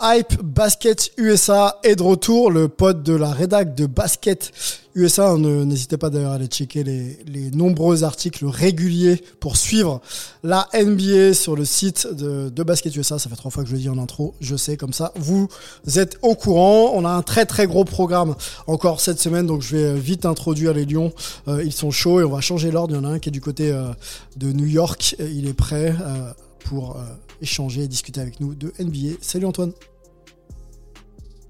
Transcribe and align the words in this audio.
Hype 0.00 0.40
Basket 0.44 1.10
USA 1.16 1.80
est 1.82 1.96
de 1.96 2.04
retour, 2.04 2.52
le 2.52 2.68
pote 2.68 3.02
de 3.02 3.14
la 3.14 3.32
rédac 3.32 3.74
de 3.74 3.86
Basket 3.86 4.52
USA. 4.94 5.36
N'hésitez 5.36 5.96
pas 5.96 6.08
d'ailleurs 6.08 6.30
à 6.30 6.34
aller 6.36 6.46
checker 6.46 6.84
les, 6.84 7.18
les 7.26 7.50
nombreux 7.50 8.04
articles 8.04 8.46
réguliers 8.46 9.20
pour 9.40 9.56
suivre 9.56 10.00
la 10.44 10.68
NBA 10.72 11.34
sur 11.34 11.56
le 11.56 11.64
site 11.64 12.06
de, 12.12 12.48
de 12.48 12.62
Basket 12.62 12.94
USA. 12.94 13.18
Ça 13.18 13.28
fait 13.28 13.34
trois 13.34 13.50
fois 13.50 13.64
que 13.64 13.70
je 13.70 13.74
le 13.74 13.80
dis 13.80 13.88
en 13.88 13.98
intro, 13.98 14.34
je 14.40 14.54
sais 14.54 14.76
comme 14.76 14.92
ça. 14.92 15.12
Vous 15.16 15.48
êtes 15.96 16.16
au 16.22 16.36
courant. 16.36 16.92
On 16.94 17.04
a 17.04 17.10
un 17.10 17.22
très 17.22 17.44
très 17.44 17.66
gros 17.66 17.84
programme 17.84 18.36
encore 18.68 19.00
cette 19.00 19.18
semaine, 19.18 19.48
donc 19.48 19.62
je 19.62 19.76
vais 19.76 19.94
vite 19.98 20.26
introduire 20.26 20.74
les 20.74 20.84
Lions. 20.84 21.12
Euh, 21.48 21.64
ils 21.64 21.72
sont 21.72 21.90
chauds 21.90 22.20
et 22.20 22.24
on 22.24 22.30
va 22.30 22.40
changer 22.40 22.70
l'ordre. 22.70 22.94
Il 22.94 22.98
y 22.98 23.00
en 23.00 23.04
a 23.04 23.12
un 23.14 23.18
qui 23.18 23.30
est 23.30 23.32
du 23.32 23.40
côté 23.40 23.72
euh, 23.72 23.88
de 24.36 24.52
New 24.52 24.66
York. 24.66 25.16
Il 25.18 25.48
est 25.48 25.54
prêt 25.54 25.92
euh, 26.00 26.32
pour 26.66 26.92
euh, 26.92 27.00
échanger 27.40 27.82
et 27.82 27.88
discuter 27.88 28.20
avec 28.20 28.40
nous 28.40 28.54
de 28.54 28.72
NBA. 28.78 29.16
Salut 29.20 29.46
Antoine. 29.46 29.72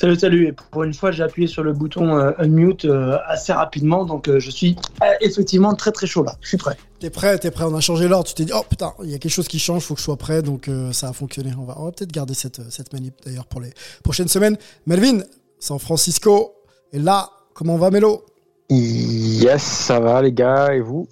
Salut, 0.01 0.17
salut. 0.17 0.47
Et 0.47 0.53
pour 0.53 0.85
une 0.85 0.95
fois, 0.95 1.11
j'ai 1.11 1.25
appuyé 1.25 1.49
sur 1.49 1.65
le 1.65 1.73
bouton 1.73 2.17
euh, 2.17 2.31
unmute 2.39 2.85
euh, 2.85 3.19
assez 3.27 3.53
rapidement, 3.53 4.05
donc 4.05 4.29
euh, 4.29 4.39
je 4.39 4.51
suis 4.51 4.77
euh, 5.03 5.07
effectivement 5.21 5.75
très 5.75 5.91
très 5.91 6.07
chaud 6.07 6.23
là. 6.23 6.37
Je 6.41 6.49
suis 6.49 6.57
prêt. 6.57 6.77
T'es 7.01 7.11
prêt, 7.11 7.37
t'es 7.39 7.51
prêt. 7.51 7.65
On 7.65 7.75
a 7.75 7.81
changé 7.81 8.07
l'ordre. 8.07 8.29
Tu 8.29 8.35
t'es 8.35 8.45
dit, 8.45 8.53
oh 8.55 8.63
putain, 8.69 8.93
il 9.03 9.11
y 9.11 9.15
a 9.15 9.19
quelque 9.19 9.33
chose 9.33 9.49
qui 9.49 9.59
change, 9.59 9.83
faut 9.83 9.95
que 9.95 10.01
je 10.01 10.05
sois 10.05 10.17
prêt. 10.17 10.41
Donc 10.43 10.69
euh, 10.69 10.93
ça 10.93 11.09
a 11.09 11.13
fonctionné. 11.13 11.53
On 11.59 11.65
va, 11.65 11.81
on 11.81 11.87
va 11.87 11.93
peut-être 11.93 12.13
garder 12.13 12.35
cette, 12.35 12.71
cette 12.71 12.93
manip 12.93 13.15
d'ailleurs 13.25 13.47
pour 13.47 13.61
les 13.61 13.71
prochaines 14.05 14.29
semaines. 14.29 14.57
Melvin, 14.87 15.21
San 15.59 15.81
Francisco. 15.81 16.55
Et 16.93 17.01
là, 17.01 17.31
comment 17.55 17.77
va 17.77 17.91
Melo 17.91 18.25
Yes, 18.71 19.63
ça 19.63 19.99
va 19.99 20.21
les 20.23 20.33
gars, 20.33 20.75
et 20.75 20.81
vous? 20.81 21.09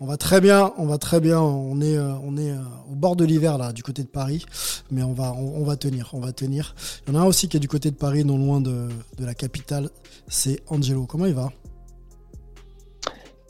On 0.00 0.06
va 0.06 0.16
très 0.16 0.40
bien, 0.40 0.72
on 0.78 0.86
va 0.86 0.98
très 0.98 1.20
bien. 1.20 1.40
On 1.40 1.80
est, 1.80 1.96
euh, 1.96 2.12
euh, 2.12 2.62
au 2.90 2.94
bord 2.94 3.16
de 3.16 3.24
l'hiver 3.24 3.58
là, 3.58 3.72
du 3.72 3.82
côté 3.82 4.02
de 4.02 4.08
Paris, 4.08 4.44
mais 4.90 5.02
on 5.02 5.12
va, 5.12 5.32
on, 5.32 5.64
va 5.64 5.76
tenir, 5.76 6.10
on 6.12 6.20
va 6.20 6.32
tenir. 6.32 6.74
Il 7.06 7.12
y 7.12 7.16
en 7.16 7.20
a 7.20 7.22
un 7.22 7.26
aussi 7.26 7.48
qui 7.48 7.56
est 7.56 7.60
du 7.60 7.68
côté 7.68 7.90
de 7.90 7.96
Paris, 7.96 8.24
non 8.24 8.38
loin 8.38 8.60
de, 8.60 8.88
la 9.18 9.34
capitale. 9.34 9.90
C'est 10.28 10.62
Angelo. 10.68 11.06
Comment 11.06 11.26
il 11.26 11.34
va? 11.34 11.50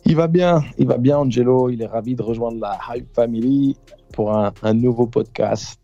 Il 0.04 0.16
va 0.16 0.26
bien, 0.26 0.64
il 0.78 0.86
va 0.86 0.96
bien 0.96 1.18
Angelo, 1.18 1.68
il 1.68 1.82
est 1.82 1.86
ravi 1.86 2.14
de 2.14 2.22
rejoindre 2.22 2.58
la 2.60 2.78
Hype 2.88 3.14
Family 3.14 3.76
pour 4.12 4.32
un 4.34 4.74
nouveau 4.74 5.06
podcast. 5.06 5.78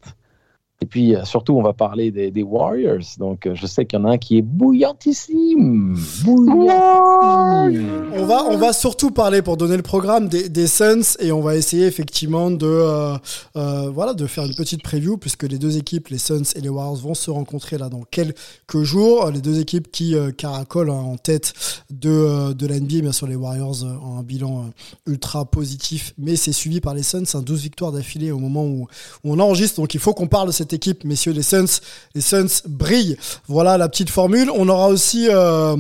Et 0.84 0.86
puis 0.86 1.16
euh, 1.16 1.24
surtout, 1.24 1.54
on 1.54 1.62
va 1.62 1.72
parler 1.72 2.10
des, 2.10 2.30
des 2.30 2.42
Warriors. 2.42 3.00
Donc 3.18 3.46
euh, 3.46 3.54
je 3.54 3.66
sais 3.66 3.86
qu'il 3.86 3.98
y 3.98 4.02
en 4.02 4.04
a 4.04 4.10
un 4.10 4.18
qui 4.18 4.36
est 4.36 4.42
bouillantissime. 4.42 5.96
Bouillantissime. 6.22 7.88
On 8.12 8.26
va, 8.26 8.44
on 8.50 8.58
va 8.58 8.74
surtout 8.74 9.10
parler 9.10 9.40
pour 9.40 9.56
donner 9.56 9.78
le 9.78 9.82
programme 9.82 10.28
des, 10.28 10.50
des 10.50 10.66
Suns 10.66 11.16
et 11.20 11.32
on 11.32 11.40
va 11.40 11.56
essayer 11.56 11.86
effectivement 11.86 12.50
de, 12.50 12.66
euh, 12.66 13.16
euh, 13.56 13.88
voilà, 13.88 14.12
de 14.12 14.26
faire 14.26 14.44
une 14.44 14.54
petite 14.54 14.82
preview 14.82 15.16
puisque 15.16 15.44
les 15.44 15.56
deux 15.56 15.78
équipes, 15.78 16.08
les 16.08 16.18
Suns 16.18 16.52
et 16.54 16.60
les 16.60 16.68
Warriors, 16.68 16.96
vont 16.96 17.14
se 17.14 17.30
rencontrer 17.30 17.78
là 17.78 17.88
dans 17.88 18.02
quelques 18.02 18.82
jours. 18.82 19.30
Les 19.30 19.40
deux 19.40 19.58
équipes 19.58 19.90
qui 19.90 20.14
euh, 20.14 20.32
caracolent 20.32 20.90
hein, 20.90 20.92
en 20.92 21.16
tête 21.16 21.54
de, 21.90 22.10
euh, 22.10 22.52
de 22.52 22.66
la 22.66 22.78
NBA, 22.78 23.00
bien 23.00 23.12
sûr 23.12 23.26
les 23.26 23.36
Warriors 23.36 23.84
euh, 23.84 23.96
ont 24.04 24.18
un 24.18 24.22
bilan 24.22 24.66
euh, 24.66 25.10
ultra 25.10 25.46
positif, 25.46 26.12
mais 26.18 26.36
c'est 26.36 26.52
suivi 26.52 26.82
par 26.82 26.92
les 26.92 27.02
Suns, 27.02 27.24
hein, 27.32 27.40
12 27.40 27.62
victoires 27.62 27.92
d'affilée 27.92 28.30
au 28.30 28.38
moment 28.38 28.64
où, 28.64 28.86
où 29.24 29.32
on 29.32 29.38
enregistre. 29.38 29.80
Donc 29.80 29.94
il 29.94 30.00
faut 30.00 30.12
qu'on 30.12 30.26
parle 30.26 30.48
de 30.48 30.52
cette 30.52 30.73
équipe, 30.74 31.04
messieurs 31.04 31.32
les 31.32 31.42
Suns. 31.42 31.80
Les 32.14 32.20
Suns 32.20 32.62
brillent. 32.68 33.16
Voilà 33.48 33.78
la 33.78 33.88
petite 33.88 34.10
formule. 34.10 34.50
On 34.50 34.68
aura 34.68 34.88
aussi 34.88 35.28
euh, 35.30 35.76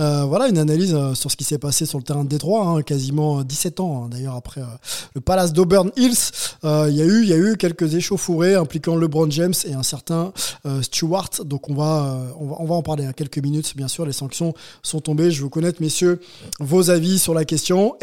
euh, 0.00 0.24
voilà 0.24 0.48
une 0.48 0.58
analyse 0.58 0.94
euh, 0.94 1.14
sur 1.14 1.30
ce 1.30 1.36
qui 1.36 1.44
s'est 1.44 1.58
passé 1.58 1.86
sur 1.86 1.98
le 1.98 2.04
terrain 2.04 2.24
de 2.24 2.28
Détroit, 2.28 2.66
hein, 2.66 2.82
quasiment 2.82 3.40
euh, 3.40 3.44
17 3.44 3.78
ans 3.78 4.04
hein, 4.04 4.08
d'ailleurs 4.10 4.34
après 4.34 4.60
le 5.14 5.20
Palace 5.20 5.52
d'Auburn 5.52 5.90
Hills. 5.96 6.32
Il 6.64 6.94
y 6.94 7.02
a 7.02 7.04
eu, 7.04 7.24
y 7.24 7.32
a 7.32 7.36
eu 7.36 7.56
quelques 7.56 7.94
échauffourées 7.94 8.54
impliquant 8.54 8.96
LeBron 8.96 9.30
James 9.30 9.54
et 9.64 9.74
un 9.74 9.82
certain 9.82 10.32
Stewart. 10.82 11.30
Donc 11.44 11.68
on 11.68 11.74
va, 11.74 12.18
on 12.38 12.46
va, 12.46 12.56
on 12.58 12.64
va 12.64 12.74
en 12.74 12.82
parler 12.82 13.06
à 13.06 13.12
quelques 13.12 13.38
minutes. 13.38 13.76
Bien 13.76 13.88
sûr, 13.88 14.06
les 14.06 14.12
sanctions 14.12 14.54
sont 14.82 15.00
tombées. 15.00 15.30
Je 15.30 15.42
veux 15.42 15.48
connaître, 15.48 15.80
messieurs, 15.80 16.20
vos 16.58 16.90
avis 16.90 17.18
sur 17.18 17.34
la 17.34 17.44
question 17.44 17.96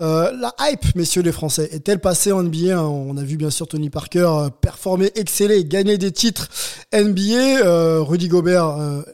euh, 0.00 0.32
la 0.32 0.54
hype, 0.60 0.94
messieurs 0.94 1.22
les 1.22 1.32
Français, 1.32 1.68
est-elle 1.72 1.98
passée 1.98 2.32
en 2.32 2.42
NBA 2.42 2.78
hein? 2.78 2.82
On 2.82 3.16
a 3.16 3.22
vu 3.22 3.36
bien 3.36 3.50
sûr 3.50 3.68
Tony 3.68 3.90
Parker 3.90 4.28
euh, 4.28 4.48
performer, 4.48 5.10
exceller, 5.14 5.64
gagner 5.64 5.98
des 5.98 6.10
titres 6.10 6.48
NBA. 6.94 7.60
Euh, 7.64 8.00
Rudy 8.00 8.28
Gobert 8.28 9.04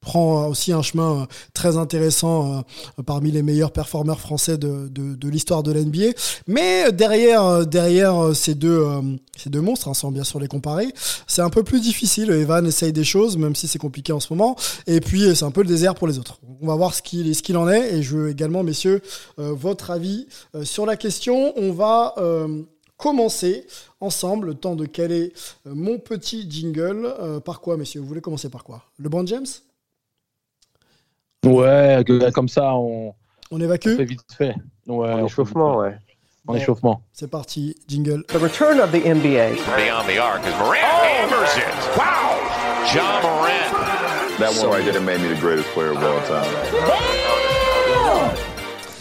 prend 0.00 0.48
aussi 0.48 0.72
un 0.72 0.82
chemin 0.82 1.22
euh, 1.22 1.26
très 1.54 1.76
intéressant 1.76 2.64
euh, 2.98 3.02
parmi 3.02 3.30
les 3.30 3.42
meilleurs 3.42 3.72
performeurs 3.72 4.20
français 4.20 4.58
de, 4.58 4.88
de, 4.88 5.14
de 5.14 5.28
l'histoire 5.28 5.62
de 5.62 5.72
l'NBA. 5.72 6.12
Mais 6.46 6.90
derrière, 6.92 7.44
euh, 7.44 7.64
derrière 7.64 8.34
ces 8.34 8.54
deux, 8.54 8.86
ces 9.36 9.50
deux 9.50 9.60
monstres, 9.60 9.88
hein, 9.88 9.94
sans 9.94 10.10
bien 10.10 10.24
sûr 10.24 10.40
les 10.40 10.48
comparer, 10.48 10.88
c'est 11.26 11.42
un 11.42 11.50
peu 11.50 11.62
plus 11.62 11.80
difficile. 11.80 12.30
Evan 12.30 12.66
essaye 12.66 12.92
des 12.92 13.04
choses, 13.04 13.36
même 13.36 13.54
si 13.54 13.68
c'est 13.68 13.78
compliqué 13.78 14.12
en 14.12 14.20
ce 14.20 14.32
moment. 14.32 14.56
Et 14.86 15.00
puis 15.00 15.34
c'est 15.36 15.44
un 15.44 15.50
peu 15.50 15.62
le 15.62 15.68
désert 15.68 15.94
pour 15.94 16.08
les 16.08 16.18
autres. 16.18 16.38
On 16.62 16.66
va 16.66 16.74
voir 16.74 16.94
ce 16.94 17.02
qu'il 17.02 17.34
ce 17.34 17.42
qu'il 17.42 17.56
en 17.56 17.68
est. 17.68 17.94
Et 17.94 18.02
je 18.02 18.16
veux 18.16 18.30
également, 18.30 18.62
messieurs, 18.62 19.02
votre 19.36 19.90
avis 19.90 20.26
sur 20.64 20.86
la 20.86 20.96
question. 20.96 21.52
On 21.56 21.72
va 21.72 22.14
commencer 22.96 23.66
ensemble, 24.00 24.48
le 24.48 24.54
temps 24.54 24.76
de 24.76 24.86
caler 24.86 25.32
mon 25.64 25.98
petit 25.98 26.46
jingle. 26.50 27.40
Par 27.44 27.60
quoi, 27.60 27.76
messieurs? 27.76 28.00
Vous 28.00 28.06
voulez 28.06 28.20
commencer 28.20 28.48
par 28.48 28.64
quoi? 28.64 28.82
LeBron 28.98 29.26
James? 29.26 29.46
Ouais, 31.44 32.02
que- 32.06 32.30
comme 32.30 32.48
ça, 32.48 32.74
on, 32.74 33.08
On 33.08 33.14
on 33.56 33.60
évacue 33.60 33.96
fait 33.96 34.04
vite 34.04 34.20
fait. 34.36 34.54
Ouais, 34.86 35.12
En 35.12 35.20
on 35.22 35.26
échauffement, 35.26 35.76
ouais. 35.78 35.96
En 36.46 36.54
échauffement. 36.54 37.02
C'est 37.12 37.30
parti, 37.30 37.74
jingle. 37.88 38.24
The 38.28 38.32
return 38.34 38.80
of 38.80 38.90
the 38.92 39.04
NBA. 39.04 39.50
Beyond 39.76 40.06
the 40.06 40.18
arc 40.18 40.42
as 40.46 40.58
Morant 40.58 40.76
hammers 40.76 41.56
it. 41.56 41.96
Wow! 41.96 42.92
John 42.92 43.22
Morant. 43.22 44.38
That 44.38 44.52
one 44.58 44.70
right 44.70 44.84
there 44.84 45.00
made 45.00 45.20
me 45.20 45.28
the 45.28 45.40
greatest 45.40 45.68
player 45.74 45.90
of 45.92 45.98
all 45.98 46.20
time. 46.26 46.50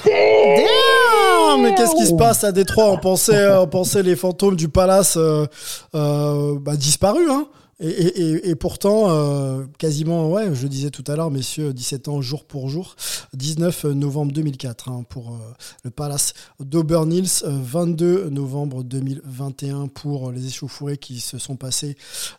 Damn 0.06 1.62
mais 1.62 1.74
qu'est-ce 1.76 1.96
qui 1.96 2.06
se 2.08 2.14
passe 2.14 2.44
à 2.44 2.52
Détroit? 2.52 2.90
On 2.92 2.98
pensait, 2.98 3.50
on 3.52 3.68
pensait 3.68 4.02
les 4.04 4.16
fantômes 4.16 4.56
du 4.56 4.70
palace 4.70 5.18
euh, 5.18 5.46
euh, 5.96 6.58
bah, 6.60 6.76
disparus, 6.78 7.30
hein 7.30 7.48
et, 7.82 7.88
et, 7.88 8.50
et, 8.50 8.56
pourtant, 8.56 9.10
euh, 9.10 9.66
quasiment, 9.78 10.30
ouais, 10.30 10.54
je 10.54 10.64
le 10.64 10.70
disais 10.70 10.90
tout 10.90 11.04
à 11.08 11.16
l'heure, 11.16 11.32
messieurs, 11.32 11.74
17 11.74 12.10
ans 12.10 12.22
jour 12.22 12.44
pour 12.44 12.68
jour, 12.68 12.96
19 13.34 13.86
novembre 13.86 14.34
2004 14.34 14.90
hein, 14.90 15.06
pour 15.08 15.30
euh, 15.30 15.38
le 15.84 15.90
Palace 15.90 16.34
d'Auburn 16.60 17.12
Hills, 17.14 17.44
euh, 17.44 17.58
22 17.62 18.30
novembre 18.32 18.84
2021 18.84 19.88
pour 19.88 20.32
les 20.32 20.48
échauffourées 20.48 20.98
qui 20.98 21.22
se 21.22 21.38
sont 21.38 21.56
passés 21.56 21.96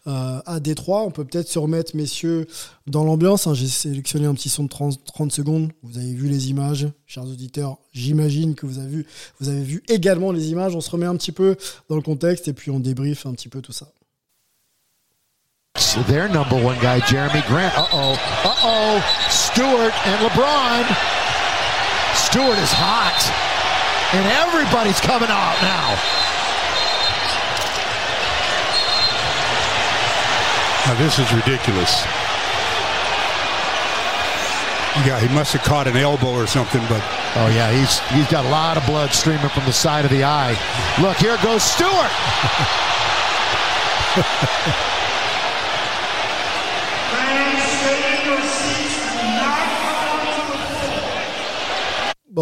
euh, 0.07 0.41
à 0.45 0.61
Détroit. 0.61 1.05
On 1.05 1.11
peut 1.11 1.25
peut-être 1.25 1.49
se 1.49 1.59
remettre, 1.59 1.97
messieurs, 1.97 2.47
dans 2.87 3.05
l'ambiance. 3.05 3.47
hein. 3.47 3.55
J'ai 3.55 3.69
sélectionné 3.69 4.27
un 4.27 4.35
petit 4.35 4.51
son 4.51 4.65
de 4.65 4.69
30, 4.69 5.05
30 5.05 5.33
secondes. 5.33 5.71
Vous 5.83 5.97
avez 5.97 6.13
vu 6.13 6.29
les 6.29 6.51
images, 6.51 6.87
chers 7.07 7.25
auditeurs. 7.25 7.79
J'imagine 7.93 8.55
que 8.55 8.67
vous 8.67 8.79
avez, 8.79 8.89
vu, 8.89 9.07
vous 9.41 9.49
avez 9.49 9.63
vu 9.63 9.83
également 9.89 10.33
les 10.33 10.51
images. 10.51 10.77
On 10.77 10.81
se 10.83 10.91
remet 10.91 11.07
un 11.07 11.17
petit 11.17 11.33
peu 11.33 11.57
dans 11.89 11.97
le 11.97 12.03
contexte 12.03 12.47
et 12.49 12.53
puis 12.53 12.71
on 12.71 12.79
débriefe 12.79 13.25
un 13.25 13.33
petit 13.33 13.49
peu 13.49 13.63
tout 13.63 13.73
ça. 13.73 13.91
So 15.81 16.03
their 16.03 16.29
number 16.29 16.63
one 16.63 16.79
guy, 16.79 17.01
Jeremy 17.01 17.43
Grant. 17.49 17.75
Uh 17.77 17.89
oh. 17.91 18.13
Uh 18.45 18.55
oh. 18.63 19.27
Stewart 19.31 19.97
and 20.07 20.21
LeBron. 20.21 20.85
Stewart 22.15 22.59
is 22.59 22.71
hot. 22.71 23.17
And 24.13 24.27
everybody's 24.45 25.01
coming 25.01 25.31
out 25.31 25.57
now. 25.65 25.97
Now, 30.87 30.99
this 31.01 31.19
is 31.19 31.33
ridiculous. 31.33 32.05
He, 34.95 35.09
got, 35.09 35.23
he 35.23 35.29
must 35.35 35.55
have 35.55 35.63
caught 35.63 35.89
an 35.89 35.97
elbow 35.97 36.35
or 36.35 36.47
something, 36.47 36.83
but 36.89 37.03
Oh 37.37 37.47
yeah, 37.47 37.71
he's 37.71 38.01
he's 38.11 38.29
got 38.29 38.45
a 38.45 38.49
lot 38.49 38.77
of 38.77 38.85
blood 38.87 39.13
streaming 39.13 39.49
from 39.51 39.65
the 39.65 39.73
side 39.73 40.05
of 40.05 40.11
the 40.11 40.25
eye. 40.25 40.59
Look, 41.01 41.17
here 41.17 41.39
goes 41.43 41.63
Stewart. 41.63 42.11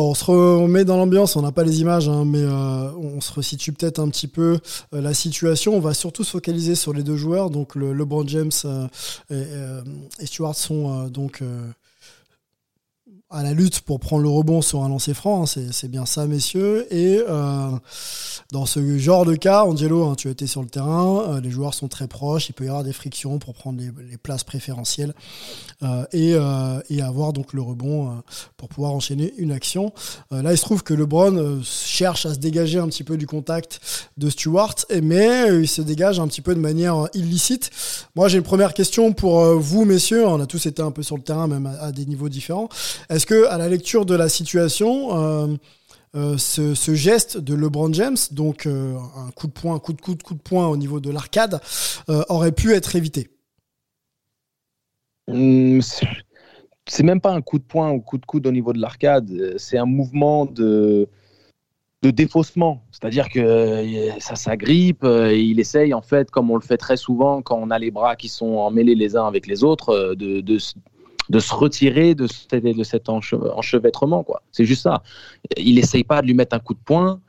On 0.00 0.14
se 0.14 0.24
remet 0.24 0.84
dans 0.84 0.96
l'ambiance, 0.96 1.34
on 1.34 1.42
n'a 1.42 1.50
pas 1.50 1.64
les 1.64 1.80
images, 1.80 2.08
hein, 2.08 2.24
mais 2.24 2.42
euh, 2.42 2.92
on 2.92 3.20
se 3.20 3.32
resitue 3.32 3.72
peut-être 3.72 3.98
un 3.98 4.08
petit 4.08 4.28
peu 4.28 4.60
euh, 4.94 5.00
la 5.00 5.12
situation. 5.12 5.74
On 5.74 5.80
va 5.80 5.92
surtout 5.92 6.22
se 6.22 6.30
focaliser 6.30 6.76
sur 6.76 6.92
les 6.92 7.02
deux 7.02 7.16
joueurs. 7.16 7.50
Donc, 7.50 7.74
le, 7.74 7.92
LeBron 7.92 8.26
James 8.28 8.52
euh, 8.64 8.86
et, 9.30 10.22
et 10.22 10.26
Stewart 10.26 10.54
sont 10.54 11.08
donc 11.08 11.42
à 13.30 13.42
la 13.42 13.52
lutte 13.52 13.80
pour 13.80 14.00
prendre 14.00 14.22
le 14.22 14.28
rebond 14.30 14.62
sur 14.62 14.82
un 14.84 14.88
lancer 14.88 15.12
franc. 15.12 15.42
hein, 15.42 15.46
c'est 15.46 15.88
bien 15.88 16.06
ça, 16.06 16.26
messieurs. 16.26 16.86
Et 16.90 17.22
euh, 17.28 17.70
dans 18.52 18.64
ce 18.64 18.96
genre 18.96 19.26
de 19.26 19.34
cas, 19.34 19.64
Angelo, 19.64 20.04
hein, 20.04 20.14
tu 20.16 20.28
as 20.28 20.30
été 20.30 20.46
sur 20.46 20.62
le 20.62 20.68
terrain, 20.68 21.24
euh, 21.28 21.40
les 21.40 21.50
joueurs 21.50 21.74
sont 21.74 21.88
très 21.88 22.08
proches, 22.08 22.48
il 22.48 22.54
peut 22.54 22.64
y 22.64 22.68
avoir 22.68 22.84
des 22.84 22.94
frictions 22.94 23.38
pour 23.38 23.52
prendre 23.52 23.80
les, 23.80 24.16
places 24.16 24.44
préférentielles 24.44 25.14
euh, 25.82 26.06
et, 26.12 27.02
avoir 27.02 27.32
donc 27.32 27.52
le 27.52 27.62
rebond 27.62 28.22
pour 28.56 28.68
pouvoir 28.68 28.92
enchaîner 28.92 29.32
une 29.38 29.52
action. 29.52 29.92
Là, 30.30 30.52
il 30.52 30.58
se 30.58 30.62
trouve 30.62 30.82
que 30.82 30.92
LeBron 30.92 31.60
cherche 31.62 32.26
à 32.26 32.34
se 32.34 32.38
dégager 32.38 32.78
un 32.78 32.88
petit 32.88 33.04
peu 33.04 33.16
du 33.16 33.26
contact 33.26 33.80
de 34.16 34.28
Stewart, 34.28 34.74
mais 35.02 35.48
il 35.60 35.68
se 35.68 35.80
dégage 35.80 36.18
un 36.20 36.26
petit 36.26 36.42
peu 36.42 36.54
de 36.54 36.60
manière 36.60 37.08
illicite. 37.14 37.70
Moi, 38.16 38.28
j'ai 38.28 38.38
une 38.38 38.44
première 38.44 38.74
question 38.74 39.12
pour 39.12 39.40
vous, 39.54 39.84
messieurs. 39.84 40.26
On 40.26 40.40
a 40.40 40.46
tous 40.46 40.66
été 40.66 40.82
un 40.82 40.90
peu 40.90 41.02
sur 41.02 41.16
le 41.16 41.22
terrain, 41.22 41.46
même 41.46 41.66
à 41.80 41.92
des 41.92 42.04
niveaux 42.04 42.28
différents. 42.28 42.68
Est-ce 43.18 43.26
que, 43.26 43.48
à 43.48 43.58
la 43.58 43.68
lecture 43.68 44.06
de 44.06 44.14
la 44.14 44.28
situation, 44.28 45.18
euh, 45.18 45.48
euh, 46.14 46.38
ce, 46.38 46.94
geste 46.94 47.36
de 47.36 47.56
LeBron 47.56 47.92
James, 47.92 48.16
donc 48.30 48.64
euh, 48.64 48.96
un 49.16 49.32
coup 49.32 49.48
de 49.48 49.52
poing, 49.52 49.76
coup 49.80 49.92
de 49.92 50.00
coude, 50.00 50.22
coup 50.22 50.34
de 50.34 50.40
poing 50.40 50.68
au 50.68 50.76
niveau 50.76 51.00
de 51.00 51.10
l'arcade, 51.10 51.60
aurait 52.28 52.52
pu 52.52 52.74
être 52.74 52.94
évité? 52.94 53.28
Hum, 55.26 55.82
c'est- 55.82 57.02
même 57.02 57.20
pas 57.20 57.32
un 57.32 57.40
coup 57.40 57.58
de 57.58 57.64
poing 57.64 57.90
ou 57.90 58.00
coup 58.00 58.18
de 58.18 58.24
coude 58.24 58.46
au 58.46 58.52
niveau 58.52 58.72
de 58.72 58.78
l'arcade, 58.78 59.56
c'est 59.56 59.78
un 59.78 59.84
mouvement 59.84 60.46
de, 60.46 61.08
de 62.02 62.10
défaussement. 62.12 62.84
C'est-à-dire 62.92 63.30
que 63.30 64.10
ça 64.20 64.36
s'agrippe, 64.36 65.02
il 65.02 65.58
essaye, 65.58 65.92
en 65.92 66.02
fait, 66.02 66.30
comme 66.30 66.52
on 66.52 66.54
le 66.54 66.62
fait 66.62 66.78
très 66.78 66.96
souvent 66.96 67.42
quand 67.42 67.58
on 67.60 67.70
a 67.72 67.80
les 67.80 67.90
bras 67.90 68.14
qui 68.14 68.28
sont 68.28 68.58
emmêlés 68.58 68.94
les 68.94 69.16
uns 69.16 69.26
avec 69.26 69.48
les 69.48 69.64
autres, 69.64 70.14
de, 70.14 70.40
de, 70.40 70.58
de 71.30 71.38
se 71.40 71.54
retirer 71.54 72.14
de, 72.14 72.26
de 72.52 72.82
cet 72.84 73.08
enche- 73.08 73.34
enchevêtrement. 73.54 74.22
quoi. 74.22 74.42
C'est 74.52 74.64
juste 74.64 74.82
ça. 74.82 75.02
Il 75.56 75.78
essaye 75.78 76.04
pas 76.04 76.22
de 76.22 76.26
lui 76.26 76.34
mettre 76.34 76.56
un 76.56 76.60
coup 76.60 76.74
de 76.74 76.80
poing. 76.84 77.20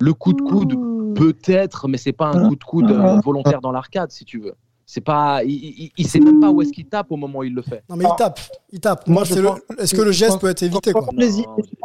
Le 0.00 0.12
coup 0.12 0.34
de 0.34 0.42
coude, 0.42 0.74
peut-être, 1.14 1.88
mais 1.88 1.96
c'est 1.98 2.12
pas 2.12 2.26
un 2.28 2.48
coup 2.48 2.56
de 2.56 2.64
coude 2.64 2.90
euh, 2.90 3.20
volontaire 3.20 3.60
dans 3.62 3.72
l'arcade, 3.72 4.10
si 4.12 4.24
tu 4.24 4.40
veux. 4.40 4.54
C'est 4.84 5.00
pas, 5.00 5.42
il, 5.42 5.50
il, 5.50 5.90
il 5.96 6.06
sait 6.06 6.20
même 6.20 6.38
pas 6.38 6.50
où 6.50 6.62
est-ce 6.62 6.70
qu'il 6.72 6.84
tape 6.86 7.10
au 7.10 7.16
moment 7.16 7.40
où 7.40 7.44
il 7.44 7.54
le 7.54 7.62
fait. 7.62 7.82
Non, 7.88 7.96
mais 7.96 8.04
il 8.04 8.16
tape, 8.16 8.38
il 8.70 8.78
tape. 8.78 9.08
Moi, 9.08 9.24
c'est 9.24 9.42
pense- 9.42 9.58
Est-ce 9.78 9.94
que 9.94 10.02
le 10.02 10.12
geste 10.12 10.38
peut 10.40 10.48
être 10.48 10.62
évité 10.62 10.92
quoi? 10.92 11.06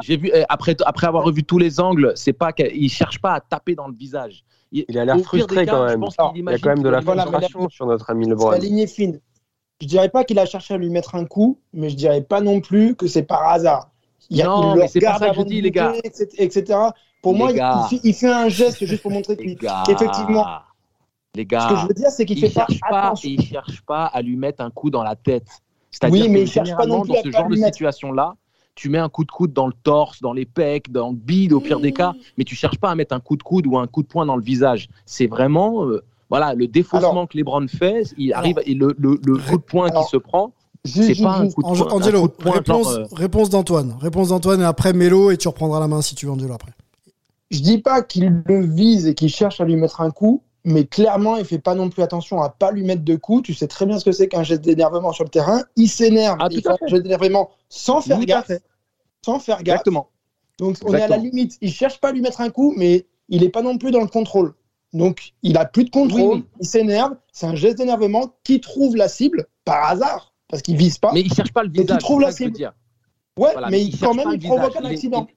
J'ai 0.03 0.17
vu 0.17 0.29
eh, 0.33 0.43
après 0.49 0.75
après 0.85 1.07
avoir 1.07 1.23
revu 1.23 1.43
tous 1.43 1.57
les 1.57 1.79
angles, 1.79 2.11
c'est 2.15 2.33
pas 2.33 2.51
qu'il 2.53 2.89
cherche 2.91 3.19
pas 3.19 3.33
à 3.33 3.39
taper 3.39 3.73
dans 3.75 3.87
le 3.87 3.95
visage. 3.95 4.43
Il 4.71 4.97
a 4.99 5.05
l'air 5.05 5.19
frustré 5.21 5.65
cas, 5.65 5.71
quand 5.71 5.87
je 5.87 5.91
même. 5.97 6.03
Il 6.35 6.43
y 6.45 6.49
a 6.49 6.57
quand 6.59 6.69
même 6.69 6.83
de 6.83 6.89
la 6.89 7.01
frustration 7.01 7.69
sur 7.69 7.85
notre 7.87 8.09
ami 8.09 8.25
C'est 8.25 8.29
LeBron. 8.31 8.51
la 8.51 8.57
ligne 8.59 8.79
est 8.79 8.87
fine. 8.87 9.19
Je 9.81 9.87
dirais 9.87 10.09
pas 10.09 10.23
qu'il 10.23 10.37
a 10.39 10.45
cherché 10.45 10.73
à 10.75 10.77
lui 10.77 10.89
mettre 10.89 11.15
un 11.15 11.25
coup, 11.25 11.57
mais 11.73 11.89
je 11.89 11.95
dirais 11.95 12.21
pas 12.21 12.39
non 12.41 12.61
plus 12.61 12.95
que 12.95 13.07
c'est 13.07 13.23
par 13.23 13.47
hasard. 13.47 13.89
Il, 14.29 14.43
Non, 14.43 14.75
il 14.75 14.79
mais 14.79 14.87
c'est 14.87 14.99
pas 15.01 15.17
ça 15.17 15.29
que 15.31 15.35
je 15.37 15.41
dis, 15.41 15.61
les 15.61 15.71
gars. 15.71 15.89
bouger, 15.89 16.01
etc., 16.03 16.27
etc. 16.37 16.79
Pour 17.21 17.33
Les 17.33 17.37
moi, 17.39 17.51
il- 17.51 17.57
gars. 17.57 17.87
il, 17.91 17.97
fait, 17.97 18.01
il 18.07 18.13
fait 18.13 18.31
un 18.31 18.47
geste 18.49 18.85
juste 18.85 19.01
pour 19.01 19.11
montrer 19.11 19.35
Les 19.39 19.55
gars, 19.55 19.83
qu'effectivement, 19.85 20.45
les 21.35 21.41
ce 21.43 21.47
que 21.47 21.55
je 21.59 21.81
gars, 21.81 21.85
veux 21.87 21.93
dire, 21.93 22.09
c'est 22.11 22.25
qu'il 22.25 22.39
pas 22.41 22.47
cherche 22.49 22.79
pas, 22.79 23.01
attention. 23.07 23.29
il 23.29 23.41
cherche 23.41 23.81
pas 23.81 24.05
à 24.05 24.21
lui 24.21 24.37
mettre 24.37 24.61
un 24.63 24.69
coup 24.69 24.89
dans 24.89 25.03
la 25.03 25.15
tête. 25.15 25.47
C'est-à-dire 25.89 26.23
Oui, 26.25 26.29
mais 26.29 26.39
que 26.39 26.43
il 26.45 26.51
cherche 26.51 26.75
pas 26.75 26.85
non 26.85 27.01
plus 27.01 27.09
dans 27.13 27.21
ce 27.23 27.31
genre 27.31 27.49
de 27.49 27.55
situation-là, 27.55 28.35
tu 28.75 28.87
mets 28.89 28.99
un 28.99 29.09
coup 29.09 29.25
de 29.25 29.31
coude 29.31 29.51
dans 29.51 29.67
le 29.67 29.73
torse, 29.83 30.21
dans 30.21 30.31
les 30.33 30.45
pecs, 30.45 30.91
dans 30.91 31.09
le 31.09 31.15
bide 31.15 31.51
au 31.53 31.59
pire 31.59 31.79
des 31.79 31.91
cas, 31.91 32.13
mais 32.37 32.43
tu 32.45 32.55
cherches 32.55 32.77
pas 32.79 32.89
à 32.91 32.95
mettre 32.95 33.13
un 33.13 33.19
coup 33.19 33.35
de 33.35 33.43
coude 33.43 33.67
ou 33.67 33.77
un 33.77 33.87
coup 33.87 34.01
de 34.01 34.07
poing 34.07 34.25
dans 34.25 34.37
le 34.37 34.43
visage. 34.43 34.87
C'est 35.05 35.27
vraiment, 35.27 35.85
euh, 35.85 36.01
voilà, 36.31 36.55
le 36.55 36.67
défaussement 36.67 37.11
Alors- 37.11 37.27
que 37.29 37.37
LeBron 37.37 37.67
fait, 37.67 38.05
il 38.17 38.31
Alors- 38.33 38.39
arrive 38.39 38.59
et 38.65 38.73
le, 38.73 38.95
le, 38.97 39.19
le 39.23 39.37
coup 39.37 39.57
de 39.57 39.61
poing 39.61 39.89
Alors- 39.89 40.05
qui 40.05 40.09
se 40.11 40.17
prend, 40.17 40.53
c'est 40.83 41.21
pas 41.21 41.35
un 41.35 41.49
coup 41.51 41.61
de 41.61 41.67
poing, 41.67 41.91
Angelo, 41.91 42.21
coup 42.21 42.27
de 42.29 42.33
poing 42.43 42.51
réponse, 42.53 42.85
genre, 42.87 42.97
euh, 42.99 43.05
réponse 43.11 43.49
d'Antoine. 43.51 43.97
Réponse 43.99 44.29
d'Antoine 44.29 44.61
et 44.61 44.65
après 44.65 44.93
Mélo 44.93 45.29
et 45.29 45.37
tu 45.37 45.47
reprendras 45.47 45.79
la 45.79 45.87
main 45.87 46.01
si 46.01 46.15
tu 46.15 46.25
veux 46.25 46.31
Angelo 46.31 46.53
après. 46.55 46.71
Je 47.51 47.59
dis 47.59 47.77
pas 47.77 48.01
qu'il 48.01 48.41
le 48.45 48.65
vise 48.65 49.05
et 49.07 49.13
qu'il 49.13 49.29
cherche 49.29 49.59
à 49.61 49.65
lui 49.65 49.75
mettre 49.75 49.99
un 50.01 50.09
coup, 50.09 50.41
mais 50.63 50.85
clairement, 50.85 51.35
il 51.35 51.43
fait 51.45 51.59
pas 51.59 51.75
non 51.75 51.89
plus 51.89 52.01
attention 52.01 52.41
à 52.41 52.49
pas 52.49 52.71
lui 52.71 52.83
mettre 52.83 53.03
de 53.03 53.15
coups. 53.17 53.43
Tu 53.43 53.53
sais 53.53 53.67
très 53.67 53.85
bien 53.85 53.99
ce 53.99 54.05
que 54.05 54.11
c'est 54.13 54.27
qu'un 54.29 54.43
geste 54.43 54.61
d'énervement 54.61 55.11
sur 55.11 55.25
le 55.25 55.29
terrain. 55.29 55.61
Il 55.75 55.89
s'énerve, 55.89 56.37
Ah, 56.39 56.47
il 56.49 56.61
fait 56.61 56.69
un 56.69 56.87
geste 56.87 57.03
d'énervement 57.03 57.49
sans 57.67 57.99
faire 58.01 58.17
Tout 58.19 58.25
gaffe. 58.25 58.51
Sans 59.25 59.37
faire 59.39 59.57
gaffe. 59.63 59.75
Exactement. 59.81 60.07
Donc 60.59 60.77
on 60.85 60.93
est 60.93 61.01
à 61.01 61.07
la 61.09 61.17
limite. 61.17 61.57
Il 61.61 61.71
cherche 61.73 61.99
pas 61.99 62.09
à 62.09 62.11
lui 62.13 62.21
mettre 62.21 62.39
un 62.41 62.49
coup, 62.49 62.73
mais 62.77 63.05
il 63.29 63.43
est 63.43 63.49
pas 63.49 63.61
non 63.61 63.77
plus 63.77 63.91
dans 63.91 64.01
le 64.01 64.07
contrôle. 64.07 64.53
Donc 64.93 65.33
il 65.41 65.57
a 65.57 65.65
plus 65.65 65.85
de 65.85 65.89
contrôle, 65.89 66.21
Oui, 66.21 66.43
oui. 66.43 66.45
il 66.59 66.65
s'énerve. 66.65 67.15
C'est 67.31 67.45
un 67.45 67.55
geste 67.55 67.77
d'énervement 67.77 68.35
qui 68.43 68.59
trouve 68.59 68.95
la 68.95 69.07
cible 69.07 69.47
par 69.65 69.85
hasard, 69.85 70.33
parce 70.49 70.61
qu'il 70.61 70.75
vise 70.75 70.97
pas. 70.97 71.11
Mais 71.13 71.21
il 71.21 71.33
cherche 71.33 71.53
pas 71.53 71.63
le 71.63 71.69
il 71.73 71.81
visage. 71.81 72.01
trouve 72.01 72.19
c'est 72.21 72.25
la 72.25 72.31
cible. 72.33 72.51
dire. 72.51 72.73
ouais, 73.39 73.51
voilà, 73.53 73.69
mais 73.69 73.81
il 73.81 73.89
il- 73.93 73.99
quand 73.99 74.13
même 74.13 74.29
il 74.33 74.39
provoque 74.39 74.69
visage. 74.73 74.83
un 74.85 74.89
Il 74.89 74.93
accident. 74.93 75.27
il- 75.29 75.35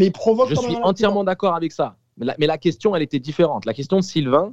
Mais 0.00 0.06
il 0.06 0.12
provoque 0.12 0.48
Je 0.50 0.54
quand 0.54 0.62
suis 0.62 0.72
même 0.72 0.82
un 0.82 0.86
entièrement 0.86 1.24
d'accord 1.24 1.54
avec 1.54 1.72
ça. 1.72 1.96
Mais 2.16 2.26
la, 2.26 2.34
mais 2.38 2.46
la 2.46 2.58
question, 2.58 2.94
elle 2.96 3.02
était 3.02 3.18
différente. 3.20 3.64
La 3.66 3.74
question 3.74 3.96
de 3.98 4.02
Sylvain, 4.02 4.52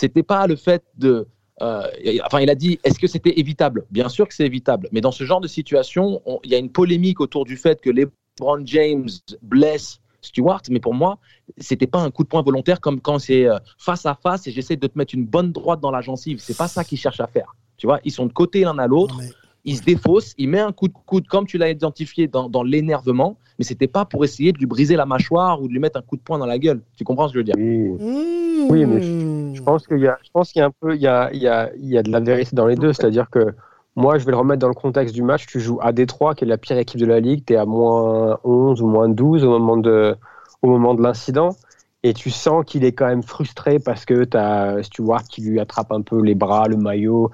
c'était 0.00 0.22
pas 0.24 0.46
le 0.48 0.56
fait 0.56 0.82
de. 0.96 1.28
euh, 1.62 1.82
enfin, 2.24 2.40
il 2.40 2.50
a 2.50 2.54
dit 2.56 2.78
est-ce 2.84 2.98
que 2.98 3.06
c'était 3.08 3.38
évitable? 3.40 3.86
Bien 3.90 4.08
sûr 4.08 4.26
que 4.28 4.34
c'est 4.34 4.46
évitable. 4.46 4.88
Mais 4.92 5.00
dans 5.00 5.10
ce 5.12 5.22
genre 5.24 5.40
de 5.40 5.48
situation, 5.48 6.20
on- 6.26 6.38
il 6.44 6.50
y 6.50 6.54
a 6.54 6.58
une 6.58 6.70
polémique 6.70 7.20
autour 7.20 7.44
du 7.44 7.56
fait 7.56 7.80
que 7.80 7.90
LeBron 7.90 8.62
James 8.64 9.08
blesse 9.42 10.00
Stewart. 10.28 10.62
Mais 10.70 10.80
pour 10.80 10.94
moi, 10.94 11.18
c'était 11.58 11.86
pas 11.86 12.00
un 12.00 12.10
coup 12.10 12.22
de 12.22 12.28
poing 12.28 12.42
volontaire 12.42 12.80
comme 12.80 13.00
quand 13.00 13.18
c'est 13.18 13.46
euh, 13.46 13.58
face 13.78 14.06
à 14.06 14.14
face 14.14 14.46
et 14.46 14.50
j'essaie 14.52 14.76
de 14.76 14.86
te 14.86 14.96
mettre 14.96 15.14
une 15.14 15.24
bonne 15.26 15.52
droite 15.52 15.80
dans 15.80 15.90
la 15.90 16.00
gencive. 16.00 16.38
C'est 16.40 16.56
pas 16.56 16.68
ça 16.68 16.84
qu'il 16.84 16.98
cherche 16.98 17.20
à 17.20 17.26
faire. 17.26 17.54
Tu 17.76 17.86
vois, 17.86 18.00
ils 18.04 18.12
sont 18.12 18.26
de 18.26 18.32
côté 18.32 18.62
l'un 18.62 18.78
à 18.78 18.86
l'autre 18.86 19.16
mais- 19.18 19.30
il 19.64 19.76
se 19.76 19.82
défausse, 19.82 20.34
il 20.38 20.48
met 20.48 20.60
un 20.60 20.72
coup 20.72 20.88
de 20.88 20.94
coude 21.04 21.26
comme 21.26 21.46
tu 21.46 21.58
l'as 21.58 21.68
identifié 21.68 22.26
dans, 22.26 22.48
dans 22.48 22.62
l'énervement, 22.62 23.36
mais 23.58 23.64
c'était 23.64 23.88
pas 23.88 24.04
pour 24.06 24.24
essayer 24.24 24.52
de 24.52 24.58
lui 24.58 24.66
briser 24.66 24.96
la 24.96 25.04
mâchoire 25.04 25.60
ou 25.60 25.68
de 25.68 25.72
lui 25.72 25.80
mettre 25.80 25.98
un 25.98 26.02
coup 26.02 26.16
de 26.16 26.22
poing 26.22 26.38
dans 26.38 26.46
la 26.46 26.58
gueule. 26.58 26.80
Tu 26.96 27.04
comprends 27.04 27.28
ce 27.28 27.34
que 27.34 27.38
je 27.38 27.40
veux 27.40 27.44
dire? 27.44 27.54
Oui. 27.58 27.88
Mmh. 28.02 28.70
Oui, 28.70 28.86
mais 28.86 29.02
Je 29.54 29.62
pense 29.62 29.86
qu'il 29.86 29.98
y 29.98 30.06
a, 30.06 30.16
je 30.24 30.30
pense 30.32 30.52
qu'il 30.52 30.60
y 30.60 30.62
a 30.62 30.66
un 30.66 30.72
peu, 30.80 30.94
il 30.94 31.02
y 31.02 31.06
a, 31.06 31.30
il 31.32 31.40
y 31.42 31.48
a, 31.48 31.70
il 31.76 31.88
y 31.88 31.98
a 31.98 32.02
de 32.02 32.10
la 32.10 32.20
vérité 32.20 32.54
dans 32.54 32.66
les 32.66 32.76
deux. 32.76 32.92
C'est-à-dire 32.92 33.28
que 33.30 33.54
moi, 33.98 34.18
je 34.18 34.24
vais 34.24 34.30
le 34.32 34.38
remettre 34.38 34.60
dans 34.60 34.68
le 34.68 34.74
contexte 34.74 35.14
du 35.14 35.22
match. 35.22 35.46
Tu 35.46 35.60
joues 35.60 35.78
à 35.82 35.92
Détroit, 35.92 36.34
qui 36.34 36.44
est 36.44 36.46
la 36.46 36.58
pire 36.58 36.78
équipe 36.78 37.00
de 37.00 37.06
la 37.06 37.20
ligue. 37.20 37.44
Tu 37.46 37.52
es 37.54 37.56
à 37.56 37.66
moins 37.66 38.38
11 38.44 38.80
ou 38.82 38.86
moins 38.86 39.08
12 39.08 39.44
au 39.44 39.50
moment 39.50 39.76
de, 39.76 40.16
au 40.62 40.68
moment 40.68 40.94
de 40.94 41.02
l'incident. 41.02 41.56
Et 42.04 42.14
tu 42.14 42.30
sens 42.30 42.64
qu'il 42.64 42.84
est 42.84 42.92
quand 42.92 43.06
même 43.06 43.24
frustré 43.24 43.78
parce 43.80 44.04
que 44.04 44.24
tu 44.24 44.36
as 44.36 44.82
Stewart 44.84 45.24
qui 45.24 45.42
lui 45.42 45.58
attrape 45.58 45.90
un 45.92 46.02
peu 46.02 46.22
les 46.22 46.34
bras, 46.36 46.68
le 46.68 46.76
maillot. 46.76 47.30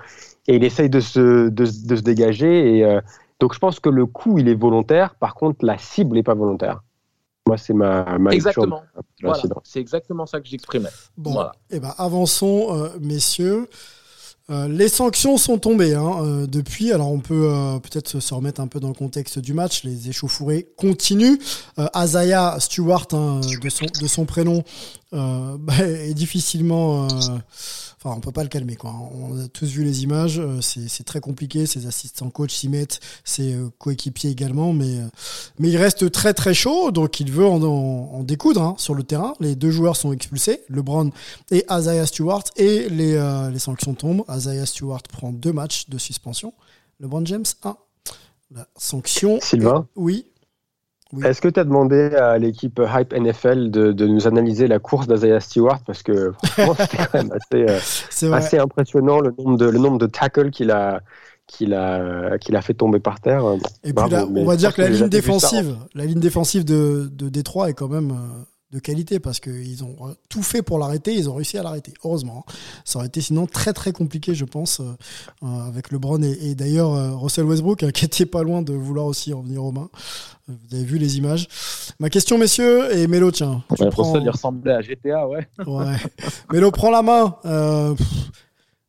Et 0.48 0.56
il 0.56 0.64
essaye 0.64 0.88
de 0.88 1.00
se, 1.00 1.48
de, 1.48 1.64
se- 1.66 1.86
de 1.86 1.96
se 1.96 2.02
dégager. 2.02 2.78
Et, 2.78 2.84
euh, 2.84 3.00
donc, 3.40 3.52
je 3.52 3.58
pense 3.58 3.78
que 3.78 3.90
le 3.90 4.06
coup, 4.06 4.38
il 4.38 4.48
est 4.48 4.54
volontaire. 4.54 5.16
Par 5.16 5.34
contre, 5.34 5.64
la 5.66 5.76
cible 5.76 6.14
n'est 6.16 6.22
pas 6.22 6.34
volontaire. 6.34 6.82
Moi, 7.46 7.58
c'est 7.58 7.74
ma, 7.74 8.16
ma 8.18 8.32
Exactement. 8.32 8.82
Voilà, 9.22 9.42
c'est 9.64 9.80
exactement 9.80 10.24
ça 10.24 10.40
que 10.40 10.46
j'exprimais. 10.46 10.88
Bon, 11.18 11.32
Voilà. 11.32 11.52
eh 11.70 11.78
ben, 11.78 11.92
avançons, 11.98 12.68
euh, 12.70 12.88
messieurs. 13.02 13.68
Euh, 14.50 14.68
les 14.68 14.88
sanctions 14.88 15.38
sont 15.38 15.58
tombées 15.58 15.94
hein, 15.94 16.16
euh, 16.20 16.46
depuis. 16.46 16.92
Alors 16.92 17.10
on 17.10 17.20
peut 17.20 17.48
euh, 17.48 17.78
peut-être 17.78 18.20
se 18.20 18.34
remettre 18.34 18.60
un 18.60 18.66
peu 18.66 18.78
dans 18.78 18.88
le 18.88 18.94
contexte 18.94 19.38
du 19.38 19.54
match. 19.54 19.84
Les 19.84 20.10
échauffourées 20.10 20.66
continuent. 20.76 21.38
Azaya 21.76 22.56
Stewart, 22.60 23.06
hein, 23.12 23.40
de, 23.40 24.06
son, 24.06 24.26
prénom, 24.26 24.62
est 25.78 26.14
difficilement. 26.14 27.08
Enfin, 28.04 28.16
on 28.18 28.20
peut 28.20 28.32
pas 28.32 28.42
le 28.42 28.50
calmer. 28.50 28.76
Quoi. 28.76 28.92
On 29.14 29.38
a 29.42 29.48
tous 29.48 29.66
vu 29.66 29.82
les 29.82 30.02
images. 30.02 30.38
euh, 30.38 30.60
c'est 30.60 31.04
très 31.04 31.20
compliqué. 31.20 31.64
Ses 31.64 31.86
assistants 31.86 32.28
coach 32.28 32.54
s'y 32.54 32.68
mettent, 32.68 33.00
ses 33.24 33.54
euh, 33.54 33.70
coéquipiers 33.78 34.28
également. 34.30 34.74
Mais, 34.74 34.98
euh, 34.98 35.06
mais 35.58 35.70
il 35.70 35.76
reste 35.78 36.10
très 36.12 36.34
très 36.34 36.52
chaud. 36.52 36.90
Donc 36.90 37.18
il 37.20 37.32
veut 37.32 37.46
en, 37.46 37.62
en- 37.62 38.10
en 38.12 38.22
découdre 38.22 38.60
hein, 38.62 38.74
sur 38.78 38.94
le 38.94 39.04
terrain. 39.04 39.32
Les 39.40 39.54
deux 39.56 39.70
joueurs 39.70 39.96
sont 39.96 40.12
expulsés, 40.12 40.60
LeBron 40.68 41.10
et 41.50 41.64
Isaiah 41.70 42.04
Stewart. 42.04 42.44
Et 42.56 42.90
les, 42.90 43.14
euh, 43.14 43.50
les 43.50 43.58
sanctions 43.58 43.94
tombent. 43.94 44.24
Isaiah 44.30 44.66
Stewart 44.66 45.02
prend 45.04 45.32
deux 45.32 45.52
matchs 45.52 45.88
de 45.88 45.96
suspension. 45.96 46.52
LeBron 47.00 47.24
James, 47.24 47.44
un. 47.62 47.76
La 48.54 48.68
sanction. 48.76 49.40
Sylvain 49.40 49.80
est- 49.96 49.98
Oui. 49.98 50.26
Oui. 51.12 51.24
Est-ce 51.26 51.40
que 51.40 51.48
tu 51.48 51.60
as 51.60 51.64
demandé 51.64 52.10
à 52.16 52.38
l'équipe 52.38 52.80
Hype 52.92 53.12
NFL 53.12 53.70
de, 53.70 53.92
de 53.92 54.06
nous 54.06 54.26
analyser 54.26 54.66
la 54.66 54.78
course 54.78 55.06
d'Isaiah 55.06 55.38
Stewart? 55.40 55.80
Parce 55.86 56.02
que 56.02 56.32
franchement, 56.44 56.74
c'était 56.78 56.96
quand 56.96 57.14
même 57.14 57.32
assez, 57.32 57.70
euh, 57.70 57.78
C'est 58.10 58.26
vrai. 58.26 58.38
assez 58.38 58.58
impressionnant 58.58 59.20
le 59.20 59.32
nombre 59.38 59.56
de, 59.56 59.66
le 59.66 59.78
nombre 59.78 59.98
de 59.98 60.06
tackles 60.06 60.50
qu'il 60.50 60.70
a, 60.70 61.00
qu'il 61.46 61.74
a, 61.74 62.38
qu'il 62.38 62.56
a 62.56 62.62
fait 62.62 62.74
tomber 62.74 62.98
par 63.00 63.20
terre. 63.20 63.44
Et 63.84 63.92
Bravo, 63.92 64.08
puis 64.08 64.16
là, 64.16 64.26
on 64.42 64.44
va 64.44 64.56
dire 64.56 64.74
que 64.74 64.82
ligne 64.82 65.08
défensive, 65.08 65.76
la 65.94 66.04
ligne 66.06 66.20
défensive 66.20 66.64
de, 66.64 67.08
de 67.12 67.28
Détroit 67.28 67.68
est 67.70 67.74
quand 67.74 67.88
même 67.88 68.10
euh, 68.10 68.44
de 68.70 68.78
qualité 68.80 69.20
parce 69.20 69.38
qu'ils 69.38 69.84
ont 69.84 69.96
tout 70.28 70.42
fait 70.42 70.62
pour 70.62 70.78
l'arrêter. 70.78 71.14
Ils 71.14 71.28
ont 71.30 71.34
réussi 71.34 71.56
à 71.58 71.62
l'arrêter. 71.62 71.92
Heureusement, 72.04 72.44
hein. 72.48 72.52
ça 72.84 72.98
aurait 72.98 73.06
été 73.06 73.20
sinon 73.20 73.46
très 73.46 73.72
très 73.72 73.92
compliqué, 73.92 74.34
je 74.34 74.44
pense, 74.44 74.80
euh, 74.80 74.84
euh, 75.44 75.46
avec 75.68 75.92
LeBron 75.92 76.20
et, 76.22 76.32
et 76.50 76.54
d'ailleurs 76.56 76.92
euh, 76.92 77.14
Russell 77.14 77.44
Westbrook 77.44 77.82
hein, 77.84 77.90
qui 77.94 78.04
était 78.04 78.26
pas 78.26 78.42
loin 78.42 78.62
de 78.62 78.72
vouloir 78.72 79.06
aussi 79.06 79.32
en 79.32 79.42
venir 79.42 79.62
aux 79.64 79.70
mains. 79.72 79.90
Vous 80.48 80.74
avez 80.74 80.84
vu 80.84 80.98
les 80.98 81.16
images. 81.18 81.46
Ma 82.00 82.10
question, 82.10 82.36
messieurs, 82.36 82.92
et 82.96 83.06
Mélo, 83.06 83.30
tiens. 83.30 83.62
tu 83.76 83.82
Ouais, 83.84 83.90
prends- 83.90 84.02
Russell, 84.12 84.22
il 84.24 84.30
ressemblait 84.30 84.72
à 84.72 84.80
GTA, 84.82 85.28
ouais. 85.28 85.46
Ouais. 85.66 85.96
Mélo 86.52 86.70
prend 86.70 86.90
la 86.90 87.02
main. 87.02 87.36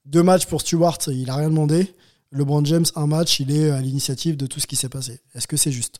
Deux 0.05 0.23
matchs 0.23 0.45
pour 0.47 0.61
Stewart, 0.61 0.97
il 1.07 1.29
a 1.29 1.35
rien 1.35 1.49
demandé. 1.49 1.93
LeBron 2.31 2.65
James, 2.65 2.85
un 2.95 3.07
match, 3.07 3.39
il 3.39 3.55
est 3.55 3.69
à 3.69 3.79
l'initiative 3.81 4.35
de 4.35 4.45
tout 4.47 4.59
ce 4.59 4.67
qui 4.67 4.75
s'est 4.75 4.89
passé. 4.89 5.19
Est-ce 5.33 5.47
que 5.47 5.57
c'est 5.57 5.71
juste? 5.71 5.99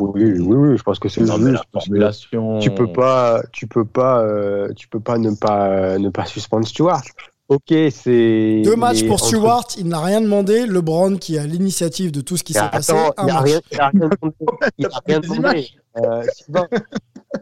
Oui, 0.00 0.24
oui, 0.24 0.40
oui, 0.40 0.76
je 0.78 0.82
pense 0.82 0.98
que 0.98 1.08
c'est 1.08 1.20
juste. 1.20 1.32
la 1.38 1.62
formulation. 1.72 2.58
Tu 2.60 2.70
peux 2.70 2.92
pas, 2.92 3.42
tu 3.52 3.66
peux 3.66 3.84
pas, 3.84 4.22
euh, 4.22 4.72
tu 4.74 4.88
peux 4.88 5.00
pas 5.00 5.18
ne 5.18 5.30
pas 5.34 5.98
ne 5.98 6.08
pas 6.10 6.24
suspendre 6.24 6.66
Stewart. 6.66 7.02
Ok, 7.48 7.72
c'est 7.90 8.60
Deux 8.62 8.76
matchs 8.76 9.04
pour 9.06 9.14
entre- 9.14 9.24
Stewart, 9.24 9.64
il 9.78 9.88
n'a 9.88 10.00
rien 10.00 10.20
demandé. 10.20 10.66
LeBron 10.66 11.16
qui 11.16 11.36
est 11.36 11.38
à 11.38 11.46
l'initiative 11.46 12.10
de 12.12 12.20
tout 12.20 12.36
ce 12.36 12.44
qui 12.44 12.52
s'est 12.52 12.68
passé, 12.70 12.92
il 12.92 13.30
a 13.30 13.34
match. 13.40 13.42
rien, 13.44 13.60
a 13.78 13.90
demandé. 13.92 14.34
Il 14.76 14.86
a 14.86 15.00
rien 15.06 15.20
demandé. 15.20 15.68
Euh, 15.96 16.22
Sylvain, 16.32 16.66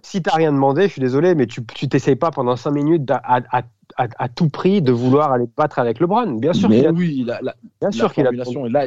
si 0.03 0.23
t'as 0.23 0.35
rien 0.35 0.51
demandé, 0.51 0.85
je 0.85 0.93
suis 0.93 1.01
désolé, 1.01 1.35
mais 1.35 1.47
tu 1.47 1.63
tu 1.75 1.89
t'essayes 1.91 2.17
pas 2.17 2.31
pendant 2.31 2.57
5 2.57 2.71
minutes 2.71 3.11
à, 3.11 3.21
à, 3.53 3.63
à, 3.99 4.07
à 4.19 4.29
tout 4.31 4.49
prix 4.49 4.81
de 4.81 4.93
vouloir 4.93 5.31
aller 5.33 5.47
te 5.47 5.53
battre 5.55 5.79
avec 5.79 6.01
LeBron. 6.01 6.39
Bien 6.39 6.55
sûr 6.55 6.71
Mais 6.71 6.79
qu'il 6.79 6.87
a, 6.87 6.93
oui, 6.93 7.25
la, 7.27 7.35
la, 7.43 7.55
bien 7.81 7.91
la 7.91 7.93
sûr 7.93 8.15
qu'il 8.15 8.27
a. 8.27 8.31
là. 8.31 8.87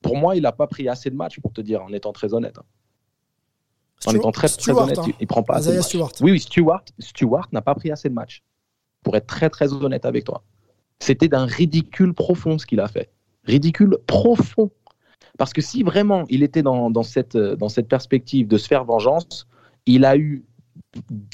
Pour 0.00 0.16
moi, 0.16 0.36
il 0.36 0.42
n'a 0.42 0.52
pas 0.52 0.68
pris 0.68 0.88
assez 0.88 1.10
de 1.10 1.16
matchs, 1.16 1.40
pour 1.40 1.52
te 1.52 1.60
dire, 1.60 1.82
en 1.82 1.92
étant 1.92 2.12
très 2.12 2.34
honnête. 2.34 2.54
En 4.06 4.14
étant 4.14 4.32
très, 4.32 4.48
très 4.48 4.60
Stewart, 4.60 4.84
honnête, 4.84 4.98
hein. 4.98 5.06
il, 5.20 5.26
prend 5.26 5.42
pas 5.42 5.56
assez 5.56 5.74
de. 5.74 5.80
Stewart. 5.80 6.12
Oui, 6.20 6.32
oui, 6.32 6.40
Stewart, 6.40 6.84
Stewart 6.98 7.48
n'a 7.52 7.62
pas 7.62 7.74
pris 7.74 7.90
assez 7.90 8.08
de 8.08 8.14
matchs. 8.14 8.42
Pour 9.02 9.16
être 9.16 9.26
très, 9.26 9.50
très 9.50 9.72
honnête 9.72 10.04
avec 10.04 10.24
toi. 10.24 10.42
C'était 10.98 11.28
d'un 11.28 11.46
ridicule 11.46 12.14
profond 12.14 12.58
ce 12.58 12.66
qu'il 12.66 12.80
a 12.80 12.88
fait. 12.88 13.10
Ridicule 13.44 13.98
profond. 14.06 14.70
Parce 15.38 15.52
que 15.52 15.60
si 15.60 15.82
vraiment 15.82 16.24
il 16.28 16.42
était 16.42 16.62
dans, 16.62 16.90
dans 16.90 17.02
cette, 17.02 17.34
euh, 17.34 17.56
dans 17.56 17.68
cette 17.68 17.88
perspective 17.88 18.46
de 18.46 18.56
se 18.56 18.68
faire 18.68 18.84
vengeance, 18.84 19.46
il 19.86 20.04
a 20.04 20.16
eu 20.16 20.44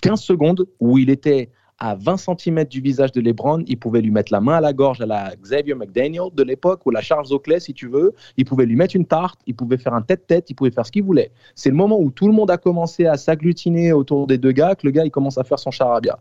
15 0.03 0.21
secondes 0.21 0.67
où 0.81 0.99
il 0.99 1.11
était 1.11 1.51
à 1.81 1.95
20 1.95 2.17
cm 2.19 2.65
du 2.65 2.81
visage 2.83 3.11
de 3.13 3.21
LeBron, 3.23 3.65
il 3.67 3.79
pouvait 3.79 4.03
lui 4.03 4.11
mettre 4.11 4.31
la 4.33 4.41
main 4.43 4.57
à 4.57 4.61
la 4.61 4.75
gorge 4.75 5.01
à 5.01 5.07
la 5.07 5.35
Xavier 5.37 5.75
McDaniel 5.75 6.25
de 6.35 6.43
l'époque, 6.43 6.85
ou 6.85 6.91
la 6.91 7.01
Charles 7.01 7.33
Oakley 7.33 7.59
si 7.59 7.73
tu 7.73 7.89
veux, 7.89 8.13
il 8.37 8.45
pouvait 8.45 8.67
lui 8.67 8.77
mettre 8.77 8.95
une 8.97 9.07
tarte, 9.07 9.41
il 9.47 9.57
pouvait 9.57 9.79
faire 9.79 9.95
un 9.95 10.03
tête-tête, 10.03 10.51
il 10.51 10.55
pouvait 10.55 10.71
faire 10.71 10.85
ce 10.85 10.93
qu'il 10.93 11.03
voulait. 11.05 11.33
C'est 11.55 11.71
le 11.71 11.77
moment 11.77 11.99
où 11.99 12.11
tout 12.11 12.27
le 12.27 12.35
monde 12.35 12.51
a 12.51 12.59
commencé 12.59 13.07
à 13.07 13.17
s'agglutiner 13.17 13.93
autour 13.93 14.27
des 14.27 14.37
deux 14.37 14.53
gars 14.53 14.75
que 14.75 14.87
le 14.87 14.91
gars 14.91 15.05
il 15.07 15.11
commence 15.11 15.39
à 15.39 15.45
faire 15.45 15.59
son 15.59 15.71
charabia. 15.71 16.19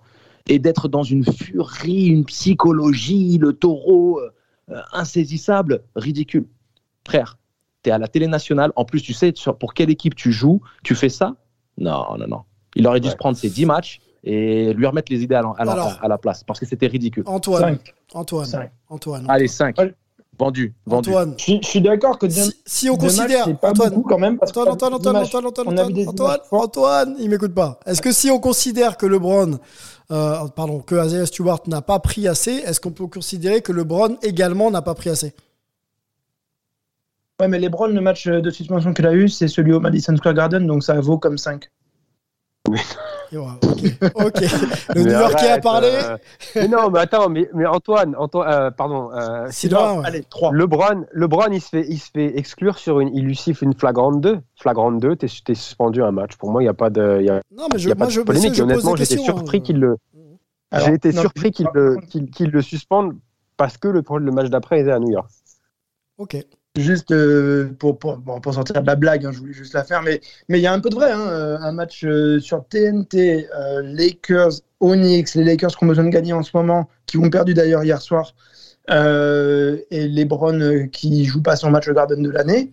Et 0.48 0.58
d'être 0.60 0.88
dans 0.88 1.04
une 1.04 1.26
furie, 1.26 2.08
une 2.08 2.24
psychologie, 2.26 3.38
le 3.38 3.52
taureau 3.54 4.20
euh, 4.22 4.82
insaisissable, 4.94 5.84
ridicule. 5.96 6.48
Frère, 7.06 7.38
tu 7.84 7.90
es 7.90 7.94
à 7.94 7.98
la 7.98 8.08
télé 8.08 8.28
nationale, 8.28 8.72
en 8.78 8.86
plus 8.86 9.02
tu 9.02 9.12
sais 9.14 9.34
pour 9.60 9.74
quelle 9.74 9.90
équipe 9.90 10.16
tu 10.16 10.32
joues, 10.32 10.62
tu 10.84 10.96
fais 10.96 11.10
ça? 11.10 11.36
Non, 11.78 12.18
non, 12.18 12.28
non. 12.28 12.42
Il 12.76 12.88
aurait 12.88 13.00
dû 13.00 13.08
Ouais. 13.08 13.12
se 13.14 13.18
prendre 13.18 13.36
ses 13.36 13.50
10 13.50 13.66
matchs 13.66 14.00
et 14.24 14.74
lui 14.74 14.86
remettre 14.86 15.12
les 15.12 15.22
idées 15.24 15.36
à 15.36 15.42
la, 15.42 15.54
à 15.58 15.66
la- 15.66 15.72
Alors. 15.74 16.00
à 16.02 16.08
la 16.08 16.18
place, 16.18 16.44
parce 16.44 16.60
que 16.60 16.66
c'était 16.66 16.88
ridicule. 16.88 17.24
Antoine. 17.26 17.62
Cinq. 17.78 17.94
Antoine. 18.14 18.46
Cinq. 18.46 18.72
Antoine. 18.90 19.26
Allez, 19.30 19.48
5. 19.48 19.78
Ouais. 19.78 19.94
Vendu, 20.38 20.74
vendu. 20.86 21.10
Antoine. 21.10 21.34
Je, 21.38 21.44
suis- 21.44 21.60
je 21.62 21.68
suis 21.68 21.82
d'accord 21.82 22.18
que 22.18 22.30
Si, 22.30 22.54
si 22.66 22.90
on 22.90 22.94
matchs, 22.94 23.02
considère. 23.18 23.58
pas 23.60 23.72
Antoine, 23.72 23.90
beaucoup 23.90 24.08
quand 24.10 24.18
même. 24.20 24.38
Parce 24.38 24.54
que 24.54 24.60
Antoine, 24.60 24.94
Antoine, 24.94 25.18
Antoine, 25.18 25.46
Antoine, 25.48 25.68
Antoine, 25.68 25.80
Antoine, 25.90 26.08
Antoine. 26.08 26.40
Antoine, 26.52 27.16
il 27.20 27.30
m'écoute 27.30 27.54
pas. 27.54 27.78
Est-ce 27.86 28.02
que 28.02 28.14
si 28.14 28.32
on 28.32 28.40
considère 28.40 28.96
que 28.96 29.06
LeBron, 29.06 29.60
euh, 30.12 30.48
pardon, 30.56 30.80
que 30.80 30.96
Isaiah 31.06 31.26
Stewart 31.26 31.60
n'a 31.68 31.82
pas 31.82 32.00
pris 32.00 32.26
assez, 32.30 32.52
est-ce 32.54 32.80
qu'on 32.80 32.92
peut 32.92 33.08
considérer 33.08 33.62
que 33.62 33.74
LeBron 33.74 34.16
également 34.24 34.72
n'a 34.72 34.82
pas 34.82 34.96
pris 34.96 35.10
assez? 35.10 35.34
Ouais, 37.42 37.48
mais 37.48 37.60
LeBron, 37.60 37.88
le 37.88 38.02
match 38.02 38.28
de 38.28 38.50
suspension 38.50 38.94
qu'il 38.94 39.06
a 39.08 39.14
eu, 39.14 39.30
c'est 39.30 39.48
celui 39.48 39.74
au 39.74 39.80
Madison 39.80 40.16
Square 40.16 40.34
Garden, 40.36 40.66
donc 40.68 40.84
ça 40.84 41.00
vaut 41.00 41.18
comme 41.18 41.38
5. 41.38 41.70
Voilà, 43.32 43.54
Ok. 44.16 44.42
Le 44.42 44.96
Mais 44.96 45.04
New 45.04 45.12
Yorkais 45.12 45.52
a 45.52 45.60
parlé. 45.60 45.90
euh, 45.92 46.18
mais 46.56 46.68
non, 46.68 46.90
mais 46.90 46.98
attends, 47.00 47.30
mais, 47.30 47.48
mais 47.54 47.68
Antoine, 47.68 48.16
Antoine 48.18 48.52
euh, 48.52 48.72
pardon. 48.72 49.12
euh, 49.14 49.46
Sylvain, 49.52 50.00
ouais. 50.00 50.06
Allez, 50.08 50.24
3. 50.28 50.52
LeBron, 50.52 51.06
LeBron, 51.14 51.52
il 51.52 51.62
se 51.62 51.70
fait, 51.70 51.86
il 51.88 52.00
se 52.00 52.10
fait 52.10 52.38
exclure 52.40 52.80
sur 52.80 53.00
une, 53.02 53.16
il 53.16 53.24
lui 53.26 53.36
siffle 53.36 53.66
une 53.66 53.76
flagrante 53.76 54.20
2. 54.22 54.40
Flagrante 54.56 55.00
2, 55.00 55.16
t'es, 55.16 55.28
t'es 55.46 55.54
suspendu 55.54 56.02
un 56.02 56.12
match. 56.12 56.38
Pour 56.38 56.52
moi, 56.52 56.64
il 56.64 56.66
n'y 56.66 56.70
a 56.70 56.74
pas 56.74 56.90
de, 56.90 57.18
il 57.20 57.28
y 57.28 57.30
a, 57.30 57.44
Non, 57.56 57.68
mais 57.72 57.78
je, 57.78 57.90
y 57.90 57.92
a 57.92 57.96
pas 57.96 58.06
moi, 58.06 58.08
de 58.08 58.12
je, 58.14 58.22
polémique. 58.22 58.56
je 58.56 58.64
honnêtement, 58.64 58.96
j'étais 58.96 59.18
surpris 59.18 59.58
hein. 59.60 59.62
qu'il 59.62 59.80
le, 59.80 59.98
j'ai 60.76 60.94
été 60.96 61.14
non, 61.14 61.22
surpris 61.22 61.52
qu'il 61.52 61.68
le, 61.74 61.98
qu'il, 62.10 62.32
qu'il 62.32 62.50
le 62.50 62.62
suspende 62.64 63.16
parce 63.58 63.78
que 63.78 63.90
le, 63.90 64.02
le 64.18 64.32
match 64.32 64.50
d'après 64.50 64.80
était 64.82 64.92
à 64.92 64.98
New 65.00 65.12
York. 65.12 65.30
Ok. 66.18 66.36
Juste 66.76 67.12
euh, 67.12 67.74
pour, 67.80 67.98
pour, 67.98 68.18
bon, 68.18 68.40
pour 68.40 68.54
sortir 68.54 68.80
de 68.82 68.86
la 68.86 68.96
blague, 68.96 69.26
hein, 69.26 69.32
je 69.34 69.40
voulais 69.40 69.54
juste 69.54 69.74
la 69.74 69.84
faire, 69.84 70.04
mais 70.04 70.22
mais 70.50 70.60
il 70.60 70.62
y 70.62 70.68
a 70.68 70.72
un 70.74 70.80
peu 70.80 70.90
de 70.90 70.96
vrai. 70.96 71.12
hein, 71.12 71.28
euh, 71.28 71.58
un 71.58 71.72
match 71.72 72.06
euh, 72.06 72.40
sur 72.40 72.64
TNT, 72.64 73.48
euh, 73.54 73.82
Lakers, 73.84 74.52
Onyx, 74.80 75.34
les 75.36 75.44
Lakers 75.44 75.76
qui 75.76 75.84
ont 75.84 75.88
besoin 75.88 76.04
de 76.04 76.10
gagner 76.10 76.32
en 76.32 76.44
ce 76.44 76.52
moment, 76.56 76.88
qui 77.08 77.18
ont 77.18 77.30
perdu 77.30 77.56
d'ailleurs 77.56 77.84
hier 77.84 78.00
soir, 78.02 78.34
et 78.88 80.08
LeBron 80.08 80.60
euh, 80.62 80.86
qui 80.86 81.26
joue 81.26 81.42
pas 81.42 81.56
son 81.56 81.72
match 81.72 81.88
au 81.88 81.94
Garden 81.94 82.22
de 82.22 82.30
l'année. 82.30 82.72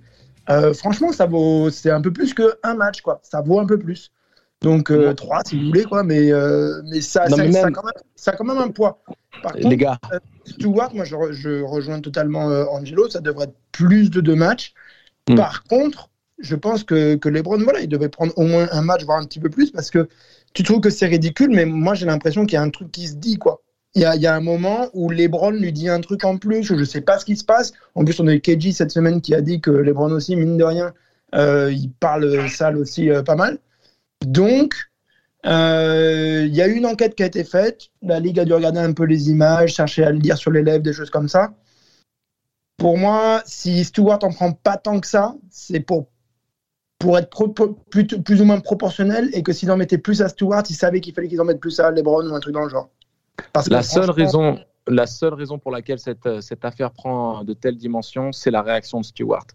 Franchement, 0.75 1.11
ça 1.11 1.27
vaut, 1.27 1.71
c'est 1.71 1.91
un 1.91 2.01
peu 2.03 2.13
plus 2.13 2.35
qu'un 2.35 2.75
match, 2.77 3.01
quoi. 3.01 3.19
Ça 3.23 3.41
vaut 3.41 3.59
un 3.59 3.67
peu 3.67 3.79
plus. 3.79 4.13
Donc 4.61 4.91
euh, 4.91 5.13
3 5.15 5.41
si 5.47 5.59
vous 5.59 5.67
voulez, 5.67 5.85
quoi, 5.85 6.05
mais, 6.05 6.31
mais, 6.85 7.01
ça, 7.01 7.29
Non, 7.29 7.37
ça, 7.39 7.45
mais 7.45 7.53
ça 7.53 7.67
a 7.67 7.71
quand 7.71 7.83
même, 7.83 8.03
ça 8.15 8.31
a 8.31 8.37
quand 8.37 8.45
même 8.45 8.59
un 8.59 8.69
poids. 8.69 9.03
Par 9.43 9.53
contre, 9.53 9.69
Les 9.69 9.77
gars, 9.77 9.99
Stewart, 10.47 10.95
moi 10.95 11.05
je, 11.05 11.15
re- 11.15 11.33
je 11.33 11.63
rejoins 11.63 12.01
totalement 12.01 12.51
euh, 12.51 12.65
Angelo, 12.67 13.09
ça 13.09 13.21
devrait 13.21 13.45
être 13.45 13.57
plus 13.73 14.11
de 14.11 14.21
deux 14.21 14.35
matchs. 14.35 14.73
Mm. 15.29 15.35
Par 15.35 15.65
contre, 15.65 16.11
je 16.39 16.55
pense 16.55 16.85
que, 16.85 17.17
que 17.17 17.29
LeBron, 17.29 17.59
voilà, 17.63 17.81
il 17.81 17.89
devait 17.89 18.09
prendre 18.09 18.33
au 18.37 18.45
moins 18.45 18.69
un 18.71 18.83
match, 18.83 19.05
voire 19.05 19.19
un 19.19 19.25
petit 19.25 19.41
peu 19.41 19.49
plus, 19.51 19.71
parce 19.71 19.91
que 19.91 20.09
tu 20.53 20.63
trouves 20.63 20.81
que 20.81 20.91
c'est 20.91 21.07
ridicule, 21.07 21.51
mais 21.51 21.67
moi 21.67 21.95
j'ai 21.95 22.07
l'impression 22.07 22.47
qu'il 22.47 22.55
y 22.55 22.59
a 22.59 22.63
un 22.63 22.71
truc 22.71 22.91
qui 22.93 23.09
se 23.09 23.17
dit, 23.17 23.37
quoi. 23.37 23.63
Il 23.95 24.03
y 24.03 24.05
a, 24.05 24.15
il 24.15 24.21
y 24.21 24.27
a 24.27 24.35
un 24.35 24.41
moment 24.41 24.89
où 24.93 25.09
LeBron 25.09 25.53
lui 25.53 25.73
dit 25.73 25.89
un 25.89 26.01
truc 26.01 26.25
en 26.25 26.37
plus, 26.37 26.65
je 26.65 26.85
sais 26.85 27.01
pas 27.01 27.19
ce 27.19 27.25
qui 27.25 27.35
se 27.37 27.45
passe. 27.45 27.73
En 27.95 28.05
plus, 28.05 28.21
on 28.21 28.27
a 28.27 28.35
eu 28.35 28.41
KG 28.41 28.73
cette 28.73 28.91
semaine 28.91 29.23
qui 29.23 29.35
a 29.35 29.41
dit 29.41 29.63
que 29.63 29.71
LeBron 29.71 30.13
aussi, 30.13 30.37
mine 30.37 30.59
de 30.59 30.65
rien, 30.65 30.93
euh, 31.35 31.73
il 31.73 31.91
parle 31.91 32.49
sale 32.51 32.77
aussi 32.77 33.11
euh, 33.11 33.23
pas 33.23 33.37
mal. 33.37 33.59
Donc, 34.27 34.75
euh, 35.47 36.45
il 36.47 36.55
y 36.55 36.61
a 36.61 36.67
eu 36.67 36.75
une 36.75 36.87
enquête 36.87 37.15
qui 37.15 37.23
a 37.23 37.27
été 37.27 37.45
faite. 37.45 37.89
La 38.03 38.21
Ligue 38.21 38.41
a 38.41 38.45
dû 38.45 38.53
regarder 38.53 38.81
un 38.81 38.93
peu 38.93 39.05
les 39.05 39.31
images, 39.31 39.75
chercher 39.75 40.05
à 40.05 40.11
le 40.11 40.19
lire 40.19 40.37
sur 40.37 40.51
les 40.51 40.63
lèvres, 40.63 40.83
des 40.83 40.93
choses 40.93 41.11
comme 41.11 41.29
ça. 41.29 41.55
Pour 42.79 42.99
moi, 42.99 43.43
si 43.47 43.85
Stewart 43.85 44.19
en 44.23 44.33
prend 44.33 44.53
pas 44.53 44.77
tant 44.77 45.01
que 45.01 45.07
ça, 45.07 45.35
c'est 45.51 45.81
pour, 45.81 46.09
pour 46.99 47.17
être 47.17 47.31
pro- 47.31 47.49
plus, 47.91 48.07
plus 48.07 48.41
ou 48.41 48.45
moins 48.45 48.61
proportionnel 48.61 49.31
et 49.33 49.43
que 49.43 49.53
s'il 49.53 49.71
en 49.71 49.77
mettait 49.77 49.99
plus 49.99 50.21
à 50.21 50.29
Stewart, 50.29 50.63
il 50.69 50.75
savait 50.75 51.01
qu'il 51.01 51.15
fallait 51.15 51.29
qu'ils 51.29 51.41
en 51.41 51.45
mettent 51.45 51.61
plus 51.61 51.81
à 51.81 51.91
LeBron 51.91 52.29
ou 52.29 52.35
un 52.35 52.41
truc 52.41 52.53
dans 52.53 52.65
le 52.65 52.69
genre. 52.69 52.91
Parce 53.53 53.69
que 53.69 53.73
la 53.73 53.83
seule, 53.83 54.11
raison, 54.11 54.59
la 54.87 55.07
seule 55.07 55.35
raison 55.35 55.59
pour 55.59 55.71
laquelle 55.71 55.99
cette, 55.99 56.27
euh, 56.27 56.41
cette 56.41 56.65
affaire 56.65 56.91
prend 56.91 57.45
de 57.45 57.55
telles 57.55 57.77
dimensions, 57.77 58.33
c'est 58.33 58.51
la 58.51 58.63
réaction 58.63 59.01
de 59.01 59.05
Stewart. 59.07 59.47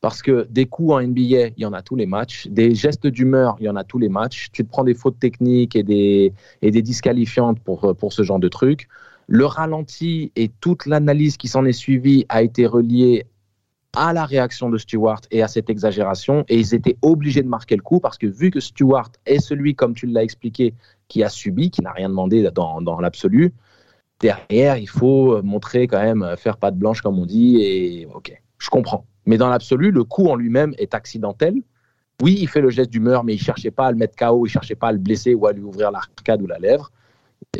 Parce 0.00 0.22
que 0.22 0.46
des 0.50 0.66
coups 0.66 0.92
en 0.92 1.00
NBA, 1.00 1.48
il 1.56 1.58
y 1.58 1.66
en 1.66 1.72
a 1.72 1.82
tous 1.82 1.96
les 1.96 2.06
matchs. 2.06 2.46
Des 2.48 2.74
gestes 2.74 3.06
d'humeur, 3.06 3.56
il 3.60 3.66
y 3.66 3.68
en 3.68 3.76
a 3.76 3.84
tous 3.84 3.98
les 3.98 4.08
matchs. 4.08 4.48
Tu 4.52 4.64
te 4.64 4.68
prends 4.68 4.84
des 4.84 4.94
fautes 4.94 5.18
techniques 5.18 5.76
et 5.76 5.82
des, 5.82 6.32
et 6.62 6.70
des 6.70 6.82
disqualifiantes 6.82 7.60
pour, 7.60 7.94
pour 7.96 8.12
ce 8.12 8.22
genre 8.22 8.38
de 8.38 8.48
trucs. 8.48 8.88
Le 9.26 9.44
ralenti 9.44 10.32
et 10.36 10.50
toute 10.60 10.86
l'analyse 10.86 11.36
qui 11.36 11.48
s'en 11.48 11.64
est 11.64 11.72
suivie 11.72 12.24
a 12.28 12.42
été 12.42 12.66
reliée 12.66 13.26
à 13.96 14.12
la 14.12 14.24
réaction 14.24 14.70
de 14.70 14.78
Stewart 14.78 15.20
et 15.30 15.42
à 15.42 15.48
cette 15.48 15.70
exagération. 15.70 16.44
Et 16.48 16.58
ils 16.58 16.74
étaient 16.74 16.96
obligés 17.02 17.42
de 17.42 17.48
marquer 17.48 17.76
le 17.76 17.82
coup 17.82 18.00
parce 18.00 18.18
que 18.18 18.26
vu 18.26 18.50
que 18.50 18.60
Stewart 18.60 19.10
est 19.26 19.40
celui, 19.40 19.74
comme 19.74 19.94
tu 19.94 20.06
l'as 20.06 20.22
expliqué, 20.22 20.74
qui 21.08 21.22
a 21.22 21.28
subi, 21.28 21.70
qui 21.70 21.82
n'a 21.82 21.92
rien 21.92 22.08
demandé 22.08 22.48
dans, 22.54 22.80
dans 22.80 23.00
l'absolu, 23.00 23.52
derrière, 24.20 24.76
il 24.76 24.88
faut 24.88 25.42
montrer 25.42 25.86
quand 25.86 26.00
même, 26.00 26.34
faire 26.36 26.56
patte 26.56 26.76
blanche, 26.76 27.02
comme 27.02 27.18
on 27.18 27.26
dit. 27.26 27.58
Et 27.60 28.06
ok, 28.06 28.32
je 28.58 28.70
comprends. 28.70 29.04
Mais 29.28 29.36
dans 29.36 29.50
l'absolu, 29.50 29.90
le 29.90 30.04
coup 30.04 30.28
en 30.28 30.36
lui-même 30.36 30.72
est 30.78 30.94
accidentel. 30.94 31.54
Oui, 32.22 32.38
il 32.40 32.48
fait 32.48 32.62
le 32.62 32.70
geste 32.70 32.90
d'humeur, 32.90 33.24
mais 33.24 33.34
il 33.34 33.38
cherchait 33.38 33.70
pas 33.70 33.88
à 33.88 33.90
le 33.92 33.98
mettre 33.98 34.16
KO, 34.16 34.46
il 34.46 34.48
cherchait 34.48 34.74
pas 34.74 34.88
à 34.88 34.92
le 34.92 34.96
blesser 34.96 35.34
ou 35.34 35.46
à 35.46 35.52
lui 35.52 35.62
ouvrir 35.62 35.90
l'arcade 35.90 36.40
ou 36.40 36.46
la 36.46 36.58
lèvre. 36.58 36.90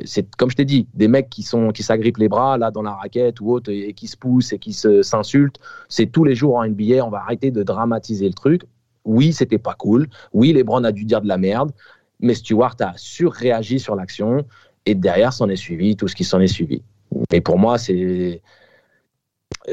C'est 0.07 0.35
comme 0.37 0.51
je 0.51 0.57
t'ai 0.57 0.65
dit, 0.65 0.89
des 0.95 1.09
mecs 1.09 1.29
qui 1.29 1.43
sont 1.43 1.71
qui 1.71 1.83
s'agrippent 1.83 2.17
les 2.17 2.29
bras 2.31 2.57
là 2.57 2.71
dans 2.71 2.81
la 2.81 2.93
raquette 2.93 3.43
ou 3.43 3.53
autre 3.53 3.71
et, 3.71 3.91
et 3.91 3.93
qui 3.93 4.09
se 4.09 4.17
poussent 4.17 4.55
et 4.55 4.59
qui 4.59 4.73
s'insultent. 4.73 5.61
C'est 5.91 6.07
tous 6.07 6.25
les 6.25 6.35
jours 6.35 6.57
en 6.57 6.67
NBA. 6.67 7.05
On 7.05 7.11
va 7.11 7.19
arrêter 7.19 7.51
de 7.51 7.63
dramatiser 7.63 8.27
le 8.27 8.35
truc. 8.35 8.63
Oui, 9.05 9.35
c'était 9.35 9.59
pas 9.59 9.75
cool. 9.75 10.09
Oui, 10.33 10.55
LeBron 10.55 10.85
a 10.85 10.93
dû 10.93 11.05
dire 11.05 11.21
de 11.21 11.29
la 11.29 11.37
merde, 11.37 11.73
mais 12.19 12.33
Stewart 12.33 12.77
a 12.81 12.95
surréagi 12.97 13.79
sur 13.79 13.95
l'action 13.95 14.47
et 14.87 14.95
derrière 14.95 15.35
s'en 15.35 15.51
est 15.51 15.57
suivi 15.57 15.97
tout 15.97 16.09
ce 16.09 16.17
qui 16.17 16.25
s'en 16.25 16.41
est 16.41 16.47
suivi. 16.47 16.81
Mais 17.31 17.43
pour 17.43 17.59
moi, 17.59 17.77
c'est 17.77 18.41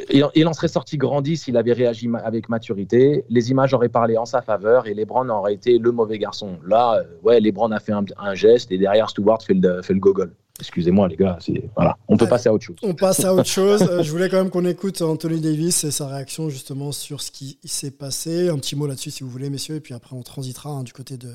il, 0.10 0.26
il 0.36 0.48
en 0.48 0.54
serait 0.54 0.68
sorti 0.68 0.98
grandi 0.98 1.38
s'il 1.38 1.58
avait 1.58 1.74
réagi 1.74 2.08
ma- 2.08 2.20
avec 2.20 2.50
maturité. 2.50 3.26
Les 3.30 3.52
images 3.52 3.74
auraient 3.74 3.90
parlé 3.90 4.18
en 4.18 4.26
sa 4.26 4.42
faveur 4.42 4.88
et 4.88 4.94
LeBron 4.94 5.30
aurait 5.30 5.54
été 5.54 5.78
le 5.78 5.92
mauvais 5.92 6.18
garçon. 6.18 6.58
Là, 6.66 7.00
euh, 7.00 7.04
ouais, 7.24 7.40
LeBron 7.40 7.72
a 7.72 7.80
fait 7.80 7.92
un, 7.94 8.06
un 8.18 8.36
geste 8.36 8.72
et 8.72 8.78
derrière 8.78 9.10
Stewart 9.10 9.42
fait 9.42 9.54
le, 9.54 9.82
fait 9.82 9.94
le 9.94 10.00
gogol. 10.00 10.34
Excusez-moi 10.58 11.10
les 11.10 11.18
gars, 11.18 11.38
voilà, 11.76 11.98
on 12.08 12.16
peut 12.16 12.28
passer 12.28 12.48
à 12.48 12.54
autre 12.54 12.64
chose. 12.64 12.78
On 12.82 12.94
passe 12.94 13.26
à 13.26 13.34
autre 13.34 13.50
chose. 13.50 13.82
Euh, 13.82 14.04
je 14.04 14.10
voulais 14.10 14.30
quand 14.30 14.38
même 14.38 14.50
qu'on 14.50 14.64
écoute 14.64 15.02
Anthony 15.02 15.42
Davis 15.42 15.84
et 15.84 15.92
sa 15.92 16.08
réaction 16.08 16.50
justement 16.50 16.94
sur 16.94 17.20
ce 17.20 17.30
qui 17.30 17.60
s'est 17.66 17.92
passé. 17.92 18.48
Un 18.48 18.56
petit 18.56 18.78
mot 18.78 18.88
là-dessus 18.88 19.12
si 19.12 19.24
vous 19.24 19.30
voulez, 19.30 19.50
messieurs, 19.50 19.76
et 19.76 19.82
puis 19.82 19.94
après 19.94 20.16
on 20.16 20.24
transitera 20.24 20.70
hein, 20.70 20.84
du 20.84 20.94
côté 20.94 21.18
de, 21.18 21.34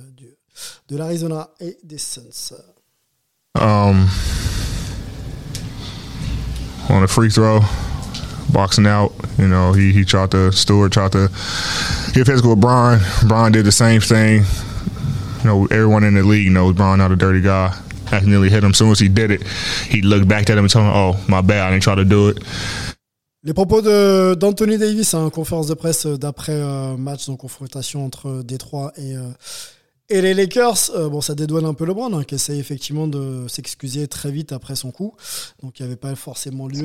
de 0.89 0.97
l'Arizona 0.97 1.51
et 1.61 1.77
des 1.85 1.99
Suns. 1.99 2.55
Um, 3.61 4.07
on 6.89 7.03
a 7.03 7.07
free 7.07 7.29
throw, 7.29 7.61
boxing 8.53 8.87
out, 8.87 9.13
you 9.39 9.49
know, 9.49 9.73
he, 9.73 9.93
he 9.93 10.05
tried 10.05 10.31
to, 10.33 10.53
Stewart 10.53 10.93
tried 10.93 11.13
to 11.13 11.29
get 12.13 12.27
physical 12.27 12.51
with 12.51 12.61
Brian. 12.61 13.01
Brian 13.29 13.53
did 13.53 13.65
the 13.65 13.73
same 13.73 14.01
thing. 14.01 14.45
You 15.39 15.45
know, 15.45 15.67
everyone 15.67 16.05
in 16.05 16.15
the 16.15 16.23
league 16.23 16.51
knows 16.53 16.75
Brian 16.75 16.99
not 16.99 17.13
a 17.13 17.17
dirty 17.17 17.41
guy. 17.41 17.75
Accidentally 18.13 18.51
hit 18.51 18.65
him. 18.65 18.71
As 18.71 18.79
soon 18.79 18.91
as 18.91 18.99
he 18.99 19.09
did 19.09 19.31
it, 19.31 19.43
he 19.89 20.03
looked 20.03 20.27
back 20.27 20.51
at 20.51 20.59
him 20.59 20.65
and 20.65 20.71
told 20.71 20.87
him, 20.87 20.93
oh, 20.93 21.25
my 21.29 21.41
bad, 21.41 21.69
I 21.69 21.71
didn't 21.71 21.85
try 21.85 21.95
to 21.95 22.05
do 22.05 22.29
it. 22.31 22.39
Les 23.43 23.55
propos 23.55 23.81
de- 23.81 24.35
d'Anthony 24.35 24.77
Davis 24.77 25.15
en 25.15 25.31
conférence 25.31 25.67
de 25.67 25.75
presse 25.75 26.05
euh, 26.05 26.19
d'après 26.19 26.53
euh, 26.53 26.97
match, 26.99 27.27
donc 27.27 27.39
confrontation 27.39 28.05
entre 28.05 28.29
euh, 28.29 28.43
Détroit 28.43 28.93
et, 28.99 29.17
euh, 29.17 29.31
et 30.11 30.21
les 30.21 30.35
Lakers. 30.35 30.91
Euh, 30.95 31.09
bon, 31.09 31.21
ça 31.21 31.35
dédouane 31.35 31.65
un 31.65 31.75
peu 31.75 31.87
LeBron, 31.87 32.13
hein, 32.13 32.25
qui 32.25 32.35
essaye 32.35 32.59
effectivement 32.61 33.07
de 33.09 33.47
s'excuser 33.49 34.09
très 34.09 34.31
vite 34.31 34.53
après 34.53 34.77
son 34.77 34.91
coup. 34.91 35.15
Donc 35.63 35.79
il 35.79 35.83
n'y 35.83 35.87
avait 35.89 35.97
pas 35.97 36.15
forcément 36.15 36.67
lieu 36.69 36.83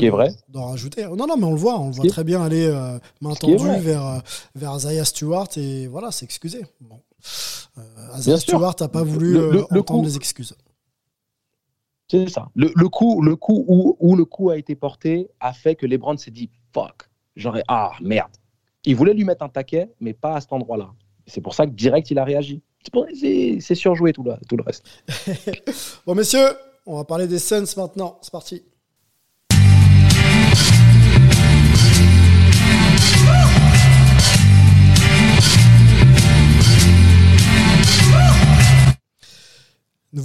d'en 0.50 0.68
rajouter. 0.68 1.06
Non, 1.06 1.28
non, 1.28 1.36
mais 1.38 1.46
on 1.46 1.52
le 1.52 1.58
voit, 1.58 1.80
on 1.80 1.88
le 1.88 1.94
voit 1.94 2.06
très 2.08 2.24
bien 2.24 2.42
aller 2.42 2.66
euh, 2.66 2.98
main 3.22 3.34
tendue 3.36 3.58
vers, 3.80 4.06
euh, 4.06 4.20
vers 4.56 4.76
Isaiah 4.78 5.06
Stewart 5.06 5.48
et 5.58 5.88
voilà, 5.88 6.12
s'excuser. 6.12 6.62
Bon. 6.82 7.02
Euh, 7.78 8.22
sûr. 8.22 8.40
Stewart 8.40 8.76
n'a 8.80 8.88
pas 8.88 9.04
voulu 9.04 9.34
Le- 9.34 9.52
le- 9.52 9.66
le 9.72 9.80
entendre 9.82 10.02
coup- 10.02 10.06
les 10.06 10.16
excuses. 10.16 10.54
C'est 12.10 12.30
ça. 12.30 12.50
Le, 12.56 12.70
coup, 12.88 13.22
le 13.24 13.36
coup 13.36 13.66
où, 13.68 13.98
où 14.00 14.16
le 14.16 14.26
coup 14.26 14.52
a 14.52 14.58
été 14.58 14.76
porté 14.76 15.28
a 15.40 15.54
fait 15.54 15.76
que 15.76 15.86
LeBron 15.88 16.18
s'est 16.18 16.30
dit 16.32 16.50
fuck. 16.74 17.10
Genre 17.36 17.58
ah 17.68 17.92
merde. 18.02 18.32
Il 18.86 18.96
voulait 18.96 19.14
lui 19.16 19.24
mettre 19.26 19.44
un 19.44 19.50
taquet, 19.50 19.92
mais 20.00 20.14
pas 20.14 20.36
à 20.36 20.42
cet 20.42 20.54
endroit-là. 20.54 20.92
C'est 21.26 21.42
pour 21.42 21.56
ça 21.56 21.66
que 21.66 21.72
direct 21.72 22.12
il 22.12 22.20
a 22.20 22.24
réagi. 22.24 22.62
C'est 23.62 23.76
surjoué 23.76 24.14
tout 24.14 24.24
le, 24.24 24.34
tout 24.48 24.58
le 24.58 24.64
reste. 24.64 24.86
Bon, 26.06 26.16
messieurs, 26.16 26.50
on 26.86 26.98
va 26.98 27.04
parler 27.04 27.28
des 27.28 27.40
Suns 27.40 27.66
maintenant. 27.78 28.20
C'est 28.22 28.32
parti. 28.32 28.64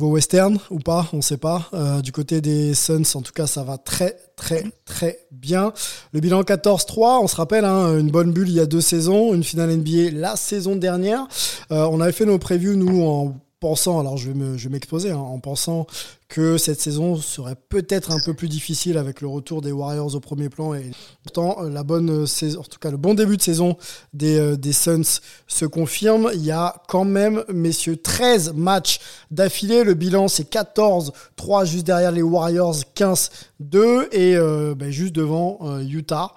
Western 0.09 0.59
ou 0.71 0.79
pas, 0.79 1.09
on 1.13 1.21
sait 1.21 1.37
pas. 1.37 1.69
Euh, 1.75 2.01
du 2.01 2.13
côté 2.13 2.41
des 2.41 2.75
Suns, 2.75 3.03
en 3.15 3.23
tout 3.23 3.33
cas, 3.33 3.47
ça 3.47 3.63
va 3.63 3.79
très, 3.79 4.17
très, 4.37 4.65
très 4.85 5.19
bien. 5.31 5.73
Le 6.13 6.21
bilan 6.21 6.43
14-3, 6.43 7.23
on 7.23 7.27
se 7.27 7.37
rappelle, 7.37 7.65
hein, 7.65 7.99
une 7.99 8.11
bonne 8.11 8.33
bulle 8.33 8.49
il 8.49 8.55
y 8.55 8.61
a 8.61 8.67
deux 8.67 8.81
saisons, 8.81 9.35
une 9.35 9.45
finale 9.45 9.77
NBA 9.77 10.11
la 10.13 10.37
saison 10.37 10.77
dernière. 10.77 11.27
Euh, 11.71 11.87
on 11.91 12.01
avait 12.01 12.13
fait 12.13 12.27
nos 12.27 12.39
previews, 12.39 12.77
nous, 12.77 13.03
en 13.03 13.35
pensant, 13.61 14.01
alors 14.01 14.17
je 14.17 14.31
vais 14.31 14.69
m'exposer, 14.71 15.11
hein, 15.11 15.19
en 15.19 15.39
pensant 15.39 15.87
que 16.29 16.57
cette 16.57 16.81
saison 16.81 17.17
serait 17.17 17.57
peut-être 17.69 18.11
un 18.13 18.21
peu 18.25 18.33
plus 18.33 18.49
difficile 18.49 18.97
avec 18.97 19.21
le 19.21 19.29
retour 19.29 19.61
des 19.61 19.73
Warriors 19.73 20.15
au 20.15 20.21
premier 20.21 20.49
plan. 20.49 20.75
Et 20.75 20.91
pourtant, 21.25 21.63
euh, 21.63 21.69
la 21.69 21.83
bonne 21.83 22.23
euh, 22.23 22.27
saison, 22.27 22.61
en 22.61 22.63
tout 22.63 22.79
cas, 22.79 22.91
le 22.91 22.97
bon 22.97 23.15
début 23.15 23.37
de 23.37 23.43
saison 23.43 23.77
des, 24.15 24.39
euh, 24.39 24.57
des 24.57 24.73
Suns 24.73 25.21
se 25.47 25.67
confirme. 25.67 26.31
Il 26.33 26.45
y 26.45 26.53
a 26.53 26.83
quand 26.89 27.05
même, 27.05 27.45
messieurs, 27.53 27.97
13 27.97 28.55
matchs 28.55 29.01
d'affilée. 29.31 29.85
Le 29.85 29.95
bilan, 29.95 30.29
c'est 30.29 30.51
14-3 30.51 31.67
juste 31.67 31.87
derrière 31.87 32.13
les 32.13 32.23
Warriors, 32.23 32.77
15-2 32.95 34.09
et 34.13 34.37
euh, 34.37 34.75
ben, 34.75 34.91
juste 34.91 35.15
devant 35.15 35.59
Utah 35.81 36.33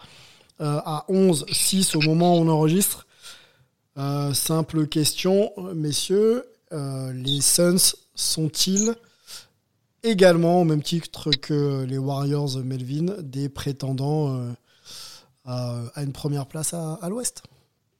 à 0.59 1.05
11-6 1.09 1.97
au 1.97 2.01
moment 2.01 2.37
où 2.37 2.41
on 2.41 2.47
enregistre. 2.47 3.05
Simple 4.33 4.87
question, 4.87 5.51
messieurs, 5.75 6.45
les 6.73 7.41
Suns 7.41 7.95
sont-ils 8.15 8.95
également, 10.03 10.61
au 10.61 10.63
même 10.63 10.81
titre 10.81 11.31
que 11.31 11.83
les 11.85 11.97
Warriors 11.97 12.57
Melvin, 12.63 13.15
des 13.21 13.49
prétendants 13.49 14.35
euh, 14.35 14.51
à, 15.45 15.79
à 15.95 16.03
une 16.03 16.11
première 16.11 16.45
place 16.45 16.73
à, 16.73 16.99
à 17.01 17.09
l'Ouest? 17.09 17.43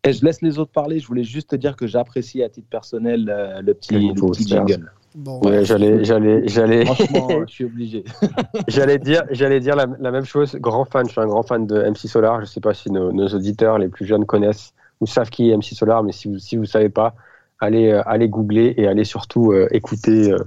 Et 0.04 0.12
je 0.12 0.24
laisse 0.26 0.42
les 0.42 0.60
autres 0.60 0.72
parler. 0.72 1.00
Je 1.00 1.08
voulais 1.08 1.24
juste 1.24 1.52
te 1.52 1.56
dire 1.56 1.78
que 1.78 1.88
j'apprécie 1.88 2.44
à 2.44 2.50
titre 2.50 2.68
personnel 2.70 3.30
euh, 3.30 3.62
le 3.62 3.74
petit, 3.74 3.94
Le 3.94 4.14
petit 4.14 4.48
jingle. 4.48 4.92
Bon, 5.16 5.40
Ouais, 5.42 5.64
j'allais, 5.64 6.04
j'allais, 6.04 6.48
j'allais, 6.48 6.86
Franchement, 6.86 7.30
je 7.48 7.54
suis 7.54 7.66
obligé. 7.66 8.04
j'allais 8.68 8.98
dire, 8.98 9.24
j'allais 9.30 9.60
dire 9.60 9.76
la, 9.76 9.86
la 10.00 10.12
même 10.12 10.26
chose. 10.26 10.56
Grand 10.56 10.86
fan, 10.86 11.06
je 11.06 11.12
suis 11.12 11.22
un 11.22 11.28
grand 11.28 11.44
fan 11.44 11.66
de 11.66 11.84
MC 11.84 12.08
Solar. 12.08 12.42
Je 12.42 12.46
sais 12.46 12.60
pas 12.60 12.74
si 12.74 12.92
nos, 12.92 13.14
nos 13.14 13.28
auditeurs 13.28 13.78
les 13.78 13.88
plus 13.88 14.06
jeunes 14.06 14.26
connaissent 14.26 14.74
ou 15.00 15.08
savent 15.08 15.30
qui 15.30 15.52
est 15.52 15.58
MC 15.58 15.76
Solar, 15.76 16.04
mais 16.04 16.12
si 16.12 16.28
vous 16.28 16.40
si 16.40 16.58
vous 16.58 16.66
savez 16.66 16.90
pas, 16.90 17.16
allez 17.64 17.90
euh, 17.92 18.02
allez 18.06 18.30
googler 18.30 18.74
et 18.78 18.88
allez 18.88 19.04
surtout 19.04 19.52
euh, 19.52 19.68
écouter 19.72 20.32
euh, 20.32 20.40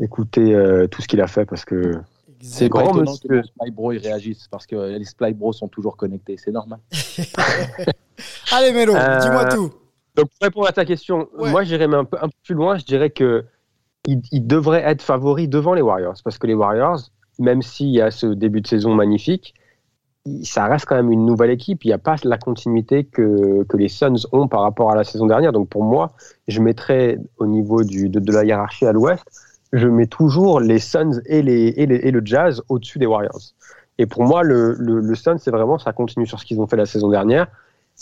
écouter 0.00 0.54
euh, 0.54 0.86
tout 0.86 1.02
ce 1.02 1.08
qu'il 1.08 1.20
a 1.20 1.26
fait 1.26 1.44
parce 1.44 1.64
que 1.64 1.92
C'est 2.40 2.68
grand, 2.68 2.90
étonnant 2.90 3.12
monsieur. 3.12 3.28
que 3.28 3.34
les 3.64 3.96
ils 3.96 3.98
réagissent 3.98 4.48
parce 4.48 4.66
que 4.66 4.76
les 4.98 5.04
Spy 5.04 5.32
Bros 5.32 5.52
sont 5.52 5.68
toujours 5.68 5.96
connectés. 5.96 6.36
C'est 6.36 6.50
normal. 6.50 6.80
Allez 8.52 8.72
Mélo, 8.72 8.94
Euh, 8.94 9.18
dis-moi 9.20 9.44
tout. 9.46 9.72
Donc, 10.14 10.28
pour 10.28 10.42
répondre 10.42 10.68
à 10.68 10.72
ta 10.72 10.84
question, 10.84 11.28
Ouais. 11.38 11.50
moi, 11.50 11.64
j'irais 11.64 11.88
même 11.88 12.00
un 12.00 12.04
peu, 12.04 12.18
un 12.20 12.28
peu 12.28 12.34
plus 12.44 12.54
loin. 12.54 12.76
Je 12.76 12.84
dirais 12.84 13.10
que 13.10 13.44
il, 14.06 14.20
il 14.32 14.46
devrait 14.46 14.82
être 14.84 15.00
favori 15.02 15.48
devant 15.48 15.74
les 15.74 15.82
Warriors. 15.82 16.16
Parce 16.24 16.36
que 16.38 16.46
les 16.46 16.54
Warriors, 16.54 16.98
même 17.38 17.62
s'il 17.62 17.88
y 17.90 18.00
a 18.00 18.10
ce 18.10 18.26
début 18.26 18.60
de 18.60 18.66
saison 18.66 18.94
magnifique, 18.94 19.54
ça 20.42 20.66
reste 20.66 20.86
quand 20.86 20.94
même 20.96 21.10
une 21.10 21.26
nouvelle 21.26 21.50
équipe. 21.50 21.84
Il 21.84 21.88
n'y 21.88 21.92
a 21.94 21.98
pas 21.98 22.16
la 22.24 22.38
continuité 22.38 23.04
que, 23.04 23.64
que 23.64 23.76
les 23.76 23.88
Suns 23.88 24.14
ont 24.32 24.46
par 24.48 24.60
rapport 24.62 24.90
à 24.90 24.94
la 24.96 25.04
saison 25.04 25.26
dernière. 25.26 25.52
Donc, 25.52 25.68
pour 25.68 25.82
moi, 25.84 26.12
je 26.48 26.60
mettrais 26.60 27.18
au 27.38 27.46
niveau 27.46 27.82
du, 27.82 28.08
de, 28.08 28.20
de 28.20 28.32
la 28.32 28.44
hiérarchie 28.44 28.86
à 28.86 28.92
l'ouest, 28.92 29.24
je 29.72 29.88
mets 29.88 30.06
toujours 30.06 30.60
les 30.60 30.78
Suns 30.78 31.20
et, 31.26 31.42
les, 31.42 31.68
et, 31.76 31.86
les- 31.86 31.96
et 31.96 32.10
le 32.10 32.22
Jazz 32.24 32.62
au-dessus 32.68 32.98
des 32.98 33.06
Warriors. 33.06 33.40
Et 33.98 34.06
pour 34.06 34.22
moi, 34.24 34.42
le, 34.42 34.74
le, 34.78 35.00
le 35.00 35.14
Suns, 35.14 35.38
c'est 35.38 35.50
vraiment, 35.50 35.78
ça 35.78 35.92
continue 35.92 36.26
sur 36.26 36.38
ce 36.38 36.44
qu'ils 36.46 36.60
ont 36.60 36.66
fait 36.66 36.76
la 36.76 36.86
saison 36.86 37.08
dernière. 37.08 37.48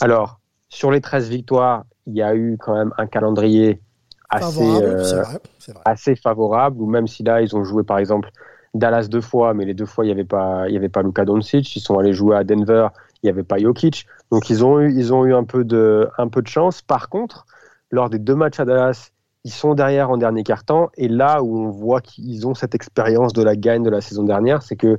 Alors, 0.00 0.40
sur 0.68 0.90
les 0.90 1.00
13 1.00 1.28
victoires, 1.28 1.84
il 2.06 2.14
y 2.16 2.22
a 2.22 2.34
eu 2.34 2.56
quand 2.58 2.74
même 2.74 2.92
un 2.98 3.06
calendrier 3.06 3.80
assez, 4.28 4.62
Favorable, 4.62 4.86
euh, 4.86 5.22
vrai, 5.22 5.40
vrai. 5.68 5.82
assez 5.84 6.16
favorable, 6.16 6.80
ou 6.80 6.86
même 6.86 7.06
si 7.06 7.22
là, 7.22 7.40
ils 7.42 7.56
ont 7.56 7.64
joué 7.64 7.82
par 7.82 7.98
exemple 7.98 8.30
Dallas 8.74 9.08
deux 9.10 9.20
fois, 9.20 9.54
mais 9.54 9.64
les 9.64 9.74
deux 9.74 9.86
fois, 9.86 10.04
il 10.04 10.08
n'y 10.08 10.12
avait 10.12 10.24
pas, 10.24 10.68
il 10.68 10.74
y 10.74 10.76
avait 10.76 10.88
pas 10.88 11.02
Luka 11.02 11.24
Doncic. 11.24 11.74
Ils 11.76 11.80
sont 11.80 11.98
allés 11.98 12.12
jouer 12.12 12.36
à 12.36 12.44
Denver, 12.44 12.88
il 13.22 13.26
n'y 13.26 13.30
avait 13.30 13.42
pas 13.42 13.58
Jokic. 13.58 14.06
Donc, 14.30 14.50
ils 14.50 14.64
ont 14.64 14.80
eu, 14.80 14.92
ils 14.92 15.12
ont 15.12 15.24
eu 15.24 15.34
un, 15.34 15.44
peu 15.44 15.64
de, 15.64 16.08
un 16.18 16.28
peu 16.28 16.42
de 16.42 16.48
chance. 16.48 16.82
Par 16.82 17.08
contre, 17.08 17.46
lors 17.90 18.10
des 18.10 18.18
deux 18.18 18.34
matchs 18.34 18.60
à 18.60 18.64
Dallas, 18.64 19.10
ils 19.44 19.52
sont 19.52 19.74
derrière 19.74 20.10
en 20.10 20.16
dernier 20.16 20.44
quart-temps. 20.44 20.90
Et 20.96 21.08
là 21.08 21.42
où 21.42 21.58
on 21.58 21.70
voit 21.70 22.00
qu'ils 22.00 22.46
ont 22.46 22.54
cette 22.54 22.74
expérience 22.74 23.32
de 23.32 23.42
la 23.42 23.56
gagne 23.56 23.82
de 23.82 23.90
la 23.90 24.00
saison 24.00 24.22
dernière, 24.22 24.62
c'est 24.62 24.76
que 24.76 24.98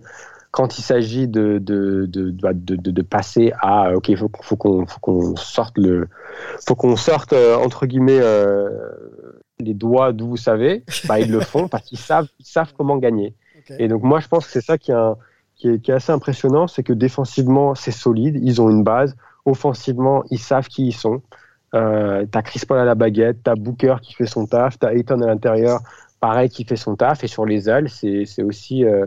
quand 0.52 0.78
il 0.78 0.82
s'agit 0.82 1.28
de, 1.30 1.60
de, 1.60 2.06
de, 2.08 2.32
de, 2.32 2.76
de 2.76 3.02
passer 3.02 3.54
à 3.62 3.96
OK, 3.96 4.10
il 4.10 4.18
faut, 4.18 4.30
faut 4.42 4.58
qu'on 4.58 5.36
sorte 5.38 5.78
le 5.78 6.10
faut 6.68 6.76
qu'on 6.76 6.98
sorte 6.98 7.32
euh, 7.32 7.56
entre 7.56 7.86
guillemets 7.86 8.20
euh, 8.20 8.70
les 9.60 9.74
doigts 9.74 10.12
d'où 10.12 10.28
vous 10.28 10.38
savez, 10.38 10.84
bah, 11.08 11.20
ils 11.20 11.32
le 11.32 11.40
font 11.40 11.70
parce 11.70 11.86
qu'ils 11.86 11.98
savent 11.98 12.28
ils 12.40 12.46
savent 12.46 12.74
comment 12.78 12.98
gagner. 12.98 13.34
Et 13.80 13.88
donc 13.88 14.04
moi 14.04 14.20
je 14.20 14.28
pense 14.28 14.46
que 14.46 14.52
c'est 14.52 14.62
ça 14.62 14.78
qui 14.78 14.92
est, 14.92 14.96
un- 14.96 15.18
qui 15.56 15.70
est, 15.70 15.80
qui 15.80 15.92
est 15.92 15.94
assez 15.94 16.12
impressionnant, 16.12 16.68
c'est 16.68 16.84
que 16.84 16.94
défensivement 16.94 17.76
c'est 17.76 17.92
solide, 17.92 18.40
ils 18.42 18.62
ont 18.62 18.70
une 18.70 18.84
base, 18.84 19.16
offensivement 19.46 20.24
ils 20.32 20.40
savent 20.40 20.68
qui 20.68 20.88
ils 20.88 20.94
sont. 20.94 21.22
Euh, 21.74 22.26
t'as 22.30 22.42
Chris 22.42 22.62
Paul 22.68 22.80
à 22.80 22.86
la 22.86 22.96
baguette, 22.96 23.44
t'as 23.44 23.56
Booker 23.56 23.96
qui 24.02 24.14
fait 24.14 24.26
son 24.26 24.46
taf, 24.46 24.78
t'as 24.78 24.92
Ayton 24.94 25.22
à 25.22 25.28
l'intérieur, 25.28 25.80
pareil 26.20 26.50
qui 26.50 26.66
fait 26.66 26.76
son 26.76 26.96
taf, 26.96 27.24
et 27.24 27.28
sur 27.28 27.46
les 27.46 27.70
ailes 27.70 27.90
c'est 27.90 28.44
aussi 28.44 28.84
euh, 28.86 29.06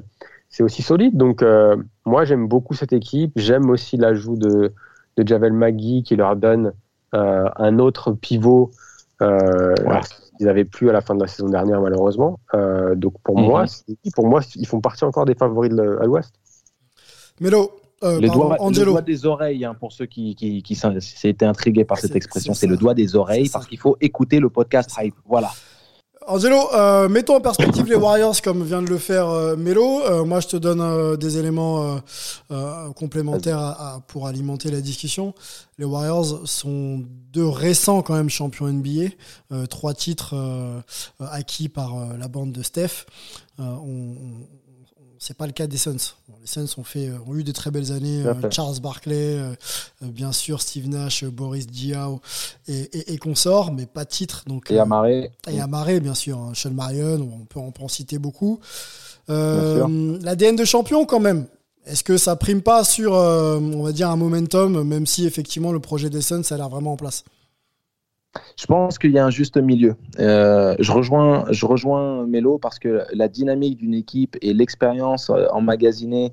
aussi 0.60 0.82
solide. 0.82 1.16
Donc 1.16 1.42
euh, 1.42 1.76
moi 2.06 2.24
j'aime 2.24 2.46
beaucoup 2.48 2.74
cette 2.74 2.92
équipe, 2.92 3.32
j'aime 3.36 3.68
aussi 3.70 3.96
l'ajout 3.96 4.36
de 4.36 4.72
de 5.16 5.28
Javel 5.28 5.52
Magui 5.52 6.02
qui 6.02 6.16
leur 6.16 6.36
donne 6.36 6.72
euh, 7.14 7.48
un 7.56 7.78
autre 7.78 8.12
pivot. 8.12 8.70
Euh, 9.22 9.74
Ouais. 9.84 10.00
Ils 10.40 10.46
n'avaient 10.46 10.64
plus 10.64 10.90
à 10.90 10.92
la 10.92 11.00
fin 11.00 11.14
de 11.14 11.20
la 11.20 11.26
saison 11.28 11.48
dernière 11.48 11.80
malheureusement. 11.80 12.40
Euh, 12.54 12.94
donc 12.94 13.14
pour 13.22 13.38
Mhm. 13.38 13.44
moi, 13.46 13.66
c'est- 13.66 13.84
pour 14.14 14.26
moi, 14.26 14.40
ils 14.56 14.66
font 14.66 14.80
partie 14.80 15.04
encore 15.04 15.24
des 15.26 15.34
favoris 15.34 15.70
de 15.70 15.98
à 16.00 16.04
l'Ouest. 16.06 16.32
Mélo, 17.40 17.70
euh, 18.02 18.20
le, 18.20 18.26
pardon, 18.28 18.44
doigt, 18.48 18.56
le 18.70 18.84
doigt 18.84 19.02
des 19.02 19.26
oreilles, 19.26 19.64
hein, 19.64 19.74
pour 19.78 19.92
ceux 19.92 20.06
qui, 20.06 20.34
qui, 20.34 20.62
qui 20.62 20.74
s'étaient 20.76 21.46
intrigués 21.46 21.84
par 21.84 21.98
cette 21.98 22.12
C'est- 22.12 22.16
expression, 22.16 22.54
c'est 22.54 22.66
le 22.66 22.76
doigt 22.76 22.94
des 22.94 23.16
oreilles 23.16 23.48
parce 23.48 23.66
qu'il 23.66 23.78
faut 23.78 23.96
écouter 24.00 24.40
le 24.40 24.50
podcast 24.50 24.90
Hype. 24.98 25.14
Voilà. 25.26 25.50
Angelo, 26.26 26.56
euh, 26.72 27.08
mettons 27.10 27.36
en 27.36 27.40
perspective 27.40 27.86
les 27.86 27.96
Warriors 27.96 28.40
comme 28.40 28.64
vient 28.64 28.80
de 28.80 28.88
le 28.88 28.96
faire 28.96 29.28
euh, 29.28 29.56
Melo. 29.56 30.00
Euh, 30.02 30.24
moi, 30.24 30.40
je 30.40 30.48
te 30.48 30.56
donne 30.56 30.80
euh, 30.80 31.16
des 31.16 31.36
éléments 31.36 32.00
euh, 32.50 32.90
complémentaires 32.92 33.58
à- 33.58 33.94
à- 33.96 34.00
pour 34.00 34.26
alimenter 34.26 34.70
la 34.70 34.80
discussion. 34.80 35.34
Les 35.78 35.84
Warriors 35.84 36.48
sont 36.48 37.02
deux 37.32 37.46
récents 37.46 38.00
quand 38.00 38.14
même 38.14 38.30
champions 38.30 38.68
NBA, 38.68 39.10
euh, 39.52 39.66
trois 39.66 39.92
titres 39.92 40.34
acquis 41.20 41.68
par 41.68 41.94
la 42.18 42.28
bande 42.28 42.52
de 42.52 42.62
Steph. 42.62 43.04
Euh, 43.60 43.62
on, 43.62 44.16
on- 44.16 44.48
c'est 45.26 45.32
pas 45.36 45.46
le 45.46 45.52
cas 45.52 45.66
des 45.66 45.78
Suns. 45.78 45.96
Bon, 46.28 46.34
les 46.42 46.46
Suns 46.46 46.66
ont, 46.76 46.84
fait, 46.84 47.08
euh, 47.08 47.16
ont 47.26 47.34
eu 47.34 47.44
de 47.44 47.52
très 47.52 47.70
belles 47.70 47.92
années. 47.92 48.22
Euh. 48.26 48.34
Charles 48.50 48.78
Barkley, 48.80 49.38
euh, 49.38 49.54
bien 50.02 50.32
sûr 50.32 50.60
Steve 50.60 50.86
Nash, 50.86 51.24
Boris 51.24 51.66
Diaw 51.66 52.20
et, 52.68 52.74
et, 52.92 53.14
et 53.14 53.16
consorts, 53.16 53.72
mais 53.72 53.86
pas 53.86 54.04
de 54.04 54.10
titre. 54.10 54.44
Donc, 54.46 54.70
Et 54.70 54.78
Amaré. 54.78 55.30
et 55.48 55.60
Amaré, 55.60 56.00
bien 56.00 56.12
sûr. 56.14 56.38
hein, 56.38 56.52
Sean 56.54 56.72
Marion, 56.72 57.26
on 57.40 57.46
peut, 57.46 57.58
on 57.58 57.70
peut 57.70 57.82
en 57.82 57.88
citer 57.88 58.18
beaucoup. 58.18 58.60
L'ADN 59.28 60.56
de 60.56 60.64
champion, 60.66 61.06
quand 61.06 61.20
même. 61.20 61.46
Est-ce 61.86 62.04
que 62.04 62.18
ça 62.18 62.36
prime 62.36 62.60
pas 62.60 62.84
sur, 62.84 63.12
on 63.12 63.82
va 63.82 63.92
dire, 63.92 64.10
un 64.10 64.16
momentum, 64.16 64.82
même 64.84 65.06
si 65.06 65.26
effectivement 65.26 65.72
le 65.72 65.80
projet 65.80 66.10
des 66.10 66.20
Suns 66.20 66.42
a 66.50 66.56
l'air 66.58 66.68
vraiment 66.68 66.92
en 66.92 66.96
place? 66.96 67.24
Je 68.56 68.66
pense 68.66 68.98
qu'il 68.98 69.12
y 69.12 69.18
a 69.18 69.24
un 69.24 69.30
juste 69.30 69.56
milieu. 69.56 69.96
Euh, 70.18 70.76
je 70.78 70.92
rejoins, 70.92 71.44
je 71.50 71.66
rejoins 71.66 72.26
parce 72.60 72.78
que 72.78 73.04
la 73.12 73.28
dynamique 73.28 73.78
d'une 73.78 73.94
équipe 73.94 74.36
et 74.42 74.52
l'expérience 74.52 75.30
euh, 75.30 75.46
emmagasinée 75.52 76.32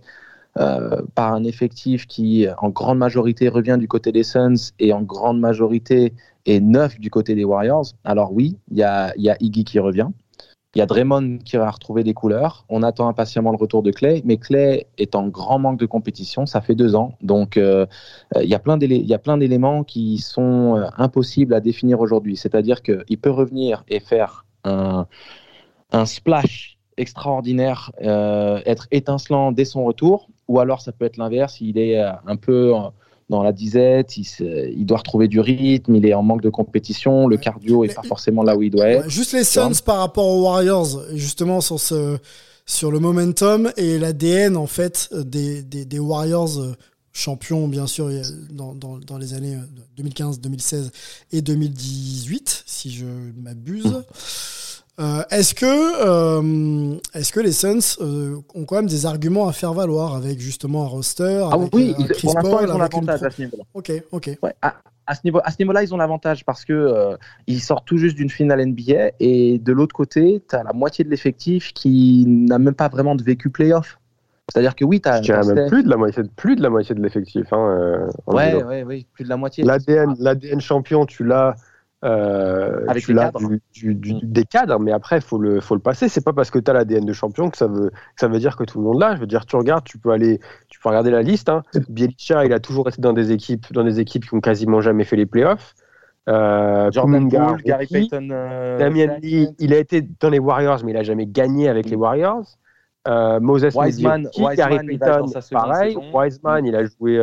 euh, 0.58 1.02
par 1.16 1.34
un 1.34 1.44
effectif 1.44 2.08
qui, 2.08 2.48
en 2.60 2.70
grande 2.70 2.98
majorité, 2.98 3.50
revient 3.50 3.78
du 3.80 3.88
côté 3.88 4.12
des 4.12 4.24
Suns 4.24 4.72
et 4.80 4.94
en 4.94 5.02
grande 5.02 5.40
majorité 5.40 6.14
est 6.46 6.60
neuf 6.60 7.00
du 7.00 7.10
côté 7.10 7.36
des 7.36 7.44
Warriors. 7.44 7.94
Alors 8.04 8.34
oui, 8.34 8.58
il 8.72 8.78
y 8.78 8.84
a 8.84 9.14
Iggy 9.40 9.64
qui 9.64 9.80
revient. 9.80 10.10
Il 10.74 10.80
y 10.80 10.82
a 10.82 10.86
Draymond 10.86 11.40
qui 11.40 11.58
va 11.58 11.70
retrouver 11.70 12.04
des 12.04 12.14
couleurs. 12.14 12.64
On 12.70 12.82
attend 12.82 13.10
impatiemment 13.10 13.52
le 13.52 13.58
retour 13.58 13.84
de 13.84 13.92
Clay, 13.92 14.22
mais 14.24 14.38
Clay 14.38 14.88
est 14.98 15.16
en 15.16 15.28
grand 15.28 15.60
manque 15.60 15.80
de 15.80 15.86
compétition. 15.86 16.46
Ça 16.46 16.62
fait 16.62 16.76
deux 16.76 16.96
ans, 16.96 17.18
donc 17.22 17.58
euh, 17.58 17.86
euh, 18.38 18.44
il 18.44 18.50
y 18.50 18.56
a 18.56 18.60
plein 18.60 18.78
d'éléments 19.38 19.84
qui 19.84 20.20
sont 20.20 20.78
euh, 20.78 20.88
impossibles 20.98 21.54
à 21.54 21.60
définir 21.60 22.00
aujourd'hui. 22.00 22.38
C'est-à-dire 22.38 22.82
qu'il 22.84 23.18
peut 23.20 23.30
revenir 23.30 23.84
et 23.90 24.00
faire 24.00 24.46
un, 24.64 25.08
splash 26.06 26.78
extraordinaire, 26.96 27.92
être 28.00 28.88
étincelant 28.92 29.52
dès 29.52 29.66
son 29.66 29.84
retour, 29.84 30.30
ou 30.48 30.60
alors 30.60 30.80
ça 30.80 30.94
peut 30.94 31.04
être 31.04 31.18
l'inverse. 31.18 31.60
Il 31.60 31.78
est 31.78 32.00
un 32.00 32.36
peu 32.38 32.74
dans 33.32 33.42
la 33.42 33.54
disette, 33.54 34.18
il, 34.18 34.86
doit 34.86 34.98
retrouver 34.98 35.28
du 35.28 35.40
rythme, 35.40 35.96
il 35.96 36.06
est 36.06 36.14
en 36.14 36.22
manque 36.22 36.42
de 36.42 36.50
compétition, 36.50 37.28
le 37.28 37.38
cardio 37.38 37.84
est 37.84 37.96
pas 37.96 38.04
forcément 38.04 38.44
là 38.44 38.56
où 38.56 38.62
il 38.62 38.70
doit 38.70 38.88
être. 38.88 39.10
Juste 39.10 39.32
les 39.34 39.46
Suns 39.46 39.82
par 39.84 39.98
rapport 39.98 40.28
aux 40.28 40.44
Warriors, 40.44 41.02
justement 41.14 41.62
sur 41.62 41.80
ce 41.80 42.18
sur 42.66 42.92
le 42.92 43.00
momentum 43.00 43.72
et 43.76 43.98
l'ADN 43.98 44.56
en 44.56 44.68
fait 44.68 45.10
des, 45.14 45.64
des, 45.64 45.84
des 45.84 46.00
Warriors 46.00 46.60
euh, 46.60 46.76
champions 47.12 47.68
bien 47.68 47.88
sûr 47.88 48.06
euh, 48.06 48.22
dans, 48.52 48.76
dans, 48.76 48.98
dans 49.00 49.18
les 49.18 49.34
années 49.34 49.56
euh, 49.56 49.84
2015, 49.98 50.40
2016 50.40 50.92
et 51.32 51.42
2018 51.42 52.64
si 52.66 52.92
je 52.92 53.06
m'abuse. 53.42 54.04
Euh, 55.00 55.24
est-ce 55.32 55.56
que 55.56 55.66
euh, 55.66 56.96
est-ce 57.14 57.32
que 57.32 57.40
les 57.40 57.54
Suns 57.54 57.80
euh, 58.02 58.36
ont 58.54 58.66
quand 58.66 58.76
même 58.76 58.88
des 58.88 59.06
arguments 59.06 59.48
à 59.48 59.54
faire 59.54 59.74
valoir 59.74 60.16
avec 60.16 60.40
justement 60.40 60.84
un 60.84 60.88
roster 60.88 61.42
Ah 61.50 61.56
avec, 61.56 61.74
oui, 61.74 61.90
euh, 61.98 62.02
ils- 62.04 62.08
Chris 62.10 62.22
pour 62.28 62.36
l'instant, 62.36 62.52
Paul, 62.58 62.68
ils 62.70 62.72
ont 62.74 62.78
l'avantage 62.78 63.20
pro- 63.20 63.26
à 63.28 63.32
ce 63.32 63.42
niveau-là. 63.42 63.64
Ok, 63.74 63.92
ok. 64.12 64.38
Ouais, 64.44 64.54
à, 64.62 64.76
à 65.08 65.16
ce 65.16 65.22
niveau, 65.24 65.40
à 65.44 65.50
ce 65.52 65.56
niveau-là, 65.60 65.84
ils 65.84 65.94
ont 65.94 65.98
l'avantage 65.98 66.46
parce 66.46 66.66
que 66.66 66.74
euh, 66.74 67.16
ils 67.48 67.62
sortent 67.62 67.86
tout 67.88 67.98
juste 67.98 68.16
d'une 68.18 68.30
finale 68.30 68.60
NBA 68.68 69.12
et 69.20 69.60
de 69.60 69.72
l'autre 69.72 69.96
côté, 69.96 70.44
tu 70.48 70.56
as 70.56 70.64
la 70.64 70.74
moitié 70.74 71.04
de 71.06 71.10
l'effectif 71.10 71.72
qui 71.74 72.26
n'a 72.28 72.60
même 72.60 72.76
pas 72.76 72.90
vraiment 72.90 73.16
de 73.16 73.24
vécu 73.24 73.50
playoff. 73.50 73.98
C'est-à-dire 74.52 74.76
que 74.76 74.84
oui, 74.84 75.00
tu 75.00 75.08
as. 75.08 75.22
Même 75.22 75.68
plus 75.70 75.84
de 75.84 75.90
la 75.90 75.96
moitié, 75.96 76.24
plus 76.36 76.56
de 76.58 76.62
la 76.62 76.70
moitié 76.70 76.94
de 76.94 77.02
l'effectif. 77.02 77.52
Hein, 77.54 77.58
euh, 77.80 78.08
ouais, 78.28 78.84
ouais, 78.84 79.06
plus 79.14 79.24
de 79.24 79.30
la 79.30 79.38
moitié. 79.38 79.64
L'ADN, 79.64 80.16
l'ADN 80.20 80.60
champion, 80.60 81.06
tu 81.06 81.24
l'as. 81.24 81.56
Euh, 82.04 82.86
Avec 82.88 83.04
tu 83.04 83.12
les 83.12 83.16
l'as 83.18 83.32
cadres. 83.32 83.48
du- 83.48 83.62
du- 83.74 83.94
du- 83.96 84.20
des 84.26 84.44
cadres, 84.46 84.80
mais 84.80 84.92
après, 84.92 85.18
il 85.18 85.22
faut 85.22 85.38
le, 85.38 85.60
faut 85.62 85.76
le 85.76 85.82
passer. 85.82 86.10
C'est 86.10 86.24
pas 86.24 86.34
parce 86.34 86.50
que 86.50 86.58
tu 86.60 86.70
as 86.72 86.74
l'ADN 86.74 87.06
de 87.06 87.14
champion 87.14 87.50
que 87.50 87.58
ça, 87.58 87.68
veut, 87.68 87.90
que 87.90 88.20
ça 88.20 88.28
veut 88.28 88.40
dire 88.40 88.56
que 88.58 88.64
tout 88.64 88.80
le 88.80 88.86
monde 88.86 89.00
l'a. 89.00 89.16
Je 89.16 89.22
veux 89.22 89.28
dire, 89.28 89.46
tu 89.46 89.56
regardes, 89.56 89.84
tu 89.84 89.98
peux 90.00 90.10
aller, 90.12 90.40
tu 90.70 90.80
peux 90.80 90.90
regarder 90.90 91.12
la 91.12 91.22
liste. 91.22 91.50
Hein. 91.50 91.62
Bielicha, 91.90 92.44
il 92.46 92.54
a 92.54 92.60
toujours 92.60 92.88
été 92.90 93.02
dans 93.02 93.14
des 93.14 93.32
équipes, 93.32 93.72
dans 93.74 93.84
des 93.84 94.00
équipes 94.00 94.26
qui 94.28 94.34
ont 94.34 94.42
quasiment 94.42 94.82
jamais 94.82 95.04
fait 95.04 95.16
les 95.16 95.26
playoffs. 95.28 95.76
Euh, 96.30 96.90
Jordan 96.92 97.16
Kuminga, 97.30 97.46
Poole, 97.48 97.62
Gary. 97.64 97.88
Payton. 97.88 98.30
euh, 98.32 98.78
Damien 98.78 99.18
Lee, 99.22 99.50
il 99.60 99.74
a 99.74 99.78
été 99.78 100.08
dans 100.20 100.30
les 100.30 100.40
Warriors, 100.40 100.80
mais 100.86 100.92
il 100.92 100.98
a 100.98 101.04
jamais 101.04 101.26
gagné 101.26 101.68
avec 101.70 101.88
les 101.90 101.96
Warriors. 101.96 102.46
Euh, 103.08 103.40
Moses 103.40 103.74
Wiseman- 103.76 104.28
Gary 104.56 104.86
Payton, 104.86 105.26
pareil. 105.52 105.98
Wiseman, 106.14 106.66
il 106.66 106.76
a 106.76 106.84
joué, 106.86 107.18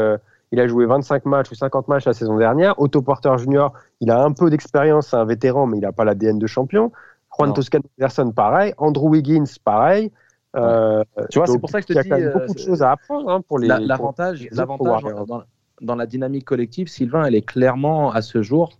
il 0.52 0.60
a 0.60 0.66
joué 0.66 0.86
25 0.86 1.24
matchs 1.26 1.50
ou 1.50 1.54
50 1.54 1.88
matchs 1.88 2.06
la 2.06 2.12
saison 2.12 2.36
dernière. 2.36 2.78
Otto 2.80 3.02
Porter 3.02 3.36
Jr., 3.38 3.68
il 4.00 4.10
a 4.10 4.22
un 4.22 4.32
peu 4.32 4.50
d'expérience, 4.50 5.08
c'est 5.08 5.16
un 5.16 5.24
vétéran, 5.24 5.66
mais 5.66 5.78
il 5.78 5.82
n'a 5.82 5.92
pas 5.92 6.04
l'ADN 6.04 6.38
de 6.38 6.46
champion. 6.46 6.92
Juan. 7.36 7.52
Toscano 7.52 7.84
Anderson, 7.98 8.32
pareil. 8.32 8.74
Andrew 8.78 9.08
Wiggins, 9.10 9.44
pareil. 9.62 10.10
Euh, 10.56 11.04
Tu 11.30 11.38
vois, 11.38 11.46
c'est 11.46 11.58
pour 11.58 11.70
ça 11.70 11.80
que 11.80 11.88
je 11.88 11.88
te 11.88 11.92
il 11.92 11.96
y 11.96 11.98
a 11.98 12.02
dis, 12.02 12.08
quand 12.08 12.16
même 12.16 12.28
euh, 12.28 12.32
beaucoup 12.32 12.54
de 12.54 12.58
choses 12.58 12.82
à 12.82 12.92
apprendre 12.92 13.30
hein, 13.30 13.42
pour 13.46 13.58
les. 13.58 13.68
L'avantage, 13.68 14.48
l'avantage 14.50 15.02
dans, 15.26 15.42
dans 15.80 15.94
la 15.94 16.06
dynamique 16.06 16.44
collective, 16.44 16.88
Sylvain, 16.88 17.24
elle 17.24 17.34
est 17.34 17.42
clairement 17.42 18.10
à 18.10 18.22
ce 18.22 18.42
jour, 18.42 18.72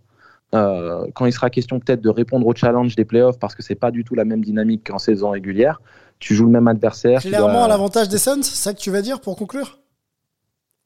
euh, 0.55 1.05
quand 1.13 1.25
il 1.25 1.31
sera 1.31 1.49
question 1.49 1.79
peut-être 1.79 2.01
de 2.01 2.09
répondre 2.09 2.45
au 2.47 2.55
challenge 2.55 2.95
des 2.95 3.05
playoffs, 3.05 3.37
parce 3.39 3.55
que 3.55 3.61
c'est 3.61 3.75
pas 3.75 3.91
du 3.91 4.03
tout 4.03 4.15
la 4.15 4.25
même 4.25 4.43
dynamique 4.43 4.89
qu'en 4.89 4.97
saison 4.97 5.29
régulière. 5.29 5.79
Tu 6.17 6.33
joues 6.33 6.45
le 6.45 6.51
même 6.51 6.67
adversaire. 6.67 7.21
Clairement 7.21 7.53
dois- 7.53 7.63
à 7.65 7.67
l'avantage 7.67 8.09
des 8.09 8.17
Suns, 8.17 8.41
c'est 8.41 8.55
ça 8.55 8.73
que 8.73 8.79
tu 8.79 8.91
vas 8.91 9.01
dire 9.01 9.21
pour 9.21 9.37
conclure? 9.37 9.79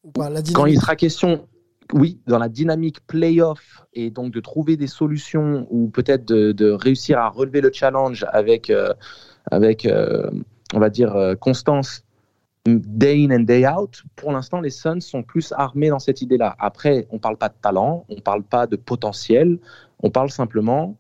Ou 0.04 0.12
pas 0.12 0.30
la 0.30 0.42
quand 0.42 0.66
il 0.66 0.80
sera 0.80 0.96
question, 0.96 1.48
oui, 1.94 2.20
dans 2.28 2.40
la 2.40 2.50
dynamique 2.50 3.06
playoff 3.08 3.86
et 3.94 4.10
donc 4.10 4.34
de 4.34 4.40
trouver 4.40 4.78
des 4.78 4.88
solutions 4.88 5.68
ou 5.70 5.90
peut-être 5.90 6.26
de, 6.26 6.52
de 6.52 6.72
réussir 6.72 7.20
à 7.20 7.30
relever 7.30 7.62
le 7.62 7.72
challenge 7.72 8.26
avec, 8.32 8.70
euh, 8.70 8.94
avec 9.52 9.86
euh, 9.86 10.30
on 10.74 10.80
va 10.80 10.90
dire, 10.90 11.16
euh, 11.16 11.36
constance 11.36 12.04
day 12.66 13.26
in 13.26 13.32
and 13.36 13.42
day 13.44 13.68
out, 13.68 14.04
pour 14.16 14.32
l'instant, 14.32 14.62
les 14.62 14.70
Suns 14.70 15.02
sont 15.02 15.22
plus 15.22 15.52
armés 15.58 15.90
dans 15.90 16.00
cette 16.00 16.22
idée-là. 16.22 16.56
Après, 16.60 17.08
on 17.12 17.20
parle 17.20 17.38
pas 17.38 17.50
de 17.50 17.56
talent, 17.62 18.06
on 18.08 18.22
parle 18.22 18.42
pas 18.44 18.68
de 18.68 18.78
potentiel, 18.78 19.60
on 20.02 20.10
parle 20.10 20.30
simplement 20.32 20.98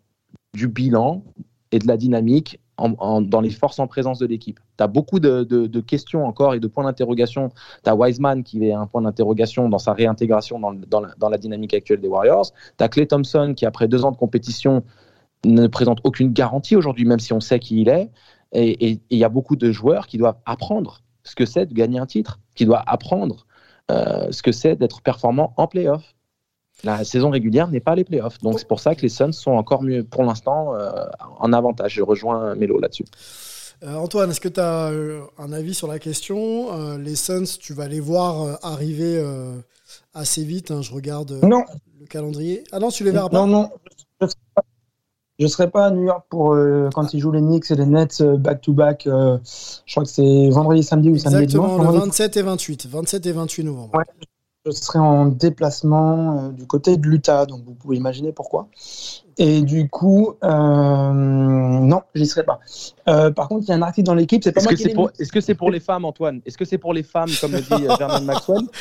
du 0.54 0.68
bilan 0.68 1.24
et 1.72 1.80
de 1.80 1.88
la 1.88 1.96
dynamique 1.96 2.60
en- 2.78 2.94
en- 3.00 3.22
dans 3.22 3.40
les 3.40 3.50
forces 3.50 3.80
en 3.80 3.88
présence 3.88 4.20
de 4.20 4.26
l'équipe. 4.26 4.60
Tu 4.78 4.84
as 4.84 4.88
beaucoup 4.88 5.20
de, 5.20 5.80
questions 5.82 6.26
encore 6.26 6.54
et 6.54 6.60
de 6.60 6.68
points 6.68 6.84
d'interrogation. 6.84 7.50
Tu 7.84 7.90
as 7.90 7.96
Wiseman 7.96 8.44
qui 8.44 8.68
est 8.68 8.74
un 8.74 8.88
point 8.88 9.02
d'interrogation 9.02 9.70
dans 9.70 9.80
sa 9.80 9.94
réintégration 9.94 10.60
dans, 10.60 11.30
la, 11.30 11.38
dynamique 11.38 11.74
actuelle 11.74 12.02
des 12.02 12.08
Warriors. 12.08 12.52
Tu 12.78 12.84
as 12.84 12.90
Clay 12.90 13.08
Thompson 13.08 13.54
qui, 13.56 13.66
après 13.66 13.88
deux 13.88 14.06
ans 14.06 14.12
de 14.12 14.18
compétition, 14.18 14.84
ne 15.46 15.68
présente 15.68 16.00
aucune 16.04 16.32
garantie 16.32 16.76
aujourd'hui, 16.76 17.06
même 17.06 17.20
si 17.20 17.34
on 17.34 17.40
sait 17.40 17.60
qui 17.60 17.82
il 17.82 17.90
est. 17.90 18.10
Et 18.54 19.00
il 19.10 19.18
y 19.18 19.24
a 19.24 19.30
beaucoup 19.30 19.56
de 19.56 19.72
joueurs 19.72 20.08
qui 20.08 20.18
doivent 20.18 20.38
apprendre 20.46 21.02
ce 21.24 21.36
que 21.36 21.46
c'est 21.46 21.66
de 21.66 21.74
gagner 21.74 22.00
un 22.00 22.06
titre, 22.06 22.40
qui 22.56 22.66
doivent 22.66 22.84
apprendre 22.86 23.46
euh, 23.92 24.32
ce 24.32 24.44
que 24.44 24.52
c'est 24.52 24.76
d'être 24.76 25.02
performant 25.02 25.54
en 25.58 25.68
playoff. 25.68 26.16
La 26.84 27.04
saison 27.04 27.30
régulière 27.30 27.68
n'est 27.68 27.80
pas 27.80 27.96
les 27.96 28.04
playoffs. 28.04 28.40
Donc 28.40 28.60
c'est 28.60 28.68
pour 28.68 28.80
ça 28.80 28.96
que 28.96 29.02
les 29.02 29.10
Suns 29.10 29.32
sont 29.32 29.52
encore 29.52 29.84
mieux 29.84 30.04
pour 30.04 30.24
l'instant 30.24 30.76
euh, 30.76 31.06
en 31.40 31.54
avantage. 31.54 31.94
Je 31.94 32.02
rejoins 32.02 32.56
Melo 32.56 32.80
là-dessus. 32.80 33.06
Euh, 33.84 33.96
Antoine, 33.96 34.30
est-ce 34.32 34.40
que 34.40 34.48
tu 34.50 34.60
as 34.62 34.92
un 35.38 35.52
avis 35.54 35.74
sur 35.74 35.88
la 35.88 36.00
question? 36.00 36.72
Euh, 36.74 36.98
Les 36.98 37.16
Suns, 37.16 37.58
tu 37.60 37.74
vas 37.74 37.88
les 37.88 38.00
voir 38.00 38.42
euh, 38.42 38.54
arriver 38.62 39.18
euh, 39.18 39.58
assez 40.14 40.44
vite. 40.44 40.72
hein, 40.72 40.82
je 40.82 40.94
regarde 40.94 41.32
euh, 41.34 41.46
Non. 41.48 41.64
le 42.00 42.06
calendrier. 42.06 42.64
Ah 42.72 42.80
non, 42.80 42.90
tu 42.90 43.04
les 43.04 43.12
verras 43.12 43.30
pas 43.30 43.46
Non, 43.46 43.48
non. 43.48 43.70
Je 44.22 44.28
serai 44.28 44.38
je 45.40 45.48
serai 45.48 45.70
pas 45.70 45.88
à 45.88 45.92
New 45.92 46.04
York 46.04 46.26
pour 46.30 46.54
euh, 46.54 46.90
quand 46.94 47.14
ils 47.14 47.20
jouent 47.20 47.32
les 47.32 47.42
Knicks 47.42 47.70
et 47.72 47.76
les 47.76 47.88
Nets 47.88 48.22
euh, 48.22 48.38
back-to-back. 48.38 49.08
euh, 49.08 49.38
je 49.86 49.94
crois 49.94 50.04
que 50.04 50.10
c'est 50.10 50.50
vendredi, 50.50 50.84
samedi 50.84 51.10
ou 51.10 51.18
samedi 51.18 51.44
Exactement, 51.44 51.78
le 51.78 51.84
vendredi. 51.84 52.06
27 52.06 52.38
et 52.38 52.42
28. 52.44 52.86
27 52.88 53.26
et 53.26 53.32
28 53.32 53.64
novembre. 53.66 53.96
Ouais. 53.98 54.04
Je 54.66 54.72
serai 54.72 55.00
en 55.00 55.26
déplacement 55.26 56.38
euh, 56.38 56.50
du 56.52 56.66
côté 56.68 56.96
de 56.96 57.06
l'Utah, 57.08 57.46
donc 57.48 57.66
vous 57.66 57.74
pouvez 57.74 57.98
imaginer 57.98 58.32
pourquoi. 58.32 58.70
Et 59.38 59.62
du 59.62 59.90
coup, 59.90 60.34
euh, 60.44 61.12
non, 61.14 62.02
j'y 62.14 62.26
serai 62.28 62.44
pas. 62.44 62.60
Euh, 63.08 63.32
par 63.32 63.48
contre, 63.48 63.66
il 63.66 63.70
y 63.70 63.72
a 63.72 63.76
un 63.76 63.82
article 63.82 64.06
dans 64.06 64.14
l'équipe, 64.14 64.44
c'est 64.44 64.52
pas 64.52 64.62
Est-ce 64.62 64.70
que 64.70 64.76
c'est 64.76 64.94
pour, 64.94 65.08
mis. 65.08 65.12
est-ce 65.20 65.32
que 65.32 65.42
c'est 65.42 65.56
pour 65.56 65.72
les 65.72 65.80
femmes, 65.80 66.06
Antoine? 66.06 66.42
Est-ce 66.46 66.58
que 66.58 66.66
c'est 66.66 66.78
pour 66.78 66.94
les 66.94 67.04
femmes, 67.04 67.30
comme 67.42 67.52
le 67.54 67.62
dit 67.62 67.88
euh, 67.88 67.96
Vernon 67.98 68.22
Maxwell? 68.26 68.62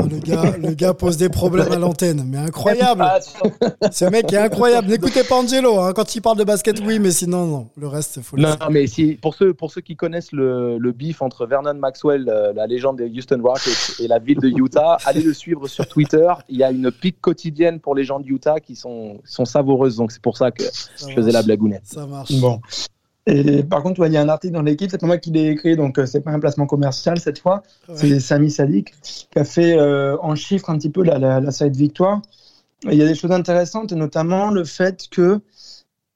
Oh, 0.00 0.06
le, 0.10 0.18
gars, 0.18 0.56
le 0.56 0.70
gars 0.72 0.94
pose 0.94 1.18
des 1.18 1.28
problèmes 1.28 1.70
à 1.70 1.76
l'antenne, 1.76 2.24
mais 2.26 2.38
incroyable. 2.38 3.04
Ah, 3.04 3.18
Ce 3.92 4.06
mec 4.06 4.32
est 4.32 4.38
incroyable. 4.38 4.88
N'écoutez 4.88 5.22
pas 5.24 5.36
Angelo. 5.36 5.78
hein. 5.78 5.92
Quand 5.94 6.14
il 6.16 6.22
parle 6.22 6.38
de 6.38 6.44
basket, 6.44 6.80
oui, 6.84 6.98
mais 6.98 7.10
sinon, 7.10 7.46
non. 7.46 7.68
Le 7.76 7.86
reste, 7.86 8.20
faut 8.22 8.36
le 8.36 8.42
Non, 8.42 8.56
mais 8.70 8.86
si, 8.86 9.18
pour, 9.20 9.34
ceux, 9.34 9.52
pour 9.52 9.70
ceux 9.70 9.82
qui 9.82 9.94
connaissent 9.94 10.32
le, 10.32 10.78
le 10.78 10.92
beef 10.92 11.20
entre 11.20 11.46
Vernon 11.46 11.74
Maxwell, 11.74 12.24
la 12.24 12.66
légende 12.66 12.96
des 12.96 13.10
Houston 13.10 13.40
Rockets, 13.44 14.00
et 14.00 14.08
la 14.08 14.18
ville 14.18 14.40
de 14.40 14.48
Utah, 14.48 14.96
allez 15.04 15.22
le 15.22 15.34
suivre 15.34 15.68
sur 15.68 15.86
Twitter. 15.86 16.32
Il 16.48 16.56
y 16.56 16.64
a 16.64 16.70
une 16.70 16.90
pique 16.90 17.20
quotidienne 17.20 17.78
pour 17.78 17.94
les 17.94 18.04
gens 18.04 18.18
de 18.20 18.26
Utah 18.26 18.60
qui 18.60 18.74
sont, 18.76 19.18
sont 19.24 19.44
savoureuses. 19.44 19.93
Donc 19.96 20.12
c'est 20.12 20.22
pour 20.22 20.36
ça 20.36 20.50
que 20.50 20.64
je 20.96 21.14
faisais 21.14 21.32
la 21.32 21.42
blagounette. 21.42 21.86
Ça 21.86 22.06
marche. 22.06 22.32
Bon. 22.40 22.60
Et 23.26 23.62
par 23.62 23.82
contre, 23.82 24.00
ouais, 24.00 24.08
il 24.08 24.12
y 24.12 24.18
a 24.18 24.20
un 24.20 24.28
article 24.28 24.52
dans 24.52 24.62
l'équipe, 24.62 24.90
c'est 24.90 24.98
pas 24.98 25.06
moi 25.06 25.16
qui 25.16 25.30
l'ai 25.30 25.48
écrit, 25.48 25.76
donc 25.76 25.98
euh, 25.98 26.04
c'est 26.04 26.20
pas 26.20 26.30
un 26.30 26.38
placement 26.40 26.66
commercial 26.66 27.18
cette 27.18 27.38
fois. 27.38 27.62
Ouais. 27.88 27.94
C'est 27.96 28.20
Sami 28.20 28.50
Sadik 28.50 28.92
qui 29.02 29.38
a 29.38 29.44
fait 29.44 29.78
euh, 29.78 30.18
en 30.20 30.34
chiffres 30.34 30.68
un 30.68 30.76
petit 30.76 30.90
peu 30.90 31.02
la, 31.02 31.18
la, 31.18 31.40
la 31.40 31.50
side 31.50 31.74
victoire. 31.74 32.20
Et 32.86 32.92
il 32.92 32.98
y 32.98 33.02
a 33.02 33.06
des 33.06 33.14
choses 33.14 33.32
intéressantes, 33.32 33.92
notamment 33.92 34.50
le 34.50 34.64
fait 34.64 35.06
que 35.10 35.40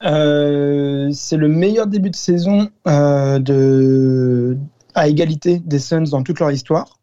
euh, 0.03 1.09
c'est 1.11 1.37
le 1.37 1.47
meilleur 1.47 1.87
début 1.87 2.11
de 2.11 2.15
saison 2.15 2.69
euh, 2.87 3.39
de, 3.39 4.55
à 4.93 5.07
égalité 5.07 5.57
des 5.57 5.79
Suns 5.79 6.03
dans 6.11 6.21
toute 6.21 6.39
leur 6.39 6.51
histoire. 6.51 6.99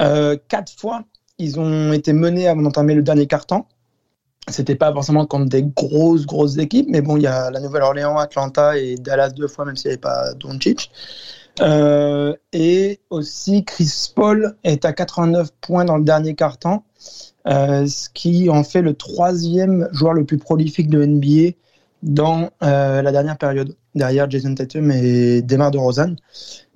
Euh, 0.00 0.36
quatre 0.46 0.72
fois, 0.78 1.02
ils 1.38 1.58
ont 1.58 1.92
été 1.92 2.12
menés 2.12 2.46
avant 2.46 2.62
d'entamer 2.62 2.94
le 2.94 3.02
dernier 3.02 3.26
quart-temps. 3.26 3.66
C'était 4.48 4.74
pas 4.74 4.92
forcément 4.92 5.24
contre 5.26 5.46
des 5.48 5.62
grosses, 5.62 6.26
grosses 6.26 6.58
équipes, 6.58 6.86
mais 6.90 7.00
bon, 7.00 7.16
il 7.16 7.22
y 7.22 7.26
a 7.26 7.50
la 7.50 7.60
Nouvelle-Orléans, 7.60 8.18
Atlanta 8.18 8.76
et 8.78 8.96
Dallas 8.96 9.30
deux 9.30 9.48
fois, 9.48 9.64
même 9.64 9.76
s'il 9.76 9.88
n'y 9.88 9.92
avait 9.94 10.00
pas 10.00 10.34
Doncic. 10.34 10.90
Euh, 11.60 12.34
et 12.52 13.00
aussi, 13.10 13.64
Chris 13.64 14.12
Paul 14.14 14.56
est 14.64 14.84
à 14.84 14.92
89 14.92 15.50
points 15.60 15.84
dans 15.84 15.96
le 15.96 16.04
dernier 16.04 16.34
quart-temps, 16.34 16.84
euh, 17.46 17.86
ce 17.86 18.08
qui 18.10 18.50
en 18.50 18.64
fait 18.64 18.82
le 18.82 18.94
troisième 18.94 19.88
joueur 19.92 20.14
le 20.14 20.24
plus 20.24 20.38
prolifique 20.38 20.90
de 20.90 21.04
NBA 21.04 21.56
dans 22.02 22.50
euh, 22.62 23.00
la 23.02 23.12
dernière 23.12 23.38
période, 23.38 23.76
derrière 23.94 24.28
Jason 24.30 24.54
Tatum 24.54 24.90
et 24.90 25.42
Demar 25.42 25.70
DeRozan. 25.70 26.16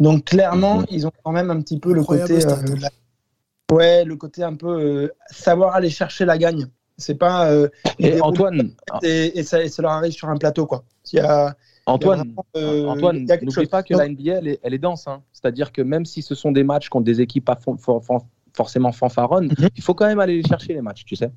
Donc 0.01 0.25
clairement, 0.27 0.85
ils 0.91 1.07
ont 1.07 1.13
quand 1.25 1.33
même 1.33 1.51
un 1.51 1.61
petit 1.61 1.79
peu 1.79 1.93
le 1.93 2.01
Incroyable 2.01 2.33
côté, 2.35 2.47
euh, 2.47 2.77
la- 2.81 3.75
ouais, 3.77 4.05
le 4.05 4.17
côté 4.17 4.43
un 4.43 4.55
peu 4.55 4.69
euh, 4.81 5.09
savoir 5.31 5.75
aller 5.75 5.91
chercher 5.91 6.25
la 6.25 6.39
gagne. 6.39 6.67
C'est 6.99 7.15
pas 7.15 7.51
euh, 7.51 7.69
Et 8.01 8.21
Antoine, 8.21 8.73
et, 9.03 9.39
et 9.39 9.43
ça, 9.45 9.63
et 9.63 9.69
ça 9.69 9.83
leur 9.83 9.93
arrive 9.93 10.13
sur 10.13 10.29
un 10.29 10.37
plateau 10.37 10.67
quoi. 10.67 10.83
Il 11.13 11.17
y 11.17 11.21
a, 11.21 11.57
Antoine, 11.87 12.35
euh, 12.57 12.87
Antoine, 12.87 13.25
n'oublie 13.43 13.67
pas 13.67 13.83
que 13.83 13.95
Non. 13.95 14.01
la 14.01 14.09
NBA, 14.09 14.33
elle 14.39 14.49
est, 14.49 14.61
elle 14.63 14.75
est 14.75 14.79
dense. 14.79 15.07
hein. 15.07 15.23
C'est-à-dire 15.33 15.73
que 15.73 15.81
même 15.81 16.05
si 16.05 16.21
ce 16.23 16.35
sont 16.35 16.51
des 16.53 16.65
matchs 16.65 16.89
contre 16.89 17.05
des 17.05 17.21
équipes 17.21 17.45
pas 17.45 17.57
for- 17.57 17.79
for- 17.79 18.05
for- 18.05 18.27
forcément 18.55 18.93
fanfaronnes, 18.93 19.47
Mhm. 19.59 19.69
il 19.77 19.83
faut 19.83 19.95
quand 19.95 20.07
même 20.07 20.19
aller 20.21 20.37
les 20.43 20.43
chercher 20.47 20.75
les 20.75 20.83
matchs, 20.83 21.05
tu 21.05 21.15
sais. 21.17 21.31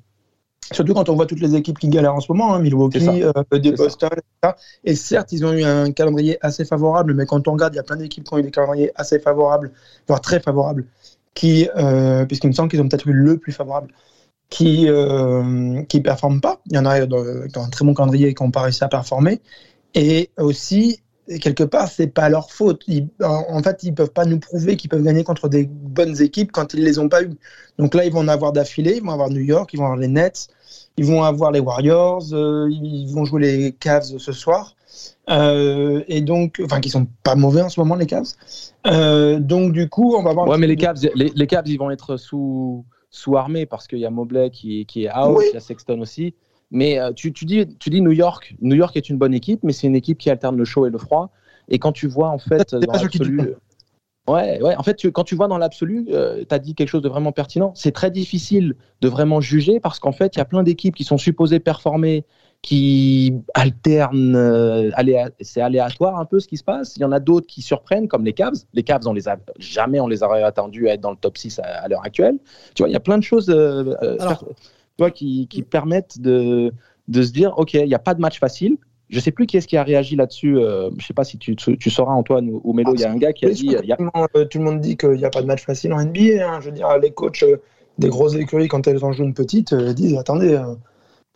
Surtout 0.72 0.94
quand 0.94 1.08
on 1.08 1.14
voit 1.14 1.26
toutes 1.26 1.40
les 1.40 1.54
équipes 1.54 1.78
qui 1.78 1.88
galèrent 1.88 2.14
en 2.14 2.20
ce 2.20 2.30
moment, 2.32 2.54
hein, 2.54 2.60
Milwaukee, 2.60 3.00
ça. 3.00 3.12
euh, 3.12 3.32
des. 3.58 3.72
Boston, 3.72 4.10
etc. 4.12 4.54
Et 4.84 4.94
certes, 4.94 5.32
ils 5.32 5.44
ont 5.44 5.52
eu 5.52 5.62
un 5.64 5.90
calendrier 5.92 6.38
assez 6.44 6.64
favorable, 6.64 7.14
mais 7.14 7.26
quand 7.26 7.46
on 7.48 7.52
regarde, 7.52 7.74
il 7.74 7.76
y 7.76 7.80
a 7.80 7.82
plein 7.84 7.96
d'équipes 7.96 8.24
qui 8.24 8.34
ont 8.34 8.38
eu 8.38 8.42
des 8.42 8.50
calendriers 8.50 8.90
assez 8.94 9.18
favorables, 9.18 9.70
voire 10.08 10.20
très 10.20 10.40
favorables, 10.40 10.86
qui, 11.34 11.68
euh, 11.76 12.24
puisqu'il 12.26 12.48
me 12.48 12.52
semble 12.52 12.68
qu'ils 12.70 12.80
ont 12.80 12.88
peut-être 12.88 13.06
eu 13.06 13.12
le 13.12 13.38
plus 13.38 13.52
favorable, 13.52 13.88
qui 14.52 14.86
euh, 14.88 15.82
qui 15.88 16.00
performent 16.02 16.40
pas. 16.42 16.60
Il 16.70 16.76
y 16.76 16.78
en 16.78 16.84
a 16.86 17.06
dans, 17.06 17.24
dans 17.54 17.62
un 17.64 17.70
très 17.70 17.84
bon 17.86 17.94
calendrier 17.94 18.34
qui 18.34 18.42
n'ont 18.42 18.50
pas 18.50 18.62
réussi 18.62 18.84
à 18.84 18.88
performer. 18.88 19.40
Et 19.94 20.30
aussi, 20.38 21.00
quelque 21.40 21.64
part, 21.64 21.88
c'est 21.88 22.08
pas 22.08 22.28
leur 22.28 22.50
faute. 22.50 22.82
Ils- 22.86 23.08
en, 23.22 23.44
en 23.48 23.62
fait, 23.62 23.82
ils 23.82 23.94
peuvent 23.94 24.12
pas 24.12 24.26
nous 24.26 24.38
prouver 24.38 24.76
qu'ils 24.76 24.90
peuvent 24.90 25.02
gagner 25.02 25.24
contre 25.24 25.48
des 25.48 25.64
bonnes 25.64 26.20
équipes 26.20 26.52
quand 26.52 26.74
ils 26.74 26.84
les 26.84 26.98
ont 26.98 27.08
pas 27.08 27.22
eues. 27.22 27.36
Donc 27.78 27.94
là, 27.94 28.04
ils 28.04 28.12
vont 28.12 28.20
en 28.20 28.28
avoir 28.28 28.52
d'affilée. 28.52 28.96
Ils 28.96 29.02
vont 29.02 29.12
avoir 29.12 29.30
New 29.30 29.40
York, 29.54 29.70
ils 29.72 29.78
vont 29.78 29.86
avoir 29.86 29.98
les 29.98 30.08
Nets, 30.08 30.48
ils 30.98 31.06
vont 31.06 31.22
avoir 31.22 31.50
les 31.50 31.60
Warriors, 31.60 32.24
euh, 32.32 32.68
ils 32.70 33.10
vont 33.14 33.24
jouer 33.24 33.40
les 33.40 33.72
Cavs 33.72 34.18
ce 34.18 34.32
soir. 34.32 34.74
Euh, 35.30 36.02
et 36.08 36.20
donc, 36.20 36.60
enfin, 36.62 36.80
qui 36.80 36.90
sont 36.90 37.06
pas 37.22 37.36
mauvais 37.36 37.62
en 37.62 37.70
ce 37.70 37.80
moment, 37.80 37.94
les 37.94 38.06
Cavs. 38.06 38.32
Euh, 38.86 39.40
donc, 39.40 39.72
du 39.72 39.88
coup, 39.88 40.14
on 40.14 40.22
va 40.22 40.34
voir. 40.34 40.46
Ouais, 40.46 40.58
mais 40.58 40.66
les 40.66 40.76
Cavs, 40.76 40.98
les, 41.14 41.32
les 41.34 41.46
Cavs, 41.46 41.66
ils 41.66 41.78
vont 41.78 41.90
être 41.90 42.18
sous, 42.18 42.84
sous 43.12 43.36
armés 43.36 43.66
parce 43.66 43.86
qu'il 43.86 43.98
y 44.00 44.06
a 44.06 44.10
Mobley 44.10 44.50
qui, 44.50 44.84
qui 44.86 45.04
est 45.04 45.14
out, 45.14 45.36
Oui. 45.36 45.44
il 45.50 45.54
y 45.54 45.56
a 45.56 45.60
Sexton 45.60 46.00
aussi. 46.00 46.34
Mais 46.72 46.98
euh, 46.98 47.12
tu, 47.12 47.32
tu, 47.32 47.44
dis, 47.44 47.68
tu 47.78 47.90
dis 47.90 48.00
New 48.00 48.10
York. 48.12 48.56
New 48.60 48.74
York 48.74 48.96
est 48.96 49.08
une 49.10 49.18
bonne 49.18 49.34
équipe, 49.34 49.60
mais 49.62 49.72
c'est 49.72 49.86
une 49.86 49.94
équipe 49.94 50.18
qui 50.18 50.30
alterne 50.30 50.56
le 50.56 50.64
chaud 50.64 50.86
et 50.86 50.90
le 50.90 50.98
froid. 50.98 51.30
Et 51.68 51.78
quand 51.78 51.92
tu 51.92 52.08
vois, 52.08 52.30
en 52.30 52.38
fait, 52.38 52.74
dans 52.74 52.92
l'absolu. 52.92 53.54
Ouais, 54.28 54.62
ouais, 54.62 54.76
en 54.76 54.82
fait, 54.84 54.94
tu- 54.94 55.10
quand 55.10 55.24
tu 55.24 55.34
vois 55.34 55.48
dans 55.48 55.58
l'absolu, 55.58 56.06
tu 56.06 56.14
as 56.54 56.58
dit 56.58 56.74
quelque 56.74 56.88
chose 56.88 57.02
de 57.02 57.08
vraiment 57.08 57.32
pertinent. 57.32 57.72
C'est 57.74 57.92
très 57.92 58.10
difficile 58.10 58.76
de 59.00 59.08
vraiment 59.08 59.40
juger 59.40 59.80
parce 59.80 59.98
qu'en 59.98 60.12
fait, 60.12 60.36
il 60.36 60.38
y 60.38 60.42
a 60.42 60.44
plein 60.44 60.62
d'équipes 60.62 60.94
qui 60.94 61.04
sont 61.04 61.18
supposées 61.18 61.58
performer, 61.60 62.24
qui 62.62 63.34
alternent. 63.54 64.36
euh, 64.36 64.90
aléa- 64.92 65.30
c'est 65.40 65.60
aléatoire 65.60 66.18
un 66.18 66.24
peu 66.24 66.38
ce 66.40 66.46
qui 66.48 66.56
se 66.56 66.64
passe. 66.64 66.94
Il 66.96 67.02
y 67.02 67.04
en 67.04 67.12
a 67.12 67.18
d'autres 67.20 67.46
qui 67.48 67.60
surprennent, 67.60 68.06
comme 68.08 68.24
les 68.24 68.32
Cavs. 68.32 68.54
Les 68.72 68.82
Cavs, 68.84 69.02
on 69.06 69.12
les 69.12 69.28
a 69.28 69.36
jamais 69.58 69.98
on 70.00 70.06
les 70.06 70.22
aurait 70.22 70.42
attendus 70.44 70.88
à 70.88 70.94
être 70.94 71.00
dans 71.00 71.10
le 71.10 71.16
top 71.16 71.36
6 71.36 71.58
à, 71.58 71.64
à 71.82 71.88
l'heure 71.88 72.04
actuelle. 72.04 72.38
Tu 72.74 72.82
vois, 72.82 72.88
il 72.88 72.92
y 72.92 72.96
a 72.96 73.00
plein 73.00 73.18
de 73.18 73.24
choses 73.24 73.50
euh, 73.50 73.94
euh, 74.02 74.16
Alors- 74.20 74.44
qui, 75.12 75.48
qui 75.48 75.62
permettent 75.62 76.20
de, 76.20 76.72
de 77.08 77.22
se 77.22 77.32
dire, 77.32 77.54
OK, 77.58 77.74
il 77.74 77.86
n'y 77.88 77.94
a 77.94 77.98
pas 77.98 78.14
de 78.14 78.20
match 78.20 78.38
facile. 78.38 78.76
Je 79.10 79.18
sais 79.18 79.32
plus 79.32 79.46
qui 79.46 79.56
est-ce 79.56 79.66
qui 79.66 79.76
a 79.76 79.82
réagi 79.82 80.14
là-dessus. 80.14 80.56
euh, 80.58 80.90
je 80.98 81.04
sais 81.04 81.12
pas 81.12 81.24
si 81.24 81.36
tu, 81.38 81.56
tu 81.56 81.90
sauras, 81.90 82.12
Antoine 82.12 82.48
ou, 82.48 82.60
ou 82.62 82.72
Mélo. 82.72 82.94
Il 82.94 83.00
y 83.00 83.04
a 83.04 83.10
un 83.10 83.16
gars 83.16 83.32
qui 83.32 83.44
a 83.46 83.50
dit. 83.50 83.66
crois 83.66 83.80
que 83.80 83.84
il 83.84 83.88
y 83.88 83.92
a- 83.92 83.96
tout, 84.46 84.58
le 84.58 84.64
monde, 84.64 84.80
dit 84.80 84.96
qu'il 84.96 85.10
n'y 85.14 85.24
a 85.24 85.30
pas 85.30 85.42
de 85.42 85.46
match 85.46 85.64
facile 85.64 85.92
en 85.92 86.00
NBA. 86.00 86.48
hein. 86.48 86.60
Je 86.60 86.66
veux 86.70 86.72
dire, 86.76 86.86
les 86.98 87.10
coachs 87.10 87.44
des 87.98 88.08
grosses 88.08 88.36
écuries, 88.36 88.68
quand 88.68 88.86
elles 88.86 89.04
en 89.04 89.10
jouent 89.12 89.24
une 89.24 89.34
petite, 89.34 89.74
disent 89.74 90.16
attendez, 90.16 90.56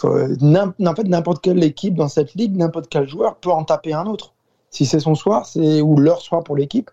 euh, 0.05 0.37
en 0.85 0.95
fait, 0.95 1.05
n'importe 1.05 1.43
quelle 1.43 1.63
équipe 1.65 1.95
dans 1.95 2.09
cette 2.09 2.35
ligue, 2.35 2.57
n'importe 2.57 2.87
quel 2.91 3.09
joueur 3.09 3.37
peut 3.37 3.51
en 3.51 3.65
taper 3.65 3.93
un 3.95 4.07
autre. 4.07 4.33
Si 4.71 4.85
c'est 4.87 5.01
son 5.01 5.15
soir, 5.15 5.47
c'est 5.47 5.81
ou 5.81 5.97
leur 5.97 6.21
soir 6.21 6.43
pour 6.45 6.57
l'équipe, 6.57 6.91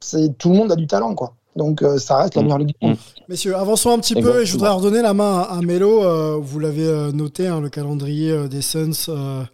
c'est 0.00 0.36
tout 0.36 0.50
le 0.50 0.56
monde 0.56 0.72
a 0.72 0.76
du 0.76 0.86
talent, 0.86 1.14
quoi. 1.14 1.34
Donc 1.54 1.82
euh, 1.82 1.98
ça 1.98 2.16
reste 2.16 2.34
la 2.34 2.40
Mm. 2.42 2.44
meilleure 2.44 2.58
ligue 2.58 2.74
du 2.80 2.88
monde. 2.88 2.96
Messieurs, 3.28 3.56
avançons 3.56 3.90
un 3.90 3.98
petit 3.98 4.14
peu 4.14 4.42
et 4.42 4.46
je 4.46 4.52
voudrais 4.52 4.70
redonner 4.70 5.02
la 5.02 5.12
main 5.14 5.40
à, 5.40 5.42
à 5.56 5.60
Melo. 5.62 6.02
Euh, 6.02 6.38
vous 6.40 6.58
l'avez 6.58 7.12
noté, 7.12 7.46
hein, 7.46 7.60
le 7.60 7.68
calendrier 7.68 8.30
euh, 8.30 8.48
des 8.48 8.62
Suns 8.62 8.90
euh, 9.08 9.44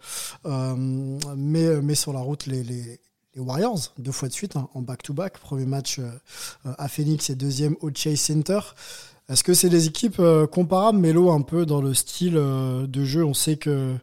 euh, 0.45 0.75
met, 1.35 1.81
met 1.81 1.95
sur 1.95 2.13
la 2.13 2.19
route 2.19 2.45
les, 2.47 2.63
les- 2.63 2.99
les 3.35 3.41
Warriors, 3.41 3.77
deux 3.99 4.11
fois 4.11 4.27
de 4.27 4.33
suite, 4.33 4.55
hein, 4.55 4.67
en 4.73 4.81
back-to-back. 4.81 5.37
Premier 5.37 5.65
match 5.65 6.01
à 6.79 6.87
Phoenix 6.87 7.29
et 7.29 7.35
deuxième 7.35 7.75
au 7.81 7.91
Chase 7.93 8.19
Center. 8.19 8.59
Est-ce 9.29 9.43
que 9.43 9.53
c'est 9.53 9.69
des 9.69 9.85
équipes 9.85 10.19
euh, 10.19 10.47
comparables, 10.47 10.97
Melo, 10.97 11.29
un 11.29 11.41
peu 11.41 11.67
dans 11.67 11.81
le 11.81 11.93
style 11.93 12.33
euh, 12.35 12.87
de 12.87 13.05
jeu? 13.05 13.23
On 13.23 13.35
sait 13.35 13.57
que 13.57 13.95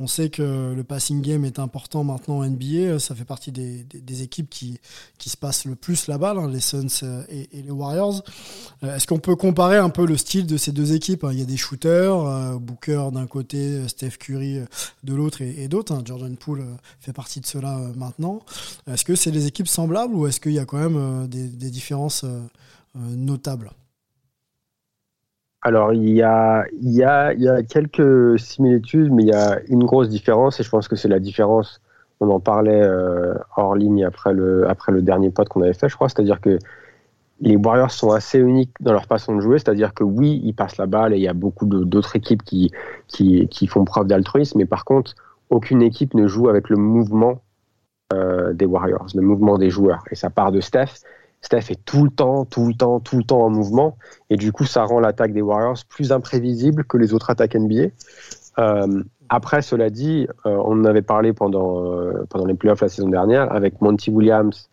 on 0.00 0.08
sait 0.08 0.30
que 0.30 0.74
le 0.74 0.82
passing 0.82 1.22
game 1.22 1.44
est 1.44 1.60
important 1.60 2.02
maintenant 2.02 2.38
en 2.38 2.44
NBA. 2.44 2.98
Ça 2.98 3.14
fait 3.14 3.24
partie 3.24 3.52
des, 3.52 4.22
équipes 4.22 4.50
qui, 4.50 4.80
qui 5.16 5.30
se 5.30 5.36
passent 5.36 5.64
le 5.64 5.76
plus 5.76 6.08
la 6.08 6.18
balle, 6.18 6.38
hein, 6.38 6.48
les 6.48 6.58
Suns 6.58 6.88
euh, 7.04 7.22
et, 7.28 7.62
les 7.62 7.70
Warriors. 7.70 8.24
Est-ce 8.82 9.06
qu'on 9.06 9.20
peut 9.20 9.36
comparer 9.36 9.76
un 9.76 9.90
peu 9.90 10.06
le 10.06 10.16
style 10.16 10.44
de 10.44 10.56
ces 10.56 10.72
deux 10.72 10.92
équipes 10.92 11.22
hein? 11.22 11.30
Il 11.32 11.38
y 11.38 11.42
a 11.42 11.46
des 11.46 11.56
shooters, 11.56 12.58
Booker 12.58 13.10
d'un 13.12 13.28
côté, 13.28 13.86
Steph 13.86 14.18
Curry 14.18 14.58
de 15.04 15.14
l'autre 15.14 15.40
et, 15.40 15.68
d'autres. 15.68 15.92
hein. 15.92 16.02
Jordan 16.04 16.36
Poole 16.36 16.64
fait 16.98 17.12
partie 17.12 17.40
de 17.40 17.46
cela 17.46 17.78
maintenant. 17.96 18.40
Est-ce 18.88 19.04
que 19.04 19.14
c'est 19.14 19.30
des 19.30 19.46
équipes 19.46 19.68
semblables 19.68 20.14
ou 20.14 20.26
est-ce 20.26 20.40
qu'il 20.40 20.52
y 20.52 20.58
a 20.58 20.64
quand 20.64 20.78
même 20.78 21.28
des, 21.28 21.70
différences 21.70 22.24
notables? 22.96 23.70
Alors, 25.66 25.94
il 25.94 26.10
y 26.10 26.22
a, 26.22 26.66
il 26.74 26.92
y, 26.92 27.02
a, 27.02 27.32
il 27.32 27.40
y 27.40 27.48
a 27.48 27.62
quelques 27.62 28.38
similitudes, 28.38 29.10
mais 29.10 29.22
il 29.22 29.28
y 29.30 29.34
a 29.34 29.60
une 29.68 29.84
grosse 29.84 30.10
différence, 30.10 30.60
et 30.60 30.62
je 30.62 30.68
pense 30.68 30.88
que 30.88 30.94
c'est 30.94 31.08
la 31.08 31.20
différence, 31.20 31.80
on 32.20 32.28
en 32.28 32.38
parlait 32.38 32.82
euh, 32.82 33.34
hors 33.56 33.74
ligne 33.74 34.04
après 34.04 34.34
le, 34.34 34.68
après 34.68 34.92
le 34.92 35.00
dernier 35.00 35.30
pod 35.30 35.48
qu'on 35.48 35.62
avait 35.62 35.72
fait, 35.72 35.88
je 35.88 35.94
crois, 35.96 36.10
c'est-à-dire 36.10 36.42
que 36.42 36.58
les 37.40 37.56
Warriors 37.56 37.90
sont 37.90 38.10
assez 38.10 38.38
uniques 38.38 38.74
dans 38.80 38.92
leur 38.92 39.06
façon 39.06 39.34
de 39.36 39.40
jouer, 39.40 39.58
c'est-à-dire 39.58 39.94
que 39.94 40.04
oui, 40.04 40.42
ils 40.44 40.52
passent 40.52 40.76
la 40.76 40.86
balle, 40.86 41.14
et 41.14 41.16
il 41.16 41.22
y 41.22 41.28
a 41.28 41.32
beaucoup 41.32 41.64
d'autres 41.64 42.14
équipes 42.14 42.42
qui, 42.42 42.70
qui, 43.08 43.48
qui 43.48 43.66
font 43.66 43.86
preuve 43.86 44.06
d'altruisme, 44.06 44.58
mais 44.58 44.66
par 44.66 44.84
contre, 44.84 45.14
aucune 45.48 45.80
équipe 45.80 46.12
ne 46.12 46.26
joue 46.26 46.50
avec 46.50 46.68
le 46.68 46.76
mouvement 46.76 47.40
euh, 48.12 48.52
des 48.52 48.66
Warriors, 48.66 49.06
le 49.14 49.22
mouvement 49.22 49.56
des 49.56 49.70
joueurs, 49.70 50.04
et 50.10 50.14
ça 50.14 50.28
part 50.28 50.52
de 50.52 50.60
Steph. 50.60 51.00
Steph 51.44 51.70
est 51.70 51.84
tout 51.84 52.04
le 52.04 52.10
temps, 52.10 52.46
tout 52.46 52.66
le 52.66 52.74
temps, 52.74 53.00
tout 53.00 53.18
le 53.18 53.22
temps 53.22 53.42
en 53.42 53.50
mouvement. 53.50 53.98
Et 54.30 54.36
du 54.36 54.50
coup, 54.50 54.64
ça 54.64 54.84
rend 54.84 54.98
l'attaque 54.98 55.34
des 55.34 55.42
Warriors 55.42 55.76
plus 55.90 56.10
imprévisible 56.10 56.84
que 56.84 56.96
les 56.96 57.12
autres 57.12 57.28
attaques 57.28 57.54
NBA. 57.54 57.88
Euh, 58.58 59.02
après, 59.28 59.60
cela 59.60 59.90
dit, 59.90 60.26
euh, 60.46 60.56
on 60.64 60.80
en 60.80 60.84
avait 60.86 61.02
parlé 61.02 61.34
pendant, 61.34 61.84
euh, 61.84 62.24
pendant 62.30 62.46
les 62.46 62.54
playoffs 62.54 62.80
la 62.80 62.88
saison 62.88 63.08
dernière 63.08 63.52
avec 63.52 63.82
Monty 63.82 64.10
Williams 64.10 64.70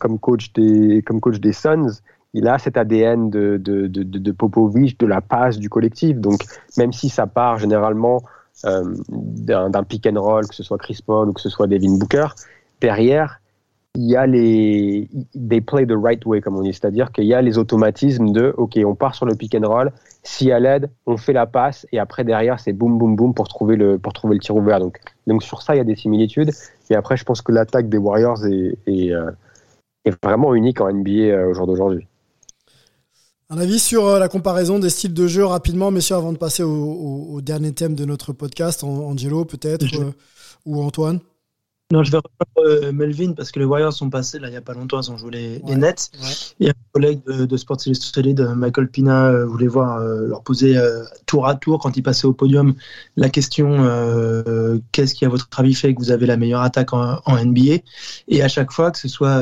comme, 0.00 0.18
coach 0.18 0.52
des, 0.54 1.02
comme 1.02 1.20
coach 1.20 1.38
des 1.38 1.52
Suns. 1.52 2.00
Il 2.34 2.46
a 2.48 2.58
cet 2.58 2.76
ADN 2.76 3.30
de, 3.30 3.56
de, 3.56 3.86
de, 3.86 4.02
de, 4.02 4.32
Popovich, 4.32 4.98
de 4.98 5.06
la 5.06 5.22
passe 5.22 5.58
du 5.58 5.70
collectif. 5.70 6.18
Donc, 6.18 6.44
même 6.76 6.92
si 6.92 7.08
ça 7.08 7.26
part 7.26 7.58
généralement 7.58 8.22
d'un 8.64 9.82
pick 9.84 10.06
and 10.06 10.20
roll, 10.20 10.46
que 10.46 10.54
ce 10.54 10.62
soit 10.62 10.78
Chris 10.78 11.00
Paul 11.04 11.28
ou 11.28 11.32
que 11.34 11.42
ce 11.42 11.50
soit 11.50 11.66
Devin 11.66 11.98
Booker, 11.98 12.28
derrière, 12.80 13.40
il 13.96 14.04
y 14.04 14.14
a 14.16 14.26
les 14.26 15.08
they 15.34 15.60
play 15.60 15.86
the 15.86 15.94
right 15.96 16.24
way 16.26 16.40
comme 16.40 16.56
on 16.56 16.62
dit, 16.62 16.72
c'est-à-dire 16.72 17.10
qu'il 17.12 17.24
y 17.24 17.34
a 17.34 17.40
les 17.42 17.56
automatismes 17.58 18.30
de 18.32 18.54
ok 18.56 18.78
on 18.84 18.94
part 18.94 19.14
sur 19.14 19.26
le 19.26 19.34
pick 19.34 19.54
and 19.54 19.66
roll, 19.66 19.90
si 20.22 20.52
à 20.52 20.60
l'aide 20.60 20.90
on 21.06 21.16
fait 21.16 21.32
la 21.32 21.46
passe 21.46 21.86
et 21.92 21.98
après 21.98 22.22
derrière 22.22 22.60
c'est 22.60 22.72
boum 22.72 22.98
boum 22.98 23.16
boum 23.16 23.32
pour 23.34 23.48
trouver 23.48 23.76
le 23.76 23.98
pour 23.98 24.12
trouver 24.12 24.34
le 24.34 24.40
tir 24.40 24.54
ouvert. 24.54 24.78
Donc 24.80 25.00
donc 25.26 25.42
sur 25.42 25.62
ça 25.62 25.74
il 25.74 25.78
y 25.78 25.80
a 25.80 25.84
des 25.84 25.96
similitudes. 25.96 26.50
Et 26.90 26.94
après 26.94 27.16
je 27.16 27.24
pense 27.24 27.42
que 27.42 27.50
l'attaque 27.52 27.88
des 27.88 27.98
Warriors 27.98 28.44
est 28.46 28.76
est, 28.86 29.12
euh, 29.12 29.30
est 30.04 30.14
vraiment 30.24 30.54
unique 30.54 30.80
en 30.80 30.88
NBA 30.92 31.10
euh, 31.10 31.50
au 31.50 31.54
jour 31.54 31.66
d'aujourd'hui. 31.66 32.06
Un 33.48 33.58
avis 33.58 33.78
sur 33.78 34.06
euh, 34.06 34.18
la 34.18 34.28
comparaison 34.28 34.78
des 34.80 34.90
styles 34.90 35.14
de 35.14 35.26
jeu 35.28 35.44
rapidement, 35.44 35.92
messieurs, 35.92 36.16
avant 36.16 36.32
de 36.32 36.38
passer 36.38 36.64
au, 36.64 36.68
au- 36.70 37.34
au 37.34 37.40
dernier 37.40 37.72
thème 37.72 37.94
de 37.94 38.04
notre 38.04 38.32
podcast, 38.32 38.82
An- 38.82 38.88
Angelo 39.10 39.44
peut-être, 39.44 39.86
euh, 40.00 40.10
ou 40.64 40.82
Antoine? 40.82 41.20
Non, 41.92 42.02
je 42.02 42.10
vais 42.10 42.18
reprendre 42.18 42.68
euh, 42.68 42.90
Melvin 42.90 43.32
parce 43.34 43.52
que 43.52 43.60
les 43.60 43.64
Warriors 43.64 43.92
sont 43.92 44.10
passés 44.10 44.40
là 44.40 44.48
il 44.48 44.50
n'y 44.50 44.56
a 44.56 44.60
pas 44.60 44.74
longtemps, 44.74 45.00
ils 45.00 45.10
ont 45.12 45.16
joué 45.16 45.30
les, 45.30 45.58
les 45.60 45.76
Nets. 45.76 46.10
Et 46.58 46.70
un 46.70 46.74
collègue 46.92 47.20
de, 47.26 47.46
de 47.46 47.56
Sports 47.56 47.78
Illustrated, 47.86 48.40
euh, 48.40 48.54
Michael 48.56 48.88
Pina, 48.88 49.28
euh, 49.28 49.46
voulait 49.46 49.68
voir 49.68 49.98
euh, 49.98 50.26
leur 50.26 50.42
poser 50.42 50.76
euh, 50.76 51.04
tour 51.26 51.46
à 51.46 51.54
tour 51.54 51.78
quand 51.78 51.96
ils 51.96 52.02
passaient 52.02 52.26
au 52.26 52.32
podium 52.32 52.74
la 53.16 53.28
question 53.28 53.84
qu'est-ce 54.90 55.14
qui 55.14 55.24
à 55.24 55.28
votre 55.28 55.48
avis 55.56 55.74
fait 55.74 55.94
que 55.94 56.00
vous 56.00 56.10
avez 56.10 56.26
la 56.26 56.36
meilleure 56.36 56.62
attaque 56.62 56.92
en, 56.92 57.20
en 57.24 57.44
NBA 57.44 57.76
Et 58.26 58.42
à 58.42 58.48
chaque 58.48 58.72
fois 58.72 58.90
que 58.90 58.98
ce 58.98 59.06
soit 59.06 59.40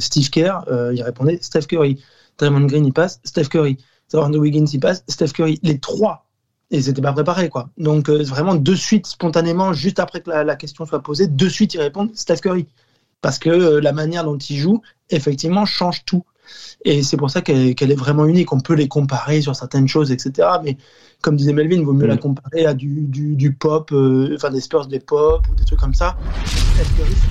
Steve 0.00 0.30
Kerr, 0.30 0.64
il 0.92 1.02
répondait 1.02 1.38
Steph 1.40 1.66
Curry. 1.68 2.02
Draymond 2.38 2.66
Green 2.66 2.84
il 2.84 2.92
passe, 2.92 3.20
Steph 3.24 3.44
Curry. 3.44 3.78
Andrew 4.12 4.40
Wiggins 4.40 4.66
il 4.72 4.80
passe, 4.80 5.04
Steph 5.08 5.32
Curry. 5.32 5.60
Les 5.62 5.78
trois 5.78 6.26
et 6.70 6.82
c'était 6.82 7.02
pas 7.02 7.12
préparé 7.12 7.48
quoi. 7.48 7.70
Donc 7.78 8.08
euh, 8.08 8.22
vraiment 8.22 8.54
de 8.54 8.74
suite 8.74 9.06
spontanément 9.06 9.72
juste 9.72 9.98
après 9.98 10.20
que 10.20 10.30
la, 10.30 10.44
la 10.44 10.56
question 10.56 10.86
soit 10.86 11.02
posée, 11.02 11.26
de 11.26 11.48
suite 11.48 11.74
ils 11.74 11.80
répondent 11.80 12.10
Steph 12.14 12.36
Curry 12.36 12.66
parce 13.20 13.38
que 13.38 13.48
euh, 13.48 13.80
la 13.80 13.92
manière 13.92 14.24
dont 14.24 14.36
il 14.36 14.56
joue 14.56 14.82
effectivement 15.10 15.64
change 15.64 16.04
tout. 16.04 16.24
Et 16.84 17.02
c'est 17.02 17.16
pour 17.16 17.30
ça 17.30 17.40
qu'elle 17.40 17.90
est 17.90 17.98
vraiment 17.98 18.26
unique. 18.26 18.52
On 18.52 18.60
peut 18.60 18.74
les 18.74 18.86
comparer 18.86 19.40
sur 19.40 19.56
certaines 19.56 19.88
choses, 19.88 20.12
etc. 20.12 20.46
Mais 20.62 20.76
comme 21.22 21.36
disait 21.36 21.54
Melvin, 21.54 21.76
il 21.76 21.86
vaut 21.86 21.94
mieux 21.94 22.06
la 22.06 22.18
comparer 22.18 22.66
à 22.66 22.74
du, 22.74 23.06
du, 23.06 23.34
du 23.34 23.54
pop, 23.54 23.90
euh, 23.92 24.34
enfin 24.36 24.50
des 24.50 24.60
Spurs 24.60 24.86
des 24.88 25.00
pop 25.00 25.46
ou 25.50 25.54
des 25.54 25.64
trucs 25.64 25.80
comme 25.80 25.94
ça. 25.94 26.16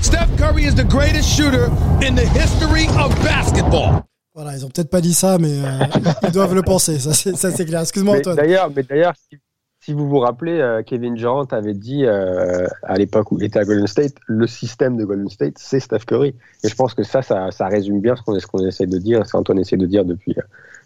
Steph 0.02 0.36
Curry 0.38 0.65
is 0.65 0.74
the 0.74 0.88
greatest 0.88 1.30
shooter 1.30 1.65
in 2.02 2.15
the 2.15 2.26
history 2.26 2.88
of 2.98 3.13
basketball. 3.24 4.04
Voilà, 4.36 4.56
ils 4.56 4.65
ont 4.65 4.69
peut-être 4.69 4.89
pas 4.89 5.02
dit 5.02 5.13
ça, 5.13 5.38
mais 5.38 5.60
euh, 5.63 5.86
ils 6.24 6.32
doivent 6.32 6.56
le 6.56 6.63
penser, 6.63 6.98
ça 6.98 7.13
c'est 7.13 7.65
clair. 7.65 7.82
Excuse-moi 7.82 8.17
Antoine. 8.17 8.36
D'ailleurs, 8.36 8.72
mais 8.76 8.82
d'ailleurs, 8.82 9.13
si, 9.15 9.38
si 9.80 9.93
vous 9.93 10.10
vous 10.10 10.17
rappelez, 10.17 10.60
euh, 10.60 10.82
Kevin 10.82 11.13
Durant 11.13 11.43
avait 11.46 11.76
dit 11.76 12.06
euh, 12.06 12.65
à 12.82 12.96
l'époque 12.96 13.32
où 13.32 13.38
il 13.38 13.46
était 13.46 13.60
à 13.60 13.63
Golden 13.63 13.86
State, 13.86 14.15
le 14.26 14.48
système 14.48 14.98
de 14.98 15.06
Golden 15.06 15.30
State, 15.30 15.60
c'est 15.60 15.80
Steph 15.80 16.06
Curry. 16.08 16.36
Et 16.63 16.67
je 16.67 16.76
pense 16.76 16.96
que 16.96 17.04
ça, 17.04 17.22
ça, 17.22 17.52
ça 17.52 17.67
résume 17.67 18.02
bien 18.02 18.15
ce 18.15 18.24
qu'on 18.24 18.65
essaie 18.65 18.88
de 18.88 18.98
dire, 18.98 19.24
ce 19.28 19.34
qu'Antoine 19.34 19.60
essaie 19.60 19.78
de 19.78 19.86
dire 19.86 20.04
depuis, 20.04 20.36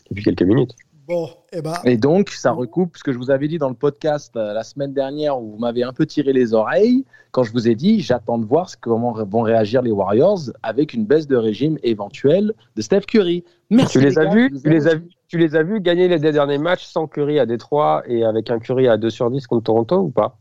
depuis 0.10 0.24
quelques 0.26 0.42
minutes. 0.42 0.76
Bon, 1.08 1.30
et 1.54 1.62
bah, 1.62 1.80
Et 1.86 1.96
donc, 1.96 2.30
ça 2.32 2.52
recoupe 2.52 2.98
ce 2.98 3.04
que 3.04 3.14
je 3.14 3.18
vous 3.18 3.32
avais 3.32 3.48
dit 3.48 3.58
dans 3.58 3.70
le 3.70 3.76
podcast 3.76 4.36
euh, 4.36 4.52
la 4.54 4.64
semaine 4.64 4.94
dernière 4.94 5.40
où 5.42 5.52
vous 5.52 5.58
m'avez 5.58 5.84
un 5.84 5.94
peu 5.94 6.06
tiré 6.06 6.34
les 6.34 6.54
oreilles 6.54 7.06
quand 7.32 7.44
je 7.44 7.54
vous 7.54 7.70
ai 7.70 7.76
dit 7.76 8.02
j'attends 8.02 8.38
de 8.38 8.46
voir 8.46 8.70
ce- 8.70 8.76
comment 8.80 9.14
vont 9.14 9.42
réagir 9.42 9.82
les 9.82 9.92
Warriors 9.92 10.40
avec 10.64 10.94
une 10.94 11.06
baisse 11.06 11.26
de 11.28 11.38
régime 11.38 11.78
éventuelle 11.84 12.54
de 12.76 12.82
Steph 12.82 13.02
Curry. 13.08 13.46
Merci. 13.70 14.00
tu 14.00 14.04
les, 14.06 14.14
gars, 14.14 14.22
as 14.30 14.34
vus, 14.34 14.52
tu 14.62 14.70
les 14.70 14.88
as 14.88 14.96
vus, 14.96 15.10
tu 15.30 15.38
les 15.38 15.56
as 15.56 15.64
vus 15.64 15.80
gagner 15.80 16.10
les 16.10 16.20
deux 16.20 16.32
derniers 16.34 16.58
matchs 16.58 16.86
sans 16.86 17.08
Curry 17.08 17.40
à 17.40 17.46
Détroit 17.46 18.04
et 18.08 18.26
avec 18.26 18.50
un 18.50 18.60
Curry 18.60 18.90
à 18.90 18.98
2 18.98 19.10
sur 19.10 19.32
10 19.32 19.48
contre 19.48 19.64
Toronto 19.64 19.98
ou 20.00 20.10
pas? 20.10 20.38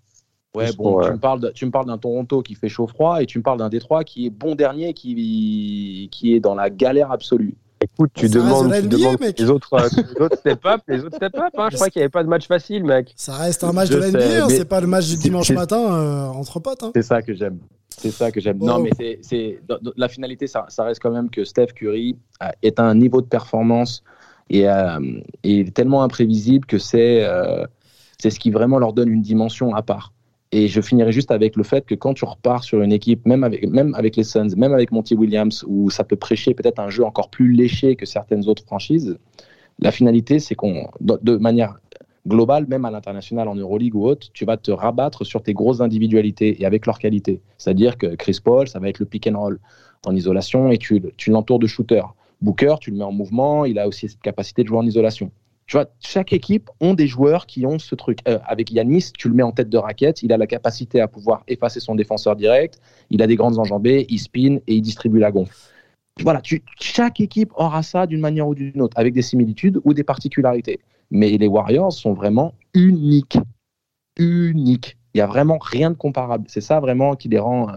Ouais, 0.56 0.66
Juste 0.66 0.78
bon, 0.78 0.92
pour, 0.94 1.02
tu 1.02 1.08
euh, 1.10 1.12
me 1.12 1.18
parles, 1.18 1.40
de- 1.40 1.50
tu 1.50 1.66
me 1.66 1.70
parles 1.70 1.86
d'un 1.86 1.98
Toronto 1.98 2.42
qui 2.42 2.54
fait 2.56 2.68
chaud-froid 2.68 3.22
et 3.22 3.26
tu 3.26 3.38
me 3.38 3.42
parles 3.44 3.58
d'un 3.58 3.68
Détroit 3.68 4.02
qui 4.04 4.26
est 4.26 4.30
bon 4.30 4.54
dernier, 4.56 4.94
qui, 4.94 6.08
qui 6.10 6.34
est 6.34 6.40
dans 6.40 6.54
la 6.54 6.70
galère 6.70 7.12
absolue. 7.12 7.56
Écoute, 7.80 8.10
tu 8.14 8.28
Ça 8.28 8.38
reste 8.38 8.46
demandes, 8.46 8.66
de 8.66 8.70
la 8.70 8.80
tu 8.80 8.86
NBA, 8.86 8.96
demandes 8.96 9.20
mec. 9.20 9.38
les 9.38 9.50
autres, 9.50 9.74
euh, 9.74 9.88
les 9.96 10.20
autres 10.22 10.38
step 10.38 10.64
up, 10.66 10.80
les 10.88 11.04
autres 11.04 11.16
step 11.16 11.34
up. 11.36 11.52
Hein. 11.58 11.68
Je 11.70 11.74
crois 11.76 11.90
qu'il 11.90 12.00
n'y 12.00 12.04
avait 12.04 12.10
pas 12.10 12.22
de 12.24 12.28
match 12.28 12.46
facile, 12.46 12.84
mec. 12.84 13.12
ça 13.16 13.34
reste 13.34 13.64
un 13.64 13.72
match 13.72 13.88
Je 13.90 13.94
de 13.94 13.98
la 14.00 14.08
NBA, 14.08 14.20
sais, 14.20 14.36
hein, 14.40 14.46
c'est 14.48 14.64
pas 14.64 14.80
le 14.80 14.86
match 14.86 15.06
du 15.08 15.16
dimanche 15.16 15.50
matin 15.50 15.78
euh, 15.92 16.26
entre 16.28 16.58
potes. 16.60 16.82
hein. 16.84 16.90
C'est 16.94 17.02
ça 17.02 17.20
que 17.22 17.34
j'aime. 17.34 17.58
C'est 17.98 18.10
ça 18.10 18.30
que 18.30 18.40
j'aime. 18.40 18.58
Non, 18.58 18.78
mais 18.78 18.90
c'est, 19.22 19.60
la 19.96 20.08
finalité, 20.08 20.46
ça, 20.46 20.66
ça 20.68 20.84
reste 20.84 21.00
quand 21.02 21.10
même 21.10 21.30
que 21.30 21.44
Steph 21.44 21.68
Curry 21.74 22.16
euh, 22.42 22.48
est 22.62 22.78
à 22.80 22.84
un 22.84 22.94
niveau 22.94 23.20
de 23.22 23.26
performance 23.26 24.02
et, 24.50 24.68
euh, 24.68 24.98
et 25.44 25.70
tellement 25.70 26.02
imprévisible 26.02 26.66
que 26.66 26.78
c'est, 26.78 27.24
euh, 27.24 27.64
c'est 28.18 28.30
ce 28.30 28.38
qui 28.38 28.50
vraiment 28.50 28.78
leur 28.78 28.92
donne 28.92 29.08
une 29.08 29.22
dimension 29.22 29.74
à 29.74 29.82
part. 29.82 30.12
Et 30.52 30.68
je 30.68 30.80
finirai 30.80 31.12
juste 31.12 31.30
avec 31.30 31.56
le 31.56 31.64
fait 31.64 31.84
que 31.84 31.94
quand 31.94 32.14
tu 32.14 32.24
repars 32.24 32.62
sur 32.62 32.80
une 32.80 32.92
équipe, 32.92 33.26
même 33.26 33.42
avec, 33.42 33.68
même 33.68 33.94
avec 33.94 34.16
les 34.16 34.24
Suns, 34.24 34.54
même 34.56 34.72
avec 34.72 34.92
Monty 34.92 35.14
Williams, 35.14 35.64
où 35.66 35.90
ça 35.90 36.04
peut 36.04 36.16
prêcher 36.16 36.54
peut-être 36.54 36.78
un 36.78 36.88
jeu 36.88 37.04
encore 37.04 37.30
plus 37.30 37.52
léché 37.52 37.96
que 37.96 38.06
certaines 38.06 38.48
autres 38.48 38.62
franchises, 38.64 39.18
la 39.80 39.90
finalité, 39.90 40.38
c'est 40.38 40.54
qu'on, 40.54 40.88
de 41.00 41.36
manière 41.36 41.78
globale, 42.26 42.66
même 42.66 42.84
à 42.84 42.90
l'international, 42.90 43.48
en 43.48 43.54
Euroleague 43.54 43.94
ou 43.94 44.06
autre, 44.06 44.28
tu 44.32 44.44
vas 44.44 44.56
te 44.56 44.70
rabattre 44.70 45.24
sur 45.24 45.42
tes 45.42 45.52
grosses 45.52 45.80
individualités 45.80 46.60
et 46.60 46.66
avec 46.66 46.86
leur 46.86 46.98
qualité. 46.98 47.40
C'est-à-dire 47.58 47.96
que 47.96 48.14
Chris 48.14 48.38
Paul, 48.42 48.68
ça 48.68 48.78
va 48.78 48.88
être 48.88 48.98
le 48.98 49.06
pick 49.06 49.26
and 49.26 49.38
roll 49.38 49.58
en 50.06 50.14
isolation 50.14 50.70
et 50.70 50.78
tu, 50.78 51.02
tu 51.16 51.30
l'entoures 51.30 51.58
de 51.58 51.66
shooters. 51.66 52.14
Booker, 52.42 52.76
tu 52.80 52.90
le 52.90 52.96
mets 52.96 53.04
en 53.04 53.12
mouvement, 53.12 53.64
il 53.64 53.78
a 53.78 53.88
aussi 53.88 54.08
cette 54.08 54.20
capacité 54.20 54.62
de 54.62 54.68
jouer 54.68 54.78
en 54.78 54.86
isolation. 54.86 55.30
Tu 55.66 55.76
vois, 55.76 55.86
chaque 55.98 56.32
équipe 56.32 56.70
ont 56.80 56.94
des 56.94 57.08
joueurs 57.08 57.46
qui 57.46 57.66
ont 57.66 57.80
ce 57.80 57.96
truc. 57.96 58.20
Euh, 58.28 58.38
avec 58.44 58.70
Yanis, 58.70 59.10
tu 59.18 59.28
le 59.28 59.34
mets 59.34 59.42
en 59.42 59.50
tête 59.50 59.68
de 59.68 59.78
raquette, 59.78 60.22
il 60.22 60.32
a 60.32 60.36
la 60.36 60.46
capacité 60.46 61.00
à 61.00 61.08
pouvoir 61.08 61.42
effacer 61.48 61.80
son 61.80 61.96
défenseur 61.96 62.36
direct, 62.36 62.80
il 63.10 63.20
a 63.20 63.26
des 63.26 63.34
grandes 63.34 63.58
enjambées, 63.58 64.06
il 64.08 64.18
spin 64.18 64.58
et 64.66 64.74
il 64.76 64.82
distribue 64.82 65.18
la 65.18 65.32
gonfle. 65.32 65.56
Voilà, 66.22 66.40
chaque 66.80 67.20
équipe 67.20 67.50
aura 67.56 67.82
ça 67.82 68.06
d'une 68.06 68.20
manière 68.20 68.46
ou 68.46 68.54
d'une 68.54 68.80
autre, 68.80 68.96
avec 68.98 69.12
des 69.12 69.22
similitudes 69.22 69.80
ou 69.84 69.92
des 69.92 70.04
particularités. 70.04 70.80
Mais 71.10 71.36
les 71.36 71.48
Warriors 71.48 71.92
sont 71.92 72.14
vraiment 72.14 72.54
uniques. 72.72 73.38
Uniques. 74.18 74.96
Il 75.14 75.18
n'y 75.18 75.22
a 75.22 75.26
vraiment 75.26 75.58
rien 75.58 75.90
de 75.90 75.96
comparable. 75.96 76.44
C'est 76.48 76.60
ça 76.60 76.78
vraiment 76.80 77.16
qui 77.16 77.28
les 77.28 77.38
rend 77.38 77.68
euh, 77.68 77.72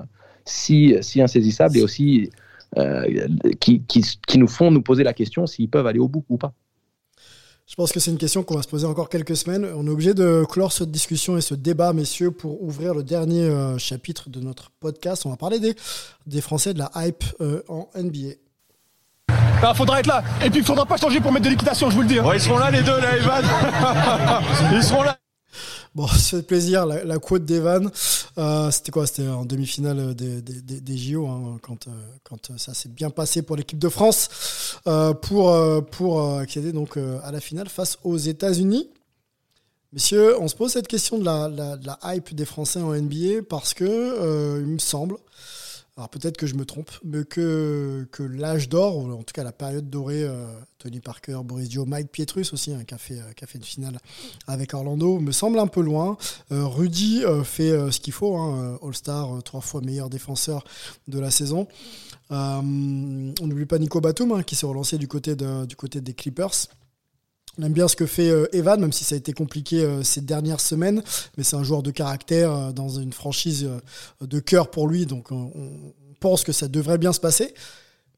si, 0.45 0.95
si 1.01 1.21
insaisissables 1.21 1.77
et 1.77 1.81
aussi 1.81 2.29
euh, 2.77 3.27
qui, 3.59 3.81
qui 3.81 4.37
nous 4.37 4.47
font 4.47 4.69
nous 4.69 4.83
poser 4.83 5.03
la 5.03 5.13
question 5.13 5.47
s'ils 5.47 5.69
peuvent 5.69 5.87
aller 5.87 5.99
au 5.99 6.07
bout 6.07 6.23
ou 6.29 6.37
pas. 6.37 6.53
Je 7.69 7.75
pense 7.75 7.91
que 7.91 7.99
c'est 7.99 8.09
une 8.09 8.17
question 8.17 8.41
qu'on 8.41 8.55
va 8.55 8.63
se 8.63 8.67
poser 8.67 8.87
encore 8.87 9.09
quelques 9.09 9.37
semaines. 9.37 9.63
On 9.75 9.85
est 9.85 9.91
obligé 9.91 10.15
de 10.15 10.43
clore 10.49 10.71
cette 10.71 10.89
discussion 10.89 11.37
et 11.37 11.41
ce 11.41 11.53
débat, 11.53 11.93
messieurs, 11.93 12.31
pour 12.31 12.63
ouvrir 12.63 12.95
le 12.95 13.03
dernier 13.03 13.43
euh, 13.43 13.77
chapitre 13.77 14.27
de 14.31 14.39
notre 14.39 14.71
podcast. 14.79 15.27
On 15.27 15.29
va 15.29 15.37
parler 15.37 15.59
des, 15.59 15.75
des 16.25 16.41
Français 16.41 16.73
de 16.73 16.79
la 16.79 16.89
hype 16.95 17.23
euh, 17.41 17.61
en 17.69 17.87
NBA. 17.95 18.33
Ah, 19.61 19.73
faudra 19.75 19.99
être 19.99 20.07
là. 20.07 20.23
Et 20.43 20.49
puis, 20.49 20.61
il 20.61 20.65
faudra 20.65 20.87
pas 20.87 20.97
changer 20.97 21.21
pour 21.21 21.31
mettre 21.31 21.45
de 21.45 21.51
l'équitation, 21.51 21.91
je 21.91 21.95
vous 21.95 22.01
le 22.01 22.07
dis. 22.07 22.17
hein. 22.17 22.31
ils 22.33 22.41
seront 22.41 22.57
là 22.57 22.71
les 22.71 22.81
deux, 22.81 22.99
là, 22.99 23.15
Evan. 23.17 23.45
ils 24.73 24.83
seront 24.83 25.03
là. 25.03 25.19
Bon, 25.93 26.07
ça 26.07 26.37
fait 26.37 26.43
plaisir, 26.43 26.87
la, 26.87 27.03
la 27.03 27.19
quote 27.19 27.45
d'Evan. 27.45 27.91
Euh, 28.37 28.71
c'était 28.71 28.91
quoi 28.91 29.07
C'était 29.07 29.27
en 29.27 29.45
demi-finale 29.45 30.13
des, 30.15 30.41
des, 30.41 30.81
des, 30.81 30.97
JO, 30.97 31.27
hein, 31.27 31.57
quand, 31.61 31.87
euh, 31.87 31.91
quand 32.23 32.57
ça 32.57 32.73
s'est 32.73 32.89
bien 32.89 33.09
passé 33.09 33.41
pour 33.41 33.55
l'équipe 33.55 33.79
de 33.79 33.89
France, 33.89 34.29
euh, 34.87 35.13
pour, 35.13 35.49
euh, 35.49 35.81
pour 35.81 36.21
euh, 36.21 36.39
accéder 36.39 36.71
donc 36.71 36.97
euh, 36.97 37.19
à 37.23 37.31
la 37.31 37.39
finale 37.39 37.69
face 37.69 37.97
aux 38.03 38.17
États-Unis. 38.17 38.89
Messieurs, 39.91 40.39
on 40.39 40.47
se 40.47 40.55
pose 40.55 40.71
cette 40.71 40.87
question 40.87 41.17
de 41.17 41.25
la, 41.25 41.49
la, 41.49 41.99
hype 42.03 42.35
des 42.35 42.45
Français 42.45 42.79
en 42.79 42.93
NBA 42.93 43.41
parce 43.49 43.73
que 43.73 43.85
euh, 43.85 44.61
il 44.61 44.73
me 44.73 44.77
semble, 44.77 45.17
alors 45.99 46.07
peut-être 46.07 46.37
que 46.37 46.47
je 46.47 46.55
me 46.55 46.63
trompe, 46.63 46.91
mais 47.03 47.25
que, 47.25 48.07
l'âge 48.19 48.69
d'or, 48.69 48.95
ou 48.95 49.11
en 49.11 49.17
tout 49.17 49.33
cas 49.33 49.43
la 49.43 49.51
période 49.51 49.89
dorée, 49.89 50.23
euh, 50.23 50.47
Tony 50.77 51.01
Parker, 51.01 51.41
Boris 51.43 51.67
Dio, 51.67 51.85
Mike 51.85 52.09
Pietrus 52.09 52.53
aussi, 52.53 52.71
hein, 52.71 52.85
qui, 52.87 52.93
a 52.93 52.97
fait, 52.97 53.19
euh, 53.19 53.33
qui 53.35 53.43
a 53.43 53.47
une 53.53 53.63
finale 53.65 53.99
avec 54.47 54.73
Orlando, 54.73 55.19
me 55.19 55.33
semble 55.33 55.59
un 55.59 55.67
peu 55.67 55.81
loin. 55.81 56.17
Euh, 56.53 56.65
Rudy 56.65 57.23
fait 57.43 57.91
ce 57.91 57.99
qu'il 57.99 58.13
faut, 58.13 58.37
hein, 58.37 58.79
All-Star, 58.81 59.43
trois 59.43 59.59
fois 59.59 59.81
meilleur 59.81 60.09
défenseur 60.09 60.63
de 61.09 61.19
la 61.19 61.31
saison. 61.31 61.67
On 62.29 62.63
n'oublie 62.63 63.65
pas 63.65 63.77
Nico 63.77 63.99
Batum, 63.99 64.31
hein, 64.31 64.43
qui 64.43 64.55
s'est 64.55 64.67
relancé 64.67 64.97
du 64.97 65.09
côté 65.09 65.35
des 65.35 66.13
Clippers. 66.13 66.69
On 67.57 67.63
aime 67.63 67.73
bien 67.73 67.87
ce 67.87 67.95
que 67.95 68.05
fait 68.05 68.29
euh, 68.29 68.47
Evan, 68.53 68.79
même 68.79 68.93
si 68.93 69.03
ça 69.03 69.15
a 69.15 69.17
été 69.17 69.33
compliqué 69.33 69.81
euh, 69.81 70.03
ces 70.03 70.21
dernières 70.21 70.61
semaines. 70.61 71.03
Mais 71.37 71.43
c'est 71.43 71.55
un 71.55 71.63
joueur 71.63 71.83
de 71.83 71.91
caractère 71.91 72.51
euh, 72.51 72.71
dans 72.71 72.89
une 72.89 73.13
franchise 73.13 73.69
de 74.21 74.39
cœur 74.39 74.69
pour 74.69 74.87
lui. 74.87 75.05
Donc 75.05 75.31
on, 75.31 75.51
on 75.55 75.69
pense 76.19 76.43
que 76.43 76.51
ça 76.51 76.67
devrait 76.67 76.97
bien 76.97 77.13
se 77.13 77.19
passer. 77.19 77.53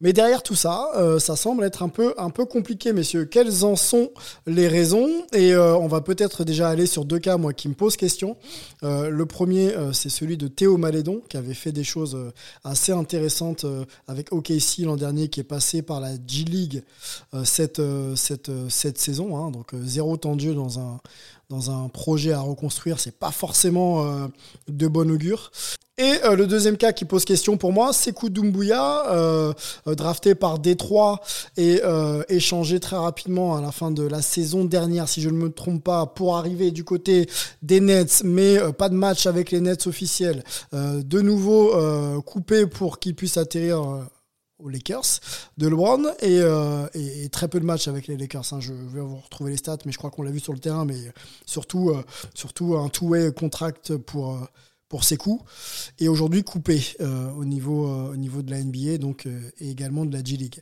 Mais 0.01 0.13
derrière 0.13 0.43
tout 0.43 0.55
ça, 0.55 0.89
euh, 0.95 1.19
ça 1.19 1.35
semble 1.35 1.63
être 1.63 1.83
un 1.83 1.89
peu, 1.89 2.13
un 2.17 2.29
peu 2.29 2.45
compliqué, 2.45 2.91
messieurs. 2.93 3.25
Quelles 3.25 3.63
en 3.63 3.75
sont 3.75 4.11
les 4.47 4.67
raisons? 4.67 5.09
Et 5.33 5.53
euh, 5.53 5.75
on 5.77 5.87
va 5.87 6.01
peut-être 6.01 6.43
déjà 6.43 6.69
aller 6.69 6.85
sur 6.85 7.05
deux 7.05 7.19
cas, 7.19 7.37
moi, 7.37 7.53
qui 7.53 7.69
me 7.69 7.73
posent 7.73 7.97
question. 7.97 8.35
Euh, 8.83 9.09
le 9.09 9.25
premier, 9.25 9.73
c'est 9.93 10.09
celui 10.09 10.37
de 10.37 10.47
Théo 10.47 10.77
Malédon, 10.77 11.21
qui 11.29 11.37
avait 11.37 11.53
fait 11.53 11.71
des 11.71 11.83
choses 11.83 12.17
assez 12.63 12.91
intéressantes 12.91 13.65
avec 14.07 14.33
OKC 14.33 14.79
l'an 14.79 14.95
dernier, 14.95 15.29
qui 15.29 15.39
est 15.39 15.43
passé 15.43 15.81
par 15.81 15.99
la 15.99 16.11
G 16.27 16.43
League 16.43 16.83
euh, 17.33 17.43
cette, 17.43 17.81
cette, 18.15 18.51
cette 18.69 18.97
saison. 18.97 19.37
hein. 19.37 19.51
donc 19.51 19.71
zéro 19.83 20.17
temps 20.17 20.35
de 20.35 20.53
dans 20.53 20.79
un, 20.79 20.99
dans 21.51 21.69
un 21.69 21.89
projet 21.89 22.31
à 22.31 22.39
reconstruire, 22.39 22.99
c'est 22.99 23.19
pas 23.19 23.31
forcément 23.31 24.05
euh, 24.05 24.27
de 24.67 24.87
bon 24.87 25.11
augure. 25.11 25.51
Et 26.01 26.23
euh, 26.23 26.35
le 26.35 26.47
deuxième 26.47 26.77
cas 26.77 26.93
qui 26.93 27.05
pose 27.05 27.25
question 27.25 27.57
pour 27.57 27.73
moi, 27.73 27.91
c'est 27.93 28.15
Doumbouya, 28.23 29.11
euh, 29.11 29.53
euh, 29.87 29.93
drafté 29.93 30.33
par 30.33 30.57
Détroit 30.57 31.21
et 31.57 31.81
échangé 32.29 32.79
très 32.79 32.95
rapidement 32.95 33.55
à 33.55 33.61
la 33.61 33.71
fin 33.71 33.91
de 33.91 34.03
la 34.03 34.21
saison 34.21 34.65
dernière, 34.65 35.07
si 35.07 35.21
je 35.21 35.29
ne 35.29 35.35
me 35.35 35.51
trompe 35.51 35.83
pas, 35.83 36.05
pour 36.07 36.37
arriver 36.37 36.71
du 36.71 36.83
côté 36.83 37.27
des 37.61 37.79
Nets, 37.79 38.23
mais 38.23 38.57
pas 38.77 38.89
de 38.89 38.95
match 38.95 39.27
avec 39.27 39.51
les 39.51 39.59
Nets 39.59 39.85
officiels. 39.87 40.43
De 40.73 41.21
nouveau 41.21 41.73
coupé 42.23 42.65
pour 42.65 42.99
qu'il 42.99 43.15
puisse 43.15 43.37
atterrir 43.37 44.07
Lakers 44.69 45.19
de 45.57 45.67
LeBron 45.67 46.03
et, 46.21 46.39
euh, 46.41 46.87
et 46.93 47.29
très 47.29 47.47
peu 47.47 47.59
de 47.59 47.65
matchs 47.65 47.87
avec 47.87 48.07
les 48.07 48.17
Lakers. 48.17 48.53
hein. 48.53 48.59
Je 48.59 48.73
vais 48.73 49.01
vous 49.01 49.17
retrouver 49.17 49.51
les 49.51 49.57
stats, 49.57 49.77
mais 49.85 49.91
je 49.91 49.97
crois 49.97 50.09
qu'on 50.11 50.23
l'a 50.23 50.31
vu 50.31 50.39
sur 50.39 50.53
le 50.53 50.59
terrain, 50.59 50.85
mais 50.85 51.11
surtout, 51.45 51.89
euh, 51.89 52.03
surtout 52.33 52.75
un 52.77 52.89
two-way 52.89 53.31
contract 53.33 53.97
pour, 53.97 54.33
euh, 54.35 54.45
pour 54.91 55.05
ses 55.05 55.15
coups. 55.15 55.41
Et 55.99 56.09
aujourd'hui 56.09 56.43
coupé 56.43 56.83
euh, 56.99 57.31
au, 57.31 57.45
niveau, 57.45 57.87
euh, 57.87 58.11
au 58.11 58.17
niveau 58.17 58.41
de 58.41 58.51
la 58.51 58.61
NBA 58.61 58.97
donc, 58.97 59.25
euh, 59.25 59.39
et 59.61 59.71
également 59.71 60.05
de 60.05 60.11
la 60.13 60.21
G-League. 60.21 60.59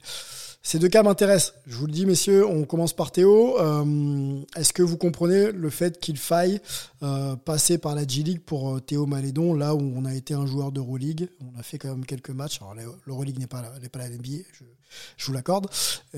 Ces 0.61 0.77
deux 0.77 0.87
cas 0.87 1.01
m'intéressent. 1.01 1.55
Je 1.65 1.75
vous 1.75 1.87
le 1.87 1.91
dis, 1.91 2.05
messieurs, 2.05 2.45
on 2.45 2.63
commence 2.65 2.93
par 2.93 3.11
Théo. 3.11 3.57
Est-ce 4.55 4.73
que 4.73 4.83
vous 4.83 4.97
comprenez 4.97 5.51
le 5.53 5.69
fait 5.69 5.99
qu'il 5.99 6.17
faille 6.17 6.59
passer 7.45 7.77
par 7.77 7.95
la 7.95 8.05
G-League 8.05 8.41
pour 8.45 8.79
Théo 8.81 9.05
Malédon, 9.05 9.53
là 9.53 9.73
où 9.73 9.79
on 9.95 10.03
a 10.03 10.13
été 10.13 10.33
un 10.33 10.45
joueur 10.45 10.73
d'Euroleague? 10.73 11.29
On 11.41 11.57
a 11.57 11.63
fait 11.63 11.77
quand 11.77 11.87
même 11.87 12.05
quelques 12.05 12.31
matchs. 12.31 12.59
Alors, 12.61 12.75
l'Euroleague 13.07 13.39
n'est 13.39 13.47
pas, 13.47 13.61
la- 13.61 13.79
n'est 13.79 13.87
pas 13.87 13.99
la 13.99 14.09
NBA, 14.09 14.43
je, 14.51 14.65
je 15.17 15.25
vous 15.25 15.33
l'accorde. 15.33 15.67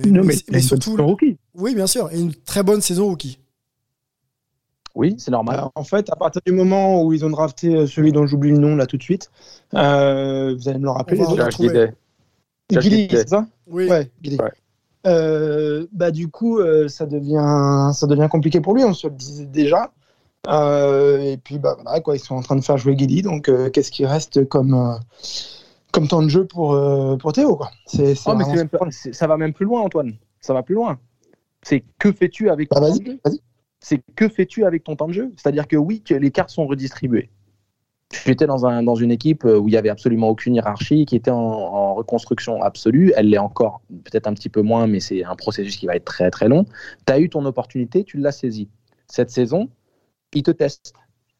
Non, 0.03 0.23
mais 0.23 0.61
surtout. 0.61 0.95
rookie. 0.97 1.37
Oui, 1.53 1.75
bien 1.75 1.87
sûr. 1.87 2.11
Et 2.11 2.19
une 2.19 2.33
très 2.33 2.63
bonne 2.63 2.81
saison 2.81 3.05
rookie. 3.09 3.37
Oui, 4.95 5.15
c'est 5.17 5.31
normal. 5.31 5.55
Alors, 5.55 5.71
en 5.75 5.83
fait, 5.83 6.09
à 6.11 6.15
partir 6.15 6.41
du 6.45 6.51
moment 6.51 7.03
où 7.03 7.13
ils 7.13 7.23
ont 7.25 7.29
drafté 7.29 7.75
euh, 7.75 7.87
celui 7.87 8.11
dont 8.11 8.25
j'oublie 8.27 8.51
le 8.51 8.57
nom 8.57 8.75
là 8.75 8.85
tout 8.85 8.97
de 8.97 9.03
suite, 9.03 9.31
euh, 9.73 10.53
vous 10.55 10.67
allez 10.67 10.79
me 10.79 10.83
le 10.85 10.89
rappeler. 10.91 11.17
Les 11.17 11.23
autres. 11.33 11.51
c'est 13.11 13.29
ça? 13.29 13.45
Oui. 13.67 13.87
Ouais. 14.39 14.51
Euh, 15.07 15.87
bah 15.91 16.11
du 16.11 16.27
coup, 16.29 16.59
euh, 16.59 16.87
ça 16.87 17.05
devient 17.05 17.89
ça 17.93 18.05
devient 18.07 18.27
compliqué 18.29 18.61
pour 18.61 18.75
lui. 18.75 18.83
On 18.83 18.93
se 18.93 19.07
le 19.07 19.13
disait 19.13 19.45
déjà. 19.45 19.91
Euh, 20.47 21.19
et 21.21 21.37
puis 21.37 21.57
bah 21.59 21.75
voilà 21.81 21.99
quoi, 22.01 22.15
ils 22.15 22.19
sont 22.19 22.35
en 22.35 22.41
train 22.41 22.55
de 22.55 22.61
faire 22.63 22.77
jouer 22.77 22.95
Guilly. 22.95 23.21
Donc 23.21 23.49
euh, 23.49 23.69
qu'est-ce 23.69 23.91
qui 23.91 24.05
reste 24.05 24.47
comme 24.47 24.73
euh, 24.73 24.95
comme 25.91 26.07
temps 26.07 26.21
de 26.21 26.27
jeu 26.29 26.45
pour 26.45 26.73
euh, 26.73 27.15
pour 27.17 27.33
Théo 27.33 27.55
quoi? 27.55 27.71
C'est 27.87 28.13
c'est 28.15 28.29
Oh, 28.29 28.35
mais 28.35 28.43
c'est 28.43 28.49
vraiment- 28.51 28.55
même 28.55 28.69
pas- 28.69 28.85
c'est- 28.91 29.13
ça 29.13 29.27
va 29.27 29.37
même 29.37 29.53
plus 29.53 29.65
loin, 29.65 29.81
Antoine. 29.81 30.13
Ça 30.39 30.53
va 30.53 30.61
plus 30.63 30.75
loin. 30.75 30.99
C'est 31.63 31.83
que 31.99 32.11
fais-tu 32.11 32.49
avec 32.49 32.69
ton 32.69 32.79
Bah, 32.79 32.87
temps 32.87 32.93
vas-y, 32.93 32.99
de 33.03 33.11
jeu 33.11 33.19
vas-y. 33.25 33.39
C'est 33.81 34.01
que 34.15 34.29
fais-tu 34.29 34.63
avec 34.63 34.83
ton 34.83 34.95
temps 34.95 35.07
de 35.07 35.13
jeu? 35.13 35.31
C'est-à-dire 35.35 35.67
que 35.67 35.75
oui, 35.75 36.01
que 36.01 36.13
les 36.13 36.31
cartes 36.31 36.51
sont 36.51 36.67
redistribuées. 36.67 37.29
J'étais 38.25 38.45
dans, 38.45 38.65
un, 38.65 38.83
dans 38.83 38.95
une 38.95 39.11
équipe 39.11 39.45
euh, 39.45 39.57
où 39.57 39.67
il 39.67 39.73
y 39.73 39.77
avait 39.77 39.89
absolument 39.89 40.29
aucune 40.29 40.55
hiérarchie, 40.55 41.05
qui 41.05 41.15
était 41.15 41.31
en, 41.31 41.37
en 41.37 41.93
reconstruction 41.95 42.61
absolue. 42.61 43.13
Elle 43.15 43.29
l'est 43.29 43.37
encore, 43.37 43.81
peut-être 44.03 44.27
un 44.27 44.33
petit 44.33 44.49
peu 44.49 44.61
moins, 44.61 44.85
mais 44.85 44.99
c'est 44.99 45.23
un 45.23 45.35
processus 45.35 45.77
qui 45.77 45.87
va 45.87 45.95
être 45.95 46.05
très 46.05 46.29
très 46.29 46.47
long. 46.47 46.65
Tu 47.05 47.13
as 47.13 47.19
eu 47.19 47.29
ton 47.29 47.43
opportunité, 47.45 48.03
tu 48.03 48.17
l'as 48.17 48.31
saisie. 48.31 48.69
Cette 49.07 49.29
saison, 49.29 49.69
ils 50.33 50.43
te 50.43 50.51
testent. 50.51 50.93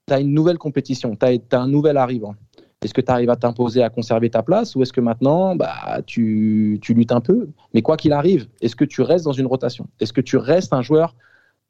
Tu 0.08 0.14
as 0.14 0.20
une 0.20 0.34
nouvelle 0.34 0.58
compétition, 0.58 1.16
tu 1.16 1.26
as, 1.26 1.60
un 1.60 1.68
nouvel 1.68 1.98
arrivant. 1.98 2.36
Est-ce 2.82 2.94
que 2.94 3.02
tu 3.02 3.12
arrives 3.12 3.30
à 3.30 3.36
t'imposer, 3.36 3.84
à 3.84 3.89
conserver 3.89 4.30
ta 4.32 4.42
place, 4.42 4.76
ou 4.76 4.82
est-ce 4.82 4.92
que 4.92 5.02
maintenant, 5.02 5.56
bah, 5.56 6.02
tu, 6.08 6.80
tu 6.82 6.96
luttes 6.96 7.12
un 7.12 7.22
peu? 7.22 7.50
Mais 7.74 7.84
quoi 7.84 7.96
qu'il 7.96 8.12
arrive, 8.12 8.48
est-ce 8.62 8.76
que 8.76 8.86
tu 8.86 9.02
restes 9.02 9.26
dans 9.26 9.34
une 9.34 9.46
rotation? 9.46 9.88
Est-ce 10.00 10.14
que 10.14 10.22
tu 10.22 10.38
restes 10.38 10.74
un 10.74 10.82
joueur 10.82 11.16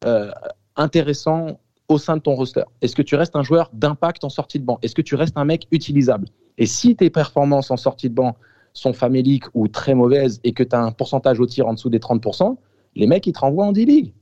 euh, 0.05 0.31
intéressant 0.75 1.59
au 1.87 1.97
sein 1.97 2.17
de 2.17 2.21
ton 2.21 2.35
roster? 2.35 2.63
Est-ce 2.81 2.95
que 2.95 3.01
tu 3.01 3.15
restes 3.15 3.35
un 3.35 3.43
joueur 3.43 3.69
d'impact 3.73 4.23
en 4.23 4.29
sortie 4.29 4.59
de 4.59 4.65
banc? 4.65 4.79
Est-ce 4.81 4.95
que 4.95 5.01
tu 5.01 5.15
restes 5.15 5.37
un 5.37 5.45
mec 5.45 5.67
utilisable? 5.71 6.27
Et 6.57 6.65
si 6.65 6.95
tes 6.95 7.09
performances 7.09 7.71
en 7.71 7.77
sortie 7.77 8.09
de 8.09 8.15
banc 8.15 8.35
sont 8.73 8.93
faméliques 8.93 9.45
ou 9.53 9.67
très 9.67 9.93
mauvaises 9.93 10.39
et 10.43 10.53
que 10.53 10.63
tu 10.63 10.75
as 10.75 10.81
un 10.81 10.91
pourcentage 10.91 11.39
au 11.39 11.45
tir 11.45 11.67
en 11.67 11.73
dessous 11.73 11.89
des 11.89 11.99
30%, 11.99 12.55
les 12.95 13.07
mecs, 13.07 13.25
ils 13.27 13.33
te 13.33 13.39
renvoient 13.39 13.65
en 13.65 13.71
D-League. 13.71 14.13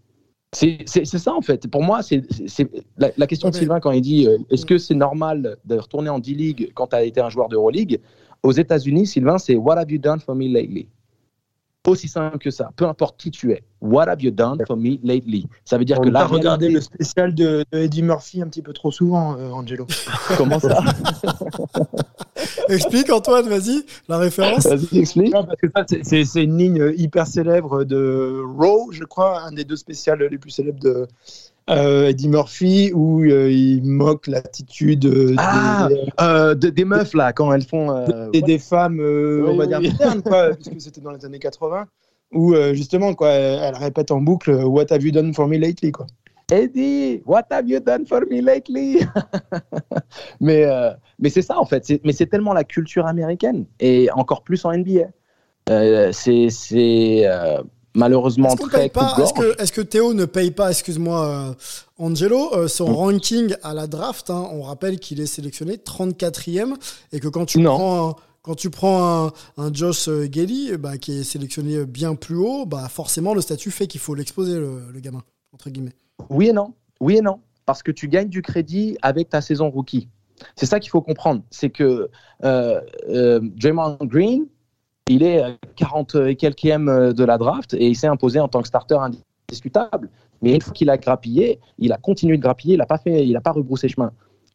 C'est 0.51 0.87
ça 0.87 1.33
en 1.33 1.41
fait. 1.41 1.67
Pour 1.67 1.83
moi, 1.83 2.01
c'est 2.01 2.23
la, 2.97 3.11
la 3.15 3.27
question 3.27 3.51
de 3.51 3.55
Sylvain 3.55 3.79
quand 3.79 3.91
il 3.91 4.01
dit 4.01 4.27
euh, 4.27 4.39
est-ce 4.49 4.65
que 4.65 4.79
c'est 4.79 4.95
normal 4.95 5.57
de 5.63 5.75
retourner 5.77 6.09
en 6.09 6.17
D-League 6.17 6.71
quand 6.73 6.87
tu 6.87 6.95
as 6.95 7.03
été 7.03 7.21
un 7.21 7.29
joueur 7.29 7.49
d'Euroleague 7.49 7.99
Aux 8.41 8.51
États-Unis, 8.51 9.05
Sylvain, 9.05 9.37
c'est 9.37 9.55
What 9.55 9.77
have 9.77 9.91
you 9.91 9.99
done 9.99 10.19
for 10.19 10.33
me 10.33 10.47
lately? 10.47 10.87
Aussi 11.87 12.07
simple 12.09 12.37
que 12.39 12.51
ça. 12.51 12.71
Peu 12.75 12.85
importe 12.85 13.17
qui 13.19 13.31
tu 13.31 13.51
es. 13.53 13.63
What 13.81 14.09
have 14.09 14.21
you 14.21 14.31
done 14.31 14.59
for 14.67 14.75
me 14.75 14.99
lately? 15.01 15.47
Ça 15.63 15.77
veut 15.77 15.85
dire 15.85 15.97
On 15.99 16.03
que 16.03 16.09
a 16.09 16.11
là, 16.11 16.25
regardé 16.27 16.69
le 16.69 16.81
spécial 16.81 17.33
de, 17.33 17.63
de 17.71 17.79
Eddie 17.79 18.03
Murphy 18.03 18.41
un 18.41 18.47
petit 18.47 18.61
peu 18.61 18.73
trop 18.73 18.91
souvent, 18.91 19.37
euh, 19.37 19.49
Angelo. 19.51 19.87
Comment 20.37 20.59
ça? 20.59 20.77
Explique, 22.69 23.09
Antoine, 23.11 23.47
vas-y, 23.47 23.83
la 24.07 24.17
référence. 24.17 24.65
Vas-y, 24.67 24.99
explique. 24.99 25.33
Non, 25.33 25.45
parce 25.45 25.59
que 25.59 25.67
ça, 25.73 25.83
c'est- 25.87 26.03
c'est 26.03 26.23
c'est 26.25 26.43
une 26.43 26.57
ligne 26.57 26.93
hyper 26.97 27.25
célèbre 27.25 27.83
de 27.83 28.43
Raw, 28.57 28.91
je 28.91 29.03
crois, 29.05 29.41
un 29.41 29.51
des 29.51 29.63
deux 29.63 29.75
spéciales 29.77 30.21
les 30.29 30.37
plus 30.37 30.51
célèbres 30.51 30.79
de 30.79 31.07
euh, 31.69 32.07
Eddie 32.09 32.27
Murphy, 32.29 32.91
où 32.93 33.21
euh, 33.23 33.51
il 33.51 33.83
moque 33.83 34.27
l'attitude 34.27 35.05
euh, 35.05 35.35
Ah, 35.37 35.87
des, 35.89 35.95
euh, 36.21 36.55
de- 36.55 36.69
des 36.69 36.85
meufs 36.85 37.13
là, 37.13 37.31
quand 37.33 37.51
elles 37.53 37.63
font. 37.65 37.91
euh, 37.91 38.29
des, 38.31 38.41
des 38.41 38.57
femmes, 38.59 38.99
on 38.99 39.55
va 39.55 39.65
dire, 39.67 39.81
modernes, 39.81 40.21
quoi, 40.23 40.53
puisque 40.55 40.81
c'était 40.81 41.01
dans 41.01 41.11
les 41.11 41.23
années 41.25 41.39
80, 41.39 41.85
où 42.33 42.55
justement, 42.73 43.13
quoi, 43.13 43.29
elle, 43.29 43.75
répète 43.75 44.11
en 44.11 44.21
boucle 44.21 44.51
What 44.51 44.85
have 44.91 45.03
you 45.03 45.11
done 45.11 45.33
for 45.33 45.47
me 45.47 45.57
lately, 45.57 45.91
quoi. 45.91 46.07
Eddie, 46.51 47.21
what 47.27 47.43
have 47.51 47.67
you 47.69 47.79
done 47.79 48.05
for 48.07 48.21
me 48.29 48.41
lately? 48.41 49.01
Mais, 50.41 50.65
mais 51.19 51.29
c'est 51.29 51.41
ça 51.43 51.59
en 51.59 51.65
fait. 51.65 51.99
Mais 52.03 52.11
c'est 52.13 52.25
tellement 52.27 52.53
la 52.53 52.63
culture 52.63 53.05
américaine 53.05 53.65
et 53.79 54.09
encore 54.13 54.43
plus 54.43 54.65
en 54.65 54.71
NBA. 54.71 55.09
C'est 56.11 56.49
c'est, 56.49 57.25
malheureusement 57.95 58.55
qu'on 58.55 58.67
très 58.67 58.89
pas. 58.89 59.15
Est-ce 59.21 59.33
que, 59.33 59.61
est-ce 59.61 59.71
que 59.71 59.81
Théo 59.81 60.13
ne 60.13 60.25
paye 60.25 60.51
pas, 60.51 60.69
excuse-moi, 60.69 61.25
euh, 61.25 61.53
Angelo, 61.97 62.53
euh, 62.53 62.67
son 62.67 62.93
ranking 62.93 63.55
à 63.63 63.73
la 63.73 63.87
draft 63.87 64.29
hein, 64.29 64.47
On 64.51 64.61
rappelle 64.61 64.99
qu'il 64.99 65.19
est 65.19 65.25
sélectionné 65.25 65.75
34e 65.77 66.75
et 67.11 67.19
que 67.19 67.27
quand 67.27 67.45
tu 67.45 67.59
Non. 67.59 67.75
prends 67.75 68.09
un, 68.09 68.15
quand 68.41 68.55
tu 68.55 68.69
prends 68.69 69.27
un, 69.27 69.31
un 69.57 69.73
Josh 69.73 70.07
euh, 70.07 70.27
Gelly, 70.31 70.71
euh, 70.71 70.77
bah, 70.77 70.97
qui 70.97 71.19
est 71.19 71.23
sélectionné 71.23 71.85
bien 71.85 72.15
plus 72.15 72.37
haut, 72.37 72.65
bah, 72.65 72.87
forcément 72.89 73.33
le 73.33 73.41
statut 73.41 73.71
fait 73.71 73.87
qu'il 73.87 73.99
faut 74.01 74.15
l'exposer, 74.15 74.53
le, 74.53 74.81
le 74.93 74.99
gamin, 74.99 75.23
entre 75.53 75.69
guillemets. 75.69 75.93
Oui 76.29 76.47
et 76.49 76.53
non. 76.53 76.73
Oui 76.99 77.17
et 77.17 77.21
non. 77.21 77.39
Parce 77.65 77.83
que 77.83 77.91
tu 77.91 78.07
gagnes 78.07 78.29
du 78.29 78.41
crédit 78.41 78.97
avec 79.01 79.29
ta 79.29 79.41
saison 79.41 79.69
rookie. 79.69 80.07
C'est 80.55 80.65
ça 80.65 80.79
qu'il 80.79 80.89
faut 80.89 81.01
comprendre. 81.01 81.43
C'est 81.51 81.69
que 81.69 82.09
euh, 82.43 82.79
Draymond 83.41 83.97
Green, 84.01 84.47
il 85.09 85.23
est 85.23 85.43
euh, 85.43 85.51
40 85.75 86.15
et 86.15 86.35
quelquième 86.35 86.87
euh, 86.87 87.11
de 87.13 87.23
la 87.25 87.37
draft 87.37 87.73
et 87.73 87.87
il 87.87 87.95
s'est 87.95 88.07
imposé 88.07 88.39
en 88.39 88.47
tant 88.47 88.61
que 88.61 88.67
starter 88.67 88.97
indiscutable. 89.49 90.09
Mais 90.41 90.55
une 90.55 90.61
fois 90.61 90.71
qu'il 90.73 90.89
a 90.89 90.97
grappillé, 90.97 91.59
il 91.79 91.91
a 91.91 91.97
continué 91.97 92.37
de 92.37 92.41
grappiller, 92.41 92.75
il 92.75 92.77
n'a 92.77 92.85
pas, 92.85 92.97
fait, 92.97 93.27
il 93.27 93.35
a 93.35 93.41
pas 93.41 93.51
rebroussé 93.51 93.89
chemin. 93.89 94.11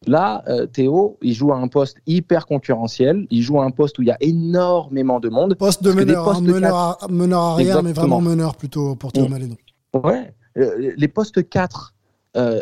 Là, 0.07 0.42
euh, 0.48 0.66
Théo, 0.66 1.16
il 1.22 1.32
joue 1.34 1.52
à 1.52 1.57
un 1.57 1.68
poste 1.68 1.96
hyper 2.07 2.46
concurrentiel. 2.46 3.26
Il 3.30 3.42
joue 3.42 3.61
à 3.61 3.64
un 3.64 3.70
poste 3.70 3.98
où 3.98 4.02
il 4.02 4.09
y 4.09 4.11
a 4.11 4.18
énormément 4.20 5.18
de 5.20 5.28
monde. 5.28 5.55
Poste 5.55 5.82
de 5.82 5.92
meneur, 5.92 6.28
hein, 6.28 6.40
meneur, 6.40 6.61
quatre- 6.61 7.05
à- 7.05 7.09
meneur 7.09 7.40
arrière, 7.40 7.82
mais 7.82 7.92
vraiment 7.92 8.20
meneur 8.20 8.55
plutôt 8.57 8.94
pour 8.96 9.12
Théo 9.12 9.26
Mm. 9.26 9.30
Malédon. 9.30 9.57
Ouais, 9.94 10.34
euh, 10.59 10.92
les 10.96 11.09
postes 11.09 11.48
4 11.48 11.94
euh, 12.36 12.61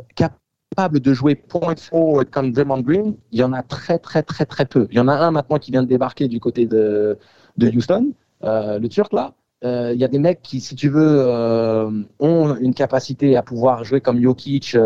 capables 0.75 1.01
de 1.01 1.12
jouer 1.14 1.35
point 1.35 1.77
forward 1.77 2.31
comme 2.31 2.53
Draymond 2.53 2.81
Green, 2.81 3.14
il 3.31 3.39
y 3.39 3.43
en 3.43 3.53
a 3.53 3.62
très 3.62 3.99
très 3.99 4.23
très 4.23 4.47
très 4.47 4.64
peu. 4.64 4.87
Il 4.91 4.97
y 4.97 5.01
en 5.01 5.09
a 5.09 5.14
un 5.14 5.31
maintenant 5.31 5.59
qui 5.59 5.70
vient 5.70 5.83
de 5.83 5.89
débarquer 5.89 6.29
du 6.29 6.41
côté 6.41 6.66
de, 6.66 7.18
Houston, 7.61 8.12
euh, 8.45 8.79
le 8.79 8.89
Turc 8.89 9.12
là. 9.12 9.35
Euh, 9.64 9.93
Il 9.95 10.01
y 10.01 10.05
a 10.05 10.09
des 10.09 10.18
mecs 10.18 10.43
qui, 10.43 10.61
si 10.61 10.75
tu 10.75 10.89
veux, 10.89 11.20
euh, 11.20 12.03
ont 12.18 12.57
une 12.57 12.75
capacité 12.75 13.37
à 13.37 13.43
pouvoir 13.43 13.85
jouer 13.85 14.01
comme 14.01 14.20
Jokic, 14.20 14.77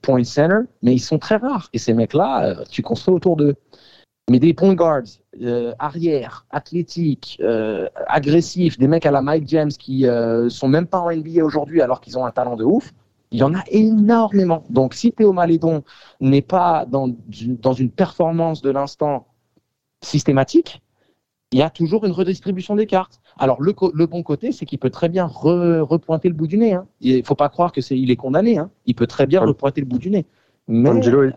point 0.00 0.24
center, 0.24 0.60
mais 0.82 0.94
ils 0.94 1.00
sont 1.00 1.18
très 1.18 1.36
rares. 1.36 1.68
Et 1.74 1.78
ces 1.78 1.92
mecs-là, 1.92 2.64
tu 2.70 2.80
construis 2.82 3.14
autour 3.14 3.36
d'eux. 3.36 3.54
Mais 4.30 4.38
des 4.38 4.54
point 4.54 4.74
guards, 4.74 5.02
euh, 5.42 5.74
arrière, 5.78 6.46
athlétiques, 6.50 7.38
euh, 7.42 7.88
agressifs, 8.06 8.78
des 8.78 8.86
mecs 8.86 9.04
à 9.04 9.10
la 9.10 9.20
Mike 9.20 9.48
James 9.48 9.70
qui 9.70 10.06
euh, 10.06 10.48
sont 10.48 10.68
même 10.68 10.86
pas 10.86 11.00
en 11.00 11.10
NBA 11.10 11.44
aujourd'hui 11.44 11.80
alors 11.80 12.00
qu'ils 12.00 12.16
ont 12.18 12.24
un 12.24 12.30
talent 12.30 12.54
de 12.54 12.64
ouf, 12.64 12.92
il 13.32 13.38
y 13.38 13.42
en 13.42 13.54
a 13.54 13.62
énormément. 13.68 14.62
Donc 14.70 14.94
si 14.94 15.10
Théo 15.10 15.32
Malédon 15.32 15.82
n'est 16.20 16.42
pas 16.42 16.84
dans, 16.86 17.08
une 17.78 17.90
performance 17.90 18.62
de 18.62 18.70
l'instant 18.70 19.26
systématique, 20.02 20.82
il 21.50 21.58
y 21.58 21.62
a 21.62 21.70
toujours 21.70 22.04
une 22.04 22.12
redistribution 22.12 22.76
des 22.76 22.86
cartes. 22.86 23.20
Alors 23.38 23.60
le, 23.60 23.72
bon 24.06 24.22
côté, 24.22 24.52
c'est 24.52 24.66
qu'il 24.66 24.78
peut 24.78 24.90
très 24.90 25.08
bien 25.08 25.26
re- 25.26 25.80
repointer 25.80 26.28
le 26.28 26.34
bout 26.34 26.46
du 26.46 26.58
nez. 26.58 26.74
hein. 26.74 26.86
Il 27.00 27.18
ne 27.18 27.22
faut 27.22 27.34
pas 27.34 27.48
croire 27.48 27.72
que 27.72 27.80
c'est 27.80 27.98
il 27.98 28.10
est 28.10 28.16
condamné. 28.16 28.58
hein. 28.58 28.70
Il 28.86 28.94
peut 28.94 29.06
très 29.06 29.26
bien 29.26 29.40
repointer 29.40 29.80
le 29.80 29.86
bout 29.86 29.98
du 29.98 30.10
nez. 30.10 30.26
Mais 30.68 30.90
Angelo, 30.90 31.30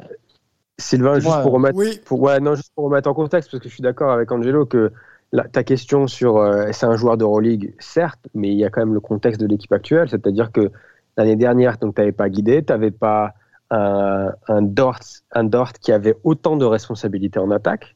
Sylvain, 0.77 1.19
juste 1.19 1.41
pour 1.41 1.53
remettre, 1.53 1.77
Oui. 1.77 1.99
pour, 2.05 2.21
ouais, 2.21 2.39
non, 2.39 2.55
juste 2.55 2.71
pour 2.75 2.85
remettre 2.85 3.09
en 3.09 3.13
contexte, 3.13 3.49
parce 3.49 3.63
que 3.63 3.69
je 3.69 3.73
suis 3.73 3.81
d'accord 3.83 4.11
avec 4.11 4.31
Angelo 4.31 4.65
que 4.65 4.91
la- 5.31 5.47
ta 5.47 5.63
question 5.63 6.07
sur 6.07 6.37
euh, 6.37 6.67
c'est 6.71 6.85
un 6.85 6.95
joueur 6.95 7.17
d'Euroleague, 7.17 7.73
certes, 7.79 8.27
mais 8.33 8.51
il 8.51 8.57
y 8.57 8.65
a 8.65 8.69
quand 8.69 8.81
même 8.81 8.93
le 8.93 8.99
contexte 8.99 9.39
de 9.39 9.47
l'équipe 9.47 9.71
actuelle, 9.71 10.09
c'est-à-dire 10.09 10.51
que 10.51 10.71
l'année 11.17 11.35
dernière, 11.35 11.77
tu 11.79 11.85
n'avais 11.85 12.11
pas 12.11 12.29
guidé, 12.29 12.63
tu 12.63 12.71
n'avais 12.73 12.91
pas 12.91 13.33
un, 13.71 14.33
un, 14.47 14.61
Dort, 14.61 14.99
un 15.31 15.49
qui 15.81 15.91
avait 15.91 16.15
autant 16.23 16.55
de 16.57 16.65
responsabilités 16.65 17.39
en 17.39 17.51
attaque. 17.51 17.95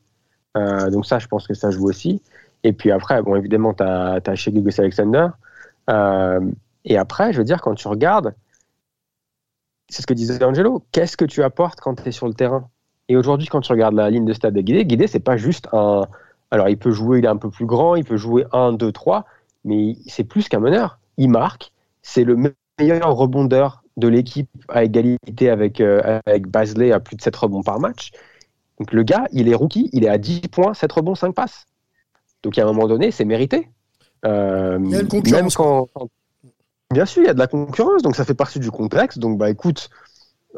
Euh, 0.58 0.90
donc 0.90 1.06
ça, 1.06 1.20
je 1.20 1.28
pense 1.28 1.48
que 1.48 1.54
ça 1.54 1.72
joue 1.72 1.88
aussi. 1.88 2.22
Et 2.64 2.74
puis 2.74 2.92
après, 2.92 3.22
bon, 3.22 3.36
évidemment, 3.36 3.74
tu 3.74 3.84
as, 3.84 4.20
as 4.26 4.36
chez 4.36 4.52
Gilgeous 4.52 4.80
Alexander. 4.80 5.28
Euh, 5.90 6.40
et 6.86 6.98
après, 6.98 7.34
je 7.34 7.40
veux 7.40 7.44
dire, 7.44 7.62
quand 7.62 7.76
tu 7.76 7.88
regardes, 7.88 8.34
c'est 9.90 10.02
ce 10.02 10.08
que 10.08 10.14
disait 10.14 10.44
Angelo, 10.44 10.84
qu'est-ce 10.92 11.18
que 11.18 11.26
tu 11.26 11.44
apportes 11.44 11.80
quand 11.82 11.96
tu 11.96 12.10
es 12.10 12.12
sur 12.12 12.28
le 12.28 12.34
terrain? 12.34 12.70
Et 13.08 13.18
aujourd'hui, 13.18 13.48
quand 13.48 13.62
tu 13.62 13.72
regardes 13.72 13.96
la 13.96 14.10
ligne 14.10 14.26
de 14.26 14.34
stade 14.34 14.54
de 14.54 14.62
Guidé, 14.62 14.86
Guidé, 14.86 15.08
c'est 15.08 15.20
pas 15.20 15.38
juste 15.38 15.68
un, 15.74 16.04
Alors, 16.52 16.70
il 16.70 16.78
peut 16.78 16.92
jouer, 16.92 17.20
il 17.20 17.26
est 17.26 17.30
un 17.30 17.38
peu 17.38 17.50
plus 17.50 17.66
grand, 17.66 17.96
il 17.96 18.06
peut 18.06 18.18
jouer 18.18 18.46
1, 18.52 18.74
2, 18.74 18.92
3, 18.92 19.26
mais 19.66 19.96
c'est 20.08 20.24
plus 20.24 20.48
qu'un 20.48 20.60
meneur. 20.60 21.00
Il 21.18 21.30
marque, 21.30 21.72
c'est 22.02 22.24
le 22.24 22.54
meilleur 22.80 23.16
rebondeur 23.16 23.84
de 23.98 24.08
l'équipe 24.08 24.50
à 24.70 24.84
égalité 24.84 25.50
avec, 25.50 25.82
euh, 25.82 26.20
avec 26.26 26.48
Basley 26.48 26.92
à 26.92 27.00
plus 27.00 27.16
de 27.16 27.22
7 27.22 27.36
rebonds 27.36 27.64
par 27.64 27.80
match. 27.80 28.12
Donc 28.80 28.94
le 28.94 29.04
gars, 29.04 29.26
il 29.32 29.50
est 29.50 29.56
rookie, 29.56 29.90
il 29.92 30.06
est 30.06 30.10
à 30.10 30.18
10 30.18 30.42
points, 30.50 30.74
7 30.74 30.92
rebonds, 30.92 31.16
5 31.16 31.34
passes. 31.36 31.66
Donc 32.44 32.58
à 32.58 32.64
un 32.64 32.66
moment 32.66 32.88
donné, 32.88 33.12
c'est 33.12 33.26
mérité. 33.26 33.70
Euh, 34.26 34.80
Il 34.84 34.92
y 34.92 34.96
a 34.96 35.02
une 35.02 35.08
concurrence, 35.08 35.42
même 35.42 35.52
quand- 35.52 35.88
quand- 35.94 36.10
Bien 36.92 37.06
sûr, 37.06 37.22
il 37.22 37.28
y 37.28 37.30
a 37.30 37.34
de 37.36 37.40
la 37.40 37.46
concurrence, 37.48 38.02
donc 38.02 38.16
ça 38.16 38.26
fait 38.26 38.34
partie 38.34 38.60
du 38.60 38.72
contexte. 38.72 39.20
Donc 39.20 39.38
bah 39.38 39.50
écoute, 39.50 39.90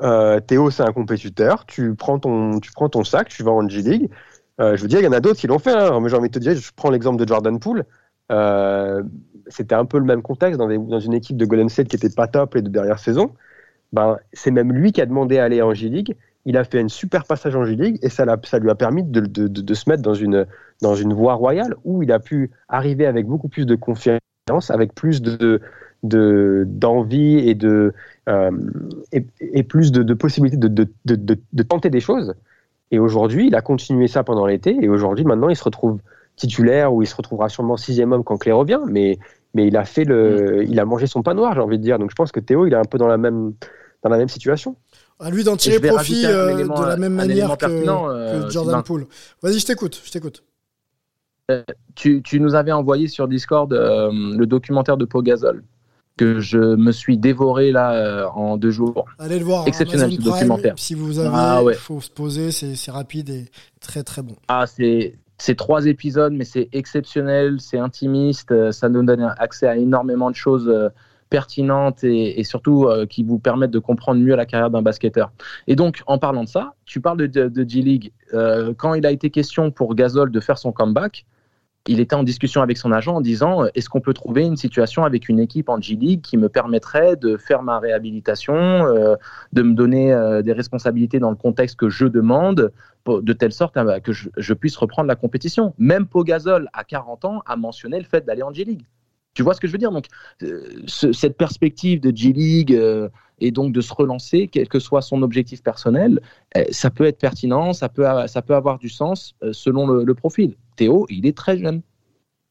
euh, 0.02 0.40
Théo, 0.40 0.70
c'est 0.72 0.84
un 0.84 0.94
compétiteur, 0.94 1.66
tu 1.66 1.94
prends 1.96 2.20
ton, 2.20 2.60
tu 2.62 2.72
prends 2.72 2.88
ton 2.88 3.04
sac, 3.04 3.28
tu 3.28 3.44
vas 3.44 3.52
en 3.52 3.68
G-League. 3.68 4.10
Je 4.60 4.80
veux 4.80 4.88
dire, 4.88 5.00
il 5.00 5.06
y 5.06 5.08
en 5.08 5.12
a 5.12 5.20
d'autres 5.20 5.40
qui 5.40 5.48
l'ont 5.48 5.58
fait, 5.58 5.72
hein. 5.74 6.00
mais 6.00 6.08
j'ai 6.08 6.16
envie 6.16 6.30
de 6.30 6.34
te 6.34 6.40
dire, 6.40 6.56
je 6.56 6.72
prends 6.76 6.92
l'exemple 6.92 7.18
de 7.18 7.28
Jordan 7.28 7.60
Poole. 7.60 7.84
Euh, 8.32 9.04
c'était 9.48 9.76
un 9.76 9.86
peu 9.86 10.00
le 10.00 10.06
même 10.06 10.22
contexte 10.22 10.60
dans, 10.60 11.00
une 11.00 11.14
équipe 11.14 11.38
de 11.38 11.46
Golden 11.46 11.70
State 11.70 11.88
qui 11.88 11.96
était 11.98 12.10
pas 12.10 12.28
top 12.28 12.56
les 12.56 12.62
deux 12.62 12.70
dernières 12.70 13.00
saisons. 13.00 13.34
Ben, 13.92 14.18
c'est 14.32 14.52
même 14.52 14.72
lui 14.72 14.92
qui 14.94 15.02
a 15.02 15.06
demandé 15.06 15.38
à 15.38 15.44
aller 15.44 15.62
en 15.62 15.74
G-League. 15.74 16.16
Il 16.46 16.58
a 16.58 16.64
fait 16.64 16.80
un 16.80 16.88
super 16.88 17.26
passage 17.26 17.56
en 17.56 17.66
G-League 17.66 18.00
et 18.02 18.10
ça, 18.10 18.26
lui 18.26 18.70
a 18.70 18.76
permis 18.76 19.04
de, 19.04 19.74
se 19.74 19.90
mettre 19.90 20.02
dans 20.02 20.14
une, 20.14 21.14
voie 21.14 21.34
royale 21.34 21.76
où 21.84 22.02
il 22.02 22.12
a 22.12 22.20
pu 22.20 22.52
arriver 22.70 23.06
avec 23.06 23.28
beaucoup 23.28 23.50
plus 23.50 23.66
de 23.66 23.76
confiance, 23.76 24.22
avec 24.70 24.96
plus 24.96 25.22
de, 25.22 25.62
de- 26.04 26.64
d'envie 26.68 27.54
euh, 27.64 27.92
et, 29.12 29.64
plus 29.64 29.92
de, 29.92 30.14
possibilités 30.14 30.58
de 30.58 31.64
tenter 31.64 31.90
des 31.90 32.00
choses. 32.00 32.34
Et 32.92 33.00
aujourd'hui, 33.00 33.48
il 33.48 33.56
a 33.56 33.62
continué 33.62 34.08
ça 34.08 34.24
pendant 34.24 34.46
l'été 34.46 34.78
et 34.82 34.90
aujourd'hui, 34.90 35.24
maintenant, 35.26 35.50
il 35.50 35.56
se 35.56 35.64
retrouve 35.64 36.00
titulaire 36.42 36.94
ou 36.94 37.02
il 37.02 37.08
se 37.08 37.16
retrouvera 37.16 37.48
sûrement 37.50 37.78
sixième 37.78 38.12
homme 38.12 38.24
quand 38.24 38.38
Clay 38.38 38.52
revient, 38.52 38.80
mais, 38.90 39.18
mais 39.54 39.68
il 39.68 39.78
a 39.78 39.86
fait 39.86 40.04
le, 40.06 40.64
il 40.68 40.80
a 40.80 40.86
mangé 40.86 41.08
son 41.08 41.22
pain 41.24 41.34
noir, 41.34 41.54
j'ai 41.54 41.62
envie 41.62 41.78
de 41.78 41.84
dire. 41.84 42.00
Donc 42.00 42.10
je 42.10 42.16
pense 42.16 42.32
que 42.32 42.40
Théo, 42.40 42.66
il 42.66 42.74
est 42.74 42.78
un 42.78 42.84
peu 42.86 42.98
dans 42.98 43.08
la 43.08 43.18
même, 43.18 43.54
dans 44.04 44.10
la 44.10 44.18
même 44.18 44.30
situation. 44.30 44.76
À 45.20 45.30
lui 45.30 45.44
d'en 45.44 45.56
tirer 45.56 45.80
profit 45.80 46.26
euh, 46.26 46.50
élément- 46.50 46.82
de 46.82 46.86
la 46.88 46.98
même 46.98 47.14
manière 47.14 47.56
que, 47.58 47.66
euh, 47.68 48.50
Jordan. 48.50 48.82
Poole. 48.84 49.06
Vas-y, 49.44 49.60
je 49.60 49.66
t'écoute, 49.68 50.02
je 50.04 50.12
t'écoute. 50.12 50.44
Euh, 51.52 51.64
tu, 51.96 52.22
tu 52.24 52.40
nous 52.40 52.56
avais 52.56 52.72
envoyé 52.72 53.08
sur 53.08 53.28
Discord 53.28 53.72
euh, 53.74 54.10
le 54.12 54.46
documentaire 54.46 54.98
de 54.98 55.06
Pau 55.06 55.22
Gasol 55.22 55.64
que 56.18 56.40
je 56.40 56.58
me 56.58 56.92
suis 56.92 57.18
dévoré 57.18 57.72
là 57.72 57.94
euh, 57.94 58.28
en 58.36 58.58
deux 58.58 58.70
jours. 58.70 59.06
Allez 59.18 59.40
le 59.40 59.46
voir. 59.46 59.62
hein, 59.62 59.66
Exceptionnel 59.66 60.06
Amazon 60.08 60.22
ce 60.22 60.30
Prime, 60.30 60.40
documentaire. 60.48 60.74
Si 60.78 60.94
vous 60.94 61.20
avez, 61.20 61.30
Ah 61.34 61.64
ouais. 61.64 61.74
faut 61.74 62.02
se 62.02 62.10
poser, 62.10 62.52
c'est 62.52 62.76
c'est 62.76 62.92
rapide 62.92 63.30
et 63.30 63.46
très 63.80 64.04
très 64.04 64.22
bon. 64.22 64.36
Ah, 64.48 64.66
c'est 64.68 65.16
c'est 65.42 65.56
trois 65.56 65.88
épisodes, 65.88 66.34
mais 66.34 66.44
c'est 66.44 66.70
exceptionnel, 66.72 67.60
c'est 67.60 67.80
intimiste, 67.80 68.52
euh, 68.52 68.72
ça 68.72 68.90
nous 68.90 69.04
donne 69.04 69.34
accès 69.40 69.68
à 69.68 69.76
énormément 69.76 70.30
de 70.30 70.36
choses 70.36 70.70
euh, 70.70 70.90
pertinentes 71.32 72.04
et, 72.04 72.44
surtout 72.44 72.86
euh, 72.86 73.08
qui 73.08 73.24
vous 73.24 73.40
permettent 73.40 73.72
de 73.72 73.80
comprendre 73.80 74.22
mieux 74.22 74.36
la 74.36 74.46
carrière 74.46 74.70
d'un 74.70 74.84
basketteur. 74.84 75.32
Et 75.66 75.76
donc, 75.76 76.04
en 76.06 76.20
parlant 76.20 76.44
de 76.44 76.50
ça, 76.50 76.76
tu 76.86 77.02
parles 77.02 77.28
de, 77.28 77.66
G-League. 77.68 78.12
Quand 78.78 78.94
il 78.94 79.06
a 79.06 79.12
été 79.12 79.30
question 79.32 79.72
pour 79.72 79.96
Gasol 79.96 80.30
de 80.30 80.40
faire 80.40 80.60
son 80.60 80.72
comeback, 80.72 81.26
il 81.88 82.00
était 82.00 82.16
en 82.16 82.24
discussion 82.24 82.62
avec 82.62 82.78
son 82.78 82.92
agent 82.92 83.16
en 83.16 83.22
disant 83.22 83.64
est-ce 83.74 83.90
qu'on 83.90 84.02
peut 84.02 84.14
trouver 84.14 84.44
une 84.44 84.58
situation 84.58 85.04
avec 85.06 85.30
une 85.30 85.40
équipe 85.40 85.70
en 85.70 85.82
G-League 85.82 86.22
qui 86.22 86.38
me 86.38 86.50
permettrait 86.50 87.16
de 87.16 87.38
faire 87.38 87.64
ma 87.64 87.80
réhabilitation, 87.80 88.84
de 89.54 89.62
me 89.64 89.74
donner 89.74 90.14
des 90.44 90.54
responsabilités 90.54 91.18
dans 91.20 91.32
le 91.32 91.38
contexte 91.38 91.78
que 91.78 91.90
je 91.90 92.06
demande, 92.06 92.72
de 93.08 93.34
telle 93.34 93.52
sorte 93.52 93.78
à- 93.78 94.00
que 94.00 94.12
je, 94.14 94.54
puisse 94.54 94.78
reprendre 94.78 95.08
la 95.08 95.16
compétition. 95.16 95.74
Même 95.78 96.06
Pogazol, 96.06 96.70
à 96.74 96.84
40 96.84 97.26
ans, 97.26 97.42
a 97.46 97.56
mentionné 97.56 97.98
le 98.00 98.06
fait 98.06 98.26
d'aller 98.26 98.44
en 98.44 98.54
G-League. 98.54 98.86
Tu 99.34 99.44
vois 99.44 99.54
ce 99.54 99.62
que 99.62 99.68
je 99.68 99.72
veux 99.72 99.78
dire? 99.78 99.92
Donc, 99.92 100.08
euh, 100.44 100.64
ce- 100.88 101.14
cette 101.14 101.38
perspective 101.38 102.02
de 102.02 102.16
G-League 102.16 102.74
euh, 102.74 103.10
et 103.40 103.52
donc 103.52 103.74
de 103.74 103.82
se 103.82 103.94
relancer, 103.94 104.48
quel 104.48 104.68
que 104.68 104.80
soit 104.80 105.02
son 105.02 105.22
objectif 105.24 105.64
personnel, 105.64 106.22
euh, 106.58 106.64
ça 106.72 106.90
peut 106.90 107.06
être 107.06 107.18
pertinent, 107.18 107.74
ça 107.74 107.90
peut, 107.90 108.06
ça 108.28 108.42
peut 108.42 108.56
avoir 108.56 108.78
du 108.78 108.90
sens 108.90 109.36
euh, 109.44 109.54
selon 109.54 109.88
le, 109.88 110.04
le 110.04 110.14
profil. 110.14 110.56
Théo, 110.76 111.08
il 111.10 111.26
est 111.26 111.36
très 111.36 111.58
jeune. 111.58 111.82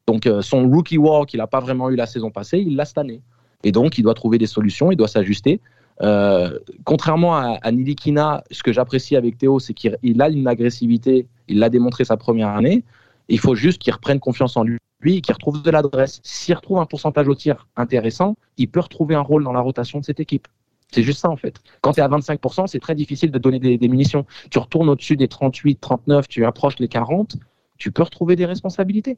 Donc, 0.07 0.29
son 0.41 0.69
rookie 0.69 0.99
walk, 0.99 1.29
qu'il 1.29 1.39
n'a 1.39 1.47
pas 1.47 1.61
vraiment 1.61 1.89
eu 1.89 1.95
la 1.95 2.07
saison 2.07 2.33
passée, 2.33 2.59
il 2.59 2.75
l'a 2.75 2.85
cette 2.85 2.99
année. 2.99 3.23
Et 3.63 3.71
donc, 3.71 3.99
il 3.99 4.03
doit 4.03 4.15
trouver 4.15 4.39
des 4.39 4.47
solutions, 4.47 4.91
il 4.91 4.97
doit 4.97 5.07
s'ajuster. 5.07 5.61
Euh, 6.03 6.59
contrairement 6.85 7.37
à, 7.37 7.59
à 7.63 7.73
Nilikina, 7.73 8.45
ce 8.51 8.63
que 8.63 8.73
j'apprécie 8.73 9.17
avec 9.17 9.39
Théo, 9.39 9.59
c'est 9.59 9.75
qu'il 9.75 9.99
il 10.03 10.21
a 10.23 10.29
une 10.29 10.47
agressivité, 10.47 11.27
il 11.49 11.59
l'a 11.59 11.69
démontré 11.69 12.05
sa 12.05 12.17
première 12.17 12.49
année. 12.49 12.85
Il 13.29 13.39
faut 13.39 13.55
juste 13.55 13.79
qu'il 13.79 13.93
reprenne 13.93 14.19
confiance 14.19 14.57
en 14.57 14.65
lui, 14.65 14.79
et 15.05 15.21
qu'il 15.21 15.33
retrouve 15.33 15.63
de 15.63 15.71
l'adresse. 15.71 16.21
S'il 16.23 16.55
retrouve 16.55 16.79
un 16.79 16.87
pourcentage 16.87 17.29
au 17.29 17.35
tir 17.35 17.69
intéressant, 17.77 18.37
il 18.57 18.69
peut 18.69 18.81
retrouver 18.81 19.15
un 19.15 19.21
rôle 19.21 19.45
dans 19.45 19.53
la 19.53 19.61
rotation 19.61 20.01
de 20.01 20.05
cette 20.05 20.21
équipe. 20.21 20.49
C'est 20.93 21.03
juste 21.03 21.21
ça 21.21 21.31
en 21.31 21.37
fait. 21.37 21.61
Quand 21.83 21.93
tu 21.93 22.01
es 22.01 22.03
à 22.03 22.09
25%, 22.09 22.67
c'est 22.67 22.81
très 22.81 22.95
difficile 22.95 23.31
de 23.31 23.39
donner 23.39 23.61
des, 23.61 23.79
des 23.79 23.89
munitions. 23.89 24.27
Tu 24.51 24.59
retournes 24.59 24.89
au-dessus 24.89 25.17
des 25.17 25.29
38, 25.29 25.81
39, 25.81 26.29
tu 26.29 26.45
approches 26.45 26.79
les 26.81 26.89
40, 26.89 27.37
tu 27.79 27.93
peux 27.93 28.03
retrouver 28.03 28.35
des 28.35 28.47
responsabilités. 28.47 29.17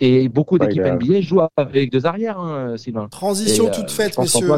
Et 0.00 0.28
beaucoup 0.28 0.58
d'équipes 0.58 0.82
NBA 0.82 1.20
jouent 1.20 1.42
avec 1.56 1.92
deux 1.92 2.04
arrières, 2.04 2.38
hein, 2.40 2.76
Sylvain. 2.76 3.06
Transition 3.08 3.66
Et, 3.66 3.68
euh, 3.68 3.72
toute 3.74 3.90
faite, 3.92 4.18
messieurs. 4.18 4.48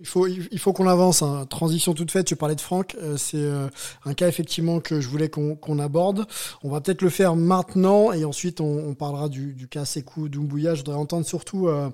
Il 0.00 0.06
faut, 0.06 0.26
il 0.26 0.58
faut 0.58 0.72
qu'on 0.74 0.86
avance. 0.86 1.22
hein. 1.22 1.46
Transition 1.48 1.94
toute 1.94 2.10
faite. 2.10 2.26
Tu 2.26 2.36
parlais 2.36 2.54
de 2.54 2.60
Franck. 2.60 2.94
euh, 3.02 3.16
c'est 3.16 3.38
euh, 3.38 3.68
un 4.04 4.12
cas 4.12 4.28
effectivement 4.28 4.80
que 4.80 5.00
je 5.00 5.08
voulais 5.08 5.30
qu'on 5.30 5.78
aborde. 5.78 6.26
On 6.62 6.68
va 6.70 6.80
peut-être 6.82 7.00
le 7.02 7.08
faire 7.08 7.36
maintenant 7.36 8.12
et 8.12 8.24
ensuite 8.26 8.60
on, 8.60 8.88
on 8.88 8.94
parlera 8.94 9.28
du, 9.30 9.54
du 9.54 9.66
cas 9.66 9.84
Sekou 9.86 10.28
Doumbouya. 10.28 10.74
Je 10.74 10.80
voudrais 10.80 10.96
entendre 10.96 11.24
surtout 11.24 11.68
euh, 11.68 11.88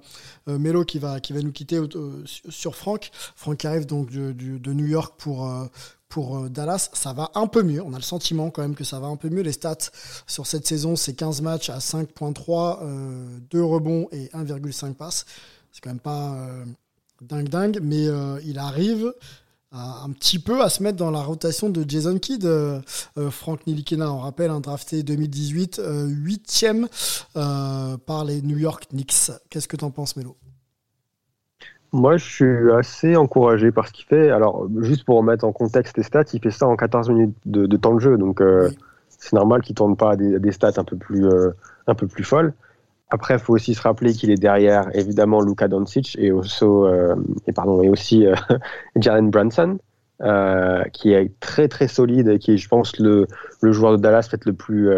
Melo 0.48 0.84
qui 0.84 0.98
va, 0.98 1.20
qui 1.20 1.32
va 1.32 1.40
nous 1.42 1.53
quitter 1.53 1.76
euh, 1.76 2.22
sur- 2.24 2.74
Franck. 2.74 3.11
Franck 3.36 3.59
qui 3.59 3.66
arrive 3.68 3.86
donc 3.86 4.11
de, 4.11 4.72
New 4.72 4.86
York 4.86 5.14
pour, 5.18 5.46
euh, 5.46 5.66
pour 6.11 6.36
euh, 6.36 6.48
Dallas. 6.50 6.90
Ça 6.92 7.14
va 7.14 7.30
un 7.34 7.46
peu 7.46 7.62
mieux. 7.62 7.82
On 7.82 7.94
a 7.94 7.96
le 7.96 8.02
sentiment 8.02 8.50
quand 8.50 8.61
même 8.61 8.74
que 8.74 8.84
ça 8.84 9.00
va 9.00 9.06
un 9.06 9.16
peu 9.16 9.30
mieux. 9.30 9.40
Les 9.40 9.52
stats 9.52 9.90
sur 10.26 10.46
cette 10.46 10.66
saison, 10.66 10.96
c'est 10.96 11.14
15 11.14 11.40
matchs 11.40 11.70
à 11.70 11.78
5.3, 11.78 12.80
euh, 12.82 13.38
2 13.50 13.64
rebonds 13.64 14.08
et 14.12 14.26
1,5 14.34 14.92
passes. 14.92 15.24
C'est 15.72 15.80
quand 15.80 15.90
même 15.90 16.00
pas 16.00 16.34
euh, 16.34 16.64
dingue 17.22 17.48
dingue, 17.48 17.78
mais 17.82 18.06
euh, 18.06 18.38
il 18.44 18.58
arrive 18.58 19.14
un 19.72 20.11
petit 20.11 20.38
peu 20.38 20.62
à 20.62 20.68
se 20.68 20.82
mettre 20.82 20.96
dans 20.96 21.11
la 21.11 21.22
rotation 21.22 21.68
de 21.68 21.88
Jason 21.88 22.18
Kidd, 22.18 22.44
euh, 22.44 22.80
euh, 23.18 23.30
Frank 23.30 23.66
Nilikina, 23.66 24.12
on 24.12 24.18
rappelle, 24.18 24.50
un 24.50 24.61
drafté 24.61 25.02
2018, 25.02 25.78
euh, 25.78 26.06
huitième 26.06 26.88
euh, 27.36 27.96
par 27.98 28.24
les 28.24 28.42
New 28.42 28.58
York 28.58 28.88
Knicks. 28.90 29.30
Qu'est-ce 29.48 29.68
que 29.68 29.76
t'en 29.76 29.90
penses, 29.90 30.16
Melo 30.16 30.36
Moi, 31.93 32.16
je 32.16 32.24
suis 32.24 32.72
assez 32.72 33.16
encouragé 33.16 33.72
par 33.72 33.88
ce 33.88 33.93
qu'il 33.93 34.05
fait. 34.05 34.30
Alors, 34.30 34.68
juste 34.80 35.05
pour 35.05 35.16
remettre 35.16 35.45
en 35.45 35.53
contexte 35.53 35.97
les 35.97 36.05
stats, 36.05 36.24
il 36.32 36.41
fait 36.41 36.51
ça 36.51 36.66
en 36.66 36.76
14 36.76 37.11
minutes 37.11 37.36
de, 37.47 37.66
de 37.66 37.76
temps 37.76 37.95
de 37.95 38.01
jeu. 38.01 38.16
Donc, 38.16 38.41
euh, 38.41 38.70
c'est 39.09 39.32
normal 39.32 39.62
qu'il 39.62 39.72
ne 39.72 39.76
tourne 39.76 39.97
pas 39.97 40.12
à 40.12 40.16
des, 40.16 40.36
à 40.36 40.38
des 40.38 40.53
stats 40.53 40.74
un 40.76 40.84
peu 40.84 40.97
plus, 40.97 41.26
euh, 41.26 41.51
un 41.88 41.95
peu 41.95 42.07
plus 42.07 42.22
folles. 42.22 42.53
Après, 43.11 43.34
il 43.34 43.41
faut 43.41 43.55
aussi 43.55 43.74
se 43.74 43.82
rappeler 43.82 44.12
qu'il 44.12 44.30
est 44.30 44.41
derrière, 44.41 44.88
évidemment, 44.95 45.41
Luka 45.41 45.66
Doncic 45.66 46.16
et, 46.16 46.30
also, 46.30 46.86
euh, 46.86 47.16
et, 47.49 47.53
pardon, 47.53 47.82
et 47.82 47.88
aussi 47.88 48.24
Jalen 48.97 49.30
Brunson, 49.30 49.78
qui 50.93 51.12
est 51.12 51.32
très, 51.41 51.66
très 51.66 51.88
solide 51.88 52.28
et 52.28 52.38
qui 52.38 52.53
est, 52.53 52.57
je 52.57 52.68
pense, 52.68 52.97
le, 53.01 53.26
le 53.62 53.72
joueur 53.72 53.97
de 53.97 53.97
Dallas 53.97 54.28
peut-être 54.30 54.45
le 54.45 54.53
plus, 54.53 54.91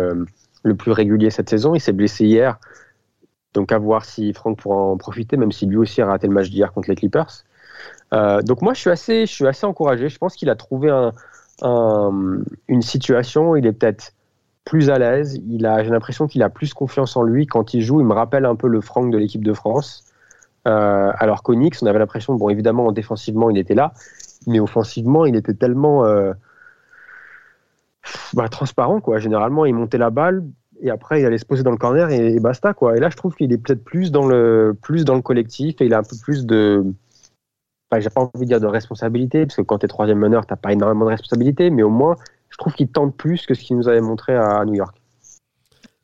le 0.63 0.75
plus 0.75 0.91
régulier 0.93 1.31
cette 1.31 1.49
saison. 1.49 1.75
Il 1.75 1.81
s'est 1.81 1.93
blessé 1.93 2.27
hier. 2.27 2.59
Donc 3.55 3.73
à 3.73 3.79
voir 3.79 4.05
si 4.05 4.33
Franck 4.33 4.59
pourra 4.59 4.77
en 4.77 4.97
profiter, 4.97 5.37
même 5.37 5.53
si 5.53 5.67
lui 5.67 5.77
aussi 5.77 6.01
a 6.03 6.07
raté 6.07 6.27
le 6.27 6.33
match 6.33 6.51
d'hier 6.51 6.73
contre 6.73 6.89
les 6.89 6.97
Clippers. 6.97 7.45
Euh, 8.13 8.43
donc 8.43 8.63
moi 8.63 8.75
je 8.75 8.81
suis 8.81 8.91
assez, 8.91 9.27
je 9.27 9.33
suis 9.33 9.47
assez 9.47 9.67
encouragé. 9.67 10.09
Je 10.09 10.19
pense 10.19 10.37
qu'il 10.37 10.51
a 10.51 10.57
trouvé 10.57 10.91
un, 10.91 11.13
un- 11.63 12.39
une 12.69 12.83
situation 12.83 13.57
il 13.57 13.67
est 13.67 13.73
peut-être 13.73 14.13
plus 14.65 14.91
à 14.91 14.99
l'aise. 14.99 15.41
J'ai 15.49 15.59
l'impression 15.91 16.27
qu'il 16.29 16.43
a 16.43 16.49
plus 16.49 16.73
confiance 16.75 17.17
en 17.17 17.23
lui 17.25 17.47
quand 17.47 17.75
il 17.75 17.83
joue. 17.83 18.01
Il 18.01 18.07
me 18.07 18.15
rappelle 18.15 18.45
un 18.45 18.55
peu 18.57 18.69
le 18.69 18.81
Franck 18.81 19.11
de 19.11 19.19
l'équipe 19.19 19.45
de 19.45 19.53
France. 19.53 20.05
Euh, 20.69 21.11
alors 21.19 21.43
Knicks, 21.43 21.83
on 21.83 21.87
avait 21.87 21.99
l'impression, 21.99 22.35
bon 22.37 22.49
évidemment 22.49 22.93
défensivement 22.93 23.51
il 23.51 23.59
était 23.59 23.75
là, 23.75 23.93
mais 24.47 24.61
offensivement 24.61 25.27
il 25.27 25.35
était 25.35 25.55
tellement 25.55 26.05
euh, 26.05 26.33
bah, 28.35 28.49
transparent 28.49 29.01
quoi. 29.01 29.19
Généralement 29.19 29.65
il 29.65 29.75
montait 29.75 29.99
la 29.99 30.11
balle, 30.11 30.45
et 30.83 30.91
après 30.91 31.21
il 31.21 31.27
allait 31.27 31.39
se 31.39 31.47
poser 31.47 31.63
dans 31.63 31.71
le 31.71 31.77
corner 31.77 32.11
et, 32.11 32.39
basta 32.41 32.75
quoi. 32.75 32.97
Et 32.97 33.01
là 33.01 33.09
je 33.09 33.17
trouve 33.17 33.35
qu'il 33.35 33.53
est 33.53 33.59
peut-être 33.59 33.85
plus 33.85 34.11
dans 34.11 34.27
le 34.27 34.77
plus 34.81 35.05
dans 35.05 35.15
le 35.15 35.23
collectif 35.23 35.81
et 35.81 35.87
il 35.87 35.95
a 35.95 35.99
un 35.99 36.03
peu 36.03 36.17
plus 36.23 36.45
de 36.45 36.85
enfin, 37.91 38.01
j'ai 38.01 38.11
pas 38.11 38.21
envie 38.21 38.45
de 38.45 38.51
dire 38.51 38.61
de 38.61 38.67
responsabilité 38.67 39.47
parce 39.47 39.57
que 39.57 39.63
quand 39.63 39.79
tu 39.79 39.87
es 39.87 39.89
troisième 39.89 40.19
meneur 40.19 40.45
t'as 40.45 40.57
pas 40.57 40.73
énormément 40.73 41.07
de 41.07 41.11
responsabilité 41.11 41.71
mais 41.71 41.83
au 41.83 41.91
moins 41.91 42.17
je 42.53 42.59
trouve 42.59 42.75
qu'il 42.75 42.89
tente 42.89 43.17
plus 43.17 43.47
que 43.47 43.55
ce 43.55 43.63
qu'il 43.63 43.77
nous 43.77 43.89
avait 43.89 44.01
montré 44.01 44.37
à, 44.37 44.65
New 44.67 44.75
York. 44.75 45.01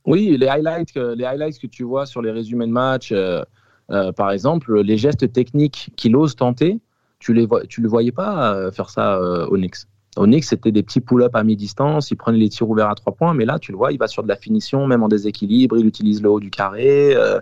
Oui, 0.06 0.36
les 0.38 0.48
highlights, 0.48 0.92
que, 0.92 1.14
les 1.14 1.24
highlights 1.24 1.58
que 1.58 1.66
tu 1.66 1.82
vois 1.82 2.06
sur 2.06 2.22
les 2.22 2.30
résumés 2.30 2.66
de 2.66 2.72
match, 2.72 3.12
euh, 3.12 3.44
euh, 3.90 4.12
par 4.12 4.30
exemple, 4.30 4.80
les 4.80 4.96
gestes 4.96 5.30
techniques 5.30 5.90
qu'il 5.96 6.16
ose 6.16 6.34
tenter, 6.36 6.80
tu 7.18 7.34
les 7.34 7.46
le 7.46 7.88
voyais 7.88 8.12
pas 8.12 8.54
euh, 8.54 8.72
faire 8.72 8.88
ça 8.88 9.20
au 9.20 9.56
Knicks? 9.56 9.86
Au 10.18 10.26
Knicks, 10.26 10.44
c'était 10.44 10.72
des 10.72 10.82
petits 10.82 11.00
pull-ups 11.00 11.34
à 11.34 11.42
mi-distance, 11.44 12.10
il 12.10 12.16
prenait 12.16 12.38
les 12.38 12.48
tirs 12.48 12.68
ouverts 12.68 12.90
à 12.90 12.94
trois 12.94 13.14
points, 13.14 13.34
mais 13.34 13.44
là, 13.44 13.58
tu 13.58 13.72
le 13.72 13.78
vois, 13.78 13.92
il 13.92 13.98
va 13.98 14.06
sur 14.08 14.22
de 14.22 14.28
la 14.28 14.36
finition, 14.36 14.86
même 14.86 15.02
en 15.02 15.08
déséquilibre, 15.08 15.76
il 15.78 15.86
utilise 15.86 16.22
le 16.22 16.28
haut 16.30 16.40
du 16.40 16.50
carré. 16.50 17.14
euh, 17.16 17.40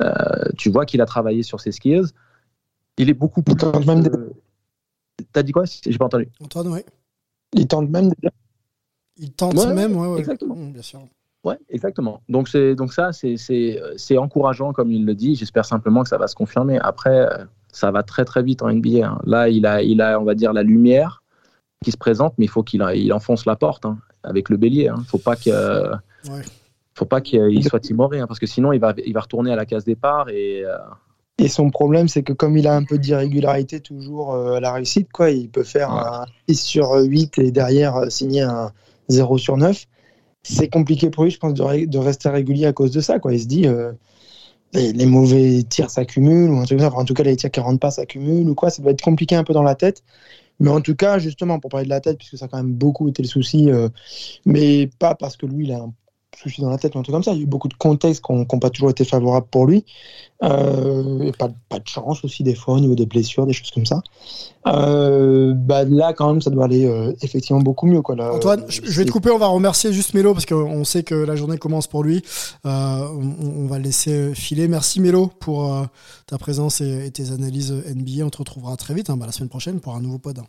euh, 0.00 0.12
tu 0.58 0.70
vois 0.70 0.86
qu'il 0.86 1.00
a 1.00 1.06
travaillé 1.06 1.42
sur 1.42 1.60
ses 1.60 1.70
skills. 1.72 2.06
Il 2.98 3.10
est 3.10 3.14
beaucoup 3.14 3.42
plus. 3.42 3.54
euh, 3.64 4.30
T'as 5.32 5.42
dit 5.42 5.52
quoi? 5.52 5.64
J'ai 5.64 5.98
pas 5.98 6.06
entendu. 6.06 6.28
Antoine, 6.42 6.68
ouais. 6.68 6.84
Il 7.52 7.66
tente 7.68 7.88
même. 7.90 8.12
Il 9.16 9.32
tente 9.32 9.54
Ouais, 9.54 9.72
même, 9.72 9.96
ouais, 9.96 10.08
ouais. 10.08 10.18
exactement. 10.18 10.56
Mmh, 10.56 10.72
bien 10.72 10.82
sûr. 10.82 11.00
Ouais, 11.44 11.58
exactement. 11.68 12.22
Donc, 12.28 12.48
c'est, 12.48 12.74
donc 12.74 12.92
ça, 12.92 13.12
c'est, 13.12 13.36
c'est, 13.36 13.80
c'est 13.96 14.16
encourageant, 14.18 14.72
comme 14.72 14.90
il 14.90 15.04
le 15.04 15.14
dit. 15.14 15.34
J'espère 15.36 15.64
simplement 15.64 16.02
que 16.02 16.08
ça 16.08 16.18
va 16.18 16.26
se 16.26 16.34
confirmer. 16.34 16.78
Après, 16.80 17.10
euh, 17.30 17.44
ça 17.70 17.90
va 17.90 18.02
très, 18.02 18.24
très 18.24 18.42
vite 18.42 18.62
en 18.62 18.70
NBA. 18.72 19.06
hein. 19.06 19.20
Là, 19.24 19.48
il 19.48 19.66
a, 19.66 19.82
il 19.82 20.00
a, 20.00 20.18
on 20.18 20.24
va 20.24 20.34
dire, 20.34 20.52
la 20.52 20.62
lumière 20.62 21.22
qui 21.84 21.92
se 21.92 21.96
présente, 21.96 22.34
mais 22.38 22.46
il 22.46 22.48
faut 22.48 22.62
qu'il 22.64 22.84
il 22.96 23.12
enfonce 23.12 23.46
la 23.46 23.54
porte 23.56 23.84
hein, 23.86 23.98
avec 24.24 24.48
le 24.48 24.56
bélier. 24.56 24.90
Il 24.94 25.00
ne 25.00 25.04
faut 25.06 25.18
pas 25.18 25.36
que, 25.36 25.90
Ouais. 26.28 26.40
faut 26.94 27.04
pas 27.04 27.20
qu'il 27.20 27.62
soit 27.64 27.80
timoré, 27.80 28.18
hein, 28.20 28.26
parce 28.26 28.40
que 28.40 28.46
sinon, 28.46 28.72
il 28.72 28.80
va, 28.80 28.94
il 29.04 29.12
va 29.12 29.20
retourner 29.20 29.52
à 29.52 29.56
la 29.56 29.66
case 29.66 29.84
départ. 29.84 30.28
Et, 30.30 30.64
euh, 30.64 30.76
Et 31.38 31.48
son 31.48 31.70
problème, 31.70 32.08
c'est 32.08 32.22
que 32.22 32.32
comme 32.32 32.56
il 32.56 32.66
a 32.66 32.74
un 32.74 32.84
peu 32.84 32.96
d'irrégularité 32.98 33.80
toujours 33.80 34.34
euh, 34.34 34.54
à 34.56 34.60
la 34.60 34.72
réussite, 34.72 35.08
quoi, 35.12 35.30
il 35.30 35.48
peut 35.50 35.64
faire 35.64 35.90
un 35.92 36.24
6 36.48 36.60
sur 36.62 36.92
8 36.94 37.38
et 37.38 37.50
derrière 37.50 37.96
euh, 37.96 38.08
signer 38.08 38.42
un 38.42 38.72
0 39.08 39.38
sur 39.38 39.56
9. 39.56 39.84
C'est 40.42 40.68
compliqué 40.68 41.10
pour 41.10 41.24
lui, 41.24 41.30
je 41.30 41.38
pense, 41.38 41.54
de, 41.54 41.62
ré- 41.62 41.86
de 41.86 41.98
rester 41.98 42.28
régulier 42.28 42.66
à 42.66 42.72
cause 42.72 42.90
de 42.92 43.00
ça. 43.00 43.18
Quoi. 43.18 43.32
Il 43.34 43.40
se 43.40 43.46
dit, 43.46 43.66
euh, 43.66 43.92
les, 44.72 44.92
les 44.92 45.06
mauvais 45.06 45.62
tirs 45.62 45.90
s'accumulent, 45.90 46.50
ou 46.50 46.58
un 46.58 46.64
truc 46.64 46.78
comme 46.78 46.86
ça. 46.86 46.92
Enfin, 46.92 47.02
en 47.02 47.04
tout 47.04 47.14
cas, 47.14 47.22
les 47.24 47.36
tirs 47.36 47.50
qui 47.50 47.60
rentrent 47.60 47.80
pas 47.80 47.90
s'accumulent, 47.90 48.48
ou 48.48 48.54
quoi. 48.54 48.70
Ça 48.70 48.82
doit 48.82 48.92
être 48.92 49.02
compliqué 49.02 49.34
un 49.36 49.44
peu 49.44 49.52
dans 49.54 49.62
la 49.62 49.74
tête. 49.74 50.02
Mais 50.60 50.70
en 50.70 50.80
tout 50.80 50.94
cas, 50.94 51.18
justement, 51.18 51.58
pour 51.58 51.70
parler 51.70 51.84
de 51.84 51.90
la 51.90 52.00
tête, 52.00 52.18
puisque 52.18 52.38
ça 52.38 52.46
a 52.46 52.48
quand 52.48 52.58
même 52.58 52.74
beaucoup 52.74 53.08
été 53.08 53.22
le 53.22 53.28
souci, 53.28 53.70
euh, 53.70 53.88
mais 54.46 54.88
pas 54.98 55.14
parce 55.14 55.36
que 55.36 55.46
lui, 55.46 55.64
il 55.64 55.72
a 55.72 55.78
un 55.78 55.92
souci 56.36 56.60
dans 56.60 56.70
la 56.70 56.78
tête 56.78 56.94
ou 56.94 56.98
un 56.98 57.02
truc 57.02 57.14
comme 57.14 57.22
ça. 57.22 57.32
Il 57.32 57.38
y 57.38 57.40
a 57.40 57.42
eu 57.42 57.46
beaucoup 57.46 57.68
de 57.68 57.74
contextes 57.74 58.24
qui 58.24 58.32
n'ont 58.32 58.44
pas 58.46 58.70
toujours 58.70 58.90
été 58.90 59.04
favorables 59.04 59.46
pour 59.50 59.66
lui. 59.66 59.84
Euh, 60.42 61.20
et 61.22 61.32
pas, 61.32 61.48
pas 61.68 61.78
de 61.78 61.86
chance 61.88 62.24
aussi, 62.24 62.42
des 62.42 62.54
fois, 62.54 62.74
au 62.74 62.80
niveau 62.80 62.94
des 62.94 63.06
blessures, 63.06 63.46
des 63.46 63.52
choses 63.52 63.70
comme 63.70 63.86
ça. 63.86 64.02
Euh, 64.66 65.52
bah, 65.54 65.84
là, 65.84 66.12
quand 66.12 66.32
même, 66.32 66.42
ça 66.42 66.50
doit 66.50 66.64
aller 66.64 66.84
euh, 66.86 67.12
effectivement 67.22 67.60
beaucoup 67.62 67.86
mieux. 67.86 68.02
Quoi, 68.02 68.16
là. 68.16 68.32
Antoine, 68.34 68.64
je 68.68 68.80
je 68.84 68.98
vais 69.00 69.04
te 69.04 69.10
couper, 69.10 69.30
on 69.30 69.38
va 69.38 69.46
remercier 69.46 69.92
juste 69.92 70.14
Mélo 70.14 70.32
parce 70.34 70.46
qu'on 70.46 70.84
sait 70.84 71.02
que 71.02 71.14
la 71.14 71.36
journée 71.36 71.58
commence 71.58 71.86
pour 71.86 72.02
lui. 72.02 72.22
Euh, 72.66 72.68
on, 72.68 73.62
on 73.64 73.66
va 73.66 73.78
le 73.78 73.84
laisser 73.84 74.34
filer. 74.34 74.68
Merci 74.68 75.00
Mélo 75.00 75.28
pour 75.40 75.72
euh, 75.72 75.84
ta 76.26 76.38
présence 76.38 76.80
et, 76.80 77.06
et 77.06 77.10
tes 77.10 77.30
analyses 77.30 77.72
NBA. 77.72 78.24
On 78.24 78.30
te 78.30 78.38
retrouvera 78.38 78.76
très 78.76 78.94
vite, 78.94 79.10
hein, 79.10 79.16
bah, 79.16 79.26
la 79.26 79.32
semaine 79.32 79.48
prochaine, 79.50 79.80
pour 79.80 79.94
un 79.94 80.00
nouveau 80.00 80.18
pod. 80.18 80.38
hein. 80.38 80.44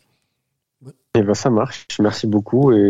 Et 1.15 1.21
ben 1.23 1.33
ça 1.33 1.49
marche, 1.49 1.87
merci 1.99 2.27
beaucoup. 2.27 2.71
Et 2.73 2.89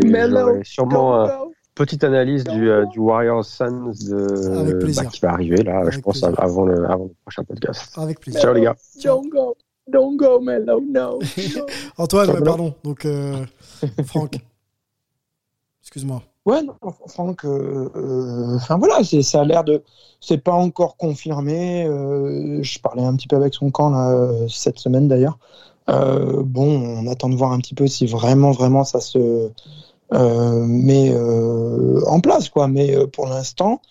sûrement 0.63 1.27
petite 1.75 2.03
analyse 2.03 2.43
du, 2.45 2.69
euh, 2.69 2.85
du 2.85 2.99
Warriors 2.99 3.45
Suns 3.45 3.91
de, 4.07 4.93
bah, 4.95 5.05
qui 5.05 5.19
va 5.19 5.31
arriver 5.31 5.61
là, 5.63 5.83
je 5.89 5.99
pense, 5.99 6.21
plaisir. 6.21 6.39
avant 6.41 6.65
le, 6.65 6.89
avant 6.89 7.05
le 7.05 7.13
prochain 7.23 7.43
podcast. 7.43 7.91
Avec 7.97 8.19
plaisir. 8.19 8.41
Ciao 8.41 8.53
les 8.53 8.61
gars. 8.61 8.75
Don't 9.03 9.29
go, 9.29 9.55
don't 9.87 10.15
go, 10.17 10.39
Melo, 10.39 10.81
no. 10.81 11.19
Antoine, 11.97 12.31
ouais, 12.31 12.41
pardon. 12.41 12.73
Donc, 12.83 13.05
euh, 13.05 13.45
Franck. 14.05 14.37
Excuse-moi. 15.81 16.23
Ouais, 16.45 16.61
non, 16.61 16.75
Franck, 17.07 17.43
euh, 17.43 17.89
euh, 17.95 18.55
enfin 18.57 18.77
voilà, 18.77 19.03
ça 19.03 19.41
a 19.41 19.45
l'air 19.45 19.63
de. 19.63 19.81
C'est 20.21 20.37
pas 20.37 20.53
encore 20.53 20.95
confirmé. 20.95 21.85
euh, 21.85 22.61
je 22.61 22.79
parlais 22.79 23.03
un 23.03 23.15
petit 23.15 23.27
peu 23.27 23.35
avec 23.35 23.53
son 23.53 23.71
camp 23.71 23.89
là, 23.89 24.31
cette 24.47 24.79
semaine 24.79 25.07
d'ailleurs. 25.07 25.37
Euh, 25.89 26.41
bon, 26.43 27.03
on 27.03 27.07
attend 27.07 27.29
de 27.29 27.35
voir 27.35 27.51
un 27.51 27.59
petit 27.59 27.75
peu 27.75 27.87
si 27.87 28.05
vraiment, 28.05 28.51
vraiment 28.51 28.83
ça 28.83 28.99
se 28.99 29.49
euh, 30.13 30.65
met 30.65 31.11
euh, 31.13 32.01
en 32.07 32.19
place, 32.19 32.49
quoi. 32.49 32.67
Mais 32.67 32.95
euh, 32.95 33.07
pour 33.07 33.27
l'instant, 33.27 33.81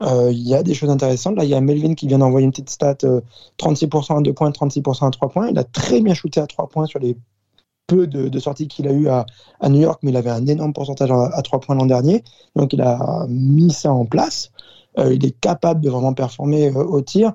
il 0.00 0.48
y 0.48 0.52
a 0.54 0.64
des 0.64 0.74
choses 0.74 0.90
intéressantes. 0.90 1.36
Là, 1.36 1.44
il 1.44 1.50
y 1.50 1.54
a 1.54 1.60
Melvin 1.60 1.94
qui 1.94 2.08
vient 2.08 2.18
d'envoyer 2.18 2.44
une 2.44 2.50
petite 2.50 2.70
stat 2.70 2.96
euh, 3.04 3.20
36% 3.58 4.18
à 4.18 4.20
2 4.20 4.32
points, 4.32 4.50
36% 4.50 5.06
à 5.06 5.10
3 5.10 5.28
points. 5.28 5.48
Il 5.48 5.58
a 5.58 5.64
très 5.64 6.00
bien 6.00 6.12
shooté 6.12 6.40
à 6.40 6.46
3 6.48 6.68
points 6.68 6.86
sur 6.86 6.98
les 6.98 7.16
peu 7.86 8.08
de, 8.08 8.28
de 8.28 8.38
sorties 8.40 8.66
qu'il 8.66 8.88
a 8.88 8.92
eu 8.92 9.08
à, 9.08 9.26
New 9.68 9.80
York, 9.80 10.00
mais 10.02 10.10
il 10.10 10.16
avait 10.16 10.30
un 10.30 10.46
énorme 10.46 10.72
pourcentage 10.72 11.10
à, 11.10 11.26
à 11.32 11.42
3 11.42 11.60
points 11.60 11.76
l'an 11.76 11.86
dernier. 11.86 12.24
Donc 12.56 12.72
il 12.72 12.80
a 12.80 13.26
mis 13.28 13.72
ça 13.72 13.92
en 13.92 14.04
place. 14.04 14.50
Il 14.98 15.24
est 15.24 15.40
capable 15.40 15.80
de 15.80 15.88
vraiment 15.88 16.12
performer 16.12 16.70
au 16.70 17.00
tir. 17.00 17.32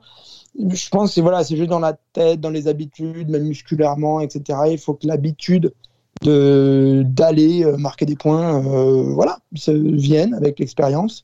Je 0.60 0.90
pense 0.90 1.16
que 1.16 1.22
voilà, 1.22 1.44
c'est 1.44 1.56
juste 1.56 1.70
dans 1.70 1.80
la 1.80 1.94
tête, 2.14 2.42
dans 2.42 2.50
les 2.50 2.68
habitudes, 2.68 3.30
même 3.30 3.44
musculairement, 3.44 4.20
etc. 4.20 4.60
Il 4.72 4.78
faut 4.78 4.94
que 4.94 5.08
l'habitude 5.08 5.74
de 6.22 7.03
d'aller 7.05 7.63
euh, 7.63 7.78
marquer 7.78 8.05
des 8.05 8.15
points, 8.15 8.63
euh, 8.65 9.13
voilà, 9.13 9.39
se 9.55 9.72
vienne 9.72 10.34
avec 10.34 10.59
l'expérience. 10.59 11.24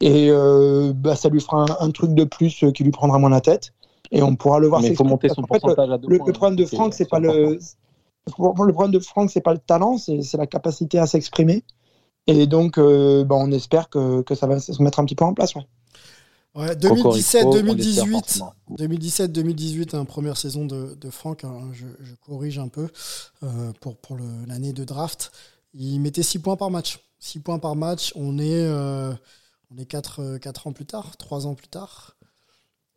Et 0.00 0.28
euh, 0.30 0.92
bah, 0.94 1.16
ça 1.16 1.28
lui 1.28 1.40
fera 1.40 1.62
un, 1.62 1.86
un 1.86 1.90
truc 1.90 2.14
de 2.14 2.24
plus 2.24 2.62
euh, 2.62 2.70
qui 2.70 2.84
lui 2.84 2.92
prendra 2.92 3.18
moins 3.18 3.30
la 3.30 3.40
tête. 3.40 3.72
Et 4.10 4.22
on 4.22 4.36
pourra 4.36 4.58
le 4.58 4.68
voir. 4.68 4.80
Mais 4.80 4.88
il 4.88 4.96
faut 4.96 5.04
monter 5.04 5.28
son 5.28 5.42
fait, 5.42 5.60
pourcentage 5.60 5.90
à 5.90 5.98
deux 5.98 6.08
le, 6.08 6.18
points, 6.18 6.26
le 6.26 6.32
problème 6.32 6.56
de 6.56 6.64
Franck, 6.64 6.94
c'est 6.94 7.08
pas 7.08 7.18
le 7.18 7.58
le 8.26 8.72
problème 8.72 8.92
de 8.92 8.98
Franck, 9.00 9.30
c'est 9.30 9.40
pas 9.40 9.52
le 9.52 9.58
talent, 9.58 9.96
c'est 9.96 10.22
c'est 10.22 10.36
la 10.36 10.46
capacité 10.46 10.98
à 10.98 11.06
s'exprimer. 11.06 11.64
Et 12.26 12.46
donc, 12.46 12.76
euh, 12.78 13.24
bah, 13.24 13.36
on 13.38 13.50
espère 13.52 13.88
que, 13.88 14.20
que 14.20 14.34
ça 14.34 14.46
va 14.46 14.60
se 14.60 14.82
mettre 14.82 15.00
un 15.00 15.04
petit 15.04 15.14
peu 15.14 15.24
en 15.24 15.32
place. 15.32 15.54
ouais. 15.54 15.66
Ouais, 16.58 16.74
Cocorico, 16.76 17.10
on 17.10 17.14
l'espère 17.14 17.44
2017-2018, 17.46 18.10
forcément. 18.10 18.54
2017-2018, 18.70 19.96
hein, 19.96 20.04
première 20.04 20.36
saison 20.36 20.64
de, 20.66 20.94
de 20.94 21.10
Franck, 21.10 21.44
hein, 21.44 21.70
je, 21.72 21.86
je 22.00 22.14
corrige 22.26 22.58
un 22.58 22.68
peu 22.68 22.88
euh, 23.42 23.72
pour, 23.80 23.96
pour 23.96 24.16
l'année 24.46 24.72
de 24.72 24.84
draft. 24.84 25.32
Il 25.74 26.00
mettait 26.00 26.22
6 26.22 26.40
points 26.40 26.56
par 26.56 26.70
match. 26.70 26.98
6 27.20 27.40
points 27.40 27.58
par 27.58 27.76
match, 27.76 28.12
on 28.16 28.38
est, 28.38 28.62
euh, 28.66 29.12
on 29.70 29.78
est 29.78 29.86
4, 29.86 30.20
ans 30.66 30.72
plus 30.72 30.86
tard, 30.86 31.16
3 31.16 31.46
ans 31.46 31.54
plus 31.54 31.68
tard. 31.68 32.16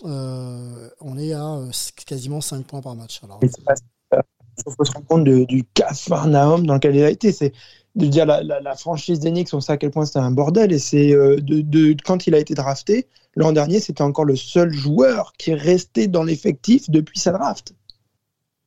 Euh, 0.04 0.90
on 1.00 1.18
est 1.18 1.34
à 1.34 1.46
euh, 1.58 1.72
quasiment 2.06 2.42
5 2.42 2.66
points 2.66 2.82
par 2.82 2.96
match. 2.96 3.20
Alors, 3.24 3.40
Il 3.44 4.74
faut 4.76 4.86
se 4.86 4.92
rendre 4.92 5.06
compte 5.08 5.24
de- 5.24 5.46
du 5.46 5.64
cafarnaum 5.74 6.66
dans 6.66 6.76
lequel 6.76 6.96
il 6.96 7.04
a 7.04 7.10
été. 7.10 7.32
C'est 7.32 7.54
de 7.96 8.06
dire 8.06 8.26
la, 8.26 8.76
franchise 8.76 9.20
d'Enix, 9.20 9.54
on 9.54 9.60
sait 9.60 9.74
à 9.74 9.78
quel 9.78 9.92
point 9.92 10.06
c'était 10.06 10.20
un 10.20 10.32
bordel. 10.32 10.72
Et 10.72 10.80
c'est 10.80 11.14
euh, 11.14 11.38
de, 11.42 11.96
quand 12.04 12.28
il 12.28 12.36
a 12.36 12.40
été 12.40 12.54
drafté, 12.54 13.08
l'an 13.36 13.52
dernier, 13.52 13.80
c'était 13.80 14.02
encore 14.02 14.26
le 14.26 14.36
seul 14.36 14.72
joueur 14.72 15.34
qui 15.38 15.52
est 15.52 15.56
resté 15.56 16.08
dans 16.08 16.24
l'effectif 16.24 16.90
depuis 16.90 17.20
sa 17.20 17.32
draft. 17.32 17.74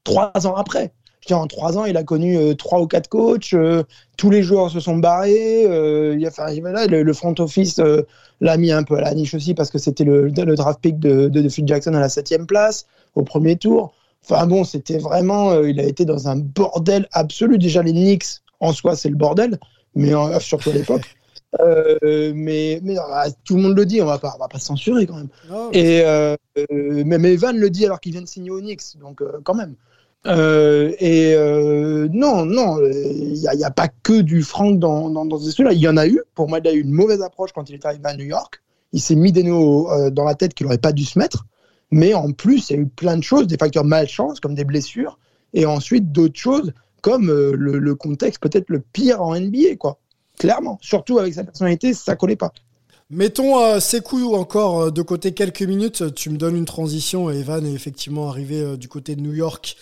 Trois 0.04 0.32
ans 0.46 0.54
après. 0.54 0.92
Je 1.22 1.28
dire, 1.28 1.38
en 1.38 1.46
trois 1.46 1.78
ans, 1.78 1.86
il 1.86 1.96
a 1.96 2.04
connu 2.04 2.36
euh, 2.36 2.52
trois 2.52 2.82
ou 2.82 2.86
quatre 2.86 3.08
coachs. 3.08 3.54
euh, 3.54 3.82
tous 4.18 4.28
les 4.28 4.42
joueurs 4.42 4.70
se 4.70 4.78
sont 4.78 4.98
barrés. 4.98 5.62
il 5.62 6.26
a- 6.26 6.86
le, 6.86 7.12
front 7.14 7.34
office 7.38 7.80
l'a 8.40 8.56
mis 8.58 8.72
un 8.72 8.82
peu 8.82 8.98
à 8.98 9.00
la 9.00 9.14
niche 9.14 9.32
aussi 9.32 9.54
parce 9.54 9.70
que 9.70 9.78
c'était 9.78 10.04
le, 10.04 10.30
draft 10.30 10.80
pick 10.80 10.98
de, 10.98 11.48
Phil 11.48 11.66
Jackson 11.66 11.94
à 11.94 12.00
la 12.00 12.10
septième 12.10 12.46
place 12.46 12.86
au 13.14 13.22
premier 13.22 13.56
tour. 13.56 13.94
Enfin 14.22 14.46
bon, 14.46 14.64
c'était 14.64 14.98
vraiment, 14.98 15.62
il 15.62 15.80
a 15.80 15.84
été 15.84 16.04
dans 16.04 16.28
un 16.28 16.36
bordel 16.36 17.08
absolu. 17.12 17.56
Déjà 17.56 17.82
les 17.82 17.92
Knicks 17.92 18.43
en 18.64 18.72
soi 18.72 18.96
c'est 18.96 19.08
le 19.08 19.16
bordel, 19.16 19.58
mais 19.94 20.14
en- 20.14 20.40
surtout 20.40 20.70
à 20.70 20.74
l'époque. 20.74 21.02
Euh, 21.60 22.32
mais 22.34 22.80
mais 22.82 22.96
ah, 22.98 23.26
tout 23.44 23.54
le 23.54 23.62
monde 23.62 23.76
le 23.76 23.86
dit, 23.86 24.02
on 24.02 24.06
va 24.06 24.18
pas, 24.18 24.32
on 24.34 24.40
va 24.40 24.48
pas 24.48 24.58
se 24.58 24.66
censurer 24.66 25.06
quand 25.06 25.14
même. 25.14 25.28
Non, 25.48 25.70
Et 25.72 26.00
euh, 26.00 26.34
euh, 26.58 27.04
même 27.04 27.24
Evan 27.24 27.56
le 27.56 27.70
dit 27.70 27.84
alors 27.84 28.00
qu'il 28.00 28.10
vient 28.10 28.22
de 28.22 28.26
signer 28.26 28.50
au 28.50 28.58
Knicks, 28.58 28.98
donc 28.98 29.22
euh, 29.22 29.38
quand 29.44 29.54
même. 29.54 29.76
Euh, 30.26 30.92
et 30.98 31.34
euh, 31.34 32.08
non, 32.12 32.44
non, 32.44 32.78
il 32.80 33.34
n'y 33.34 33.64
a, 33.64 33.70
pas 33.70 33.88
que 34.02 34.20
du 34.20 34.42
Franck 34.42 34.78
dans, 34.78 35.10
dans, 35.10 35.26
dans 35.26 35.38
ce 35.38 35.50
truc-là. 35.52 35.72
Il 35.72 35.78
y 35.78 35.88
en 35.88 35.96
a 35.96 36.06
eu. 36.06 36.20
Pour 36.34 36.48
moi, 36.48 36.58
il 36.58 36.66
a 36.66 36.72
eu 36.72 36.80
une 36.80 36.90
mauvaise 36.90 37.22
approche 37.22 37.52
quand 37.52 37.68
il 37.68 37.74
est 37.74 37.86
arrivé 37.86 38.02
à 38.04 38.16
New 38.16 38.24
York. 38.24 38.62
Il 38.92 39.00
s'est 39.00 39.14
mis 39.14 39.32
des 39.32 39.42
nœuds 39.42 39.52
euh, 39.52 40.10
dans 40.10 40.24
la 40.24 40.34
tête 40.34 40.54
qu'il 40.54 40.66
n'aurait 40.66 40.78
pas 40.78 40.92
dû 40.92 41.04
se 41.04 41.18
mettre. 41.18 41.46
Mais 41.90 42.14
en 42.14 42.32
plus, 42.32 42.70
il 42.70 42.76
y 42.76 42.78
a 42.78 42.82
eu 42.82 42.86
plein 42.86 43.16
de 43.16 43.22
choses, 43.22 43.46
des 43.46 43.56
facteurs 43.58 43.84
malchance, 43.84 44.40
comme 44.40 44.54
des 44.54 44.64
blessures, 44.64 45.18
et 45.52 45.66
ensuite 45.66 46.10
d'autres 46.10 46.38
choses, 46.38 46.72
comme 47.05 47.28
euh, 47.28 47.52
le, 47.55 47.94
contexte 47.94 48.40
peut-être 48.40 48.70
le 48.70 48.80
pire 48.80 49.20
en 49.20 49.38
NBA, 49.38 49.76
quoi. 49.78 49.98
Clairement. 50.38 50.78
Surtout 50.80 51.18
avec 51.18 51.34
sa 51.34 51.44
personnalité, 51.44 51.92
ça 51.92 52.16
collait 52.16 52.34
pas. 52.34 52.50
Mettons 53.11 53.61
euh, 53.61 53.80
Sekou 53.80 54.34
encore 54.34 54.84
euh, 54.84 54.90
de 54.90 55.02
côté 55.02 55.32
quelques 55.32 55.62
minutes. 55.62 56.14
Tu 56.14 56.30
me 56.30 56.38
donnes 56.38 56.57
une 56.57 56.64
transition. 56.64 57.28
Evan 57.28 57.66
est 57.66 57.72
effectivement 57.72 58.30
arrivé 58.30 58.62
euh, 58.62 58.76
du 58.78 58.88
côté 58.88 59.14
de 59.14 59.20
New 59.20 59.34
York 59.34 59.76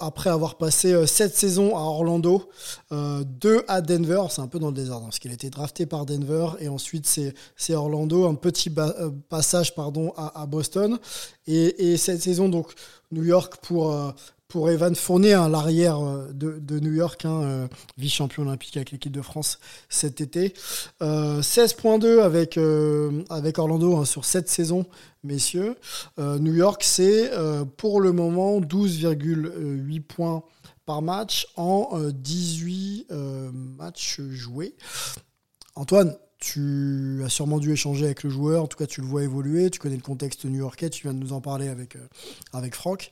après 0.00 0.30
avoir 0.30 0.56
passé 0.56 1.06
sept 1.06 1.36
saisons 1.36 1.76
à 1.76 1.80
Orlando, 1.80 2.50
euh, 2.90 3.22
deux 3.24 3.62
à 3.68 3.80
Denver. 3.80 4.22
C'est 4.28 4.40
un 4.40 4.48
peu 4.48 4.58
dans 4.58 4.66
le 4.68 4.74
désordre 4.74 5.04
hein, 5.04 5.08
parce 5.10 5.20
qu'il 5.20 5.30
a 5.30 5.34
été 5.34 5.48
drafté 5.48 5.86
par 5.86 6.06
Denver 6.06 6.48
et 6.58 6.68
ensuite 6.68 7.06
c'est 7.06 7.74
Orlando. 7.74 8.26
Un 8.26 8.34
petit 8.34 8.68
passage 9.28 9.76
pardon 9.76 10.12
à, 10.16 10.44
Boston 10.46 10.98
et, 11.46 11.92
et 11.92 11.96
cette 11.98 12.20
saison 12.20 12.48
donc 12.48 12.72
New 13.12 13.22
York 13.22 13.58
pour 13.62 13.94
pour 14.50 14.68
Evan 14.68 14.94
Fournier, 14.94 15.34
hein, 15.34 15.48
l'arrière 15.48 16.04
euh, 16.04 16.28
de, 16.32 16.80
New 16.80 16.92
York, 16.92 17.24
hein, 17.24 17.42
euh, 17.42 17.68
vice-champion 17.96 18.42
olympique 18.42 18.76
avec 18.76 18.90
l'équipe 18.90 19.12
de 19.12 19.22
France 19.22 19.60
cet 19.88 20.20
été. 20.20 20.52
16.2 21.00 22.20
avec, 22.20 22.58
avec 23.30 23.58
Orlando 23.58 23.96
hein, 23.96 24.04
sur 24.04 24.24
cette 24.24 24.48
saison, 24.48 24.84
messieurs. 25.22 25.76
New 26.18 26.54
York, 26.54 26.82
c'est 26.84 27.30
pour 27.76 28.00
le 28.00 28.12
moment 28.12 28.60
12,8 28.60 30.00
points 30.02 30.42
par 30.84 31.02
match 31.02 31.46
en 31.56 31.90
18 32.12 33.06
matchs 33.78 34.20
joués. 34.20 34.74
Antoine, 35.76 36.16
tu 36.38 37.22
as 37.24 37.28
sûrement 37.28 37.58
dû 37.58 37.72
échanger 37.72 38.06
avec 38.06 38.22
le 38.22 38.30
joueur, 38.30 38.64
en 38.64 38.66
tout 38.66 38.78
cas 38.78 38.86
tu 38.86 39.00
le 39.00 39.06
vois 39.06 39.22
évoluer, 39.22 39.70
tu 39.70 39.78
connais 39.78 39.96
le 39.96 40.02
contexte 40.02 40.44
new-yorkais, 40.44 40.90
tu 40.90 41.02
viens 41.02 41.14
de 41.14 41.18
nous 41.18 41.32
en 41.32 41.40
parler 41.40 41.68
avec, 41.68 41.96
avec 42.52 42.74
Franck. 42.74 43.10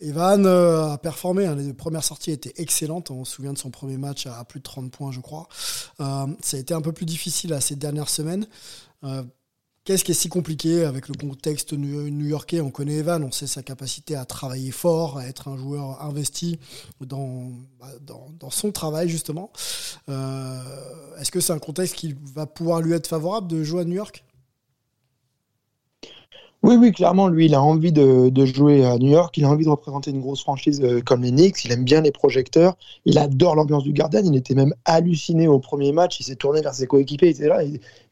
Evan 0.00 0.44
euh, 0.44 0.92
a 0.92 0.98
performé, 0.98 1.46
hein. 1.46 1.54
les 1.54 1.72
premières 1.72 2.04
sorties 2.04 2.32
étaient 2.32 2.52
excellentes, 2.56 3.10
on 3.10 3.24
se 3.24 3.36
souvient 3.36 3.52
de 3.52 3.58
son 3.58 3.70
premier 3.70 3.96
match 3.96 4.26
à, 4.26 4.44
plus 4.44 4.58
de 4.58 4.64
30 4.64 4.90
points 4.90 5.12
je 5.12 5.20
crois. 5.20 5.48
Euh, 6.00 6.26
ça 6.42 6.56
a 6.56 6.60
été 6.60 6.74
un 6.74 6.80
peu 6.80 6.92
plus 6.92 7.06
difficile 7.06 7.56
ces 7.60 7.76
dernières 7.76 8.08
semaines. 8.08 8.46
Euh, 9.04 9.22
qu'est-ce 9.84 10.02
qui 10.02 10.10
est 10.10 10.14
si 10.14 10.28
compliqué 10.28 10.84
avec 10.84 11.08
le 11.08 11.14
contexte 11.14 11.74
new-yorkais? 11.74 12.60
On 12.60 12.70
connaît 12.70 12.96
Evan, 12.96 13.22
on 13.22 13.30
sait 13.30 13.46
sa 13.46 13.62
capacité 13.62 14.16
à 14.16 14.24
travailler 14.24 14.72
fort, 14.72 15.18
à 15.18 15.26
être 15.26 15.46
un 15.46 15.56
joueur 15.56 16.02
investi 16.02 16.58
dans, 17.00 17.52
bah, 17.78 17.86
dans, 18.02 18.50
son 18.50 18.72
travail 18.72 19.08
justement. 19.08 19.52
Est-ce 20.08 21.30
que 21.30 21.38
c'est 21.40 21.52
un 21.52 21.58
contexte 21.58 21.94
qui 21.94 22.16
va 22.34 22.46
pouvoir 22.46 22.80
lui 22.80 22.94
être 22.94 23.06
favorable 23.06 23.46
de 23.46 23.62
jouer 23.62 23.82
à 23.82 23.84
New 23.84 23.94
York? 23.94 24.24
Oui, 26.64 26.76
oui, 26.76 26.92
clairement, 26.92 27.28
lui, 27.28 27.44
il 27.44 27.54
a 27.54 27.62
envie 27.62 27.92
de, 27.92 28.46
jouer 28.46 28.86
à 28.86 28.96
New 28.96 29.10
York, 29.10 29.36
il 29.36 29.44
a 29.44 29.50
envie 29.50 29.66
de 29.66 29.70
représenter 29.70 30.10
une 30.10 30.22
grosse 30.22 30.40
franchise 30.40 30.80
euh, 30.82 31.02
comme 31.02 31.22
les 31.22 31.30
Knicks, 31.30 31.62
il 31.66 31.72
aime 31.72 31.84
bien 31.84 32.00
les 32.00 32.10
projecteurs, 32.10 32.74
il 33.04 33.18
adore 33.18 33.54
l'ambiance 33.54 33.82
du 33.82 33.92
Garden, 33.92 34.26
il 34.26 34.34
était 34.34 34.54
même 34.54 34.72
halluciné 34.86 35.46
au 35.46 35.58
premier 35.58 35.92
match, 35.92 36.20
il 36.20 36.24
s'est 36.24 36.36
tourné 36.36 36.62
vers 36.62 36.72
ses 36.72 36.86
coéquipiers, 36.86 37.28
il 37.28 37.30
était 37.32 37.48
là, 37.48 37.60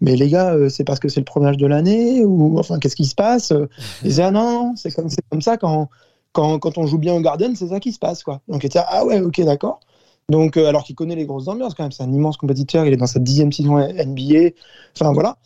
mais 0.03 0.17
les 0.17 0.29
gars, 0.29 0.53
euh, 0.53 0.69
c'est 0.69 0.85
parce 0.85 1.01
que 1.01 1.09
c'est 1.09 1.21
le 1.21 1.25
premier 1.25 1.47
match 1.47 1.57
de 1.57 1.67
l'année, 1.67 2.27
ou 2.27 2.59
enfin, 2.59 2.79
qu'est-ce 2.79 2.97
qui 2.97 3.07
se 3.07 3.15
passe? 3.15 3.55
Il 4.03 4.09
disait, 4.09 4.25
ah 4.25 4.31
non, 4.31 4.75
c'est 4.77 4.95
comme, 4.95 5.09
comme 5.31 5.41
ça, 5.41 5.57
quand, 5.57 5.89
quand, 6.33 6.77
on 6.77 6.87
joue 6.87 6.99
bien 6.99 7.15
au 7.15 7.21
Garden, 7.21 7.57
c'est 7.57 7.69
ça 7.69 7.81
qui 7.81 7.93
se 7.93 7.99
passe, 7.99 8.23
quoi. 8.23 8.43
Donc 8.49 8.65
il 8.65 8.67
était, 8.67 8.81
ah 8.87 9.07
ouais, 9.07 9.21
ok, 9.23 9.41
d'accord. 9.41 9.81
Donc, 10.29 10.59
euh, 10.59 10.67
alors 10.67 10.85
qu'il 10.85 10.95
connaît 10.95 11.17
les 11.17 11.25
grosses 11.25 11.49
ambiances 11.49 11.75
quand 11.75 11.85
même, 11.85 11.93
c'est 11.93 12.03
un 12.03 12.13
immense 12.13 12.37
compétiteur, 12.37 12.85
il 12.85 12.93
est 12.93 12.99
dans 12.99 13.07
sa 13.07 13.19
dixième 13.19 13.51
saison 13.51 13.79
NBA, 13.79 14.51
enfin 14.95 15.13
voilà. 15.13 15.39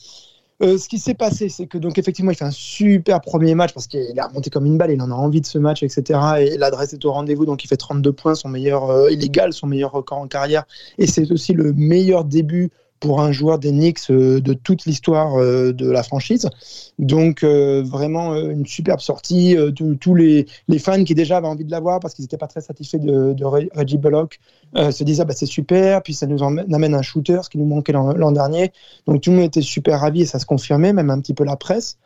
Euh, 0.63 0.79
ce 0.79 0.89
qui 0.89 0.99
s'est 0.99 1.15
passé, 1.15 1.51
c'est 1.51 1.67
que 1.67 1.77
donc 1.77 1.99
effectivement, 1.99 2.31
il 2.31 2.37
fait 2.37 2.45
un 2.45 2.51
super 2.51 3.21
premier 3.21 3.55
match 3.55 3.75
parce 3.75 3.87
qu'il 3.87 4.19
a 4.19 4.27
remonté 4.27 4.49
comme 4.49 4.65
une 4.65 4.79
balle, 4.79 4.91
il 4.91 5.03
en 5.03 5.11
a 5.11 5.15
envie 5.15 5.43
de 5.43 5.47
ce 5.47 5.59
match, 5.59 5.83
etc. 5.83 6.19
Et 6.41 6.57
l'adresse 6.57 6.95
est 6.95 7.05
au 7.05 7.13
rendez-vous, 7.13 7.45
donc 7.45 7.63
il 7.63 7.69
fait 7.69 7.77
32 7.77 8.13
points, 8.13 8.35
son 8.35 8.49
meilleur, 8.49 8.91
euh, 8.91 9.11
son 9.51 9.67
meilleur 9.67 9.93
record 9.93 10.19
en 10.19 10.29
carrière. 10.29 10.65
Et 10.97 11.07
c'est 11.07 11.31
aussi 11.31 11.53
le 11.53 11.75
meilleur 11.75 12.25
début 12.25 12.71
pour 13.01 13.21
un 13.21 13.33
joueur 13.33 13.59
des 13.59 13.71
Knicks 13.71 14.11
euh, 14.11 14.41
de 14.41 14.55
toute 14.55 14.87
l'histoire 14.87 15.37
euh, 15.37 15.73
de 15.73 15.91
la 15.91 16.03
franchise. 16.03 16.49
Donc 16.99 17.43
euh, 17.43 17.83
vraiment 17.83 18.35
une 18.35 18.67
superbe 18.67 19.01
sortie. 19.01 19.57
Tous 20.01 20.15
les, 20.15 20.47
les, 20.69 20.79
fans 20.79 21.05
qui 21.05 21.15
déjà 21.15 21.39
avaient 21.39 21.47
envie 21.47 21.65
de 21.65 21.71
l'avoir 21.71 22.01
parce 22.01 22.15
qu'ils 22.15 22.23
n'étaient 22.23 22.39
pas 22.39 22.47
très 22.47 22.61
satisfaits 22.61 22.99
de, 22.99 23.45
Reggie 23.45 23.99
Bullock 23.99 24.39
se 24.75 25.05
disaient 25.05 25.25
bah, 25.25 25.35
c'est 25.35 25.47
super. 25.47 26.03
Puis 26.03 26.15
ça 26.15 26.27
nous 26.27 26.43
amène 26.43 26.95
un 26.95 27.03
shooter, 27.03 27.41
ce 27.43 27.51
qui 27.51 27.59
nous 27.59 27.67
manquait 27.67 27.93
l'an 27.93 28.33
dernier. 28.33 28.73
Donc 29.07 29.21
tout 29.21 29.31
le 29.31 29.37
monde 29.37 29.47
était 29.47 29.63
super 29.63 30.01
ravi 30.01 30.23
et 30.23 30.27
ça 30.27 30.39
se 30.39 30.47
confirmait, 30.47 30.93
même 30.93 31.11
un 31.11 31.21
petit 31.21 31.35
peu 31.35 31.45
la 31.45 31.57
presse. 31.57 31.99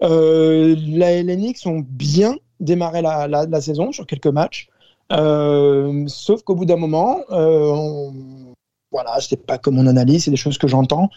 les 0.00 1.24
Knicks 1.24 1.66
ont 1.66 1.84
bien 1.86 2.36
démarré 2.60 3.02
la, 3.02 3.26
la, 3.28 3.60
saison 3.60 3.92
sur 3.92 4.06
quelques 4.06 4.26
matchs. 4.26 4.68
sauf 5.10 6.42
qu'au 6.42 6.54
bout 6.54 6.64
d'un 6.64 6.76
moment, 6.76 7.18
on, 7.28 8.12
voilà, 8.92 9.16
c'est 9.20 9.44
pas 9.44 9.58
comme 9.58 9.76
mon 9.76 9.86
analyse, 9.86 10.24
c'est 10.24 10.30
des 10.30 10.36
choses 10.36 10.58
que 10.58 10.68
j'entends. 10.68 11.08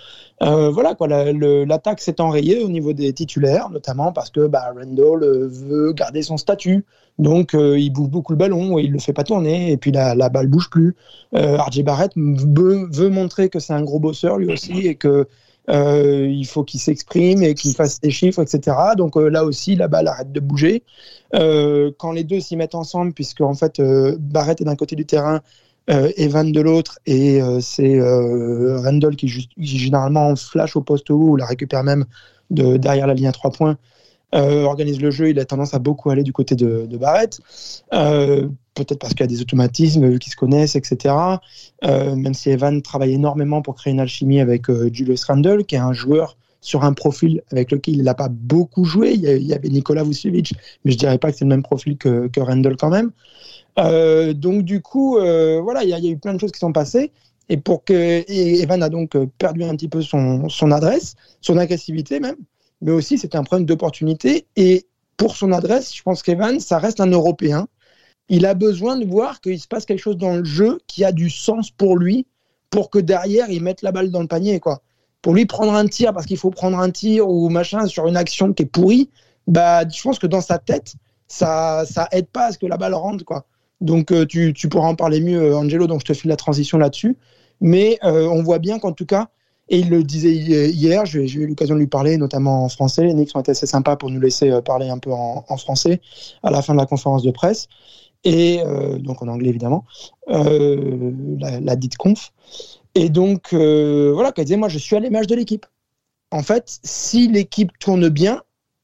Euh, 0.41 0.69
voilà 0.69 0.95
quoi, 0.95 1.07
l'attaque 1.07 1.99
s'est 1.99 2.21
enrayée 2.21 2.63
au 2.63 2.69
niveau 2.69 2.93
des 2.93 3.11
titulaires, 3.13 3.69
notamment 3.69 4.11
parce 4.11 4.30
que 4.30 4.47
bah, 4.47 4.73
Randall 4.76 5.23
euh, 5.23 5.47
veut 5.47 5.93
garder 5.93 6.21
son 6.21 6.38
statut, 6.38 6.86
donc 7.19 7.53
euh, 7.53 7.78
il 7.78 7.91
bouge 7.91 8.09
beaucoup 8.09 8.32
le 8.32 8.38
ballon 8.38 8.80
et 8.80 8.84
il 8.84 8.91
le 8.91 8.99
fait 8.99 9.13
pas 9.13 9.23
tourner, 9.23 9.71
et 9.71 9.78
puis 9.78 9.91
la, 9.91 10.15
la 10.15 10.30
balle 10.30 10.47
bouge 10.47 10.69
plus. 10.69 10.95
RJ 11.34 11.84
Barrett 11.84 12.11
veut, 12.15 13.09
montrer 13.09 13.49
que 13.49 13.59
c'est 13.59 13.73
un 13.73 13.84
gros 13.84 13.99
bosseur 13.99 14.38
lui 14.38 14.51
aussi 14.51 14.88
et 14.88 14.95
que 14.95 15.28
il 15.67 16.45
faut 16.45 16.63
qu'il 16.63 16.80
s'exprime 16.80 17.43
et 17.43 17.55
qu'il 17.55 17.73
fasse 17.73 17.99
des 17.99 18.11
chiffres, 18.11 18.41
etc. 18.41 18.78
Donc 18.95 19.15
là 19.15 19.43
aussi, 19.43 19.76
la 19.76 19.88
balle 19.88 20.07
arrête 20.07 20.32
de 20.32 20.39
bouger. 20.39 20.84
quand 21.34 22.11
les 22.13 22.23
deux 22.23 22.39
s'y 22.39 22.55
mettent 22.55 22.76
ensemble, 22.76 23.13
puisque 23.13 23.41
en 23.41 23.53
fait 23.53 23.82
Barrett 23.82 24.61
est 24.61 24.65
d'un 24.65 24.76
côté 24.76 24.95
du 24.95 25.05
terrain, 25.05 25.36
euh, 25.36 25.39
Evan 25.88 26.52
de 26.52 26.62
l'autre, 26.62 27.00
et 27.06 27.42
euh, 27.42 27.60
c'est 27.60 28.00
euh, 28.00 28.80
Randall 28.82 29.16
qui, 29.16 29.28
généralement 29.58 30.36
flash 30.36 30.76
au 30.76 30.82
poste 30.82 31.10
ou 31.12 31.36
la 31.36 31.46
récupère 31.46 31.84
même 31.84 32.06
de, 32.50 32.78
derrière 32.78 33.08
la 33.08 33.14
ligne 33.14 33.28
à 33.28 33.32
trois 33.32 33.52
points. 33.52 33.78
organise 34.34 35.00
le 35.00 35.12
jeu, 35.12 35.30
il 35.30 35.40
a 35.40 35.46
tendance 35.46 35.74
à 35.74 35.80
beaucoup 35.80 36.10
aller 36.10 36.24
du 36.24 36.34
côté 36.34 36.56
de, 36.56 36.98
Barrett, 36.98 37.40
peut-être 37.92 39.00
parce 39.00 39.14
qu'il 39.14 39.22
y 39.22 39.24
a 39.24 39.28
des 39.28 39.42
automatismes 39.42 40.18
qui 40.18 40.30
se 40.30 40.36
connaissent, 40.36 40.76
etc. 40.76 41.16
même 41.84 42.34
si 42.34 42.50
Evan 42.50 42.82
travaille 42.82 43.14
énormément 43.14 43.62
pour 43.62 43.76
créer 43.76 43.94
une 43.94 44.00
alchimie 44.00 44.40
avec 44.40 44.70
Julius 44.92 45.24
Randall, 45.26 45.66
qui 45.66 45.76
est 45.76 45.80
un 45.80 45.94
joueur 45.94 46.38
sur 46.62 46.84
un 46.84 46.94
profil 46.94 47.44
avec 47.52 47.72
lequel 47.72 47.96
il 47.96 48.04
n'a 48.04 48.16
pas 48.16 48.28
beaucoup 48.28 48.86
joué. 48.86 49.14
Il 49.14 49.44
y 49.44 49.54
avait 49.54 49.70
Nicolas 49.70 50.04
Vucevic, 50.04 50.56
mais 50.84 50.92
je 50.92 50.98
dirais 50.98 51.20
pas 51.20 51.32
que 51.32 51.38
c'est 51.38 51.46
le 51.46 51.50
même 51.50 51.64
profil 51.64 51.96
que, 51.96 52.28
que 52.28 52.40
Randall 52.40 52.76
quand 52.76 52.90
même. 52.90 53.12
Euh, 53.78 54.34
donc 54.34 54.63
du 54.63 54.82
coup, 54.82 55.17
euh, 55.17 55.59
voilà, 55.61 55.84
il 55.84 55.89
y, 55.89 55.93
a 55.93 55.99
eu 55.99 56.17
plein 56.17 56.34
de 56.34 56.39
choses 56.39 56.51
qui 56.51 56.59
sont 56.59 56.71
passées. 56.71 57.11
Et 57.49 57.57
pour 57.57 57.84
que 57.84 58.23
Evan 58.28 58.82
a 58.82 58.89
donc 58.89 59.15
euh, 59.15 59.28
perdu 59.38 59.63
un 59.63 59.76
petit 59.76 59.89
peu 59.89 60.01
son, 60.01 60.49
son 60.49 60.71
adresse, 60.71 61.15
son 61.41 61.57
agressivité 61.57 62.19
même, 62.19 62.38
mais 62.82 62.91
aussi 62.91 63.17
c'était 63.17 63.38
un 63.38 63.43
problème 63.43 63.65
d'opportunité. 63.65 64.47
Et 64.55 64.88
pour 65.17 65.36
son 65.36 65.51
adresse, 65.51 65.95
je 65.95 66.01
pense 66.01 66.23
qu'Evan, 66.23 66.59
ça 66.59 66.80
reste 66.80 66.99
un 66.99 67.07
Européen. 67.07 67.67
Il 68.30 68.45
a 68.47 68.55
besoin 68.55 68.97
de 68.97 69.05
voir 69.05 69.41
qu'il 69.41 69.59
se 69.59 69.67
passe 69.67 69.86
quelque 69.86 69.99
chose 69.99 70.17
dans 70.17 70.38
le 70.38 70.43
jeu 70.43 70.80
qui 70.88 71.05
a 71.05 71.11
du 71.11 71.30
sens 71.30 71.69
pour 71.69 71.97
lui, 71.97 72.26
pour 72.71 72.89
que 72.89 72.97
derrière 72.97 73.49
il 73.51 73.61
mette 73.61 73.84
la 73.84 73.91
balle 73.91 74.09
dans 74.09 74.21
le 74.21 74.28
panier, 74.28 74.59
quoi. 74.59 74.82
Pour 75.21 75.34
lui 75.34 75.45
prendre 75.45 75.73
un 75.73 75.88
tir 75.88 76.13
parce 76.13 76.26
qu'il 76.26 76.38
faut 76.38 76.51
prendre 76.51 76.80
un 76.80 76.89
tir 76.91 77.30
ou 77.30 77.49
machin 77.49 77.86
sur 77.88 78.07
une 78.07 78.17
action 78.17 78.53
qui 78.53 78.63
est 78.63 78.65
pourrie, 78.65 79.09
bah 79.47 79.88
je 79.88 80.01
pense 80.01 80.19
que 80.19 80.28
dans 80.28 80.41
sa 80.41 80.57
tête, 80.57 80.95
ça 81.28 81.84
ça 81.86 82.07
aide 82.11 82.28
pas 82.28 82.47
à 82.47 82.51
ce 82.51 82.57
que 82.57 82.65
la 82.65 82.78
balle 82.78 82.95
rentre, 82.95 83.23
quoi. 83.23 83.45
Donc 83.82 84.11
euh, 84.11 84.26
tu, 84.26 84.53
pourras 84.69 84.88
en 84.88 84.95
parler 84.95 85.21
mieux, 85.21 85.41
euh, 85.41 85.57
Angelo, 85.57 85.88
donc 85.88 86.01
je 86.01 86.05
te 86.05 86.13
file 86.13 86.30
la 86.30 86.36
transition 86.36 86.78
là-dessus. 86.78 87.17
Mais 87.61 87.97
euh, 88.03 88.28
on 88.28 88.43
voit 88.43 88.59
bien 88.59 88.80
qu'en 88.80 88.91
tout 88.91 89.05
cas, 89.05 89.30
et 89.69 89.80
il 89.80 89.89
le 89.89 90.03
disait 90.03 90.32
hier, 90.36 91.05
j'ai 91.05 91.26
eu 91.26 91.47
l'occasion 91.47 91.73
de 91.76 91.80
lui 91.80 91.88
parler, 91.88 92.17
notamment 92.17 92.65
en 92.65 92.69
français. 92.69 93.03
Les 93.03 93.13
Knicks 93.13 93.36
ont 93.36 93.39
été 93.39 93.51
assez 93.51 93.65
sympas 93.65 93.95
pour 93.95 94.11
nous 94.11 94.19
laisser 94.19 94.61
parler 94.63 94.89
un 94.89 94.99
peu 94.99 95.11
en, 95.11 95.57
français 95.57 96.01
à 96.43 96.51
la 96.51 96.61
fin 96.61 96.73
de 96.73 96.78
la 96.78 96.86
conférence 96.86 97.23
de 97.23 97.32
presse. 97.32 97.67
Et 98.23 98.59
donc 98.99 99.23
en 99.23 99.28
anglais 99.28 99.49
évidemment, 99.49 99.84
la, 100.28 101.76
dite 101.76 101.97
conf. 101.97 102.32
Et 102.93 103.09
donc 103.09 103.53
voilà, 103.53 104.32
il 104.38 104.43
disait 104.43 104.55
Moi 104.55 104.69
je 104.69 104.78
suis 104.78 104.95
à 104.95 104.99
l'image 104.99 105.26
de 105.26 105.34
l'équipe. 105.34 105.65
En 106.30 106.43
fait, 106.43 106.78
si 106.84 107.28
l'équipe 107.28 107.71
tourne 107.80 108.09
bien, 108.09 108.43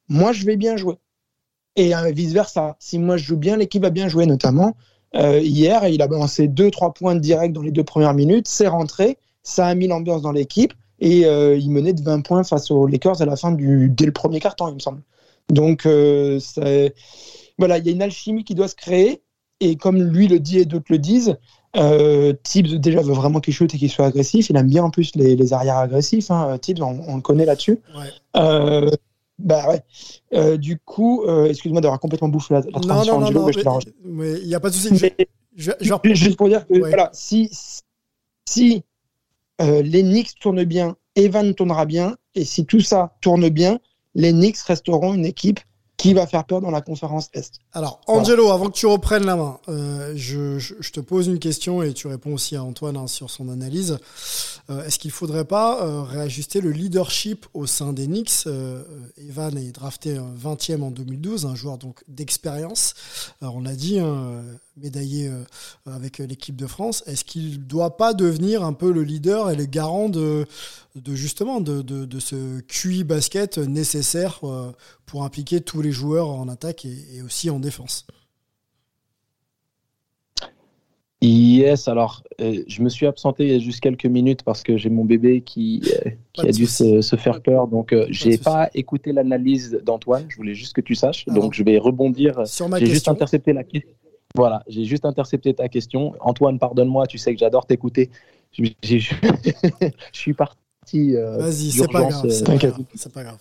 moi 0.10 0.32
je 0.32 0.46
vais 0.48 0.58
bien 0.58 0.78
jouer 0.78 0.96
et 1.76 1.96
euh, 1.96 2.12
vice-versa. 2.12 2.76
Si 2.80 3.00
moi 3.00 3.18
je 3.18 3.26
joue 3.26 3.38
bien, 3.38 3.58
l'équipe 3.58 3.82
va 3.82 3.90
bien 3.90 4.08
jouer, 4.08 4.26
notamment. 4.26 4.76
Euh, 5.16 5.40
hier, 5.40 5.88
il 5.88 6.02
a 6.02 6.08
balancé 6.08 6.48
2-3 6.48 6.94
points 6.94 7.16
directs 7.16 7.54
dans 7.54 7.62
les 7.62 7.72
deux 7.72 7.84
premières 7.84 8.14
minutes, 8.14 8.48
c'est 8.48 8.68
rentré, 8.68 9.18
ça 9.44 9.68
a 9.68 9.76
mis 9.76 9.88
l'ambiance 9.88 10.22
dans 10.22 10.32
l'équipe, 10.32 10.74
et 11.00 11.26
euh, 11.26 11.58
il 11.58 11.70
menait 11.70 11.94
de 11.94 12.02
20 12.02 12.22
points 12.22 12.44
face 12.44 12.72
aux 12.72 12.88
Lakers 12.88 13.22
à 13.22 13.26
la 13.26 13.36
fin 13.36 13.52
du, 13.52 13.90
dès 13.90 14.06
le 14.06 14.14
premier 14.14 14.40
quart-temps, 14.40 14.70
il 14.70 14.76
me 14.76 14.80
semble. 14.80 15.02
Donc, 15.50 15.86
voilà, 15.86 17.78
il 17.78 17.86
y 17.86 17.90
a 17.90 17.92
une 17.92 18.02
alchimie 18.02 18.46
qui 18.46 18.56
doit 18.56 18.70
se 18.70 18.76
créer, 18.76 19.22
et 19.60 19.76
comme 19.76 20.02
lui 20.02 20.28
le 20.28 20.40
dit 20.40 20.60
et 20.60 20.66
d'autres 20.66 20.86
le 20.90 20.98
disent, 20.98 21.38
euh, 21.78 22.34
Tibbs 22.44 22.80
déjà 22.80 23.02
veut 23.02 23.14
vraiment 23.14 23.40
qu'il 23.40 23.54
shoot 23.54 23.74
et 23.74 23.78
qu'il 23.78 23.90
soit 23.90 24.06
agressif. 24.06 24.50
Il 24.50 24.58
aime 24.58 24.68
bien 24.68 24.84
en 24.84 24.90
plus 24.90 25.16
les, 25.16 25.54
arrières 25.54 25.78
agressifs. 25.78 26.30
Hein. 26.32 26.58
Tibbs, 26.58 26.82
on, 26.82 27.16
le 27.16 27.22
connaît 27.22 27.46
là-dessus. 27.46 27.80
Ouais. 27.96 28.92
Bah 29.44 29.68
ouais. 29.70 29.82
Euh, 30.34 30.58
du 30.58 30.78
coup, 30.80 31.24
euh, 31.24 31.46
excuse-moi 31.46 31.82
d'avoir 31.82 32.00
complètement 32.00 32.30
bouffé 32.30 32.54
la, 32.54 32.62
la 32.62 32.80
transition 32.80 33.20
non, 33.20 33.32
non, 33.32 33.50
non, 33.50 33.80
mais 34.04 34.40
il 34.42 34.48
n'y 34.48 34.56
a 34.56 34.60
pas 34.60 34.70
de 34.70 34.76
souci. 34.76 35.12
Je, 35.56 35.72
Juste 36.14 36.38
pour 36.38 36.48
dire 36.48 36.66
que 36.66 36.80
voilà, 36.80 37.10
si, 37.14 37.50
si 38.48 38.84
euh, 39.62 39.82
les 39.82 40.02
Knicks 40.02 40.40
tournent 40.40 40.64
bien, 40.64 40.96
Evan 41.16 41.54
tournera 41.54 41.86
bien, 41.86 42.16
et 42.36 42.46
si 42.46 42.66
tout 42.66 42.80
ça 42.80 43.16
tourne 43.22 43.50
bien, 43.50 43.80
les 44.16 44.32
Knicks 44.32 44.60
resteront 44.60 45.14
une 45.14 45.26
équipe 45.26 45.60
qui 46.02 46.16
va 46.16 46.26
faire 46.26 46.46
peur 46.46 46.62
dans 46.62 46.72
la 46.72 46.82
conférence 46.82 47.30
Est. 47.34 47.60
Alors, 47.74 48.02
Angelo, 48.08 48.50
avant 48.50 48.70
que 48.70 48.76
tu 48.76 48.88
reprennes 48.88 49.26
la 49.26 49.36
main, 49.36 49.60
euh, 49.70 50.14
je, 50.16 50.58
je, 50.58 50.74
je, 50.80 50.92
te 50.92 51.00
pose 51.00 51.28
une 51.28 51.38
question 51.38 51.84
et 51.84 51.94
tu 51.94 52.08
réponds 52.08 52.34
aussi 52.34 52.56
à 52.56 52.64
Antoine 52.64 52.98
hein, 52.98 53.06
sur 53.06 53.30
son 53.30 53.50
analyse. 53.50 54.00
Euh, 54.72 54.84
Est-ce 54.84 54.98
qu'il 54.98 55.10
ne 55.10 55.14
faudrait 55.14 55.46
pas 55.46 55.84
euh, 55.84 56.02
réajuster 56.02 56.60
le 56.60 56.72
leadership 56.72 57.46
au 57.54 57.68
sein 57.68 57.94
des 57.94 58.08
Knicks? 58.08 58.48
Evan 59.18 59.56
est 59.58 59.72
drafté 59.72 60.18
20e 60.18 60.82
en 60.82 60.90
2012, 60.90 61.46
un 61.46 61.54
joueur 61.54 61.78
donc 61.78 62.04
d'expérience. 62.08 62.96
on 63.42 63.62
l'a 63.62 63.76
dit, 63.76 64.00
hein, 64.00 64.42
médaillé 64.82 65.28
euh, 65.28 65.44
avec 65.86 66.20
l'équipe 66.20 66.56
de 66.56 66.68
France. 66.68 67.04
Est-ce 67.08 67.24
qu'il 67.24 67.52
ne 67.52 67.58
doit 67.58 67.98
pas 67.98 68.14
devenir 68.14 68.64
un 68.64 68.74
peu 68.74 68.92
le 68.92 69.04
leader 69.04 69.50
et 69.50 69.56
le 69.56 69.66
garant 69.66 70.10
de, 70.10 70.46
de 70.96 71.16
justement 71.16 71.62
de, 71.62 71.82
de, 71.82 72.06
de, 72.06 72.20
ce 72.20 72.60
QI 72.62 73.04
basket 73.04 73.58
nécessaire 73.58 74.40
euh, 74.44 74.72
pour 75.06 75.24
impliquer 75.24 75.62
tous 75.62 75.82
les 75.82 75.92
joueurs 75.92 76.30
en 76.30 76.48
attaque 76.48 76.86
et, 76.86 76.98
et 77.16 77.22
aussi 77.22 77.50
en 77.50 77.60
défense? 77.60 78.06
Yes, 81.24 81.88
alors 81.88 82.24
euh, 82.42 82.64
je 82.68 82.82
me 82.82 82.90
suis 82.90 83.06
absenté 83.06 83.44
il 83.46 83.52
y 83.52 83.56
a 83.56 83.60
juste 83.60 83.80
quelques 83.80 84.08
minutes 84.08 84.42
parce 84.42 84.64
que 84.64 84.76
j'ai 84.76 84.90
mon 84.90 85.06
bébé 85.06 85.42
qui, 85.42 85.84
euh, 85.86 86.10
qui 86.34 86.48
a 86.48 86.52
dû 86.52 86.66
se, 86.66 87.02
se, 87.02 87.16
faire 87.16 87.44
peur. 87.44 87.68
Donc 87.68 87.94
euh, 87.94 88.08
j'ai 88.10 88.40
pas 88.40 88.72
écouté 88.74 89.14
l'analyse 89.14 89.80
d'Antoine, 89.84 90.26
je 90.30 90.36
voulais 90.36 90.56
juste 90.56 90.74
que 90.74 90.82
tu 90.82 90.96
saches. 90.96 91.26
Alors, 91.30 91.44
donc 91.44 91.54
je 91.54 91.64
vais 91.64 91.78
rebondir. 91.78 92.42
J'ai 92.80 92.86
juste 92.88 93.08
intercepté 93.08 93.54
la 93.54 93.64
question. 93.64 93.92
Voilà, 94.36 94.64
j'ai 94.68 94.86
juste 94.86 95.06
intercepté 95.06 95.54
ta 95.54 95.68
question. 95.68 96.14
Antoine, 96.20 96.60
pardonne-moi, 96.60 97.08
tu 97.08 97.18
sais 97.18 97.34
que 97.34 97.40
j'adore 97.40 97.66
t'écouter. 97.66 98.10
Je, 98.52 98.66
je, 98.84 98.98
je 100.14 100.20
suis 100.20 100.34
parti. 100.34 101.16
Euh, 101.16 101.38
Vas-y, 101.38 101.72
c'est 101.72 101.92
pas 101.92 102.06
grave. 102.06 102.30
C'est 102.30 102.46
pas 102.46 102.56
grave. 102.56 102.80
C'est 102.96 103.14
pas 103.14 103.24
grave. 103.24 103.40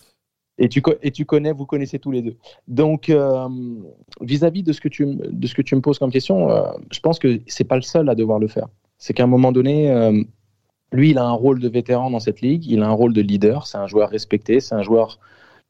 Et 0.61 0.69
tu, 0.69 0.83
et 1.03 1.11
tu 1.11 1.25
connais, 1.25 1.53
vous 1.53 1.65
connaissez 1.65 1.99
tous 1.99 2.11
les 2.11 2.21
deux. 2.21 2.37
Donc, 2.69 3.09
euh, 3.09 3.49
vis-à-vis 4.21 4.63
de, 4.63 4.75
ce 4.75 4.81
que 4.83 4.89
tu, 4.89 5.07
de 5.07 5.47
ce 5.47 5.55
que 5.55 5.63
tu 5.63 5.75
me 5.75 5.81
poses 5.81 5.99
comme 5.99 6.13
question, 6.13 6.51
euh, 6.51 6.71
je 6.93 7.01
pense 7.01 7.19
que 7.19 7.41
c'est 7.47 7.65
pas 7.65 7.77
le 7.77 7.83
seul 7.83 8.11
à 8.11 8.15
devoir 8.15 8.39
le 8.39 8.47
faire. 8.47 8.69
C'est 8.99 9.15
qu'à 9.15 9.25
un 9.25 9.27
moment 9.27 9.53
donné, 9.53 9.91
euh, 9.91 10.23
lui, 10.93 11.11
il 11.11 11.19
a 11.19 11.25
un 11.25 11.33
rôle 11.33 11.61
de 11.61 11.69
vétéran 11.69 12.11
dans 12.11 12.21
cette 12.21 12.43
ligue, 12.43 12.67
il 12.67 12.83
a 12.83 12.89
un 12.89 12.93
rôle 12.93 13.15
de 13.15 13.23
leader, 13.23 13.67
c'est 13.67 13.79
un 13.79 13.87
joueur 13.87 14.11
respecté, 14.11 14.61
c'est 14.61 14.75
un 14.75 14.83
joueur, 14.83 15.19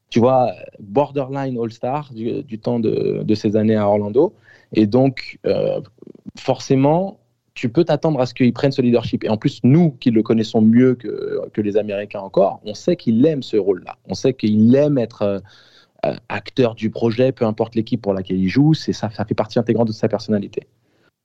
tu 0.09 0.19
vois, 0.19 0.51
borderline 0.79 1.57
All-Star 1.57 2.11
du, 2.13 2.43
du, 2.43 2.59
temps 2.59 2.81
de, 2.81 3.23
de, 3.23 3.35
ses 3.35 3.55
années 3.55 3.77
à 3.77 3.87
Orlando. 3.87 4.33
Et 4.73 4.87
donc, 4.87 5.39
euh, 5.45 5.81
forcément, 6.37 7.19
tu 7.53 7.69
peux 7.69 7.83
t'attendre 7.83 8.19
à 8.21 8.25
ce 8.25 8.33
qu'il 8.33 8.53
prenne 8.53 8.71
ce 8.71 8.81
leadership. 8.81 9.23
Et 9.23 9.29
en 9.29 9.37
plus, 9.37 9.59
nous 9.63 9.91
qui 9.91 10.11
le 10.11 10.23
connaissons 10.23 10.61
mieux 10.61 10.95
que, 10.95 11.41
que 11.53 11.61
les 11.61 11.77
Américains 11.77 12.21
encore, 12.21 12.61
on 12.63 12.73
sait 12.73 12.95
qu'il 12.95 13.25
aime 13.25 13.43
ce 13.43 13.57
rôle-là. 13.57 13.97
On 14.07 14.13
sait 14.13 14.33
qu'il 14.33 14.73
aime 14.75 14.97
être 14.97 15.41
euh, 16.05 16.15
acteur 16.29 16.75
du 16.75 16.89
projet, 16.89 17.31
peu 17.31 17.45
importe 17.45 17.75
l'équipe 17.75 18.01
pour 18.01 18.13
laquelle 18.13 18.37
il 18.37 18.49
joue. 18.49 18.73
C'est 18.73 18.93
ça, 18.93 19.09
ça 19.09 19.25
fait 19.25 19.35
partie 19.35 19.59
intégrante 19.59 19.87
de 19.87 19.93
sa 19.93 20.07
personnalité. 20.07 20.67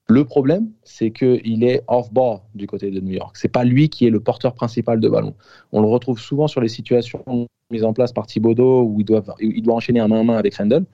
Le 0.09 0.23
problème, 0.23 0.69
c'est 0.83 1.11
qu'il 1.11 1.63
est 1.65 1.83
off-ball 1.87 2.39
du 2.55 2.65
côté 2.65 2.91
de 2.91 3.01
New 3.01 3.11
York. 3.11 3.35
C'est 3.37 3.49
pas 3.49 3.65
lui 3.65 3.89
qui 3.89 4.07
est 4.07 4.09
le 4.09 4.21
porteur 4.21 4.53
principal 4.53 5.01
de 5.01 5.09
ballon. 5.09 5.33
On 5.73 5.81
le 5.81 5.87
retrouve 5.87 6.19
souvent 6.19 6.47
sur 6.47 6.61
les 6.61 6.69
situations 6.69 7.23
mises 7.69 7.83
en 7.83 7.91
place 7.91 8.13
par 8.13 8.25
Thibodeau 8.25 8.83
où 8.83 9.01
il 9.01 9.05
doit, 9.05 9.23
il 9.41 9.61
doit 9.61 9.75
enchaîner 9.75 9.99
un 9.99 10.07
main 10.07 10.21
à 10.21 10.23
main 10.23 10.37
avec 10.37 10.55
Randall. 10.55 10.85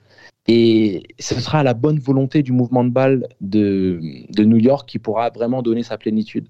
Et 0.48 1.04
ce 1.20 1.40
sera 1.40 1.62
la 1.62 1.74
bonne 1.74 2.00
volonté 2.00 2.42
du 2.42 2.50
mouvement 2.50 2.82
de 2.82 2.90
balle 2.90 3.28
de, 3.40 4.00
de 4.30 4.44
New 4.44 4.58
York 4.58 4.88
qui 4.88 4.98
pourra 4.98 5.30
vraiment 5.30 5.62
donner 5.62 5.84
sa 5.84 5.96
plénitude. 5.96 6.46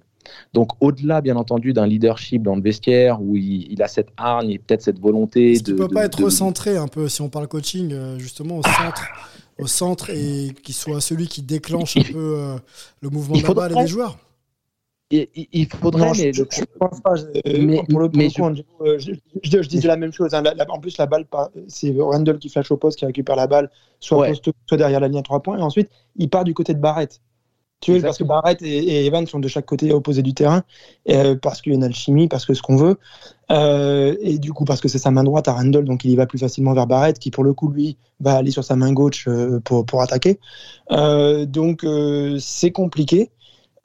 Donc, 0.55 0.71
au-delà, 0.81 1.21
bien 1.21 1.37
entendu, 1.37 1.75
d'un 1.75 1.87
leadership 1.87 2.43
dans 2.43 2.57
le 2.57 2.63
vestiaire 2.63 3.21
où 3.21 3.37
il, 3.37 3.71
il 3.71 3.83
a 3.83 3.89
cette 3.89 4.09
hargne 4.17 4.51
et 4.51 4.59
peut-être 4.59 4.81
cette 4.83 4.99
volonté 4.99 5.59
de. 5.61 5.73
Il 5.73 5.75
ne 5.75 5.79
peut 5.79 5.89
pas 5.89 6.07
être 6.07 6.19
de... 6.19 6.25
recentré 6.25 6.77
un 6.79 6.89
peu, 6.89 7.09
si 7.09 7.21
on 7.21 7.29
parle 7.29 7.47
coaching, 7.47 7.93
euh, 7.93 8.19
justement, 8.19 8.59
au 8.59 8.63
centre, 8.63 9.07
au 9.59 9.67
centre 9.67 10.11
et 10.11 10.53
qu'il 10.63 10.75
soit 10.75 11.01
celui 11.01 11.29
qui 11.29 11.43
déclenche 11.43 11.97
un 11.97 12.03
peu 12.03 12.37
euh, 12.39 12.57
le 13.01 13.11
mouvement 13.11 13.37
de 13.37 13.43
la 13.43 13.55
balle 13.55 13.73
et 13.73 13.83
des 13.83 13.87
joueurs 13.87 14.19
il, 15.11 15.29
il 15.53 15.67
faudrait, 15.67 16.07
non, 16.07 16.13
mais 16.17 16.33
je, 16.33 16.45
je, 16.51 16.65
pense 16.79 17.01
pas. 17.01 17.15
mais, 17.45 17.83
pour 17.89 18.01
le, 18.01 18.09
pour 18.09 18.19
mais 18.19 18.29
le 18.29 18.63
coup, 18.63 18.85
je, 18.99 19.13
je, 19.43 19.63
je, 19.63 19.69
disais 19.69 19.89
la 19.89 19.97
même 19.97 20.13
chose. 20.13 20.35
Hein. 20.35 20.43
La, 20.43 20.55
la, 20.55 20.71
en 20.71 20.81
plus, 20.81 20.97
la 20.99 21.07
balle, 21.07 21.27
c'est 21.69 21.95
Randall 21.97 22.39
qui 22.39 22.49
flash 22.49 22.71
au 22.71 22.77
poste, 22.77 22.99
qui 22.99 23.07
récupère 23.07 23.37
la 23.37 23.47
balle, 23.47 23.71
soit, 24.01 24.19
ouais. 24.19 24.29
poste, 24.29 24.51
soit 24.67 24.79
derrière 24.79 25.01
la 25.01 25.09
ligne 25.09 25.19
à 25.19 25.23
3 25.23 25.41
points, 25.41 25.59
et 25.59 25.63
ensuite, 25.63 25.91
il 26.17 26.29
part 26.29 26.45
du 26.45 26.55
côté 26.55 26.75
de 26.75 26.81
Barrett. 26.81 27.21
Parce 28.03 28.19
que 28.19 28.25
Barrett 28.25 28.61
et, 28.63 28.67
et, 28.67 29.07
Evan 29.07 29.27
sont 29.27 29.39
de 29.39 29.49
chaque 29.49 29.67
côté 29.67 29.93
opposés 29.93 30.23
du 30.23 30.35
terrain, 30.35 30.63
euh, 31.09 31.37
parce 31.41 31.61
qu'il 31.61 31.73
y 31.73 31.75
a 31.75 31.77
une 31.77 31.85
alchimie, 31.85 32.29
parce 32.29 32.47
que 32.47 32.55
ce 32.55 32.63
qu'on 32.63 32.77
veut, 32.77 32.99
euh, 33.51 34.17
et 34.21 34.39
du 34.39 34.53
coup 34.53 34.65
parce 34.65 34.81
que 34.81 34.89
c'est 34.89 34.99
sa 34.99 35.11
main 35.11 35.25
droite 35.25 35.49
à 35.49 35.53
Randall, 35.53 35.85
donc 35.85 36.05
il 36.05 36.11
y 36.11 36.17
va 36.17 36.27
plus 36.27 36.39
facilement 36.39 36.73
vers 36.73 36.87
Barrett, 36.87 37.19
qui 37.19 37.31
pour 37.31 37.45
le 37.45 37.53
coup 37.53 37.69
lui 37.69 37.97
va 38.21 38.37
aller 38.37 38.51
sur 38.51 38.65
sa 38.65 38.77
main 38.77 38.93
gauche 38.93 39.27
euh, 39.29 39.61
pour, 39.61 39.85
pour 39.85 40.03
attaquer. 40.03 40.39
Euh, 40.93 41.45
donc 41.47 41.87
c'est 42.41 42.73
compliqué. 42.73 43.31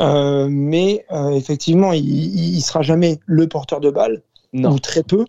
Mais 0.02 1.06
effectivement, 1.34 1.92
il, 1.92 2.06
il 2.56 2.62
sera 2.62 2.82
jamais 2.82 3.20
le 3.26 3.48
porteur 3.48 3.82
de 3.82 3.90
balle, 3.90 4.22
non. 4.54 4.72
ou 4.72 4.80
très 4.80 5.04
peu, 5.04 5.26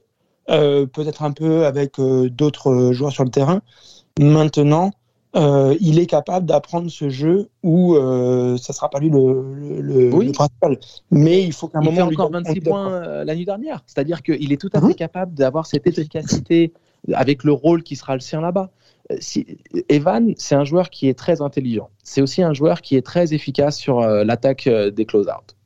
peut-être 0.47 1.23
un 1.25 1.33
peu 1.33 1.67
avec 1.67 2.01
d'autres 2.01 2.93
joueurs 2.93 3.13
sur 3.13 3.25
le 3.25 3.31
terrain. 3.31 3.63
Maintenant, 4.21 4.93
il 5.35 5.99
est 5.99 6.07
capable 6.07 6.47
d'apprendre 6.47 6.91
ce 6.91 7.09
jeu 7.09 7.49
où 7.63 7.95
ça 8.59 8.73
sera 8.73 8.91
pas 8.91 8.99
lui 8.99 9.11
le, 9.11 9.81
le, 9.81 10.13
oui. 10.13 10.27
le, 10.27 10.33
principal. 10.33 10.79
Mais 11.11 11.43
il 11.43 11.53
faut 11.53 11.69
qu'à 11.69 11.79
un 11.79 11.83
il 11.83 11.85
moment. 11.87 12.09
Il 12.11 12.17
fait 12.17 12.23
encore 12.23 12.31
26 12.33 12.61
points 12.61 13.25
la 13.25 13.35
nuit 13.35 13.45
dernière. 13.45 13.83
C'est-à-dire 13.87 14.23
qu'il 14.23 14.53
est 14.53 14.61
tout 14.61 14.71
à 14.73 14.81
fait 14.81 14.89
mmh. 14.89 14.95
capable 14.95 15.35
d'avoir 15.35 15.67
cette 15.67 15.87
efficacité 15.87 16.73
avec 17.13 17.45
le 17.45 17.53
rôle 17.53 17.83
qui 17.83 17.97
sera 17.97 18.15
le 18.15 18.21
sien 18.21 18.41
là-bas 18.41 18.71
si, 19.19 19.59
Evan, 19.89 20.35
c'est 20.37 20.55
un 20.55 20.65
joueur 20.65 20.91
qui 20.91 21.09
est 21.09 21.19
très 21.19 21.43
intelligent. 21.43 21.91
C'est 22.05 22.23
aussi 22.23 22.43
un 22.43 22.53
joueur 22.53 22.81
qui 22.83 22.97
est 22.97 23.05
très 23.05 23.35
efficace 23.35 23.77
sur 23.77 24.01
euh, 24.01 24.25
l'attaque 24.25 24.67
euh, 24.67 24.91
des 24.91 25.05
close-out. 25.05 25.57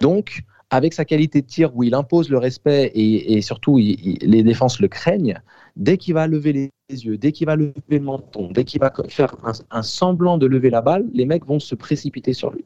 Donc, 0.00 0.42
avec 0.70 0.94
sa 0.94 1.04
qualité 1.04 1.42
de 1.42 1.46
tir 1.46 1.76
où 1.76 1.82
il 1.82 1.94
impose 1.94 2.30
le 2.30 2.38
respect 2.38 2.90
et, 2.94 3.34
et 3.34 3.42
surtout 3.42 3.78
il, 3.78 3.98
il, 4.02 4.30
les 4.30 4.42
défenses 4.42 4.80
le 4.80 4.88
craignent, 4.88 5.40
dès 5.76 5.96
qu'il 5.98 6.14
va 6.14 6.26
lever 6.26 6.52
les 6.52 7.04
yeux, 7.04 7.16
dès 7.16 7.32
qu'il 7.32 7.46
va 7.46 7.56
lever 7.56 7.74
le 7.88 8.00
menton, 8.00 8.50
dès 8.50 8.64
qu'il 8.64 8.80
va 8.80 8.92
faire 9.08 9.36
un, 9.70 9.82
semblant 9.82 10.38
de 10.38 10.46
lever 10.46 10.70
la 10.70 10.80
balle, 10.80 11.06
les 11.12 11.26
mecs 11.26 11.44
vont 11.44 11.58
se 11.58 11.74
précipiter 11.74 12.32
sur 12.32 12.50
lui. 12.50 12.64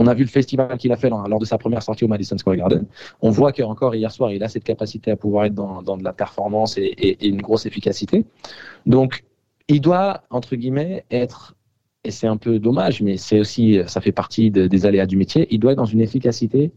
On 0.00 0.06
a 0.06 0.14
vu 0.14 0.24
le 0.24 0.30
festival 0.30 0.78
qu'il 0.78 0.92
a 0.92 0.96
fait 0.96 1.10
lors 1.10 1.38
de 1.38 1.44
sa 1.44 1.58
première 1.58 1.82
sortie 1.82 2.04
au 2.04 2.08
Madison 2.08 2.38
Square 2.38 2.56
Garden. 2.56 2.86
On 3.20 3.30
voit 3.30 3.52
qu'encore 3.52 3.94
hier 3.94 4.10
soir, 4.10 4.32
il 4.32 4.42
a 4.42 4.48
cette 4.48 4.64
capacité 4.64 5.10
à 5.10 5.16
pouvoir 5.16 5.44
être 5.44 5.54
dans, 5.54 5.82
de 5.82 6.04
la 6.04 6.14
performance 6.14 6.78
et, 6.78 7.28
une 7.28 7.42
grosse 7.42 7.66
efficacité. 7.66 8.24
Donc, 8.86 9.24
il 9.68 9.82
doit, 9.82 10.22
entre 10.30 10.56
guillemets, 10.56 11.04
être, 11.10 11.54
et 12.04 12.10
c'est 12.10 12.26
un 12.26 12.38
peu 12.38 12.58
dommage, 12.58 13.02
mais 13.02 13.18
c'est 13.18 13.40
aussi, 13.40 13.78
ça 13.86 14.00
fait 14.00 14.12
partie 14.12 14.50
de, 14.50 14.66
des 14.66 14.86
aléas 14.86 15.04
du 15.04 15.18
métier, 15.18 15.46
il 15.50 15.60
doit 15.60 15.72
être 15.72 15.78
dans 15.78 15.84
une 15.84 16.00
efficacité 16.00 16.72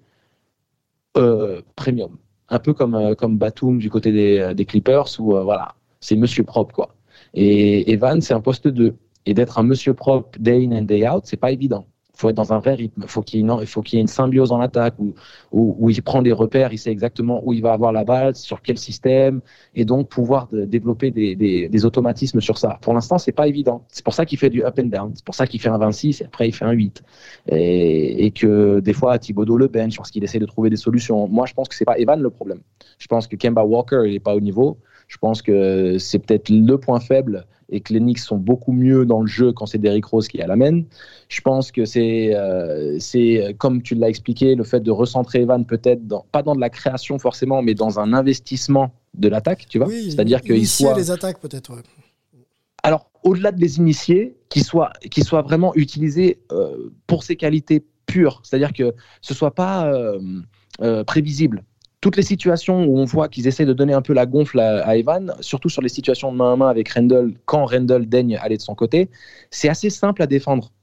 euh, 1.15 1.61
premium. 1.77 2.17
Un 2.53 2.59
peu 2.59 2.73
comme, 2.73 2.93
euh, 2.93 3.15
comme 3.15 3.39
Batum 3.39 3.79
du 3.79 3.89
côté 3.89 4.11
des, 4.11 4.53
des 4.53 4.65
Clippers, 4.65 5.07
où 5.19 5.35
euh, 5.35 5.43
voilà, 5.43 5.73
c'est 5.99 6.15
monsieur 6.15 6.43
propre, 6.43 6.71
quoi. 6.71 6.95
Et 7.33 7.91
Evan, 7.91 8.21
c'est 8.21 8.35
un 8.35 8.41
poste 8.41 8.67
2. 8.67 8.95
Et 9.25 9.33
d'être 9.33 9.57
un 9.57 9.63
monsieur 9.63 9.95
propre 9.95 10.37
day 10.39 10.63
in 10.63 10.71
and 10.71 10.83
day 10.83 11.07
out, 11.09 11.23
c'est 11.25 11.37
pas 11.37 11.51
évident. 11.51 11.87
Faut 12.23 12.29
être 12.29 12.37
dans 12.37 12.53
un 12.53 12.59
vrai 12.59 12.75
rythme. 12.75 13.01
Il 13.03 13.09
faut 13.09 13.21
qu'il 13.21 13.41
y, 13.41 13.43
qu 13.43 13.95
y, 13.95 13.97
ait 13.97 14.01
une 14.01 14.07
symbiose 14.07 14.53
en 14.53 14.61
attaque 14.61 14.93
où, 14.97 15.13
où, 15.51 15.89
il 15.89 16.01
prend 16.01 16.21
des 16.21 16.31
repères, 16.31 16.71
il 16.71 16.77
sait 16.77 16.89
exactement 16.89 17.41
où 17.45 17.51
il 17.51 17.61
va 17.61 17.73
avoir 17.73 17.91
la 17.91 18.05
balle, 18.05 18.33
sur 18.33 18.61
quel 18.61 18.77
système, 18.77 19.41
et 19.75 19.83
donc 19.83 20.07
pouvoir 20.07 20.47
développer 20.49 21.11
des, 21.11 21.85
automatismes 21.85 22.39
sur 22.39 22.57
ça. 22.57 22.79
Pour 22.81 22.93
l'instant, 22.93 23.17
c'est 23.17 23.33
pas 23.33 23.49
évident. 23.49 23.83
C'est 23.89 24.05
pour 24.05 24.13
ça 24.13 24.25
qu'il 24.25 24.37
fait 24.37 24.49
du 24.49 24.63
up 24.63 24.79
and 24.79 24.85
down. 24.85 25.11
C'est 25.15 25.25
pour 25.25 25.35
ça 25.35 25.45
qu'il 25.47 25.59
fait 25.59 25.67
un 25.67 25.77
26 25.77 26.21
et 26.21 26.25
après 26.25 26.47
il 26.47 26.53
fait 26.53 26.63
un 26.63 26.71
8. 26.71 27.03
Et, 27.51 28.31
que 28.31 28.79
des 28.79 28.93
fois, 28.93 29.19
Thibodeau 29.19 29.57
le 29.57 29.67
bench 29.67 29.97
parce 29.97 30.09
qu'il 30.09 30.23
essaie 30.23 30.39
de 30.39 30.45
trouver 30.45 30.69
des 30.69 30.77
solutions. 30.77 31.27
Moi, 31.27 31.45
je 31.45 31.53
pense 31.53 31.67
que 31.67 31.75
c'est 31.75 31.83
pas 31.83 31.99
Evan 31.99 32.21
le 32.21 32.29
problème. 32.29 32.61
Je 32.99 33.07
pense 33.07 33.27
que 33.27 33.35
Kemba 33.35 33.65
Walker, 33.65 34.03
il 34.05 34.15
est 34.15 34.21
pas 34.21 34.33
au 34.33 34.39
niveau. 34.39 34.77
Je 35.09 35.17
pense 35.17 35.41
que 35.41 35.97
c'est 35.97 36.19
peut-être 36.19 36.49
le 36.49 36.77
point 36.77 37.01
faible 37.01 37.45
et 37.73 37.81
que 37.81 37.91
les 37.91 37.99
Knicks 37.99 38.19
sont 38.19 38.37
beaucoup 38.37 38.71
mieux 38.71 39.05
dans 39.05 39.21
le 39.21 39.27
jeu 39.27 39.51
quand 39.51 39.65
c'est 39.65 39.79
Derrick 39.79 40.05
Rose 40.05 40.27
qui 40.27 40.37
l'amène. 40.37 40.85
Je 41.27 41.41
pense 41.41 41.71
que 41.71 41.85
c'est, 41.85 42.35
euh, 42.35 42.97
c'est 42.99 43.55
comme 43.57 43.81
tu 43.81 43.95
l'as 43.95 44.09
expliqué, 44.09 44.55
le 44.55 44.63
fait 44.63 44.79
de 44.79 44.91
recentrer 44.91 45.41
Evan 45.41 45.65
peut-être 45.65 46.07
dans, 46.07 46.25
pas 46.31 46.43
dans 46.43 46.55
de 46.55 46.61
la 46.61 46.69
création 46.69 47.17
forcément, 47.19 47.61
mais 47.61 47.73
dans 47.73 47.99
un 47.99 48.13
investissement 48.13 48.91
de 49.15 49.27
l'attaque, 49.27 49.65
tu 49.67 49.79
vois. 49.79 49.87
Oui, 49.87 50.11
C'est-à-dire 50.11 50.41
qu'il 50.41 50.67
soit 50.67 50.95
les 50.95 51.11
attaques 51.11 51.39
peut-être. 51.39 51.73
Ouais. 51.73 51.81
Alors 52.83 53.09
au-delà 53.23 53.51
de 53.51 53.59
les 53.59 53.77
initier, 53.77 54.35
qu'il 54.49 54.63
soit, 54.63 54.91
qu'il 55.09 55.23
soit 55.23 55.41
vraiment 55.41 55.73
utilisé 55.75 56.39
euh, 56.51 56.91
pour 57.07 57.23
ses 57.23 57.35
qualités 57.35 57.83
pures, 58.05 58.41
c'est-à-dire 58.43 58.73
que 58.73 58.93
ce 59.21 59.33
soit 59.33 59.55
pas 59.55 59.87
euh, 59.87 60.19
euh, 60.81 61.03
prévisible 61.03 61.63
toutes 62.03 62.17
les 62.17 62.23
situations 62.23 62.83
où 62.83 62.99
on 62.99 63.05
voit 63.05 63.29
qu'ils 63.29 63.47
essaient 63.47 63.65
de 63.65 63.71
donner 63.71 63.93
un 63.93 64.01
peu 64.01 64.11
la 64.11 64.25
gonfle 64.25 64.59
à, 64.59 64.85
à, 64.85 64.97
Evan, 64.97 65.33
surtout 65.39 65.69
sur 65.69 65.81
les 65.81 65.87
situations 65.87 66.33
de 66.33 66.37
main 66.37 66.51
à 66.51 66.55
main 66.57 66.67
avec 66.67 66.89
Randall, 66.89 67.31
quand 67.45 67.63
Randall 67.63 68.05
daigne 68.07 68.35
aller 68.35 68.57
de 68.57 68.61
son 68.61 68.75
côté, 68.75 69.09
c'est 69.51 69.69
assez 69.69 69.89
simple 69.89 70.21
à 70.21 70.27
défendre. 70.27 70.73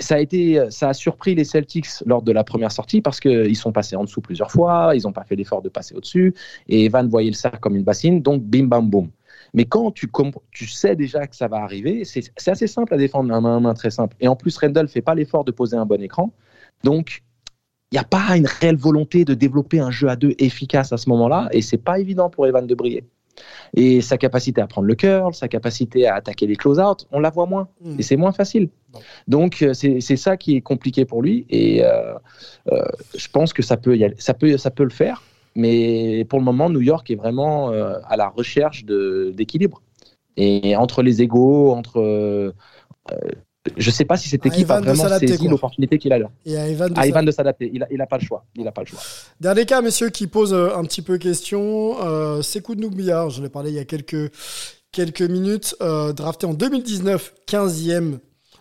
Ça 0.00 0.14
a, 0.14 0.20
été, 0.20 0.58
ça 0.70 0.88
a 0.88 0.94
surpris 0.94 1.34
les 1.34 1.44
Celtics 1.44 1.86
lors 2.06 2.22
de 2.22 2.32
la 2.32 2.44
première 2.44 2.72
sortie 2.72 3.02
parce 3.02 3.20
qu'ils 3.20 3.56
sont 3.56 3.72
passés 3.72 3.94
en 3.94 4.04
dessous 4.04 4.22
plusieurs 4.22 4.50
fois, 4.50 4.92
ils 4.94 5.02
n'ont 5.02 5.12
pas 5.12 5.24
fait 5.24 5.36
l'effort 5.36 5.60
de 5.60 5.68
passer 5.68 5.94
au-dessus, 5.94 6.32
et 6.66 6.86
Evan 6.86 7.06
voyait 7.10 7.28
le 7.28 7.36
cercle 7.36 7.58
comme 7.58 7.76
une 7.76 7.84
bassine, 7.84 8.22
donc 8.22 8.42
bim 8.42 8.64
bam 8.64 8.88
boum. 8.88 9.10
Mais 9.52 9.66
quand 9.66 9.90
tu, 9.90 10.10
tu 10.50 10.66
sais 10.66 10.96
déjà 10.96 11.26
que 11.26 11.36
ça 11.36 11.46
va 11.46 11.58
arriver, 11.58 12.04
c'est 12.06 12.48
assez 12.48 12.66
simple 12.66 12.94
à 12.94 12.96
défendre, 12.96 13.34
un 13.34 13.42
main, 13.42 13.60
main 13.60 13.74
très 13.74 13.90
simple. 13.90 14.16
Et 14.20 14.28
en 14.28 14.36
plus, 14.36 14.56
Randall 14.56 14.88
fait 14.88 15.02
pas 15.02 15.14
l'effort 15.14 15.44
de 15.44 15.52
poser 15.52 15.76
un 15.76 15.84
bon 15.84 16.00
écran. 16.00 16.32
Donc, 16.84 17.22
il 17.90 17.96
n'y 17.96 17.98
a 17.98 18.04
pas 18.04 18.36
une 18.36 18.46
réelle 18.46 18.76
volonté 18.76 19.24
de 19.24 19.34
développer 19.34 19.80
un 19.80 19.90
jeu 19.90 20.08
à 20.08 20.16
deux 20.16 20.34
efficace 20.38 20.92
à 20.92 20.96
ce 20.96 21.08
moment-là, 21.08 21.48
et 21.52 21.60
c'est 21.62 21.78
pas 21.78 21.98
évident 21.98 22.30
pour 22.30 22.46
Evan 22.46 22.66
de 22.66 22.74
briller. 22.74 23.04
Et 23.74 24.00
sa 24.00 24.18
capacité 24.18 24.60
à 24.60 24.66
prendre 24.66 24.86
le 24.86 24.94
curl, 24.94 25.34
sa 25.34 25.48
capacité 25.48 26.06
à 26.06 26.16
attaquer 26.16 26.46
les 26.46 26.56
close-out, 26.56 27.06
on 27.10 27.20
la 27.20 27.30
voit 27.30 27.46
moins, 27.46 27.68
Mm. 27.80 27.96
et 27.98 28.02
c'est 28.02 28.16
moins 28.16 28.32
facile. 28.32 28.68
Donc 29.28 29.62
euh, 29.62 29.72
c'est 29.72 30.00
ça 30.16 30.36
qui 30.36 30.56
est 30.56 30.60
compliqué 30.60 31.04
pour 31.04 31.22
lui, 31.22 31.46
et 31.48 31.84
euh, 31.84 32.14
euh, 32.70 32.84
je 33.16 33.28
pense 33.28 33.52
que 33.52 33.62
ça 33.62 33.76
peut, 33.76 33.96
y 33.96 34.04
aller- 34.04 34.16
ça 34.18 34.34
peut, 34.34 34.56
ça 34.56 34.70
peut 34.70 34.84
le 34.84 34.90
faire, 34.90 35.22
mais 35.56 36.24
pour 36.28 36.38
le 36.38 36.44
moment, 36.44 36.70
New 36.70 36.80
York 36.80 37.10
est 37.10 37.16
vraiment 37.16 37.70
euh, 37.72 37.94
à 38.08 38.16
la 38.16 38.28
recherche 38.28 38.84
d'équilibre. 38.84 39.82
Et 40.36 40.76
entre 40.76 41.02
les 41.02 41.22
égaux, 41.22 41.72
entre 41.72 42.00
je 43.76 43.90
sais 43.90 44.04
pas 44.04 44.16
si 44.16 44.28
cette 44.28 44.44
À 44.46 44.48
équipe 44.48 44.70
a 44.70 44.80
vraiment 44.80 45.08
saisi 45.18 45.48
l'opportunité 45.48 45.98
qu'il 45.98 46.12
a 46.12 46.18
là. 46.18 46.30
Et 46.46 46.56
à 46.56 46.66
Evan 46.66 46.92
de 46.92 46.98
À 46.98 47.06
Evan 47.06 47.24
s'adapter. 47.24 47.26
de 47.26 47.30
s'adapter. 47.30 47.70
Il 47.74 47.82
a, 47.82 47.86
il 47.90 48.00
a 48.00 48.06
pas 48.06 48.16
le 48.18 48.24
choix. 48.24 48.44
Il 48.56 48.66
a 48.66 48.72
pas 48.72 48.80
le 48.82 48.86
choix. 48.86 49.00
Dernier 49.40 49.66
cas, 49.66 49.82
messieurs, 49.82 50.08
qui 50.10 50.26
pose 50.26 50.54
euh, 50.54 50.74
un 50.74 50.84
petit 50.84 51.02
peu 51.02 51.18
question. 51.18 51.96
Euh, 52.02 52.40
Sekou 52.42 52.74
Noubia, 52.74 53.28
j'en 53.28 53.44
ai 53.44 53.50
parlé 53.50 53.70
il 53.70 53.76
y 53.76 53.78
a 53.78 53.84
quelques, 53.84 54.32
quelques 54.92 55.22
minutes, 55.22 55.76
euh, 55.82 56.12
drafté 56.12 56.46
en 56.46 56.54
2019, 56.54 57.34
15e 57.46 58.18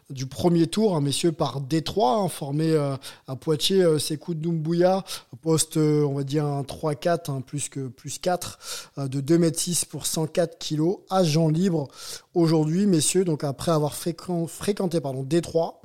du 0.09 0.25
premier 0.25 0.67
tour, 0.67 0.95
hein, 0.95 1.01
messieurs, 1.01 1.31
par 1.31 1.61
Détroit, 1.61 2.15
hein, 2.17 2.29
formé 2.29 2.71
euh, 2.71 2.95
à 3.27 3.35
Poitiers, 3.35 3.83
euh, 3.83 3.99
Sekou 3.99 4.33
Doumbouya, 4.33 5.03
poste, 5.41 5.77
euh, 5.77 6.03
on 6.03 6.13
va 6.15 6.23
dire, 6.23 6.45
un 6.45 6.63
3-4, 6.63 7.29
hein, 7.31 7.41
plus, 7.41 7.69
que, 7.69 7.87
plus 7.87 8.17
4, 8.19 8.59
euh, 8.97 9.07
de 9.07 9.21
2m6 9.21 9.85
pour 9.85 10.05
104 10.05 10.57
kg, 10.57 10.97
agent 11.09 11.47
libre 11.49 11.87
aujourd'hui, 12.33 12.87
messieurs, 12.87 13.23
donc 13.23 13.43
après 13.43 13.71
avoir 13.71 13.93
fréquent- 13.95 14.47
fréquenté 14.47 14.99
pardon, 14.99 15.23
Détroit, 15.23 15.81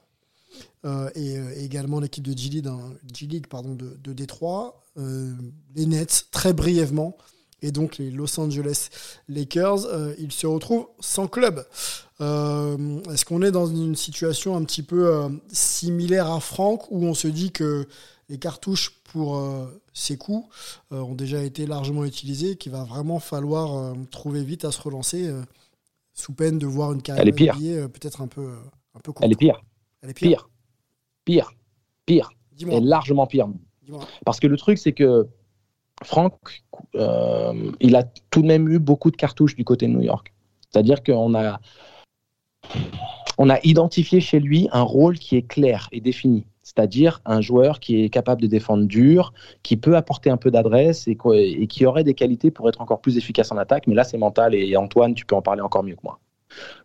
et 1.15 1.37
également 1.65 1.99
l'équipe 1.99 2.23
de 2.23 2.37
G-League, 2.37 2.67
hein, 2.67 2.79
G-League, 3.11 3.47
pardon, 3.47 3.75
de, 3.75 3.97
de 4.05 4.13
Détroit, 4.13 4.83
les 4.97 5.87
Nets 5.87 6.27
très 6.31 6.53
brièvement 6.53 7.17
et 7.63 7.73
donc 7.73 7.97
les 7.97 8.11
Los 8.11 8.39
Angeles 8.39 8.91
Lakers, 9.31 9.87
ils 10.19 10.31
se 10.31 10.47
retrouvent 10.47 10.89
sans 11.01 11.27
club. 11.27 11.65
Euh, 12.21 13.01
Est-ce 13.13 13.25
qu'on 13.25 13.43
est 13.43 13.51
dans 13.51 13.67
une 13.67 13.97
situation 13.97 14.57
un 14.57 14.65
petit 14.65 14.83
peu 14.83 15.09
euh, 15.09 15.29
similaire 15.49 16.31
à 16.31 16.41
Franck 16.41 16.91
où 16.91 17.05
on 17.05 17.15
se 17.15 17.29
dit 17.29 17.51
que 17.51 17.87
les 18.29 18.39
cartouches 18.39 19.01
pour 19.05 19.37
euh, 19.37 19.67
ces 19.93 20.17
coups 20.17 20.47
euh, 20.93 21.01
ont 21.01 21.15
déjà 21.15 21.43
été 21.43 21.67
largement 21.67 22.05
utilisées, 22.05 22.57
qu'il 22.57 22.73
va 22.73 22.85
vraiment 22.85 23.19
falloir 23.19 23.95
trouver 24.11 24.45
vite 24.45 24.65
à 24.65 24.71
se 24.71 24.81
relancer 24.81 25.31
sous 26.13 26.33
peine 26.33 26.59
de 26.59 26.67
voir 26.67 26.93
une 26.93 27.03
carrière 27.03 27.25
peut-être 27.89 28.23
un 28.23 28.29
peu, 28.29 28.55
un 28.95 29.01
peu 29.01 29.13
courte. 29.13 29.25
Elle 29.25 29.33
est 29.33 29.37
pire. 29.37 29.61
Elle 30.03 30.11
est 30.11 30.15
pire. 30.15 30.49
Pire. 31.25 31.53
Pire. 32.07 32.31
Pire. 32.57 32.81
Largement 32.81 33.27
pire. 33.27 33.49
Parce 34.25 34.39
que 34.39 34.47
le 34.47 34.57
truc, 34.57 34.79
c'est 34.79 34.93
que 34.93 35.27
Franck, 36.05 36.63
il 36.95 37.97
a 37.97 38.05
tout 38.31 38.43
de 38.43 38.47
même 38.47 38.69
eu 38.69 38.79
beaucoup 38.79 39.11
de 39.11 39.17
cartouches 39.17 39.57
du 39.57 39.65
côté 39.65 39.87
de 39.87 39.93
New 39.93 40.03
York. 40.03 40.33
C'est-à-dire 40.71 41.03
qu'on 41.03 41.35
a, 41.35 41.61
on 43.39 43.51
a 43.51 43.59
identifié 43.65 44.21
chez 44.21 44.41
lui 44.41 44.69
un 44.73 44.83
rôle 44.83 45.19
qui 45.19 45.37
est 45.37 45.43
clair 45.43 45.89
et 45.93 46.01
défini. 46.01 46.47
C'est-à-dire 46.63 47.21
un 47.27 47.41
joueur 47.41 47.79
qui 47.79 48.03
est 48.03 48.09
capable 48.09 48.41
de 48.41 48.47
défendre 48.47 48.85
dur, 48.85 49.35
qui 49.63 49.77
peut 49.77 49.97
apporter 49.97 50.31
un 50.31 50.37
peu 50.37 50.51
d'adresse 50.51 51.07
et, 51.07 51.17
qui 51.67 51.87
aurait 51.87 52.05
des 52.05 52.15
qualités 52.15 52.51
pour 52.51 52.69
être 52.69 52.81
encore 52.81 53.01
plus 53.01 53.19
efficace 53.19 53.53
en 53.53 53.59
attaque. 53.59 53.87
Mais 53.87 53.95
là, 53.95 54.05
c'est 54.05 54.17
mental 54.17 54.55
et 54.55 54.77
Antoine, 54.77 55.15
tu 55.15 55.27
peux 55.27 55.37
en 55.37 55.43
parler 55.43 55.61
encore 55.61 55.83
mieux 55.83 55.95
que 55.95 56.03
moi. 56.03 56.21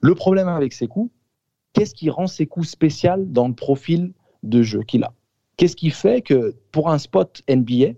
Le 0.01 0.15
problème 0.15 0.47
avec 0.47 0.73
ses 0.73 0.87
coups, 0.87 1.11
qu'est-ce 1.73 1.95
qui 1.95 2.09
rend 2.09 2.27
ses 2.27 2.45
coups 2.45 2.67
spéciaux 2.67 3.11
dans 3.19 3.47
le 3.47 3.53
profil 3.53 4.11
de 4.43 4.61
jeu 4.61 4.83
qu'il 4.83 5.03
a? 5.03 5.13
Qu'est-ce 5.55 5.75
qui 5.75 5.91
fait 5.91 6.21
que 6.21 6.55
pour 6.71 6.89
un 6.89 6.97
spot 6.97 7.41
NBA, 7.49 7.93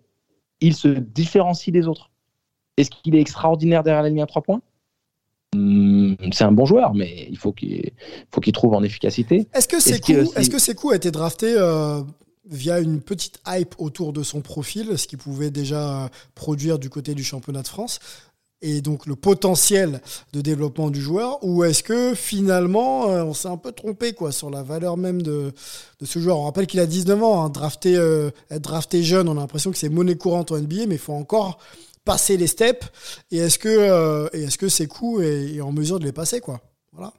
il 0.60 0.76
se 0.76 0.88
différencie 0.88 1.72
des 1.72 1.88
autres? 1.88 2.12
Est-ce 2.78 2.90
qu'il 2.90 3.16
est 3.16 3.22
extraordinaire 3.22 3.84
derrière 3.84 4.04
la 4.04 4.10
ligne 4.10 4.22
à 4.22 4.28
trois 4.28 4.42
points? 4.42 4.62
C'est 5.54 6.44
un 6.46 6.52
bon 6.52 6.66
joueur, 6.66 6.94
mais 6.94 7.28
il 7.30 7.38
faut 7.38 7.52
qu'il 7.52 7.92
faut 8.34 8.40
qu'il 8.40 8.54
trouve 8.54 8.74
en 8.74 8.84
efficacité. 8.84 9.48
Est-ce 9.54 9.68
que 9.68 9.82
Sekou 9.82 10.32
que 10.34 10.60
Sekou 10.60 10.92
a 10.92 10.96
été 10.96 11.12
drafté 11.12 11.54
euh, 11.58 12.02
via 12.46 12.80
une 12.80 13.02
petite 13.02 13.40
hype 13.46 13.76
autour 13.78 14.14
de 14.14 14.24
son 14.24 14.42
profil, 14.42 14.98
ce 14.98 15.08
qu'il 15.08 15.18
pouvait 15.18 15.52
déjà 15.52 16.06
euh, 16.06 16.08
produire 16.36 16.80
du 16.80 16.90
côté 16.90 17.16
du 17.16 17.24
championnat 17.24 17.64
de 17.64 17.68
France 17.68 18.00
et 18.62 18.82
donc 18.82 19.08
le 19.08 19.16
potentiel 19.16 20.02
de 20.34 20.42
développement 20.42 20.90
du 20.90 21.02
joueur 21.02 21.40
ou 21.44 21.64
est-ce 21.64 21.84
que 21.84 22.14
finalement 22.14 23.10
euh, 23.10 23.24
on 23.24 23.34
s'est 23.34 23.48
un 23.48 23.58
peu 23.58 23.72
trompé 23.72 24.14
quoi 24.14 24.32
sur 24.32 24.50
la 24.50 24.62
valeur 24.64 24.98
même 24.98 25.22
de, 25.22 25.52
de 26.00 26.06
ce 26.06 26.20
joueur? 26.20 26.38
On 26.40 26.44
rappelle 26.44 26.68
qu'il 26.68 26.80
a 26.80 26.86
19 26.86 27.24
ans, 27.24 27.44
hein, 27.44 27.50
drafté, 27.50 27.96
euh, 27.96 28.30
être 28.50 28.62
drafté 28.62 29.04
jeune, 29.04 29.28
on 29.28 29.38
a 29.38 29.42
l'impression 29.42 29.72
que 29.72 29.78
c'est 29.78 29.90
monnaie 29.90 30.16
courante 30.16 30.52
en 30.52 30.58
NBA, 30.58 30.86
mais 30.88 30.96
il 30.96 31.00
faut 31.00 31.14
encore 31.14 31.58
passer 32.06 32.38
les 32.38 32.48
steps. 32.48 32.92
Et 33.32 33.38
est-ce 33.38 33.60
que, 33.60 33.70
euh, 33.70 34.30
est, 35.22 35.56
est 35.56 35.62
en 35.62 35.72
mesure 35.72 36.00
de 36.00 36.06
les 36.06 36.12
passer 36.12 36.40
quoi 36.40 36.62
Voilà. 36.92 37.14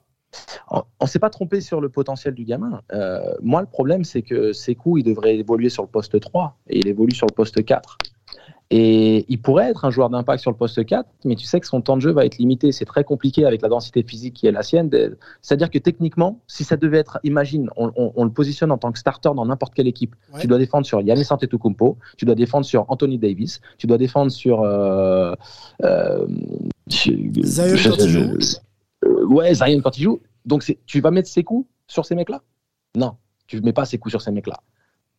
On 0.69 0.83
ne 1.01 1.07
s'est 1.07 1.19
pas 1.19 1.29
trompé 1.29 1.61
sur 1.61 1.79
le 1.79 1.89
potentiel 1.89 2.33
du 2.33 2.43
gamin. 2.43 2.81
Euh, 2.91 3.33
moi, 3.41 3.61
le 3.61 3.67
problème, 3.67 4.03
c'est 4.03 4.23
que 4.23 4.51
Sekou, 4.51 4.97
il 4.97 5.03
devrait 5.03 5.35
évoluer 5.35 5.69
sur 5.69 5.83
le 5.83 5.89
poste 5.89 6.19
3 6.19 6.57
et 6.67 6.79
il 6.79 6.87
évolue 6.87 7.13
sur 7.13 7.27
le 7.27 7.33
poste 7.33 7.63
4. 7.63 7.97
Et 8.69 9.25
il 9.29 9.39
pourrait 9.39 9.69
être 9.69 9.85
un 9.85 9.91
joueur 9.91 10.09
d'impact 10.09 10.41
sur 10.41 10.49
le 10.49 10.57
poste 10.57 10.83
4, 10.83 11.07
mais 11.25 11.35
tu 11.35 11.45
sais 11.45 11.59
que 11.59 11.67
son 11.67 11.81
temps 11.81 11.95
de 11.95 12.01
jeu 12.01 12.11
va 12.11 12.25
être 12.25 12.37
limité. 12.39 12.71
C'est 12.71 12.85
très 12.85 13.03
compliqué 13.03 13.45
avec 13.45 13.61
la 13.61 13.69
densité 13.69 14.01
physique 14.01 14.33
qui 14.33 14.47
est 14.47 14.51
la 14.51 14.63
sienne. 14.63 14.89
C'est-à-dire 15.43 15.69
que 15.69 15.77
techniquement, 15.77 16.39
si 16.47 16.63
ça 16.63 16.75
devait 16.75 16.97
être, 16.97 17.19
imagine, 17.23 17.69
on, 17.75 17.91
on- 17.95 18.13
on 18.15 18.23
le 18.23 18.31
positionne 18.31 18.71
en 18.71 18.77
tant 18.79 18.91
que 18.91 18.97
starter 18.97 19.29
dans 19.35 19.45
n'importe 19.45 19.75
quelle 19.75 19.87
équipe. 19.87 20.15
Ouais. 20.33 20.39
Tu 20.41 20.47
dois 20.47 20.57
défendre 20.57 20.87
sur 20.87 21.01
Yannis 21.01 21.27
Antetokounmpo, 21.29 21.97
tu 22.17 22.25
dois 22.25 22.33
défendre 22.35 22.65
sur 22.65 22.85
Anthony 22.89 23.19
Davis, 23.19 23.61
tu 23.77 23.85
dois 23.85 23.99
défendre 23.99 24.31
sur 24.31 24.61
euh, 24.61 25.35
euh, 25.83 26.25
Zion 26.89 27.75
je- 27.75 27.89
quand 27.89 27.95
il 28.03 28.09
joue. 28.09 28.37
euh, 29.05 29.25
ouais, 29.27 29.53
Zion 29.53 29.81
quand 29.83 29.97
il 29.97 30.03
joue. 30.03 30.21
Donc 30.45 30.63
tu 30.85 30.99
vas 31.01 31.11
mettre 31.11 31.29
ses 31.29 31.43
coups 31.43 31.67
sur 31.87 32.05
ces 32.05 32.15
mecs-là? 32.15 32.41
Non, 32.95 33.17
tu 33.47 33.57
ne 33.57 33.61
mets 33.61 33.73
pas 33.73 33.85
ses 33.85 33.97
coups 33.97 34.11
sur 34.13 34.21
ces 34.21 34.31
mecs-là. 34.31 34.59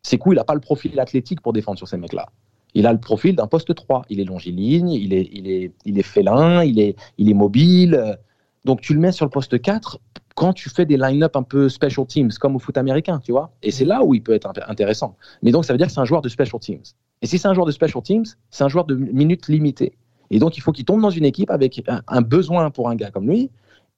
Ses 0.02 0.18
coups, 0.18 0.34
il 0.34 0.36
n'a 0.38 0.44
pas 0.44 0.54
le 0.54 0.60
profil 0.60 0.98
athlétique 1.00 1.40
pour 1.40 1.52
défendre 1.52 1.78
sur 1.78 1.88
ces 1.88 1.96
mecs-là. 1.96 2.26
Il 2.74 2.86
a 2.86 2.92
le 2.92 2.98
profil 3.00 3.36
d'un 3.36 3.46
poste 3.46 3.74
3. 3.74 4.04
Il 4.08 4.20
est 4.20 4.24
longiligne, 4.24 4.90
il 4.90 5.12
est, 5.14 5.28
il 5.32 5.48
est, 5.48 5.72
il 5.84 5.98
est 5.98 6.02
félin, 6.02 6.64
il 6.64 6.80
est, 6.80 6.96
il 7.18 7.30
est 7.30 7.34
mobile. 7.34 8.18
Donc 8.64 8.80
tu 8.80 8.94
le 8.94 9.00
mets 9.00 9.12
sur 9.12 9.24
le 9.26 9.30
poste 9.30 9.60
4 9.60 10.00
quand 10.34 10.52
tu 10.52 10.68
fais 10.68 10.84
des 10.84 10.96
line-up 10.96 11.36
un 11.36 11.44
peu 11.44 11.68
special 11.68 12.06
teams, 12.06 12.30
comme 12.40 12.56
au 12.56 12.58
foot 12.58 12.76
américain, 12.76 13.20
tu 13.20 13.30
vois. 13.30 13.52
Et 13.62 13.70
c'est 13.70 13.84
là 13.84 14.02
où 14.04 14.14
il 14.14 14.22
peut 14.22 14.32
être 14.32 14.48
int- 14.48 14.64
intéressant. 14.68 15.16
Mais 15.42 15.52
donc 15.52 15.64
ça 15.64 15.72
veut 15.72 15.78
dire 15.78 15.86
que 15.86 15.92
c'est 15.92 16.00
un 16.00 16.04
joueur 16.04 16.22
de 16.22 16.28
special 16.28 16.60
teams. 16.60 16.82
Et 17.22 17.26
si 17.26 17.38
c'est 17.38 17.46
un 17.46 17.54
joueur 17.54 17.66
de 17.66 17.70
special 17.72 18.02
teams, 18.02 18.24
c'est 18.50 18.64
un 18.64 18.68
joueur 18.68 18.84
de 18.84 18.96
minutes 18.96 19.48
limitées. 19.48 19.92
Et 20.30 20.38
donc 20.40 20.56
il 20.56 20.60
faut 20.60 20.72
qu'il 20.72 20.84
tombe 20.84 21.00
dans 21.02 21.10
une 21.10 21.24
équipe 21.24 21.50
avec 21.50 21.84
un 22.08 22.22
besoin 22.22 22.70
pour 22.70 22.88
un 22.88 22.96
gars 22.96 23.10
comme 23.10 23.28
lui 23.28 23.50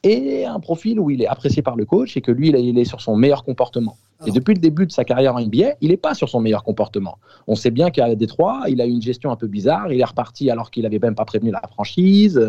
et 0.02 0.44
un 0.44 0.60
profil 0.60 1.00
où 1.00 1.10
il 1.10 1.22
est 1.22 1.26
apprécié 1.26 1.62
par 1.62 1.74
le 1.76 1.84
coach 1.84 2.16
et 2.16 2.20
que 2.20 2.30
lui, 2.30 2.48
il 2.50 2.78
est- 2.78 2.84
sur 2.84 3.00
son 3.00 3.16
meilleur 3.16 3.42
comportement. 3.44 3.96
Et 4.26 4.30
depuis 4.30 4.54
le 4.54 4.60
début 4.60 4.86
de 4.86 4.92
sa 4.92 5.04
carrière 5.04 5.34
en 5.34 5.40
NBA, 5.40 5.74
il 5.82 5.88
n'est 5.90 5.96
pas 5.98 6.14
sur 6.14 6.28
son 6.28 6.40
meilleur 6.40 6.64
comportement. 6.64 7.18
On 7.46 7.54
sait 7.54 7.70
bien 7.70 7.90
qu'à 7.90 8.14
Détroit, 8.14 8.62
il 8.68 8.80
a 8.80 8.86
eu 8.86 8.90
une 8.90 9.02
gestion 9.02 9.30
un 9.30 9.36
peu 9.36 9.46
bizarre. 9.46 9.92
Il 9.92 10.00
est 10.00 10.04
reparti 10.04 10.50
alors 10.50 10.70
qu'il 10.70 10.84
n'avait 10.84 10.98
même 10.98 11.14
pas 11.14 11.24
prévenu 11.26 11.50
la 11.50 11.60
franchise. 11.70 12.40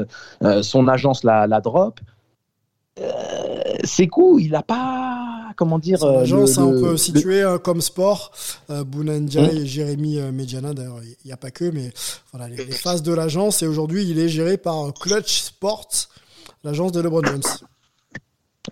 Euh, 0.44 0.64
son 0.64 0.88
agence 0.88 1.24
la, 1.26 1.46
la 1.48 1.60
drop. 1.60 2.00
Euh, 3.00 3.04
c'est 3.84 4.08
cool, 4.08 4.42
il 4.42 4.52
n'a 4.52 4.64
pas. 4.64 5.14
Comment 5.56 5.80
dire 5.80 5.98
Son 6.00 6.08
euh, 6.08 6.22
agence, 6.22 6.58
le- 6.58 6.64
hein, 6.64 6.66
on 6.68 6.82
peut 6.82 6.92
le- 6.92 6.98
situer 6.98 7.42
hein, 7.42 7.58
comme 7.58 7.82
sport, 7.82 8.32
euh, 8.70 8.84
Bounandia 8.84 9.42
Hum. 9.42 9.50
et 9.58 9.66
Jérémy 9.66 10.20
Medjana. 10.32 10.74
D'ailleurs, 10.74 11.00
il 11.04 11.16
n'y 11.26 11.32
a 11.32 11.38
pas 11.38 11.50
que, 11.52 11.66
mais 11.66 11.92
voilà, 12.32 12.48
les, 12.48 12.58
les 12.64 12.72
phases 12.72 13.02
de 13.02 13.12
l'agence. 13.14 13.62
Et 13.64 13.68
aujourd'hui, 13.68 14.06
il 14.08 14.20
est 14.20 14.30
géré 14.30 14.58
par 14.58 14.94
Clutch 14.94 15.42
Sports, 15.42 15.90
l'agence 16.68 16.92
de 16.92 17.02
LeBron 17.02 17.24
James. 17.24 17.42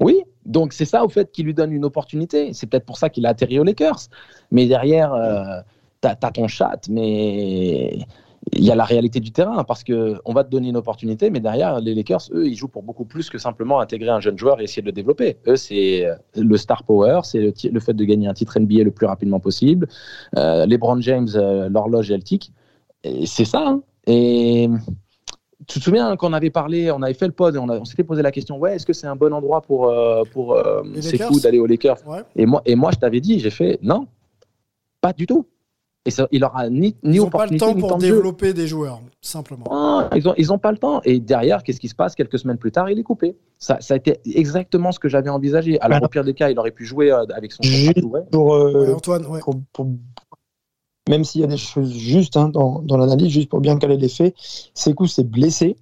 Oui, 0.02 0.22
donc 0.46 0.74
c'est 0.74 0.86
ça 0.86 1.06
au 1.06 1.10
fait 1.10 1.32
qui 1.32 1.44
lui 1.44 1.54
donne 1.54 1.72
une 1.72 1.86
opportunité. 1.86 2.52
C'est 2.54 2.68
peut-être 2.68 2.86
pour 2.86 2.98
ça 2.98 3.10
qu'il 3.10 3.26
a 3.26 3.30
atterri 3.30 3.58
aux 3.60 3.64
Lakers. 3.64 4.10
Mais 4.52 4.68
derrière, 4.68 5.14
euh, 5.14 5.62
t'as 6.02 6.16
as 6.22 6.32
ton 6.32 6.48
chat, 6.48 6.82
mais 6.90 8.06
il 8.52 8.64
y 8.64 8.72
a 8.72 8.76
la 8.76 8.84
réalité 8.84 9.20
du 9.22 9.32
terrain 9.32 9.64
parce 9.64 9.84
que 9.84 10.20
on 10.26 10.34
va 10.34 10.44
te 10.44 10.50
donner 10.50 10.70
une 10.70 10.78
opportunité, 10.78 11.30
mais 11.30 11.40
derrière 11.40 11.80
les 11.80 11.96
Lakers, 11.96 12.24
eux, 12.34 12.48
ils 12.48 12.56
jouent 12.56 12.68
pour 12.68 12.84
beaucoup 12.84 13.06
plus 13.06 13.30
que 13.30 13.38
simplement 13.38 13.80
intégrer 13.80 14.10
un 14.10 14.20
jeune 14.20 14.38
joueur 14.38 14.60
et 14.60 14.66
essayer 14.66 14.82
de 14.82 14.88
le 14.88 14.92
développer. 14.92 15.38
Eux, 15.48 15.56
c'est 15.56 16.06
euh, 16.06 16.16
le 16.36 16.58
star 16.58 16.84
power, 16.84 17.22
c'est 17.24 17.54
le, 17.72 17.80
fait 17.80 17.94
de 17.94 18.04
gagner 18.04 18.28
un 18.28 18.34
titre 18.34 18.60
NBA 18.60 18.84
le 18.84 18.92
plus 18.92 19.08
rapidement 19.08 19.40
possible. 19.40 19.88
Euh, 20.38 20.66
LeBron 20.66 21.00
James, 21.00 21.30
euh, 21.36 21.70
l'horloge 21.70 22.12
et 22.12 22.18
le 22.18 22.24
tic. 22.24 22.52
C'est 23.26 23.46
ça. 23.46 23.64
hein. 23.66 23.82
Et 24.08 24.70
tu 25.68 25.80
te 25.80 25.84
souviens 25.84 26.08
hein, 26.10 26.16
quand 26.18 26.30
on 26.30 26.34
avait 26.34 26.50
parlé, 26.50 26.92
on 26.92 27.02
avait 27.02 27.14
fait 27.14 27.28
le 27.28 27.32
pod 27.32 27.56
et 27.56 27.60
on, 27.60 27.86
s'était 27.86 28.04
posé 28.04 28.22
la 28.22 28.32
question 28.32 28.58
ouais, 28.58 28.76
est-ce 28.76 28.86
que 28.86 28.94
c'est 28.94 29.08
un 29.08 29.16
bon 29.16 29.34
endroit 29.34 29.62
pour, 29.62 29.88
euh, 29.90 30.24
pour 30.32 30.54
euh, 30.54 30.84
Lakers 30.94 31.32
d'aller 31.42 31.60
aux 31.60 31.66
Lakers? 31.66 31.98
Ouais. 32.08 32.22
et, 32.36 32.46
moi, 32.46 32.62
et 32.66 32.76
moi, 32.76 32.92
je 32.94 32.98
t'avais 33.00 33.22
dit, 33.22 33.40
j'ai 33.40 33.50
fait 33.50 33.80
non, 33.82 34.08
pas 35.02 35.14
du 35.14 35.26
tout. 35.26 35.46
Et 36.08 36.12
ça, 36.12 36.28
il 36.32 36.44
aura 36.44 36.70
ni, 36.70 36.96
ni 37.04 37.16
Ils 37.16 37.18
n'ont 37.18 37.32
pas 37.32 37.48
le 37.48 37.58
temps 37.58 37.74
pour 37.74 37.90
temps 37.90 37.98
de 37.98 38.06
jeu. 38.06 38.14
développer 38.14 38.54
des 38.54 38.68
joueurs, 38.68 39.02
simplement. 39.22 39.66
Ah, 39.72 40.08
ils 40.16 40.30
ont, 40.30 40.36
ils 40.38 40.54
ont 40.54 40.60
pas 40.60 40.72
le 40.72 40.78
temps. 40.78 41.02
Et 41.04 41.20
derrière, 41.20 41.64
qu'est-ce 41.64 41.80
qui 41.80 41.88
se 41.88 41.96
passe? 41.96 42.14
Quelques 42.14 42.38
semaines 42.38 42.60
plus 42.60 42.72
tard, 42.72 42.92
il 42.92 43.00
est 43.00 43.04
coupé. 43.04 43.36
Ça, 43.58 43.78
ça 43.82 43.96
a 43.96 43.98
été 43.98 44.20
exactement 44.24 44.92
ce 44.92 45.00
que 45.00 45.10
j'avais 45.10 45.32
envisagé. 45.32 45.82
Alors, 45.82 46.04
au 46.04 46.08
pire 46.08 46.24
des 46.24 46.36
cas, 46.36 46.52
il 46.52 46.60
aurait 46.60 46.70
pu 46.70 46.86
jouer 46.86 47.12
euh, 47.12 47.24
avec 47.36 47.54
son 47.54 47.64
Juste 47.64 48.02
pour, 48.02 48.54
euh, 48.54 48.86
Ouais, 48.86 48.94
Antoine, 48.94 49.26
ouais. 49.26 49.40
pour- 49.40 49.56
pour- 49.74 49.88
même 51.10 51.24
s'il 51.24 51.42
y 51.42 51.44
a 51.44 51.48
des 51.48 51.58
choses 51.58 51.94
justes 51.94 52.38
hein, 52.38 52.50
dans, 52.50 52.82
dans 52.82 52.98
l'analyse, 52.98 53.30
juste 53.30 53.50
pour 53.50 53.62
bien 53.62 53.78
caler 53.78 53.98
les 53.98 54.10
faits, 54.10 54.36
Sekou 54.74 55.08
s'est 55.08 55.24
blessé. 55.24 55.78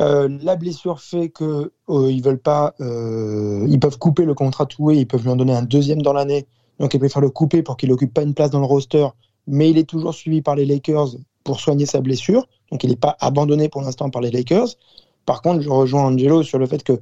Euh, 0.00 0.28
la 0.42 0.56
blessure 0.56 1.00
fait 1.00 1.28
que 1.28 1.72
euh, 1.88 2.10
ils 2.10 2.22
veulent 2.22 2.40
pas, 2.40 2.74
euh, 2.80 3.64
ils 3.68 3.78
peuvent 3.78 3.98
couper 3.98 4.24
le 4.24 4.34
contrat 4.34 4.66
Toué, 4.66 4.96
ils 4.96 5.06
peuvent 5.06 5.22
lui 5.22 5.30
en 5.30 5.36
donner 5.36 5.54
un 5.54 5.62
deuxième 5.62 6.02
dans 6.02 6.12
l'année, 6.12 6.46
donc 6.80 6.94
ils 6.94 6.98
préfèrent 6.98 7.22
le 7.22 7.30
couper 7.30 7.62
pour 7.62 7.76
qu'il 7.76 7.92
occupe 7.92 8.12
pas 8.12 8.22
une 8.22 8.34
place 8.34 8.50
dans 8.50 8.58
le 8.58 8.66
roster, 8.66 9.06
mais 9.46 9.70
il 9.70 9.78
est 9.78 9.88
toujours 9.88 10.14
suivi 10.14 10.42
par 10.42 10.56
les 10.56 10.66
Lakers 10.66 11.10
pour 11.44 11.60
soigner 11.60 11.86
sa 11.86 12.00
blessure, 12.00 12.48
donc 12.72 12.82
il 12.82 12.90
n'est 12.90 12.96
pas 12.96 13.16
abandonné 13.20 13.68
pour 13.68 13.82
l'instant 13.82 14.10
par 14.10 14.20
les 14.20 14.32
Lakers. 14.32 14.68
Par 15.26 15.42
contre, 15.42 15.62
je 15.62 15.68
rejoins 15.68 16.06
Angelo 16.06 16.42
sur 16.42 16.58
le 16.58 16.66
fait 16.66 16.82
que 16.82 17.00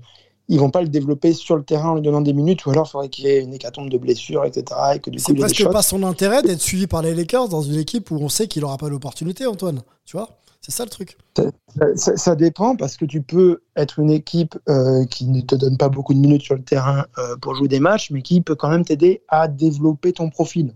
ils 0.52 0.60
vont 0.60 0.70
pas 0.70 0.82
le 0.82 0.88
développer 0.88 1.32
sur 1.32 1.56
le 1.56 1.62
terrain 1.62 1.90
en 1.90 1.94
lui 1.94 2.02
donnant 2.02 2.20
des 2.20 2.32
minutes, 2.34 2.66
ou 2.66 2.70
alors 2.70 2.86
il 2.86 2.90
faudrait 2.90 3.08
qu'il 3.08 3.24
y 3.24 3.28
ait 3.28 3.40
une 3.42 3.54
hécatombe 3.54 3.88
de 3.88 3.98
blessures, 3.98 4.44
etc. 4.44 4.64
Et 4.94 4.98
que 4.98 5.10
C'est 5.16 5.32
presque 5.34 5.66
pas 5.72 5.82
son 5.82 6.02
intérêt 6.02 6.42
d'être 6.42 6.60
suivi 6.60 6.86
par 6.86 7.02
les 7.02 7.14
Lakers 7.14 7.48
dans 7.48 7.62
une 7.62 7.76
équipe 7.78 8.10
où 8.10 8.16
on 8.16 8.28
sait 8.28 8.46
qu'il 8.48 8.64
aura 8.64 8.76
pas 8.76 8.88
l'opportunité, 8.88 9.46
Antoine. 9.46 9.82
Tu 10.04 10.16
vois? 10.16 10.28
C'est 10.60 10.70
ça 10.70 10.84
le 10.84 10.90
truc. 10.90 11.16
Ça, 11.36 11.42
ça- 11.96 12.16
ça 12.16 12.36
dépend 12.36 12.76
parce 12.76 12.96
que 12.96 13.04
tu 13.04 13.20
peux 13.22 13.62
être 13.76 13.98
une 13.98 14.10
équipe 14.10 14.56
euh, 14.68 15.04
qui 15.06 15.26
ne 15.26 15.40
te 15.40 15.54
donne 15.56 15.76
pas 15.76 15.88
beaucoup 15.88 16.14
de 16.14 16.20
minutes 16.20 16.42
sur 16.42 16.54
le 16.54 16.62
terrain 16.62 17.04
euh, 17.18 17.36
pour 17.40 17.54
jouer 17.56 17.66
des 17.66 17.80
matchs, 17.80 18.10
mais 18.12 18.22
qui 18.22 18.40
peut 18.42 18.54
quand 18.54 18.68
même 18.68 18.84
t'aider 18.84 19.22
à 19.28 19.48
développer 19.48 20.12
ton 20.12 20.30
profil. 20.30 20.74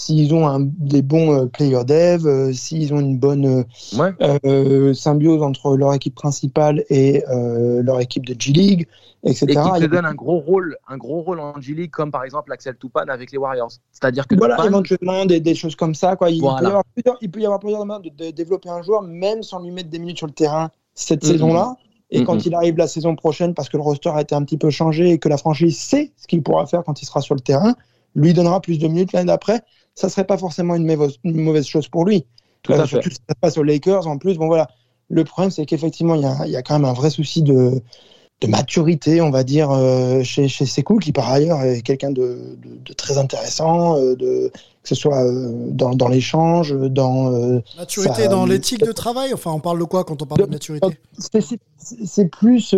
S'ils 0.00 0.32
ont 0.32 0.46
un- 0.46 0.60
des 0.60 1.02
bons 1.02 1.32
euh, 1.34 1.46
player 1.46 1.84
dev, 1.84 2.24
euh, 2.26 2.52
s'ils 2.52 2.94
ont 2.94 3.00
une 3.00 3.18
bonne 3.18 3.46
euh, 3.46 3.64
Ouais. 3.98 4.14
euh, 4.46 4.94
symbiose 4.94 5.42
entre 5.42 5.76
leur 5.76 5.92
équipe 5.92 6.14
principale 6.14 6.84
et 6.88 7.24
euh, 7.28 7.82
leur 7.82 8.00
équipe 8.00 8.24
de 8.24 8.40
G-League, 8.40 8.86
etc. 9.24 9.46
Et 9.48 9.54
qui 9.80 9.80
te 9.86 9.86
donne 9.86 10.06
un 10.06 10.14
gros 10.14 10.38
rôle, 10.38 10.76
un 10.86 10.96
gros 10.96 11.20
rôle 11.22 11.40
en 11.40 11.60
G-League, 11.60 11.90
comme 11.90 12.12
par 12.12 12.22
exemple 12.22 12.52
Axel 12.52 12.76
Toupane 12.76 13.10
avec 13.10 13.32
les 13.32 13.38
Warriors. 13.38 13.72
C'est-à-dire 13.90 14.28
que 14.28 14.36
Voilà, 14.36 14.54
Toupane, 14.54 14.72
éventuellement 14.72 15.26
des, 15.26 15.40
des 15.40 15.54
choses 15.56 15.74
comme 15.74 15.96
ça. 15.96 16.14
Quoi. 16.14 16.30
Il, 16.30 16.40
Voilà. 16.40 16.58
peut 16.60 16.64
y 16.64 16.68
avoir 16.68 16.84
plusieurs, 16.94 17.16
il 17.20 17.30
peut 17.30 17.40
y 17.40 17.44
avoir 17.44 17.58
plusieurs 17.58 17.84
manières 17.84 18.00
de, 18.00 18.26
de 18.26 18.30
développer 18.30 18.68
un 18.68 18.82
joueur, 18.82 19.02
même 19.02 19.42
sans 19.42 19.58
lui 19.60 19.72
mettre 19.72 19.90
des 19.90 19.98
minutes 19.98 20.18
sur 20.18 20.28
le 20.28 20.32
terrain 20.32 20.70
cette 20.94 21.24
Mhm. 21.24 21.30
saison-là. 21.30 21.74
Et 22.10 22.20
Mhm. 22.20 22.24
quand 22.26 22.46
il 22.46 22.54
arrive 22.54 22.76
la 22.76 22.86
saison 22.86 23.16
prochaine, 23.16 23.52
parce 23.52 23.68
que 23.68 23.76
le 23.76 23.82
roster 23.82 24.10
a 24.10 24.20
été 24.20 24.34
un 24.36 24.44
petit 24.44 24.56
peu 24.58 24.70
changé 24.70 25.10
et 25.10 25.18
que 25.18 25.28
la 25.28 25.36
franchise 25.38 25.76
sait 25.76 26.12
ce 26.16 26.28
qu'il 26.28 26.42
pourra 26.44 26.66
faire 26.66 26.84
quand 26.84 27.02
il 27.02 27.04
sera 27.04 27.20
sur 27.20 27.34
le 27.34 27.40
terrain, 27.40 27.74
lui 28.14 28.32
donnera 28.32 28.60
plus 28.60 28.78
de 28.78 28.86
minutes 28.88 29.12
l'année 29.12 29.26
d'après. 29.26 29.60
Ça 29.98 30.08
serait 30.08 30.24
pas 30.26 30.38
forcément 30.38 30.76
une 30.76 30.86
mauvaise, 30.86 31.16
une 31.24 31.40
mauvaise 31.42 31.66
chose 31.66 31.88
pour 31.88 32.04
lui. 32.04 32.24
Tout 32.62 32.72
à 32.72 32.86
surtout 32.86 33.08
fait. 33.08 33.14
si 33.14 33.20
ça 33.28 33.34
se 33.34 33.40
passe 33.40 33.58
aux 33.58 33.64
Lakers 33.64 34.06
en 34.06 34.16
plus. 34.16 34.36
Bon 34.38 34.46
voilà. 34.46 34.68
Le 35.08 35.24
problème, 35.24 35.50
c'est 35.50 35.66
qu'effectivement, 35.66 36.14
il 36.14 36.22
y 36.22 36.24
a, 36.24 36.36
il 36.46 36.52
y 36.52 36.56
a 36.56 36.62
quand 36.62 36.74
même 36.74 36.84
un 36.84 36.92
vrai 36.92 37.10
souci 37.10 37.42
de, 37.42 37.80
de 38.40 38.46
maturité, 38.46 39.20
on 39.20 39.30
va 39.30 39.42
dire, 39.42 39.72
euh, 39.72 40.22
chez, 40.22 40.46
chez 40.46 40.66
Sekou, 40.66 40.98
qui 40.98 41.10
par 41.10 41.28
ailleurs 41.28 41.62
est 41.62 41.82
quelqu'un 41.82 42.12
de, 42.12 42.56
de- 42.62 42.76
de 42.84 42.92
très 42.92 43.18
intéressant, 43.18 43.96
euh, 43.96 44.14
de, 44.14 44.52
que 44.82 44.88
ce 44.88 44.94
soit 44.94 45.24
euh, 45.24 45.50
dans, 45.70 45.94
dans 45.96 46.08
l'échange, 46.08 46.76
dans. 46.78 47.32
euh, 47.32 47.60
Maturité 47.76 48.22
sa- 48.22 48.28
dans 48.28 48.46
l'éthique 48.46 48.84
de 48.84 48.92
travail? 48.92 49.34
Enfin, 49.34 49.50
on 49.50 49.60
parle 49.60 49.80
de 49.80 49.84
quoi 49.84 50.04
quand 50.04 50.22
on 50.22 50.26
parle 50.26 50.42
de 50.42 50.46
maturité? 50.46 50.96
C'est 52.04 52.26
plus. 52.26 52.74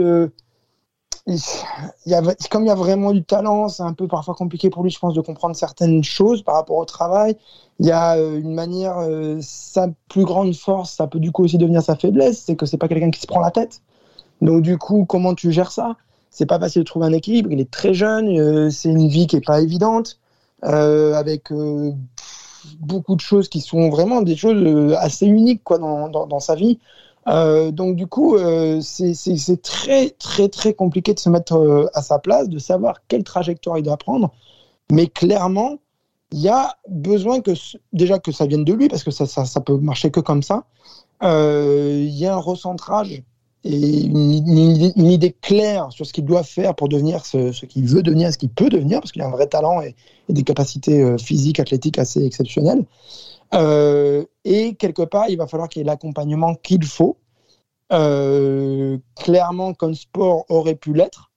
Comme 2.51 2.65
il 2.65 2.69
y 2.69 2.71
a 2.71 2.75
vraiment 2.75 3.13
du 3.13 3.23
talent, 3.23 3.69
c'est 3.69 3.83
un 3.83 3.93
peu 3.93 4.09
parfois 4.09 4.35
compliqué 4.35 4.71
pour 4.71 4.83
lui, 4.83 4.91
je 4.91 4.99
pense, 4.99 5.15
de 5.15 5.21
comprendre 5.21 5.55
certaines 5.55 6.03
choses 6.03 6.43
par 6.43 6.55
rapport 6.55 6.77
au 6.77 6.85
travail. 6.85 7.37
Il 7.79 7.87
y 7.87 7.91
a 7.91 8.17
euh, 8.17 8.41
une 8.41 8.55
manière, 8.55 8.99
euh, 8.99 9.39
sa 9.41 9.89
plus 10.09 10.25
grande 10.25 10.55
force, 10.55 10.93
ça 10.93 11.07
peut 11.07 11.21
du 11.21 11.33
coup 11.33 11.45
aussi 11.45 11.59
devenir 11.59 11.83
sa 11.83 11.97
faiblesse, 11.97 12.43
c'est 12.47 12.57
que 12.57 12.67
c'est 12.67 12.79
pas 12.79 12.89
quelqu'un 12.89 13.11
qui 13.11 13.21
se 13.21 13.27
prend 13.27 13.41
la 13.41 13.51
tête. 13.51 13.83
Donc 14.41 14.63
du 14.63 14.79
coup, 14.79 15.05
comment 15.05 15.35
tu 15.35 15.53
gères 15.53 15.73
ça? 15.73 15.97
C'est 16.31 16.47
pas 16.47 16.59
facile 16.59 16.83
de 16.83 16.87
trouver 16.87 17.07
un 17.07 17.13
équilibre. 17.13 17.51
Il 17.53 17.61
est 17.61 17.71
très 17.71 17.93
jeune, 17.93 18.29
euh, 18.39 18.71
c'est 18.71 18.89
une 18.89 19.09
vie 19.09 19.27
qui 19.27 19.37
est 19.37 19.45
pas 19.45 19.61
évidente, 19.61 20.19
avec 20.63 21.53
beaucoup 22.81 23.17
de 23.17 23.21
choses 23.21 23.49
qui 23.49 23.63
sont 23.63 23.89
vraiment 23.89 24.21
des 24.21 24.37
choses 24.37 24.95
assez 24.99 25.27
uniques 25.27 25.63
quoi 25.65 25.79
dans 25.79 26.41
sa 26.41 26.55
vie. 26.55 26.79
Euh, 27.31 27.71
donc 27.71 27.97
du 27.97 28.07
coup, 28.07 28.37
euh, 28.37 28.81
c'est 28.81 29.63
très 29.63 30.11
très 30.11 30.49
très 30.49 30.75
compliqué 30.75 31.15
de 31.15 31.21
se 31.21 31.29
mettre 31.29 31.55
euh, 31.57 31.87
à 31.95 32.03
sa 32.03 32.19
place, 32.19 32.49
de 32.49 32.59
savoir 32.59 32.97
quelle 33.09 33.25
trajectoire 33.25 33.79
il 33.79 33.85
doit 33.85 33.97
prendre. 33.97 34.33
Mais 34.91 35.07
clairement, 35.07 35.77
il 36.33 36.41
y 36.41 36.49
a 36.49 36.77
besoin 36.89 37.41
que 37.41 37.53
déjà 37.93 38.19
que 38.19 38.33
ça 38.33 38.47
vienne 38.47 38.65
de 38.65 38.73
lui, 38.73 38.89
parce 38.89 39.05
que 39.05 39.11
ça, 39.11 39.27
ça, 39.27 39.61
peut 39.61 39.77
marcher 39.77 40.11
que 40.11 40.21
comme 40.21 40.43
ça. 40.43 40.65
Il 41.23 42.09
y 42.09 42.27
a 42.27 42.35
un 42.35 42.39
recentrage 42.39 43.23
et 43.63 44.01
une, 44.01 44.31
idée, 44.31 45.37
claire 45.43 45.93
sur 45.93 46.07
ce 46.07 46.13
qu'il 46.15 46.25
doit 46.25 46.43
faire 46.43 46.75
pour 46.75 46.89
devenir 46.89 47.27
ce, 47.27 47.67
qu'il 47.67 47.85
veut 47.85 48.03
devenir, 48.03 48.33
ce 48.33 48.39
qu'il 48.39 48.49
peut 48.49 48.71
devenir, 48.71 49.01
parce 49.01 49.13
qu'il 49.13 49.21
a 49.23 49.27
un 49.27 49.31
vrai 49.31 49.47
talent 49.47 49.83
et, 49.83 49.95
des 50.29 50.45
capacités 50.45 51.17
physiques, 51.19 51.61
athlétiques 51.61 51.99
assez 51.99 52.25
exceptionnelles. 52.25 52.85
Euh, 53.55 54.25
et 54.45 54.75
quelque 54.75 55.03
part, 55.03 55.29
il 55.29 55.37
va 55.37 55.47
falloir 55.47 55.69
qu'il 55.69 55.81
y 55.81 55.83
ait 55.83 55.87
l'accompagnement 55.87 56.55
qu'il 56.55 56.85
faut. 56.85 57.17
Euh, 57.93 58.99
clairement, 59.17 59.75
comme 59.75 59.95
sport 59.95 60.45
aurait 60.49 60.77
pu 60.77 60.93
l'être. 60.93 61.31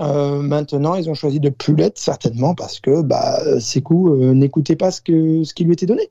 Euh, 0.00 0.40
maintenant, 0.42 0.96
ils 0.96 1.08
ont 1.08 1.14
choisi 1.14 1.40
de 1.40 1.48
plus 1.48 1.74
l'être, 1.74 1.98
certainement 1.98 2.54
parce 2.54 2.80
que 2.80 3.02
bah, 3.02 3.60
Sekou 3.60 4.14
n'écoutait 4.34 4.76
pas 4.76 4.90
ce, 4.90 5.00
que, 5.00 5.44
ce 5.44 5.54
qui 5.54 5.64
lui 5.64 5.72
était 5.72 5.86
donné. 5.86 6.10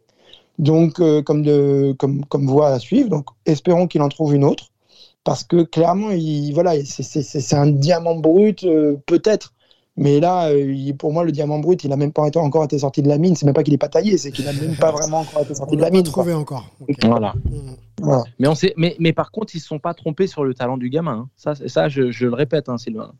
Donc, 0.60 1.02
comme, 1.26 1.44
de, 1.44 1.96
comme, 2.00 2.26
comme 2.26 2.48
voie 2.48 2.70
à 2.70 2.80
suivre, 2.80 3.10
donc 3.10 3.28
espérons 3.46 3.88
qu'il 3.88 4.02
en 4.02 4.10
trouve 4.10 4.34
une 4.36 4.46
autre. 4.46 4.70
Parce 5.24 5.44
que 5.44 5.64
clairement, 5.64 6.12
il, 6.12 6.52
voilà, 6.54 6.74
c'est- 6.86 7.54
un 7.54 7.68
diamant 7.68 8.16
brut, 8.16 8.66
peut-être. 9.06 9.54
Mais 9.96 10.20
là, 10.20 10.48
euh, 10.50 10.92
pour 10.98 11.14
moi, 11.14 11.24
le 11.24 11.32
diamant 11.32 11.60
brut, 11.60 11.84
il 11.84 11.90
n'a 11.92 11.96
même 11.98 12.12
pas 12.12 12.28
été- 12.28 12.40
encore 12.40 12.64
été 12.64 12.80
sorti 12.80 13.04
de 13.04 13.08
la 13.10 13.20
mine. 13.20 13.36
C'est 13.36 13.46
même 13.46 13.54
pas 13.54 13.62
qu'il 13.62 13.74
n'est 13.74 13.78
pas 13.78 13.90
taillé, 13.90 14.18
c'est 14.18 14.32
qu'il 14.32 14.44
n'a 14.46 14.54
même 14.54 14.76
pas 14.76 14.92
vraiment 14.92 15.20
encore 15.20 15.44
été 15.44 15.54
sorti 15.54 15.76
On 15.76 15.78
de 15.78 15.82
la 15.84 15.92
mine. 15.92 16.02
trouvé 16.04 16.32
quoi. 16.34 16.42
encore. 16.42 16.66
Voilà. 17.04 17.34
Voilà. 18.02 18.24
Mais, 18.40 18.48
on 18.48 18.56
sait, 18.56 18.74
mais, 18.76 18.96
mais 19.00 19.14
par 19.14 19.32
contre, 19.32 19.54
ils 19.54 19.58
ne 19.60 19.62
se 19.62 19.68
sont 19.68 19.78
pas 19.80 19.94
trompés 19.94 20.26
sur 20.28 20.44
le 20.44 20.56
talent 20.56 20.78
du 20.78 20.90
gamin. 20.90 21.12
hein. 21.26 21.30
Ça, 21.36 21.54
ça 21.68 21.90
je, 21.90 22.10
je 22.12 22.26
le 22.26 22.34
répète, 22.34 22.70
hein, 22.70 22.78
Sylvain. 22.80 23.14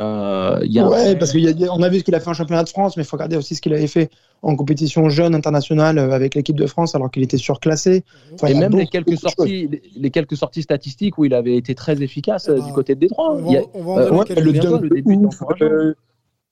Euh, 0.00 0.60
y 0.62 0.78
a 0.78 0.86
un- 0.86 0.88
Ouais, 0.88 1.16
parce 1.16 1.32
qu'on 1.32 1.82
a 1.82 1.88
vu 1.88 1.98
ce 1.98 2.04
qu'il 2.04 2.14
a 2.14 2.20
fait 2.20 2.30
en 2.30 2.34
championnat 2.34 2.62
de 2.64 2.68
France, 2.68 2.96
mais 2.96 3.02
il 3.02 3.06
faut 3.06 3.16
regarder 3.16 3.36
aussi 3.36 3.54
ce 3.56 3.60
qu'il 3.60 3.74
avait 3.74 3.86
fait 3.88 4.08
en 4.42 4.56
compétition 4.56 5.08
jeune 5.10 5.34
internationale 5.34 5.98
euh, 5.98 6.12
avec 6.12 6.34
l'équipe 6.34 6.56
de 6.56 6.66
France 6.66 6.94
alors 6.94 7.10
qu'il 7.10 7.22
était 7.22 7.36
surclassé. 7.36 8.02
Enfin, 8.32 8.48
il 8.48 8.52
et 8.52 8.54
y 8.54 8.56
a 8.64 8.68
même 8.68 8.78
les 8.78 8.86
quelques, 8.86 9.18
sorties, 9.18 9.68
les, 9.68 9.82
les 9.96 10.10
quelques 10.10 10.36
sorties 10.36 10.62
statistiques 10.62 11.18
où 11.18 11.24
il 11.26 11.34
avait 11.34 11.56
été 11.56 11.74
très 11.74 12.00
efficace 12.02 12.48
euh, 12.48 12.60
du 12.60 12.72
côté 12.72 12.94
de 12.94 13.00
Détroit. 13.00 13.34
on 13.34 13.52
va- 13.52 13.58
on 13.74 13.82
va 13.82 13.90
en 13.92 13.98
euh, 13.98 14.04
donner 14.06 14.18
ouais, 14.18 14.24
quelques- 14.24 14.40
le 14.44 14.52
dunk 14.52 14.80
le 14.82 14.88
de 14.88 14.94
début 14.94 15.16
ouf. 15.16 15.42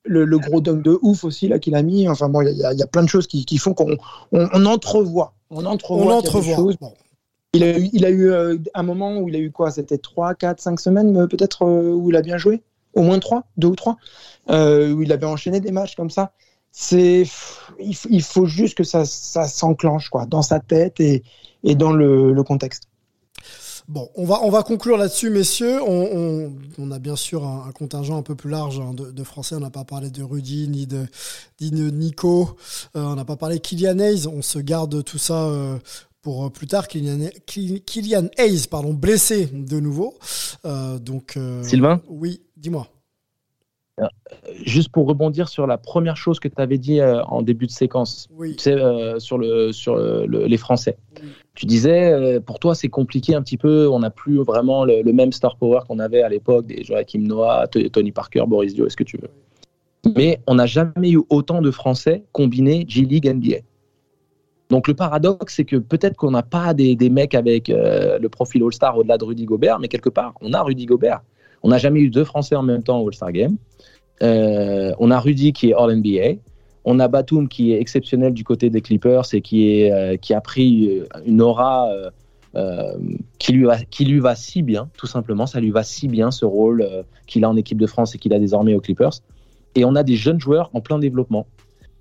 Le, 0.05 0.24
le- 0.24 0.38
gros 0.38 0.61
dunk 0.61 0.82
de 0.82 0.98
ouf 1.03 1.24
aussi 1.24 1.48
là 1.48 1.59
qu'il 1.59 1.74
a 1.74 1.82
mis. 1.82 2.09
Enfin 2.09 2.28
bon, 2.28 2.40
il 2.42 2.48
y, 2.57 2.61
y 2.78 2.82
a 2.82 2.86
plein 2.86 3.03
de 3.03 3.09
choses 3.09 3.26
qui, 3.26 3.44
qui 3.44 3.59
font 3.59 3.74
qu'on 3.74 3.96
on, 4.32 4.48
on 4.53 4.66
entrevoit. 4.66 5.34
On 5.51 5.64
entrevoit. 5.66 6.07
On 6.07 6.18
entrevoit. 6.18 6.92
Il 7.53 7.64
a 7.64 7.78
eu, 7.78 7.90
il 7.92 8.05
a 8.05 8.11
eu 8.11 8.30
euh, 8.30 8.57
un 8.74 8.82
moment 8.84 9.18
où 9.18 9.28
il 9.28 9.34
a 9.34 9.38
eu 9.40 9.51
quoi? 9.51 9.70
C'était 9.72 9.98
3, 9.98 10.34
4, 10.34 10.61
5 10.61 10.78
semaines 10.80 11.16
euh, 11.16 11.26
peut-être 11.26 11.64
euh, 11.66 11.92
où 11.92 12.11
il 12.11 12.16
a 12.16 12.22
bien 12.22 12.38
joué? 12.38 12.62
Au 12.94 13.03
moins 13.03 13.18
3, 13.18 13.44
2 13.57 13.68
ou 13.68 13.76
3 13.76 13.96
euh, 14.51 14.92
Où 14.92 15.03
il 15.03 15.12
avait 15.12 15.26
enchaîné 15.26 15.61
des 15.61 15.72
matchs 15.72 15.96
comme 15.96 16.11
ça. 16.11 16.32
C'est, 16.72 17.24
il, 17.80 17.96
il 18.11 18.22
faut 18.22 18.46
juste 18.46 18.76
que 18.76 18.84
ça, 18.84 19.05
ça 19.05 19.48
s'enclenche 19.48 20.09
quoi, 20.09 20.26
dans 20.26 20.42
sa 20.42 20.61
tête 20.61 21.01
et, 21.01 21.24
et 21.64 21.74
dans 21.74 21.92
le, 21.92 22.32
le 22.32 22.42
contexte. 22.44 22.84
Bon, 23.93 24.09
on 24.14 24.24
va, 24.24 24.38
on 24.45 24.51
va 24.51 24.62
conclure 24.62 24.97
là-dessus, 24.97 25.30
messieurs. 25.30 25.82
On, 25.82 26.09
on- 26.16 26.53
on 26.78 26.91
a 26.93 27.01
bien 27.01 27.16
sûr 27.16 27.45
un, 27.45 27.66
un 27.68 27.72
contingent 27.72 28.16
un 28.16 28.22
peu 28.22 28.36
plus 28.36 28.49
large 28.49 28.78
hein, 28.78 28.95
de, 28.95 29.11
de 29.11 29.24
Français. 29.24 29.57
On 29.57 29.61
n'a 29.61 29.70
pas 29.70 29.82
parlé 29.84 30.11
de 30.11 30.22
Rudy 30.22 30.68
ni 30.68 30.86
de, 30.86 31.07
ni 31.61 31.72
de 31.72 31.91
Nico. 31.91 32.51
Euh, 32.97 33.03
on 33.03 33.16
n'a 33.16 33.24
pas 33.24 33.34
parlé 33.34 33.57
de 33.57 33.61
Kylian 33.61 33.99
Hayes. 33.99 34.28
On 34.28 34.43
se 34.43 34.61
garde 34.61 35.03
tout 35.03 35.18
ça 35.18 35.43
euh, 35.47 35.76
pour 36.22 36.47
euh, 36.47 36.51
plus 36.51 36.68
tard. 36.68 36.86
Kylian, 36.86 38.28
Hayes, 38.38 38.66
pardon, 38.70 38.95
blessé 38.95 39.47
de 39.53 39.80
nouveau. 39.80 40.14
Euh, 40.64 41.01
donc, 41.01 41.36
Sylvain? 41.64 42.01
Oui, 42.09 42.43
dis-moi. 42.57 42.86
Juste 44.64 44.90
pour 44.90 45.07
rebondir 45.07 45.48
sur 45.48 45.66
la 45.66 45.76
première 45.78 46.16
chose 46.16 46.38
que 46.40 46.48
tu 46.48 46.55
avais 46.59 46.78
dit 46.78 47.01
euh, 47.01 47.22
en 47.24 47.42
début 47.42 47.66
de 47.66 47.70
séquence, 47.70 48.28
Oui. 48.36 48.57
tu 48.57 48.62
sais, 48.64 48.72
euh, 48.74 49.18
sur, 49.18 49.36
le, 49.38 49.72
sur 49.72 49.96
le- 49.96 50.26
le- 50.26 50.46
les 50.46 50.57
Français. 50.57 50.96
Tu 51.55 51.66
disais, 51.66 52.12
euh, 52.12 52.40
pour 52.40 52.59
toi, 52.59 52.74
c'est 52.74 52.89
compliqué 52.89 53.35
un 53.35 53.43
petit 53.43 53.56
peu, 53.59 53.89
on 53.89 53.98
n'a 54.01 54.10
plus 54.10 54.39
vraiment 54.43 54.85
le, 54.85 55.02
même 55.12 55.32
star 55.32 55.56
power 55.56 55.81
qu'on 55.89 55.98
avait 55.98 56.22
à 56.22 56.28
l'époque, 56.28 56.66
des 56.66 56.85
Joachim 56.85 57.20
Noah, 57.20 57.66
Tony 57.93 58.12
Parker, 58.12 58.44
Boris 58.47 58.74
Dio, 58.74 58.86
est-ce 58.86 58.97
que 58.97 59.05
tu 59.05 59.18
veux? 59.18 59.31
Mais 60.16 60.40
on 60.47 60.55
n'a 60.55 60.66
jamais 60.66 61.10
eu 61.10 61.20
autant 61.28 61.60
de 61.60 61.70
Français 61.70 62.22
combinés 62.32 62.85
G-League, 62.89 63.27
NBA. 63.27 63.59
Donc 64.70 64.86
le 64.86 64.94
paradoxe, 64.94 65.56
c'est 65.56 65.64
que 65.64 65.77
peut-être 65.77 66.16
qu'on 66.16 66.31
n'a 66.31 66.44
pas 66.44 66.72
des, 66.74 66.94
des 66.94 67.10
mecs 67.10 67.35
avec 67.35 67.68
euh, 67.68 68.18
le 68.18 68.28
profil 68.28 68.62
All-Star 68.62 68.97
au-delà 68.97 69.18
de 69.18 69.24
Rudy 69.24 69.44
Gobert, 69.44 69.78
mais 69.81 69.89
quelque 69.89 70.09
part, 70.09 70.35
on 70.40 70.52
a 70.52 70.62
Rudy 70.62 70.86
Gobert. 70.86 71.20
On 71.62 71.69
n'a 71.69 71.78
jamais 71.78 72.01
eu 72.01 72.11
deux 72.11 72.24
Français 72.24 72.57
en 72.57 72.62
même 72.62 72.82
temps 72.82 73.01
au 73.01 73.09
All-Star 73.09 73.32
Game. 73.32 73.57
Euh, 74.23 74.93
on 74.99 75.11
a 75.11 75.19
Rudy 75.19 75.53
qui 75.53 75.70
est 75.70 75.74
All-NBA. 75.74 76.41
On 76.85 76.99
a 76.99 77.09
Batum 77.09 77.49
qui 77.49 77.73
est 77.73 77.81
exceptionnel 77.81 78.32
du 78.32 78.45
côté 78.45 78.70
des 78.70 78.81
Clippers 78.81 79.24
et 79.32 79.43
qui, 79.43 79.91
euh, 79.91 80.16
a 80.31 80.41
pris 80.41 80.89
euh, 80.89 81.05
une 81.27 81.43
aura 81.43 81.91
qui, 83.39 83.53
lui 83.53 83.65
va, 83.65 83.78
qui 83.78 84.05
lui 84.05 84.19
va 84.19 84.35
si 84.35 84.62
bien, 84.62 84.89
tout 84.97 85.07
simplement. 85.07 85.47
Ça 85.47 85.61
lui 85.61 85.70
va 85.70 85.82
si 85.82 86.09
bien 86.09 86.31
ce 86.31 86.45
rôle 86.45 86.87
qu'il 87.27 87.45
a 87.45 87.49
en 87.49 87.57
équipe 87.57 87.78
de 87.78 87.87
France 87.87 88.15
et 88.15 88.19
qu'il 88.19 88.35
a 88.35 88.39
désormais 88.39 88.74
aux 88.74 88.81
Clippers. 88.81 89.12
Et 89.77 89.85
on 89.85 89.95
a 89.95 90.03
des 90.03 90.16
jeunes 90.16 90.41
joueurs 90.41 90.70
en 90.73 90.81
plein 90.81 90.99
développement. 90.99 91.47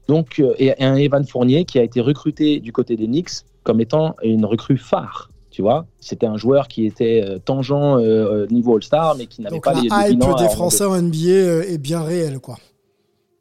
Donc, 0.07 0.41
et 0.57 0.83
un 0.83 0.95
Evan 0.95 1.23
Fournier 1.23 1.65
qui 1.65 1.77
a 1.77 1.83
été 1.83 2.01
recruté 2.01 2.59
du 2.59 2.71
côté 2.71 2.95
des 2.95 3.05
Knicks 3.05 3.43
comme 3.63 3.79
étant 3.79 4.15
une 4.23 4.43
recrue 4.43 4.77
phare. 4.77 5.29
Tu 5.51 5.61
vois, 5.63 5.85
c'était 5.99 6.27
un 6.27 6.37
joueur 6.37 6.67
qui 6.67 6.85
était 6.85 7.23
euh, 7.27 7.39
tangent 7.39 7.71
euh, 7.73 8.45
niveau 8.51 8.75
All-Star, 8.75 9.15
mais 9.17 9.25
qui 9.25 9.41
n'avait 9.41 9.59
pas 9.59 9.73
la 9.73 9.81
les 9.81 9.87
hype 9.87 10.19
dominants 10.19 10.35
à 10.35 10.43
des. 10.43 10.49
Français 10.49 10.85
en 10.85 11.01
NBA 11.01 11.17
euh, 11.29 11.61
est 11.63 11.77
bien 11.79 12.01
réelle, 12.03 12.39
quoi. 12.39 12.57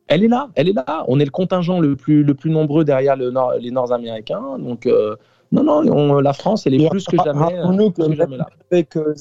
Elle 0.06 0.24
est 0.24 0.28
là, 0.28 0.48
elle 0.55 0.70
est 0.70 0.72
là. 0.72 1.05
On 1.09 1.20
est 1.20 1.24
le 1.26 1.30
contingent 1.30 1.80
le 1.80 1.94
plus, 1.97 2.22
le 2.22 2.32
plus 2.35 2.51
nombreux 2.51 2.85
derrière 2.85 3.14
le 3.14 3.30
nord- 3.30 3.52
les 3.60 3.70
Nord-Américains. 3.70 4.59
Donc, 4.59 4.86
euh, 4.86 5.16
non, 5.52 5.62
non, 5.64 5.82
on- 5.93 6.20
la 6.20 6.32
France, 6.32 6.66
elle 6.66 6.74
est 6.74 6.82
Et 6.85 6.89
plus 6.89 7.05
que 7.05 7.16
jamais, 7.22 7.39
euh, 7.55 7.62
rappelons-nous 7.62 7.90
que 7.90 7.97
plus 7.97 8.05
que 8.05 8.09
même 8.09 8.16
jamais 8.16 8.36
là. 8.39 8.48
avec, 8.70 8.97
euh, 8.97 9.14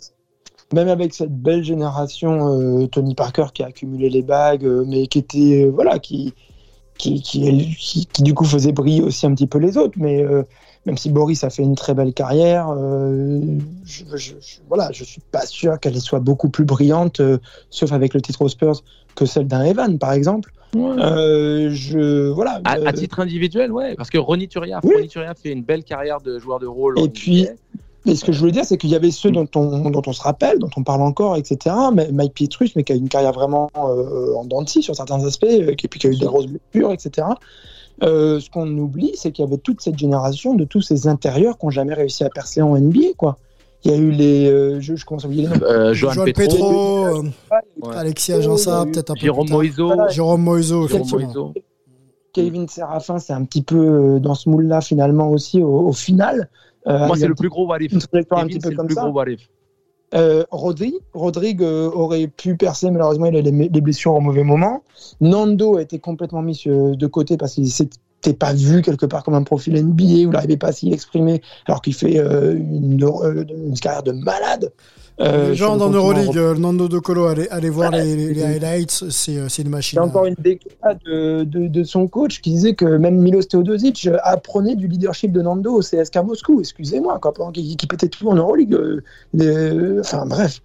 même 0.74 0.88
avec 0.88 1.14
cette 1.14 1.34
belle 1.34 1.64
génération, 1.64 2.58
euh, 2.84 2.88
Tony 2.88 3.16
Parker 3.16 3.48
qui 3.54 3.64
a 3.64 3.68
accumulé 3.68 4.10
les 4.10 4.22
bagues, 4.22 4.66
euh, 4.66 4.86
mais 4.88 5.08
qui 5.08 5.20
était, 5.20 5.66
euh, 5.66 5.72
voilà, 5.74 6.00
qui, 6.00 6.34
qui, 6.98 7.22
qui, 7.22 7.76
qui- 7.78 8.06
qui, 8.08 8.24
du 8.24 8.34
coup 8.34 8.46
faisait 8.46 8.72
briller 8.72 9.02
aussi 9.02 9.26
un 9.26 9.34
petit 9.34 9.48
peu 9.48 9.58
les 9.60 9.78
autres. 9.78 9.94
Mais 9.98 10.24
euh, 10.24 10.44
même 10.86 10.98
si 10.98 11.10
Boris 11.10 11.44
a 11.44 11.50
fait 11.50 11.64
une 11.64 11.76
très 11.76 11.94
belle 11.94 12.14
carrière, 12.14 12.70
euh, 12.70 13.40
je, 13.86 14.04
je, 14.16 14.34
je- 14.40 14.58
voilà, 14.68 14.90
je 14.92 15.04
suis 15.04 15.22
pas 15.32 15.46
sûr 15.46 15.80
qu'elle 15.80 16.00
soit 16.00 16.20
beaucoup 16.20 16.50
plus 16.50 16.66
brillante, 16.66 17.20
euh, 17.20 17.38
sauf 17.70 17.92
avec 17.92 18.14
le 18.14 18.22
titre 18.22 18.42
aux 18.42 18.50
Spurs, 18.50 18.84
que 19.16 19.26
celle 19.26 19.48
d'un 19.48 19.64
Evan, 19.64 19.98
par 20.00 20.14
exemple. 20.14 20.52
Euh, 20.76 21.70
je, 21.72 22.30
voilà. 22.30 22.62
À, 22.66 22.74
à 22.74 22.94
titre 22.94 23.20
individuel, 23.20 23.72
ouais, 23.72 23.96
parce 23.96 24.10
que 24.10 24.18
Ronny 24.18 24.48
Turia, 24.48 24.80
Ronny 24.96 25.08
Turia 25.08 25.34
fait 25.34 25.52
une 25.52 25.64
belle 25.64 25.84
carrière 25.84 26.20
de 26.22 26.38
joueur 26.40 26.60
de 26.60 26.68
rôle. 26.68 27.00
Et 27.00 27.10
puis, 27.10 27.44
NBA. 27.44 27.52
Mais 28.08 28.16
ce 28.16 28.26
que 28.26 28.32
je 28.32 28.40
voulais 28.40 28.52
dire, 28.52 28.66
c'est 28.66 28.78
qu'il 28.78 28.90
y 28.90 28.96
avait 28.96 29.12
ceux 29.12 29.30
dont 29.32 29.48
on, 29.56 29.90
dont 29.90 30.02
on 30.08 30.14
se 30.14 30.22
rappelle, 30.22 30.58
dont 30.60 30.70
on 30.78 30.84
parle 30.84 31.02
encore, 31.02 31.36
etc. 31.36 31.76
Mais 31.94 32.10
Mike 32.12 32.34
Pietrus, 32.34 32.76
mais 32.76 32.84
qui 32.84 32.94
a 32.94 32.96
une 32.96 33.10
carrière 33.10 33.34
vraiment 33.34 33.70
euh, 33.78 34.34
en 34.36 34.46
dents 34.46 34.62
de 34.64 34.70
scie 34.70 34.82
sur 34.82 34.96
certains 34.96 35.24
aspects, 35.26 35.46
euh, 35.46 35.72
et 35.72 35.76
puis 35.76 36.00
qui 36.00 36.08
a 36.08 36.10
eu 36.10 36.16
des 36.18 36.26
grosses 36.26 36.48
blessures, 36.48 36.92
etc. 36.92 37.28
Euh, 38.04 38.40
ce 38.40 38.50
qu'on 38.50 38.68
oublie, 38.78 39.12
c'est 39.16 39.32
qu'il 39.32 39.44
y 39.44 39.48
avait 39.48 39.58
toute 39.58 39.82
cette 39.82 39.98
génération 39.98 40.54
de 40.56 40.64
tous 40.66 40.82
ces 40.82 41.08
intérieurs 41.08 41.58
qui 41.58 41.66
n'ont 41.66 41.72
jamais 41.72 41.94
réussi 41.94 42.24
à 42.24 42.30
percer 42.30 42.62
en 42.62 42.78
NBA, 42.78 43.14
quoi. 43.18 43.38
Il 43.84 43.92
y 43.92 43.94
a 43.94 43.98
eu 43.98 44.10
les. 44.12 44.48
euh, 44.48 44.80
je, 44.82 44.96
je 44.96 45.06
commence 45.06 45.24
à 45.24 45.28
oublier 45.28 45.44
les 45.44 45.50
noms? 45.50 45.64
Euh, 45.64 45.94
Johan 45.94 46.14
Joël 46.14 46.34
Petro. 46.34 46.56
Petro, 46.56 47.06
euh, 47.06 47.22
Ouais. 47.82 47.96
Alexis 47.96 48.34
Aginsa, 48.34 48.72
il 48.72 48.74
y 48.74 48.78
a 48.78 48.90
eu 48.90 48.92
peut-être 48.92 49.12
un 49.12 49.14
peu 49.14 49.20
Jérôme 49.22 49.46
plus 49.46 49.50
tard. 49.76 49.96
Moiseau. 49.96 50.10
Jérôme 50.10 50.62
Jérôme 50.62 50.86
effectivement. 50.86 51.54
Kevin 52.34 52.68
Serafin, 52.68 53.20
c'est 53.20 53.34
un 53.34 53.44
petit 53.46 53.64
peu 53.64 53.78
euh, 53.78 54.20
dans 54.20 54.36
ce 54.36 54.50
moule-là, 54.50 54.82
finalement, 54.82 55.30
aussi, 55.32 55.62
au, 55.62 55.88
au 55.88 55.94
final. 55.94 56.50
Euh, 56.88 57.08
Moi, 57.08 57.18
c'est 57.18 57.28
le 57.28 57.36
plus 57.36 57.50
gros 57.50 57.68
what 57.68 57.80
if. 57.82 57.92
une 57.92 58.00
trajectoire 58.00 58.42
un 58.42 58.48
Kevin, 58.48 58.60
petit 58.60 58.60
peu 58.62 58.68
c'est 58.70 58.72
le 58.72 58.78
comme 58.78 58.88
plus 58.88 58.96
ça. 58.96 59.02
gros 59.02 59.12
what 59.12 59.30
if. 59.30 59.50
Euh, 60.14 60.46
Rodri, 60.52 60.94
Rodrigue 61.14 61.62
euh, 61.64 61.92
aurait 61.92 62.28
pu 62.28 62.56
percer, 62.56 62.90
malheureusement 62.92 63.26
il 63.26 63.36
a 63.36 63.42
les 63.42 63.82
blessures 63.82 64.14
au 64.14 64.22
mauvais 64.22 64.44
moment. 64.44 64.84
Nando 65.20 65.76
a 65.78 65.82
été 65.82 66.00
complètement 66.00 66.42
mis 66.42 66.64
de 66.66 67.08
côté 67.08 67.36
parce 67.36 67.56
qu'il 67.56 67.70
s'était 67.70 68.34
pas 68.40 68.54
vu 68.54 68.82
quelque 68.82 69.06
part 69.06 69.24
comme 69.24 69.34
un 69.34 69.44
profil 69.44 69.74
NBA 69.84 70.04
où 70.04 70.08
il 70.08 70.30
n'arrivait 70.30 70.56
pas 70.56 70.68
à 70.68 70.72
s'y 70.72 70.94
exprimer 70.94 71.42
alors 71.66 71.82
qu'il 71.82 71.94
fait 71.94 72.20
euh, 72.20 72.54
une, 72.56 73.04
une 73.04 73.80
carrière 73.80 74.04
de 74.04 74.14
malade. 74.14 74.72
Euh, 75.20 75.56
dans 75.56 75.72
continent 75.78 75.92
Euroleague, 75.94 76.38
euh, 76.38 76.54
Nando 76.56 76.88
De 76.88 77.00
Colo, 77.00 77.26
allez, 77.26 77.48
allez 77.50 77.70
voir 77.72 77.90
Voilà, 77.90 78.04
les, 78.06 78.16
les- 78.16 78.34
les 78.36 78.40
c'est- 78.42 78.46
highlights, 78.46 78.92
c'est 79.10 79.38
euh, 79.38 79.50
c'est 79.50 79.62
une 79.64 79.70
machine. 79.70 79.98
C'est 79.98 80.04
encore 80.08 80.26
une 80.26 80.36
déclat 80.38 80.94
de, 81.06 81.44
de, 81.44 81.68
de 81.68 81.84
son 81.84 82.08
coach 82.08 82.40
qui 82.42 82.52
disait 82.52 82.76
que 82.76 82.86
même 82.86 83.18
Milos 83.18 83.44
Teodosic 83.44 84.08
apprenait 84.24 84.76
du 84.76 84.88
leadership 84.88 85.32
de 85.32 85.42
Nando 85.42 85.74
au 85.74 85.82
CSK 85.82 86.18
Moscou. 86.24 86.60
Excusez-moi, 86.60 87.18
quoi, 87.20 87.34
pendant 87.34 87.52
qu'il 87.52 87.76
qui 87.78 87.88
pétait 87.88 88.10
tout 88.10 88.28
en 88.28 88.36
Euroleague. 88.36 88.74
euh, 88.76 89.02
les- 89.34 90.00
enfin 90.00 90.26
bref. 90.28 90.62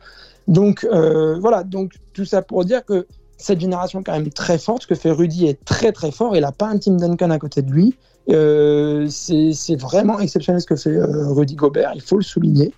Donc 0.49 0.85
euh, 0.93 1.39
voilà, 1.39 1.63
donc 1.65 1.93
tout 2.13 2.25
ça 2.27 2.43
pour 2.43 2.65
dire 2.67 2.85
que 2.85 3.07
cette 3.39 3.61
génération 3.61 4.01
est 4.01 4.05
quand 4.05 4.13
même 4.13 4.29
très 4.31 4.59
forte. 4.59 4.83
Ce 4.83 4.87
que 4.87 4.95
fait 4.95 5.11
Rudy 5.13 5.47
est 5.47 5.65
très 5.65 5.93
très 5.93 6.11
fort. 6.13 6.37
Il 6.37 6.43
n'a 6.43 6.53
pas 6.53 6.67
un 6.69 6.77
Tim 6.79 6.97
Duncan 6.97 7.31
à 7.31 7.39
côté 7.39 7.63
de 7.63 7.71
lui. 7.71 7.95
Euh, 8.29 9.07
c'est 9.09 9.53
c'est 9.55 9.77
vraiment 9.81 10.21
exceptionnel 10.21 10.61
ce 10.61 10.67
que 10.67 10.77
fait 10.77 10.91
euh, 10.91 11.29
Rudy 11.33 11.55
Gobert. 11.57 11.93
Il 11.95 12.03
faut 12.03 12.17
le 12.19 12.23
souligner. 12.23 12.73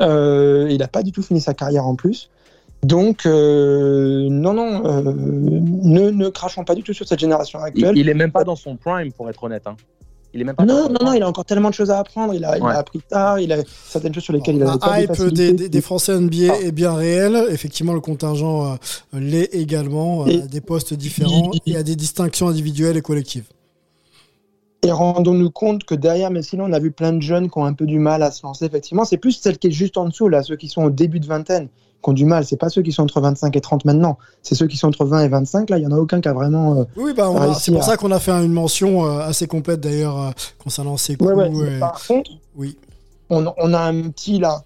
Euh, 0.00 0.66
il 0.70 0.78
n'a 0.78 0.88
pas 0.88 1.02
du 1.02 1.12
tout 1.12 1.22
fini 1.22 1.40
sa 1.40 1.54
carrière 1.54 1.86
en 1.86 1.94
plus. 1.96 2.30
Donc, 2.84 3.26
euh, 3.26 4.28
non, 4.30 4.52
non, 4.54 4.84
euh, 4.86 5.02
ne, 5.12 6.10
ne 6.10 6.28
crachons 6.28 6.64
pas 6.64 6.74
du 6.76 6.82
tout 6.84 6.92
sur 6.92 7.08
cette 7.08 7.18
génération 7.18 7.58
actuelle. 7.60 7.96
il 7.98 8.08
est 8.08 8.14
même 8.14 8.30
pas 8.30 8.44
dans 8.44 8.54
son 8.56 8.76
prime, 8.76 9.12
pour 9.12 9.28
être 9.28 9.42
honnête. 9.42 9.62
hein. 9.66 9.76
Il 10.34 10.42
est 10.42 10.44
même 10.44 10.54
pas 10.54 10.64
Non, 10.64 10.88
non, 10.90 11.06
non, 11.06 11.12
il 11.14 11.22
a 11.22 11.28
encore 11.28 11.46
tellement 11.46 11.70
de 11.70 11.74
choses 11.74 11.90
à 11.90 11.98
apprendre. 11.98 12.34
Il 12.34 12.44
a, 12.44 12.58
il 12.58 12.62
a 12.62 12.78
appris 12.78 13.00
tard, 13.00 13.40
il 13.40 13.50
a 13.50 13.56
certaines 13.88 14.12
choses 14.14 14.24
sur 14.24 14.34
lesquelles 14.34 14.56
il 14.56 14.60
La 14.62 14.76
pas 14.76 14.98
de 14.98 15.02
hype 15.04 15.34
des, 15.34 15.52
des- 15.54 15.68
des 15.70 15.80
Français 15.80 16.12
NBA 16.20 16.60
est 16.60 16.70
bien 16.70 16.92
réelle. 16.94 17.46
Effectivement, 17.50 17.94
le 17.94 18.00
contingent 18.00 18.74
euh, 18.74 18.76
l'est 19.18 19.52
également, 19.54 20.26
euh, 20.26 20.42
à 20.44 20.46
des 20.46 20.60
postes 20.60 20.92
différents 20.94 21.50
et 21.66 21.76
à 21.76 21.82
des 21.82 21.96
distinctions 21.96 22.46
individuelles 22.48 22.96
et 22.98 23.02
collectives. 23.02 23.46
Et 24.82 24.92
rendons-nous 24.92 25.50
compte 25.50 25.82
que 25.84 25.94
derrière, 25.96 26.30
mais 26.30 26.42
sinon, 26.42 26.66
on 26.68 26.72
a 26.72 26.78
vu 26.78 26.92
plein 26.92 27.12
de 27.12 27.20
jeunes 27.20 27.50
qui 27.50 27.58
ont 27.58 27.64
un 27.64 27.72
peu 27.72 27.84
du 27.84 27.98
mal 27.98 28.22
à 28.22 28.30
se 28.30 28.44
lancer, 28.46 28.64
effectivement. 28.64 29.04
C'est 29.04 29.16
plus 29.16 29.32
celle 29.32 29.58
qui 29.58 29.66
est 29.68 29.72
juste 29.72 29.96
en 29.96 30.04
dessous, 30.06 30.28
là, 30.28 30.42
ceux 30.44 30.54
qui 30.56 30.68
sont 30.68 30.84
au 30.84 30.90
début 30.90 31.18
de 31.18 31.26
vingtaine, 31.26 31.66
qui 32.00 32.10
ont 32.10 32.12
du 32.12 32.24
mal. 32.24 32.44
C'est 32.44 32.56
pas 32.56 32.68
ceux 32.68 32.82
qui 32.82 32.92
sont 32.92 33.02
entre 33.02 33.20
25 33.20 33.56
et 33.56 33.60
30 33.60 33.84
maintenant. 33.84 34.18
C'est 34.42 34.54
ceux 34.54 34.68
qui 34.68 34.76
sont 34.76 34.86
entre 34.86 35.04
20 35.04 35.24
et 35.24 35.28
25. 35.28 35.68
Là, 35.70 35.78
il 35.78 35.82
y 35.82 35.86
en 35.86 35.90
a 35.90 35.96
aucun 35.96 36.20
qui 36.20 36.28
a 36.28 36.32
vraiment. 36.32 36.76
euh, 36.78 36.84
Oui, 36.96 37.12
bah, 37.12 37.28
c'est 37.58 37.72
pour 37.72 37.80
à- 37.82 37.84
ça 37.86 37.96
qu'on 37.96 38.12
a 38.12 38.20
fait 38.20 38.30
une 38.30 38.52
mention 38.52 39.04
euh, 39.04 39.18
assez 39.18 39.48
complète 39.48 39.80
d'ailleurs 39.80 40.16
euh, 40.16 40.30
concernant 40.62 40.96
ces 40.96 41.16
coups. 41.16 41.32
Ouais, 41.32 41.48
ouais. 41.48 41.76
et- 41.76 41.80
Par 41.80 42.00
contre, 42.06 42.30
Oui. 42.56 42.76
on, 43.30 43.46
on 43.58 43.74
a 43.74 43.80
un 43.80 44.02
petit 44.10 44.38
là 44.38 44.62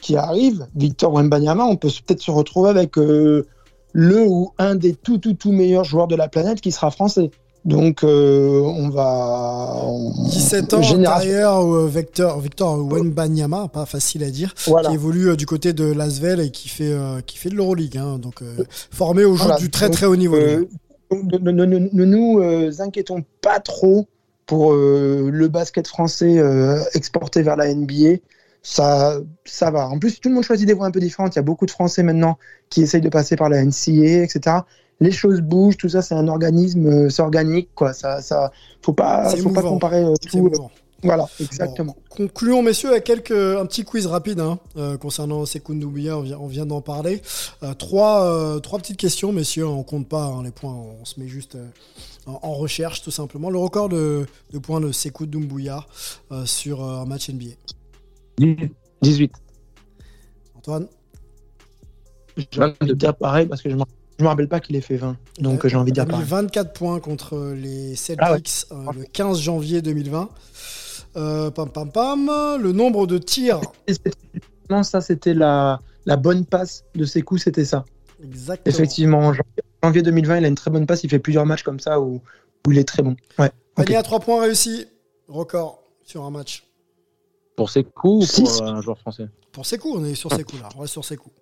qui 0.00 0.16
arrive, 0.16 0.66
Victor 0.74 1.12
Wembanyama. 1.12 1.64
On 1.66 1.76
peut 1.76 1.88
peut-être 2.06 2.22
se 2.22 2.30
retrouver 2.30 2.70
avec 2.70 2.96
euh, 2.96 3.46
le 3.92 4.22
ou 4.26 4.52
un 4.56 4.74
des 4.74 4.94
tout, 4.94 5.18
tout, 5.18 5.34
tout 5.34 5.52
meilleurs 5.52 5.84
joueurs 5.84 6.08
de 6.08 6.16
la 6.16 6.28
planète 6.28 6.62
qui 6.62 6.72
sera 6.72 6.90
français. 6.90 7.30
Donc, 7.64 8.04
euh, 8.04 8.60
on 8.60 8.88
va. 8.88 9.74
on- 9.84 10.12
17 10.28 10.72
ans, 10.74 10.80
derrière 10.96 11.60
euh, 11.62 11.86
Victor, 11.86 12.40
Victor 12.40 12.78
Wenbanyama, 12.90 13.68
pas 13.68 13.84
facile 13.86 14.24
à 14.24 14.30
dire, 14.30 14.54
Voilà. 14.66 14.88
qui 14.88 14.94
évolue 14.94 15.28
euh, 15.30 15.36
du 15.36 15.46
côté 15.46 15.72
de 15.72 15.84
Lasvel 15.84 16.40
et 16.40 16.50
qui 16.50 16.68
fait, 16.68 16.94
qui 17.26 17.36
fait 17.36 17.50
de 17.50 17.56
l'Euroleague. 17.56 17.98
hein, 17.98 18.18
donc, 18.18 18.42
formé 18.90 19.24
au 19.24 19.36
jeu 19.36 19.44
Voilà, 19.44 19.58
du 19.58 19.70
très 19.70 19.86
donc, 19.86 19.96
très 19.96 20.06
haut 20.06 20.16
niveau. 20.16 20.36
euh, 20.36 20.64
ne, 21.12 21.38
ne- 21.50 21.64
ne- 21.66 21.88
ne 21.92 22.04
nous 22.04 22.38
euh, 22.40 22.70
inquiétons 22.78 23.24
pas 23.42 23.60
trop 23.60 24.06
pour 24.46 24.72
le 24.72 25.46
basket 25.48 25.86
français 25.86 26.42
exporté 26.94 27.42
vers 27.42 27.56
la 27.56 27.68
NBA. 27.72 28.16
Ça, 28.62 29.16
ça 29.44 29.70
va. 29.70 29.88
En 29.88 29.98
plus, 29.98 30.20
tout 30.20 30.28
le 30.28 30.34
monde 30.34 30.44
choisit 30.44 30.66
des 30.66 30.74
voies 30.74 30.86
un 30.86 30.90
peu 30.90 31.00
différentes. 31.00 31.34
Il 31.34 31.38
y 31.38 31.38
a 31.38 31.42
beaucoup 31.42 31.64
de 31.66 31.70
Français 31.70 32.02
maintenant 32.02 32.36
qui 32.68 32.82
essayent 32.82 33.00
de 33.00 33.08
passer 33.08 33.34
par 33.36 33.48
la 33.48 33.64
NCA, 33.64 34.22
etc. 34.22 34.56
Les 35.00 35.12
choses 35.12 35.40
bougent, 35.40 35.76
tout 35.76 35.88
ça, 35.88 36.02
c'est 36.02 36.14
un 36.14 36.28
organisme, 36.28 36.86
euh, 36.86 37.08
c'est 37.08 37.22
organique, 37.22 37.70
quoi. 37.74 37.92
Ça, 37.92 38.20
ça, 38.20 38.52
faut 38.82 38.92
pas, 38.92 39.30
faut 39.36 39.50
pas 39.50 39.62
comparer 39.62 40.04
euh, 40.04 40.14
tout. 40.30 40.38
mouvant. 40.38 40.70
Voilà, 41.02 41.26
exactement. 41.40 41.96
Concluons, 42.10 42.62
messieurs, 42.62 42.90
avec 42.90 43.04
quelques, 43.04 43.30
un 43.30 43.64
petit 43.66 43.84
quiz 43.84 44.06
rapide 44.06 44.40
hein, 44.40 44.58
euh, 44.76 44.98
concernant 44.98 45.46
Sekou 45.46 45.74
Doumbia. 45.74 46.18
On 46.18 46.20
vient, 46.20 46.38
on 46.38 46.46
vient 46.46 46.66
d'en 46.66 46.80
parler. 46.82 47.22
Euh, 47.62 47.72
trois, 47.74 48.24
euh, 48.24 48.58
trois 48.60 48.78
petites 48.78 48.98
questions, 48.98 49.32
messieurs. 49.32 49.66
On 49.66 49.82
compte 49.82 50.08
pas 50.08 50.24
hein, 50.24 50.42
les 50.42 50.50
points. 50.50 50.74
On 50.74 51.04
se 51.04 51.18
met 51.18 51.26
juste 51.28 51.54
euh, 51.54 51.66
en, 52.26 52.38
en 52.42 52.54
recherche, 52.54 53.02
tout 53.02 53.10
simplement. 53.10 53.48
Le 53.50 53.58
record 53.58 53.88
de, 53.88 54.26
de 54.52 54.58
points 54.58 54.80
de 54.80 54.92
Sekou 54.92 55.26
Doumbouya 55.26 55.86
euh, 56.32 56.44
sur 56.44 56.84
euh, 56.84 57.00
un 57.00 57.06
match 57.06 57.30
NBA. 57.30 57.54
18. 59.02 59.32
Antoine? 60.56 60.86
J'ai 62.36 62.62
envie 62.62 62.74
de 62.82 62.94
dire 62.94 63.14
pareil 63.16 63.46
parce 63.46 63.62
que 63.62 63.70
je 63.70 63.76
ne 64.20 64.24
me 64.24 64.28
rappelle 64.28 64.48
pas 64.48 64.60
qu'il 64.60 64.76
ait 64.76 64.80
fait 64.80 64.96
20. 64.96 65.16
Donc, 65.38 65.66
j'ai 65.66 65.76
envie 65.76 65.92
de 65.92 65.96
Il 65.96 66.00
a 66.00 66.04
dire 66.04 66.12
pareil. 66.12 66.26
24 66.28 66.72
points 66.72 67.00
contre 67.00 67.52
les 67.54 67.94
Ah 68.18 68.32
ouais. 68.32 68.38
Celtics 68.38 68.66
euh, 68.72 68.92
le 68.98 69.04
15 69.04 69.38
janvier 69.40 69.82
2020. 69.82 70.28
Euh, 71.16 71.50
pam 71.50 71.70
pam 71.70 71.90
pam. 71.90 72.26
Le 72.60 72.72
nombre 72.72 73.06
de 73.06 73.18
tirs. 73.18 73.60
Non, 74.68 74.82
ça, 74.82 75.00
c'était 75.00 75.34
la, 75.34 75.80
la 76.06 76.16
bonne 76.16 76.44
passe 76.44 76.84
de 76.94 77.04
ses 77.04 77.22
coups, 77.22 77.42
c'était 77.42 77.64
ça. 77.64 77.84
Exactement. 78.22 78.72
Effectivement, 78.74 79.18
en 79.18 79.32
janvier- 79.32 79.62
janvier 79.82 80.02
2020, 80.02 80.38
il 80.38 80.44
a 80.44 80.48
une 80.48 80.54
très 80.54 80.70
bonne 80.70 80.86
passe. 80.86 81.02
Il 81.04 81.10
fait 81.10 81.18
plusieurs 81.18 81.46
matchs 81.46 81.62
comme 81.62 81.80
ça 81.80 82.00
où, 82.00 82.20
où 82.66 82.72
il 82.72 82.78
est 82.78 82.84
très 82.84 83.02
bon. 83.02 83.16
Ouais. 83.38 83.50
Panier 83.74 83.96
à 83.96 84.02
3 84.02 84.20
points 84.20 84.42
réussi. 84.42 84.86
Record 85.28 85.82
sur 86.04 86.24
un 86.24 86.30
match. 86.30 86.66
Pour 87.56 87.70
ses 87.70 87.84
coups 87.84 88.38
ou 88.38 88.42
pour 88.44 88.62
un 88.62 88.80
joueur 88.80 88.98
français? 88.98 89.28
Pour 89.52 89.66
ses 89.66 89.78
coups, 89.78 89.96
on 89.98 90.04
est 90.04 90.14
sur 90.14 90.32
ses 90.32 90.44
coups 90.44 90.62
là. 90.62 90.68
On 90.76 90.80
reste 90.80 90.92
sur 90.92 91.04
ses 91.04 91.16
coups. 91.16 91.34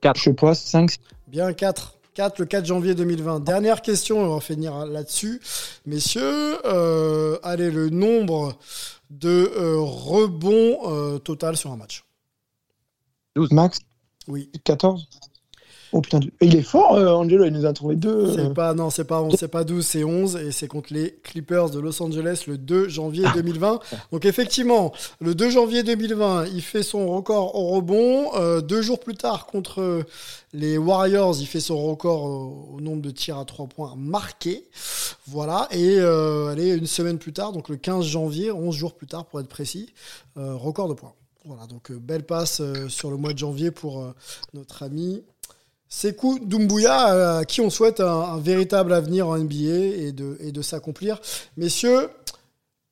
4. 0.00 0.16
Je 0.18 0.22
sais 0.22 0.32
pas, 0.34 0.54
5. 0.54 0.96
Bien 1.28 1.52
4. 1.52 1.96
4 2.14 2.38
le 2.38 2.46
4 2.46 2.64
janvier 2.64 2.94
2020. 2.94 3.40
Dernière 3.40 3.82
question, 3.82 4.20
on 4.20 4.34
va 4.34 4.40
finir 4.40 4.86
là-dessus. 4.86 5.40
Messieurs, 5.84 6.56
euh, 6.64 7.38
allez, 7.42 7.70
le 7.70 7.90
nombre 7.90 8.56
de 9.10 9.52
euh, 9.54 9.78
rebonds 9.78 10.78
euh, 10.90 11.18
total 11.18 11.58
sur 11.58 11.72
un 11.72 11.76
match. 11.76 12.04
12. 13.36 13.52
Max? 13.52 13.80
Oui. 14.28 14.50
14 14.64 15.06
Oh 15.92 16.00
putain, 16.00 16.20
il 16.40 16.56
est 16.56 16.62
fort, 16.62 16.94
euh, 16.94 17.12
Angelo, 17.12 17.44
il 17.44 17.52
nous 17.52 17.64
a 17.64 17.72
trouvé 17.72 17.96
deux. 17.96 18.32
C'est 18.34 18.52
pas, 18.52 18.74
non, 18.74 18.90
c'est 18.90 19.04
pas 19.04 19.22
11, 19.22 19.36
c'est 19.38 19.48
pas 19.48 19.64
12, 19.64 19.86
c'est 19.86 20.04
11 20.04 20.36
et 20.36 20.52
c'est 20.52 20.68
contre 20.68 20.92
les 20.92 21.12
Clippers 21.22 21.70
de 21.70 21.78
Los 21.78 22.02
Angeles 22.02 22.44
le 22.46 22.58
2 22.58 22.88
janvier 22.88 23.24
2020. 23.34 23.80
Donc 24.12 24.24
effectivement, 24.24 24.92
le 25.20 25.34
2 25.34 25.50
janvier 25.50 25.82
2020, 25.82 26.46
il 26.46 26.62
fait 26.62 26.82
son 26.82 27.06
record 27.08 27.54
au 27.54 27.68
rebond. 27.68 28.30
Euh, 28.34 28.60
deux 28.60 28.82
jours 28.82 28.98
plus 29.00 29.14
tard, 29.14 29.46
contre 29.46 30.04
les 30.52 30.78
Warriors, 30.78 31.36
il 31.38 31.46
fait 31.46 31.60
son 31.60 31.80
record 31.82 32.24
au, 32.24 32.76
au 32.76 32.80
nombre 32.80 33.02
de 33.02 33.10
tirs 33.10 33.38
à 33.38 33.44
3 33.44 33.66
points 33.66 33.94
marqués. 33.96 34.64
Voilà. 35.26 35.68
Et 35.70 35.98
euh, 35.98 36.48
allez, 36.48 36.74
une 36.74 36.86
semaine 36.86 37.18
plus 37.18 37.32
tard, 37.32 37.52
donc 37.52 37.68
le 37.68 37.76
15 37.76 38.04
janvier, 38.04 38.50
11 38.50 38.74
jours 38.74 38.94
plus 38.94 39.06
tard 39.06 39.26
pour 39.26 39.40
être 39.40 39.48
précis, 39.48 39.92
euh, 40.36 40.54
record 40.54 40.88
de 40.88 40.94
points. 40.94 41.14
Voilà, 41.46 41.66
donc 41.68 41.92
euh, 41.92 41.98
belle 42.00 42.24
passe 42.24 42.60
euh, 42.60 42.88
sur 42.88 43.08
le 43.08 43.16
mois 43.16 43.32
de 43.32 43.38
janvier 43.38 43.70
pour 43.70 44.00
euh, 44.00 44.12
notre 44.52 44.82
ami 44.82 45.22
Sekou 45.88 46.38
Doumbouya, 46.40 47.38
à 47.38 47.44
qui 47.44 47.60
on 47.60 47.70
souhaite 47.70 48.00
un, 48.00 48.06
un 48.06 48.38
véritable 48.38 48.92
avenir 48.92 49.28
en 49.28 49.38
NBA 49.38 49.54
et 50.06 50.12
de, 50.12 50.36
et 50.40 50.52
de 50.52 50.62
s'accomplir. 50.62 51.20
Messieurs, 51.56 52.08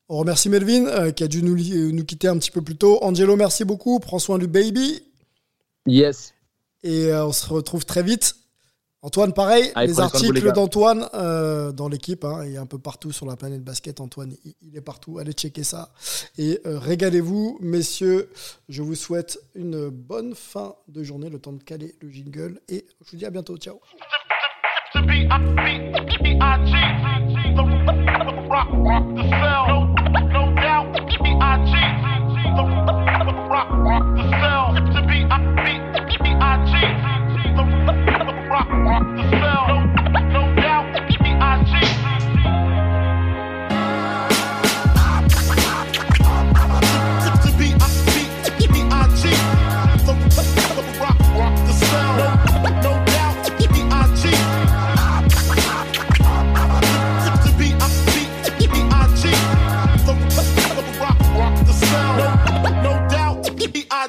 on 0.08 0.18
remercie 0.18 0.48
Melvin 0.48 0.86
euh, 0.86 1.10
qui 1.10 1.24
a 1.24 1.28
dû 1.28 1.42
nous, 1.42 1.54
li- 1.54 1.92
nous 1.92 2.04
quitter 2.04 2.28
un 2.28 2.38
petit 2.38 2.50
peu 2.50 2.62
plus 2.62 2.76
tôt. 2.76 2.98
Angelo, 3.02 3.36
merci 3.36 3.64
beaucoup. 3.64 3.98
Prends 3.98 4.18
soin 4.18 4.38
du 4.38 4.46
baby. 4.46 5.02
Yes. 5.86 6.34
Et 6.82 7.06
euh, 7.06 7.26
on 7.26 7.32
se 7.32 7.46
retrouve 7.46 7.84
très 7.84 8.02
vite. 8.02 8.36
Antoine, 9.04 9.34
pareil, 9.34 9.70
Allez, 9.74 9.88
les 9.88 10.00
articles 10.00 10.52
d'Antoine 10.52 11.06
euh, 11.12 11.72
dans 11.72 11.88
l'équipe, 11.88 12.24
hein, 12.24 12.42
et 12.42 12.56
un 12.56 12.64
peu 12.64 12.78
partout 12.78 13.12
sur 13.12 13.26
la 13.26 13.36
planète 13.36 13.62
basket. 13.62 14.00
Antoine, 14.00 14.34
il, 14.46 14.54
il 14.62 14.74
est 14.78 14.80
partout. 14.80 15.18
Allez 15.18 15.32
checker 15.32 15.62
ça. 15.62 15.90
Et 16.38 16.58
euh, 16.64 16.78
régalez-vous, 16.78 17.58
messieurs. 17.60 18.30
Je 18.70 18.80
vous 18.80 18.94
souhaite 18.94 19.38
une 19.54 19.90
bonne 19.90 20.34
fin 20.34 20.74
de 20.88 21.02
journée, 21.02 21.28
le 21.28 21.38
temps 21.38 21.52
de 21.52 21.62
caler 21.62 21.94
le 22.00 22.08
jingle. 22.08 22.62
Et 22.70 22.86
je 23.04 23.10
vous 23.10 23.18
dis 23.18 23.26
à 23.26 23.30
bientôt. 23.30 23.58
Ciao. 23.58 23.78
No 24.94 25.02
doubt, 30.62 30.96
B.I.G. 31.20 31.74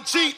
cheat. 0.06 0.36